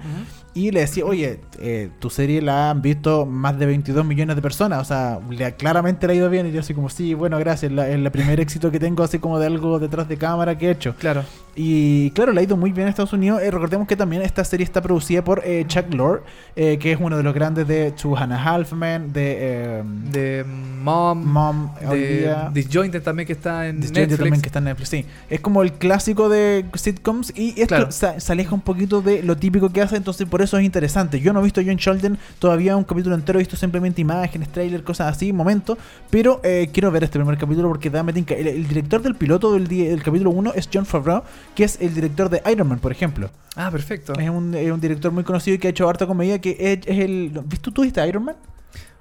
y 0.54 0.70
le 0.70 0.80
decía, 0.80 1.04
oye, 1.06 1.40
eh, 1.60 1.88
tu 1.98 2.10
serie 2.10 2.42
la 2.42 2.70
han 2.70 2.82
visto 2.82 3.24
más 3.24 3.58
de 3.58 3.64
22 3.66 4.04
millones 4.04 4.36
de 4.36 4.42
personas, 4.42 4.80
o 4.80 4.84
sea, 4.84 5.20
le, 5.30 5.54
claramente 5.54 6.06
le 6.06 6.12
ha 6.12 6.16
ido 6.16 6.28
bien 6.30 6.46
y 6.46 6.52
yo 6.52 6.60
así 6.60 6.74
como, 6.74 6.88
sí, 6.90 7.14
bueno, 7.14 7.38
gracias, 7.38 7.72
la- 7.72 7.88
es 7.88 7.94
el 7.94 8.10
primer 8.10 8.40
éxito 8.40 8.70
que 8.70 8.78
tengo 8.78 9.02
así 9.02 9.18
como 9.18 9.38
de 9.38 9.46
algo 9.46 9.78
detrás 9.78 10.08
de 10.08 10.16
cámara 10.18 10.58
que 10.58 10.66
he 10.66 10.70
hecho. 10.72 10.94
Claro. 10.98 11.22
Y 11.60 12.12
claro, 12.12 12.30
le 12.32 12.40
ha 12.40 12.44
ido 12.44 12.56
muy 12.56 12.70
bien 12.70 12.86
a 12.86 12.90
Estados 12.90 13.12
Unidos. 13.12 13.42
Eh, 13.42 13.50
recordemos 13.50 13.88
que 13.88 13.96
también 13.96 14.22
esta 14.22 14.44
serie 14.44 14.62
está 14.62 14.80
producida 14.80 15.24
por 15.24 15.42
eh, 15.44 15.64
Chuck 15.66 15.92
Lorre, 15.92 16.20
eh, 16.54 16.78
que 16.78 16.92
es 16.92 16.98
uno 17.00 17.16
de 17.16 17.24
los 17.24 17.34
grandes 17.34 17.66
de 17.66 17.90
Two 17.90 18.16
Hannah 18.16 18.40
Halfman, 18.40 19.12
de 19.12 19.36
eh, 19.40 19.82
De 20.12 20.44
Mom, 20.44 21.20
Mom, 21.24 21.70
de 21.90 22.18
día. 22.20 22.50
Disjointed 22.54 23.02
también 23.02 23.26
que 23.26 23.32
está 23.32 23.66
en 23.66 23.80
Disjointed 23.80 24.02
Netflix. 24.02 24.18
también 24.18 24.40
que 24.40 24.48
está 24.48 24.58
en 24.60 24.64
Netflix, 24.66 24.88
sí. 24.88 25.04
Es 25.28 25.40
como 25.40 25.62
el 25.62 25.72
clásico 25.72 26.28
de 26.28 26.64
sitcoms 26.74 27.32
y 27.36 27.48
esto 27.60 27.66
Claro. 27.74 27.90
se, 27.90 28.20
se 28.20 28.32
aleja 28.32 28.54
un 28.54 28.60
poquito 28.60 29.02
de 29.02 29.24
lo 29.24 29.36
típico 29.36 29.70
que 29.70 29.82
hace, 29.82 29.96
entonces 29.96 30.28
por 30.28 30.40
eso 30.42 30.58
es 30.58 30.64
interesante. 30.64 31.18
Yo 31.18 31.32
no 31.32 31.40
he 31.40 31.42
visto 31.42 31.60
John 31.66 31.74
Sheldon 31.74 32.18
todavía 32.38 32.76
un 32.76 32.84
capítulo 32.84 33.16
entero, 33.16 33.40
he 33.40 33.42
visto 33.42 33.56
simplemente 33.56 34.00
imágenes, 34.00 34.48
trailers, 34.50 34.84
cosas 34.84 35.16
así, 35.16 35.32
momentos, 35.32 35.76
pero 36.08 36.40
eh, 36.44 36.68
quiero 36.72 36.92
ver 36.92 37.02
este 37.02 37.18
primer 37.18 37.36
capítulo 37.36 37.66
porque 37.68 37.90
dame 37.90 38.12
tinca. 38.12 38.34
El, 38.34 38.46
el 38.46 38.68
director 38.68 39.02
del 39.02 39.16
piloto 39.16 39.52
del, 39.54 39.66
di- 39.66 39.86
del 39.86 40.04
capítulo 40.04 40.30
1 40.30 40.52
es 40.54 40.68
John 40.72 40.86
Favreau, 40.86 41.24
que 41.54 41.64
es 41.64 41.78
el 41.80 41.94
director 41.94 42.28
de 42.30 42.42
Iron 42.50 42.68
Man, 42.68 42.78
por 42.78 42.92
ejemplo. 42.92 43.30
Ah, 43.56 43.70
perfecto. 43.70 44.12
Es 44.18 44.28
un, 44.30 44.54
es 44.54 44.70
un 44.70 44.80
director 44.80 45.10
muy 45.12 45.24
conocido 45.24 45.56
y 45.56 45.58
que 45.58 45.66
ha 45.68 45.70
hecho 45.70 45.88
harta 45.88 46.06
comedia, 46.06 46.40
que 46.40 46.56
es, 46.58 46.78
es 46.86 46.98
el... 47.04 47.32
¿Viste 47.44 47.70
tú 47.72 47.82
viste 47.82 48.06
Iron 48.06 48.24
Man? 48.24 48.36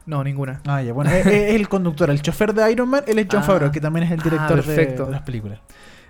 No, 0.05 0.23
ninguna. 0.23 0.61
Ah, 0.65 0.81
ya, 0.81 0.93
bueno, 0.93 1.11
es, 1.11 1.25
es 1.27 1.53
el 1.53 1.67
conductor, 1.67 2.09
el 2.09 2.21
chofer 2.21 2.53
de 2.53 2.71
Iron 2.71 2.89
Man, 2.89 3.03
él 3.07 3.19
es 3.19 3.27
John 3.29 3.41
Ah. 3.43 3.43
Favreau, 3.43 3.71
que 3.71 3.81
también 3.81 4.05
es 4.05 4.11
el 4.11 4.19
Ah, 4.21 4.23
director 4.23 4.63
de- 4.65 4.85
de 5.05 5.11
las 5.11 5.21
películas. 5.21 5.59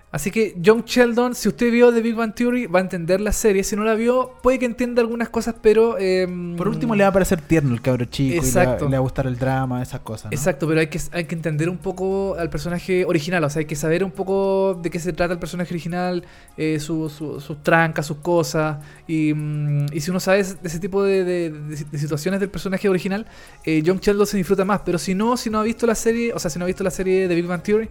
Así 0.09 0.31
que 0.31 0.55
John 0.65 0.83
Sheldon, 0.85 1.35
si 1.35 1.49
usted 1.49 1.69
vio 1.69 1.93
The 1.93 2.01
Big 2.01 2.15
Bang 2.15 2.33
Theory, 2.33 2.65
va 2.65 2.79
a 2.79 2.81
entender 2.81 3.19
la 3.19 3.33
serie. 3.33 3.61
Si 3.65 3.75
no 3.75 3.83
la 3.83 3.93
vio, 3.93 4.31
puede 4.41 4.57
que 4.57 4.65
entienda 4.65 5.01
algunas 5.01 5.27
cosas, 5.27 5.55
pero... 5.61 5.97
em, 5.99 6.55
Por 6.55 6.69
último, 6.69 6.95
le 6.95 7.03
va 7.03 7.09
a 7.09 7.13
parecer 7.13 7.41
tierno 7.41 7.73
el 7.73 7.81
cabro 7.81 8.05
chico. 8.05 8.29
y 8.29 8.35
le 8.35 8.39
va- 8.39 8.45
Exacto. 8.47 8.85
le, 8.85 8.91
va 8.91 8.97
a 8.97 9.01
gustar 9.01 9.27
el 9.27 9.37
drama, 9.37 9.81
esas 9.83 9.99
cosas. 9.99 10.31
¿no? 10.31 10.35
Exacto, 10.35 10.65
pero 10.65 10.79
hay 10.79 10.87
que, 10.87 10.99
hay 11.11 11.25
que 11.25 11.35
entender 11.35 11.67
un 11.69 11.77
poco 11.77 12.35
al 12.39 12.49
personaje 12.49 13.03
original, 13.03 13.43
o 13.43 13.49
sea, 13.49 13.59
hay 13.59 13.65
que 13.65 13.75
saber 13.75 14.01
un 14.05 14.11
poco 14.11 14.79
de 14.81 14.89
qué 14.89 14.97
se 14.99 15.11
trata 15.11 15.33
el 15.33 15.39
personaje 15.39 15.73
original, 15.73 16.23
eh, 16.55 16.79
su- 16.79 17.09
su- 17.09 17.41
sus 17.41 17.61
trancas, 17.61 18.05
sus 18.05 18.17
cosas, 18.17 18.77
y, 19.07 19.33
mm, 19.33 19.87
y 19.91 19.99
si 19.99 20.09
uno 20.09 20.21
sabe 20.21 20.41
de 20.41 20.55
ese 20.63 20.79
tipo 20.79 21.03
de, 21.03 21.25
de- 21.25 21.49
de- 21.51 21.83
de 21.91 21.97
situaciones 21.99 22.39
del 22.39 22.49
personaje 22.49 22.87
original, 22.87 23.25
eh, 23.65 23.83
John 23.85 23.99
Sheldon 23.99 24.25
se 24.25 24.37
disfruta 24.37 24.63
más, 24.63 24.79
pero 24.85 24.97
si 24.99 25.13
no, 25.13 25.35
si 25.35 25.49
no 25.49 25.59
ha 25.59 25.63
visto 25.63 25.85
la 25.85 25.95
serie, 25.95 26.31
o 26.33 26.39
sea, 26.39 26.49
si 26.49 26.57
no 26.59 26.63
ha 26.63 26.67
visto 26.67 26.83
la 26.85 26.91
serie 26.91 27.27
de 27.27 27.35
Big 27.35 27.45
Bang 27.45 27.61
Theory, 27.61 27.89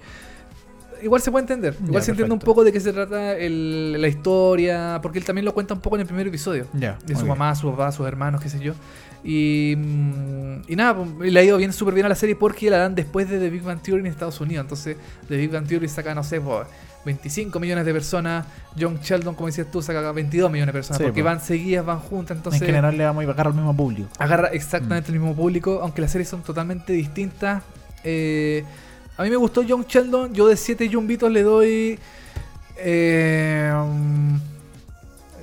igual 1.02 1.20
se 1.22 1.30
puede 1.30 1.42
entender, 1.44 1.74
igual 1.80 1.94
Ya, 1.94 2.00
se 2.02 2.10
entiende 2.12 2.32
un 2.32 2.40
poco 2.40 2.64
de 2.64 2.72
qué 2.72 2.80
se 2.80 2.92
trata 2.92 3.36
el- 3.36 4.00
la 4.00 4.08
historia, 4.08 4.98
porque 5.02 5.18
él 5.18 5.24
también 5.24 5.44
lo 5.44 5.54
cuenta 5.54 5.74
un 5.74 5.80
poco 5.80 5.96
en 5.96 6.00
el 6.02 6.06
primer 6.06 6.26
episodio 6.26 6.66
Ya. 6.74 6.98
de 7.06 7.14
su 7.14 7.22
bien. 7.22 7.28
mamá, 7.28 7.54
su 7.54 7.70
papá, 7.70 7.92
sus 7.92 8.06
hermanos, 8.06 8.40
qué 8.40 8.48
sé 8.48 8.58
yo. 8.60 8.74
Y, 9.24 9.74
mm, 9.76 10.62
y 10.68 10.76
nada, 10.76 10.94
pues, 10.96 11.32
le 11.32 11.40
ha 11.40 11.42
ido 11.42 11.56
bien, 11.56 11.72
súper 11.72 11.94
bien 11.94 12.06
a 12.06 12.08
la 12.08 12.14
serie 12.14 12.36
porque 12.36 12.70
la 12.70 12.78
dan 12.78 12.94
después 12.94 13.28
de 13.28 13.38
The 13.38 13.50
Big 13.50 13.62
Bang 13.62 13.80
Theory 13.80 14.00
en 14.00 14.06
Estados 14.06 14.40
Unidos. 14.40 14.64
Entonces, 14.64 14.96
The 15.28 15.36
Big 15.36 15.50
Bang 15.50 15.66
Theory 15.66 15.88
saca, 15.88 16.14
no 16.14 16.22
sé, 16.22 16.40
pues, 16.40 16.66
25 17.04 17.58
millones 17.60 17.84
de 17.86 17.92
personas. 17.92 18.46
John 18.78 18.98
Sheldon, 19.02 19.34
como 19.34 19.46
decías 19.46 19.68
tú, 19.70 19.82
saca 19.82 20.12
22 20.12 20.50
millones 20.50 20.72
de 20.72 20.78
personas 20.78 20.98
Sí, 20.98 21.04
porque 21.04 21.22
pues. 21.22 21.34
van 21.34 21.40
seguidas, 21.44 21.84
van 21.86 21.98
juntas. 22.00 22.36
Entonces, 22.36 22.60
en 22.62 22.66
general 22.66 22.96
le 22.96 23.04
vamos 23.04 23.24
a 23.24 23.26
pagar 23.28 23.48
al 23.48 23.54
mismo 23.54 23.76
público. 23.76 24.08
agarra 24.18 24.48
exactamente 24.48 25.10
el 25.12 25.18
mismo 25.18 25.34
público, 25.34 25.80
aunque 25.82 26.00
las 26.02 26.10
series 26.12 26.28
son 26.28 26.42
totalmente 26.42 26.92
distintas. 26.92 27.62
Eh, 28.04 28.64
a 29.16 29.22
mí 29.22 29.30
me 29.30 29.36
gustó 29.36 29.62
John 29.66 29.84
Sheldon, 29.86 30.34
yo 30.34 30.46
de 30.46 30.56
7 30.56 30.90
Jumbitos 30.92 31.30
le 31.30 31.42
doy. 31.42 31.98
eh, 32.76 33.72
mm, 33.74 34.36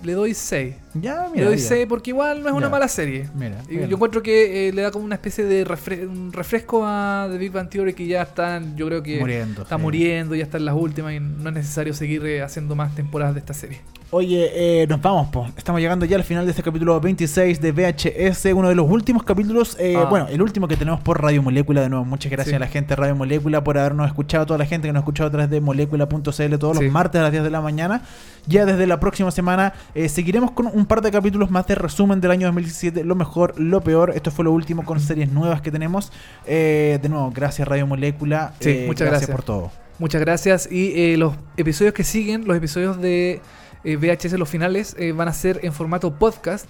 le 0.04 0.14
doy 0.14 0.34
6. 0.34 0.76
Ya, 0.94 1.28
mira. 1.34 1.50
ya. 1.52 1.58
6 1.58 1.86
porque 1.90 2.12
igual 2.12 2.42
no 2.44 2.50
es 2.50 2.54
una 2.56 2.70
mala 2.70 2.88
serie. 2.88 3.30
Mira. 3.36 3.58
Y 3.70 3.76
yo 3.88 3.96
encuentro 3.96 4.22
que 4.22 4.68
eh, 4.70 4.74
le 4.74 4.82
da 4.84 4.92
como 4.92 5.06
una 5.06 5.16
especie 5.16 5.44
de 5.46 5.64
un 6.08 6.32
refresco 6.32 6.84
a 6.86 7.28
The 7.32 7.38
Big 7.38 7.52
Bang 7.52 7.70
Theory 7.70 7.94
que 7.94 8.06
ya 8.06 8.22
están, 8.24 8.76
yo 8.76 8.86
creo 8.88 9.02
que 9.02 9.20
muriendo. 9.20 9.64
está 9.64 9.76
sí. 9.78 9.82
muriendo, 9.82 10.36
ya 10.36 10.44
está 10.44 10.58
en 10.58 10.66
las 10.66 10.76
últimas 10.76 11.14
y 11.14 11.20
no 11.20 11.50
es 11.50 11.56
necesario 11.56 11.94
seguir 11.94 12.26
eh, 12.26 12.42
haciendo 12.42 12.76
más 12.76 12.94
temporadas 12.96 13.34
de 13.34 13.40
esta 13.40 13.54
serie. 13.54 13.80
Oye, 14.12 14.52
eh, 14.84 14.86
nos 14.88 15.02
vamos, 15.02 15.30
po. 15.30 15.48
Estamos 15.58 15.82
llegando 15.82 16.06
ya 16.06 16.18
al 16.18 16.24
final 16.24 16.46
de 16.46 16.52
este 16.52 16.62
capítulo 16.62 17.02
26 17.02 17.60
de 17.60 17.72
VHS, 17.72 18.54
uno 18.54 18.70
de 18.70 18.76
los 18.76 18.88
últimos 18.88 19.24
capítulos, 19.24 19.76
Ah. 19.80 20.06
bueno, 20.08 20.28
el 20.30 20.40
último 20.40 20.68
que 20.68 20.76
tenemos 20.78 21.02
por 21.02 21.20
Radio 21.20 21.42
Molécula 21.42 21.82
de 21.82 21.90
nuevo. 21.90 22.06
Muchas 22.06 22.32
gracias 22.32 22.52
Sí. 22.52 22.56
a 22.56 22.60
la 22.60 22.68
gente 22.68 22.90
de 22.90 22.96
Radio 22.98 23.16
Molécula 23.16 23.64
por 23.64 23.76
habernos 23.80 24.06
escuchado, 24.06 24.44
a 24.44 24.46
toda 24.46 24.60
la 24.60 24.68
gente 24.68 24.88
que 24.88 24.94
nos 24.94 25.00
ha 25.00 25.04
escuchado 25.04 25.30
a 25.30 25.32
través 25.32 25.50
de 25.50 25.62
molécula.cl 25.62 26.58
todos 26.60 26.78
Sí. 26.78 26.84
los 26.84 26.94
martes 26.94 27.20
a 27.20 27.24
las 27.24 27.32
10 27.32 27.44
de 27.44 27.50
la 27.50 27.62
mañana. 27.62 28.04
Ya 28.46 28.66
desde 28.66 28.86
la 28.86 29.00
próxima 29.00 29.32
semana 29.32 29.74
seguiremos 30.08 30.52
con 30.52 30.68
un 30.68 30.83
par 30.86 31.02
de 31.02 31.12
capítulos 31.12 31.50
más 31.52 31.68
de 31.68 31.76
resumen 31.76 32.22
del 32.22 32.32
año 32.32 32.48
2017, 32.48 33.04
lo 33.04 33.16
mejor, 33.16 33.60
lo 33.60 33.82
peor. 33.82 34.12
Esto 34.16 34.32
fue 34.32 34.46
lo 34.46 34.52
último 34.52 34.86
con 34.86 35.00
series 35.00 35.32
nuevas 35.32 35.62
que 35.62 35.72
tenemos. 35.72 36.12
Eh, 36.46 37.00
de 37.02 37.10
nuevo, 37.10 37.32
gracias 37.32 37.68
Radio 37.68 37.88
Molécula. 37.88 38.54
Sí, 38.60 38.70
Eh, 38.70 38.84
muchas 38.88 39.08
gracias. 39.08 39.30
por 39.30 39.44
todo. 39.44 39.72
Muchas 40.00 40.22
gracias. 40.22 40.70
Y 40.72 40.94
eh, 41.00 41.18
los 41.18 41.36
episodios 41.58 41.94
que 41.94 42.04
siguen, 42.04 42.46
los 42.48 42.58
episodios 42.58 43.00
de 43.02 43.42
VHS, 43.84 44.34
los 44.34 44.50
finales, 44.50 44.96
van 45.16 45.28
a 45.28 45.34
ser 45.34 45.60
en 45.64 45.74
formato 45.74 46.18
podcast. 46.18 46.66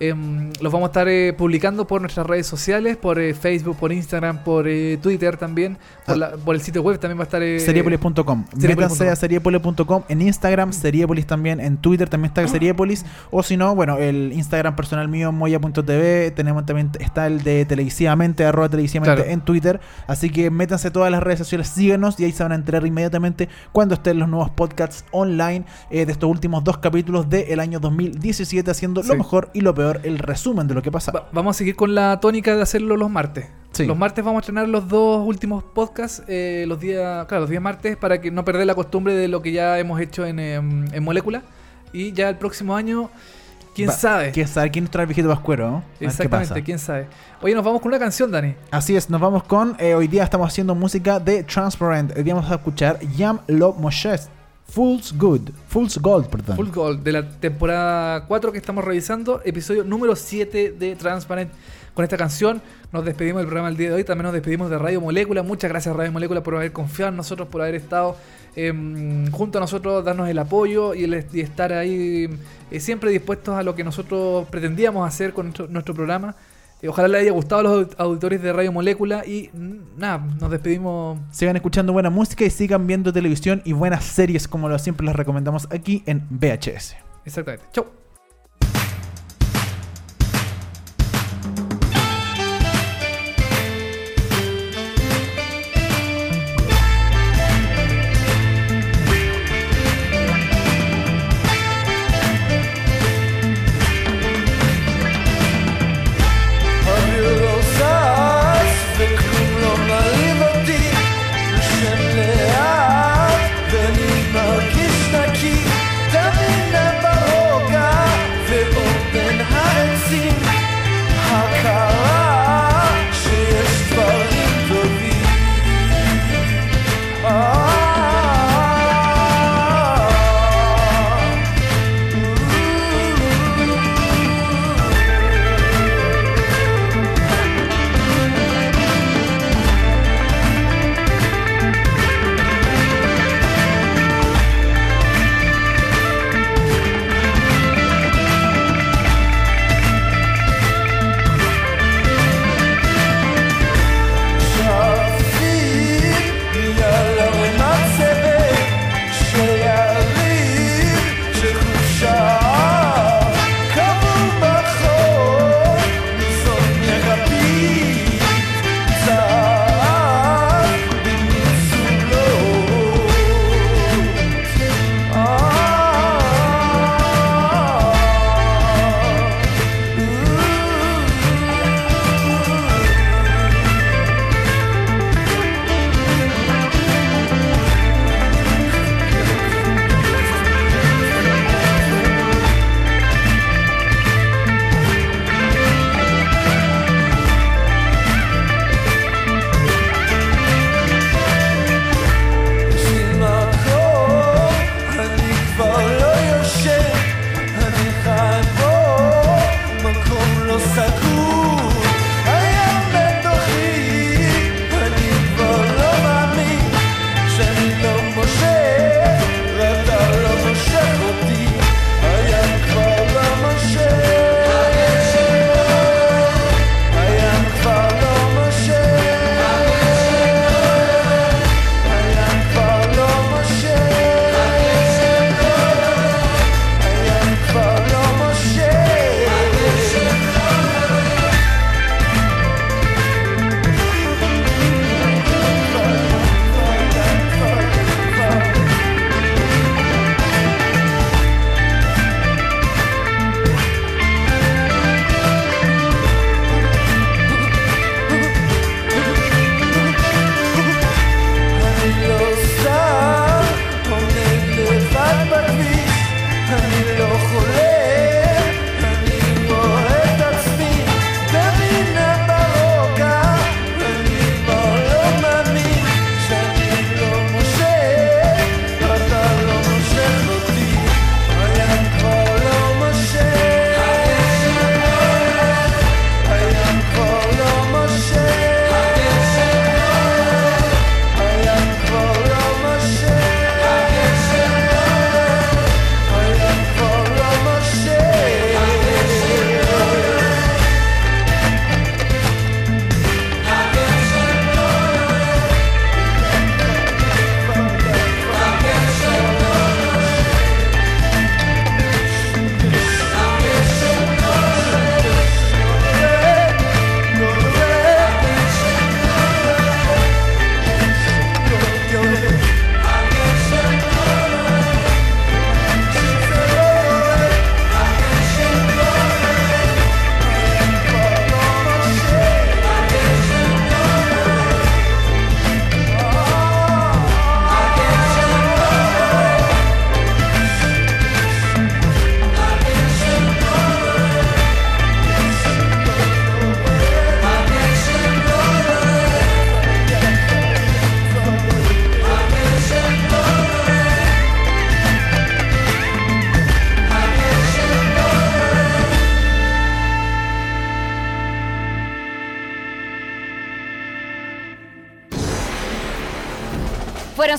Em, 0.00 0.50
los 0.60 0.72
vamos 0.72 0.88
a 0.88 0.90
estar 0.90 1.08
eh, 1.08 1.32
publicando 1.32 1.86
por 1.86 2.00
nuestras 2.00 2.26
redes 2.26 2.46
sociales, 2.46 2.96
por 2.96 3.18
eh, 3.18 3.32
Facebook, 3.34 3.76
por 3.76 3.92
Instagram, 3.92 4.42
por 4.42 4.66
eh, 4.66 4.98
Twitter 5.00 5.36
también, 5.36 5.78
por, 6.04 6.14
Ah. 6.14 6.18
la- 6.18 6.30
por 6.36 6.54
el 6.54 6.60
sitio 6.60 6.82
web 6.82 6.98
también 6.98 7.18
va 7.18 7.22
a 7.22 7.24
estar... 7.24 7.40
Seriepolis.com. 7.40 8.44
Métanse 8.56 9.08
a 9.08 9.16
seriepolis.com 9.16 10.02
en 10.08 10.22
Instagram, 10.22 10.72
Seriepolis 10.72 11.26
también, 11.26 11.60
en 11.60 11.76
Twitter 11.76 12.08
también 12.08 12.30
está 12.30 12.46
Seriepolis. 12.48 13.04
O 13.30 13.42
si 13.42 13.56
no, 13.56 13.74
bueno, 13.74 13.98
el 13.98 14.32
Instagram 14.32 14.74
personal 14.76 15.08
mío, 15.08 15.30
moya.tv. 15.32 16.30
Tenemos 16.32 16.66
también, 16.66 16.90
está 16.98 17.26
el 17.26 17.42
de 17.42 17.64
televisivamente, 17.64 18.44
arroba 18.44 18.68
televisivamente 18.68 19.16
Claro. 19.22 19.30
en 19.30 19.40
Twitter. 19.42 19.80
Así 20.06 20.30
que 20.30 20.50
métanse 20.50 20.88
a 20.88 20.92
todas 20.92 21.10
las 21.10 21.22
redes 21.22 21.38
sociales, 21.38 21.68
síganos 21.68 22.18
y 22.18 22.24
ahí 22.24 22.32
se 22.32 22.42
van 22.42 22.52
a 22.52 22.56
enterar 22.56 22.86
inmediatamente 22.86 23.48
cuando 23.72 23.94
estén 23.94 24.18
los 24.18 24.28
nuevos 24.28 24.50
podcasts 24.50 25.04
online 25.12 25.64
de 25.90 26.02
estos 26.02 26.28
últimos 26.28 26.64
dos 26.64 26.78
capítulos 26.78 27.28
del 27.28 27.60
año 27.60 27.78
2017, 27.80 28.70
haciendo 28.70 29.02
lo 29.02 29.14
mejor 29.16 29.50
y 29.52 29.60
lo 29.60 29.74
peor, 29.74 29.83
el 30.04 30.18
resumen 30.18 30.66
de 30.66 30.74
lo 30.74 30.82
que 30.82 30.90
pasa. 30.90 31.12
Va- 31.12 31.28
vamos 31.32 31.56
a 31.56 31.58
seguir 31.58 31.76
con 31.76 31.94
la 31.94 32.18
tónica 32.20 32.54
de 32.56 32.62
hacerlo 32.62 32.96
los 32.96 33.10
martes. 33.10 33.46
Sí. 33.72 33.86
Los 33.86 33.98
martes 33.98 34.24
vamos 34.24 34.38
a 34.38 34.42
estrenar 34.42 34.68
los 34.68 34.88
dos 34.88 35.26
últimos 35.26 35.64
podcasts, 35.64 36.22
eh, 36.28 36.64
los 36.68 36.78
días, 36.80 37.26
claro, 37.26 37.42
los 37.42 37.50
días 37.50 37.62
martes, 37.62 37.96
para 37.96 38.20
que 38.20 38.30
no 38.30 38.44
perder 38.44 38.66
la 38.66 38.74
costumbre 38.74 39.14
de 39.14 39.26
lo 39.28 39.42
que 39.42 39.50
ya 39.52 39.78
hemos 39.78 40.00
hecho 40.00 40.24
en, 40.26 40.38
em, 40.38 40.86
en 40.94 41.02
Molécula. 41.02 41.42
Y 41.92 42.12
ya 42.12 42.28
el 42.28 42.36
próximo 42.36 42.76
año, 42.76 43.10
quién 43.74 43.88
Va- 43.88 43.92
sabe. 43.92 44.30
¿Quién 44.30 44.46
sabe? 44.46 44.70
¿Quién 44.70 44.86
trae 44.86 45.02
el 45.02 45.08
viejito 45.08 45.28
pascuero? 45.28 45.68
no? 45.70 45.84
Exactamente, 46.00 46.62
quién 46.62 46.78
sabe. 46.78 47.06
Oye, 47.42 47.54
nos 47.54 47.64
vamos 47.64 47.80
con 47.82 47.88
una 47.90 47.98
canción, 47.98 48.30
Dani. 48.30 48.54
Así 48.70 48.94
es, 48.96 49.10
nos 49.10 49.20
vamos 49.20 49.42
con. 49.44 49.76
eh, 49.80 49.94
hoy 49.94 50.06
día 50.08 50.22
estamos 50.24 50.46
haciendo 50.48 50.74
música 50.76 51.18
de 51.18 51.42
Transparent. 51.42 52.16
Hoy 52.16 52.22
día 52.22 52.34
vamos 52.34 52.50
a 52.50 52.54
escuchar 52.54 53.00
Yam 53.16 53.40
Love 53.48 53.76
Moshes. 53.78 54.28
Fool's 54.68 55.12
Good. 55.16 55.50
Fool's 55.68 55.98
Gold, 55.98 56.26
perdón. 56.28 56.56
Full 56.56 56.70
Gold 56.70 57.02
de 57.04 57.12
la 57.12 57.28
temporada 57.30 58.24
4 58.26 58.50
que 58.52 58.58
estamos 58.58 58.84
revisando, 58.84 59.40
episodio 59.44 59.84
número 59.84 60.16
7 60.16 60.72
de 60.78 60.96
Transparent. 60.96 61.50
Con 61.94 62.02
esta 62.02 62.16
canción 62.16 62.60
nos 62.92 63.04
despedimos 63.04 63.40
del 63.40 63.46
programa 63.46 63.68
el 63.68 63.76
día 63.76 63.90
de 63.90 63.94
hoy. 63.94 64.04
También 64.04 64.24
nos 64.24 64.32
despedimos 64.32 64.68
de 64.68 64.78
Radio 64.78 65.00
Molécula. 65.00 65.44
Muchas 65.44 65.70
gracias, 65.70 65.94
Radio 65.94 66.10
Molécula, 66.10 66.42
por 66.42 66.56
haber 66.56 66.72
confiado 66.72 67.10
en 67.10 67.16
nosotros, 67.16 67.46
por 67.48 67.60
haber 67.62 67.76
estado 67.76 68.16
em, 68.56 69.30
junto 69.30 69.58
a 69.58 69.60
nosotros, 69.60 70.04
darnos 70.04 70.28
el 70.28 70.38
apoyo 70.40 70.92
y, 70.94 71.04
el- 71.04 71.14
estar 71.14 71.72
ahí 71.72 72.28
eh, 72.72 72.80
siempre 72.80 73.10
dispuestos 73.10 73.54
a 73.54 73.62
lo 73.62 73.76
que 73.76 73.84
nosotros 73.84 74.48
pretendíamos 74.48 75.06
hacer 75.06 75.32
con 75.32 75.46
nuestro, 75.46 75.68
nuestro 75.68 75.94
programa. 75.94 76.34
Ojalá 76.88 77.08
les 77.08 77.22
haya 77.22 77.32
gustado 77.32 77.60
a 77.60 77.62
los 77.64 77.72
aud- 77.88 77.94
auditores 77.98 78.42
de 78.42 78.52
Radio 78.52 78.72
Molécula. 78.72 79.24
Y 79.26 79.50
mm, 79.52 79.98
nada, 79.98 80.18
nos 80.40 80.50
despedimos. 80.50 81.18
Sigan 81.30 81.56
escuchando 81.56 81.92
buena 81.92 82.10
música 82.10 82.44
y 82.44 82.50
sigan 82.50 82.86
viendo 82.86 83.12
televisión 83.12 83.62
y 83.64 83.72
buenas 83.72 84.04
series 84.04 84.46
como 84.48 84.68
lo 84.68 84.78
siempre 84.78 85.06
les 85.06 85.16
recomendamos 85.16 85.66
aquí 85.70 86.02
en 86.06 86.26
VHS. 86.30 86.96
Exactamente. 87.24 87.64
Chau. 87.72 87.86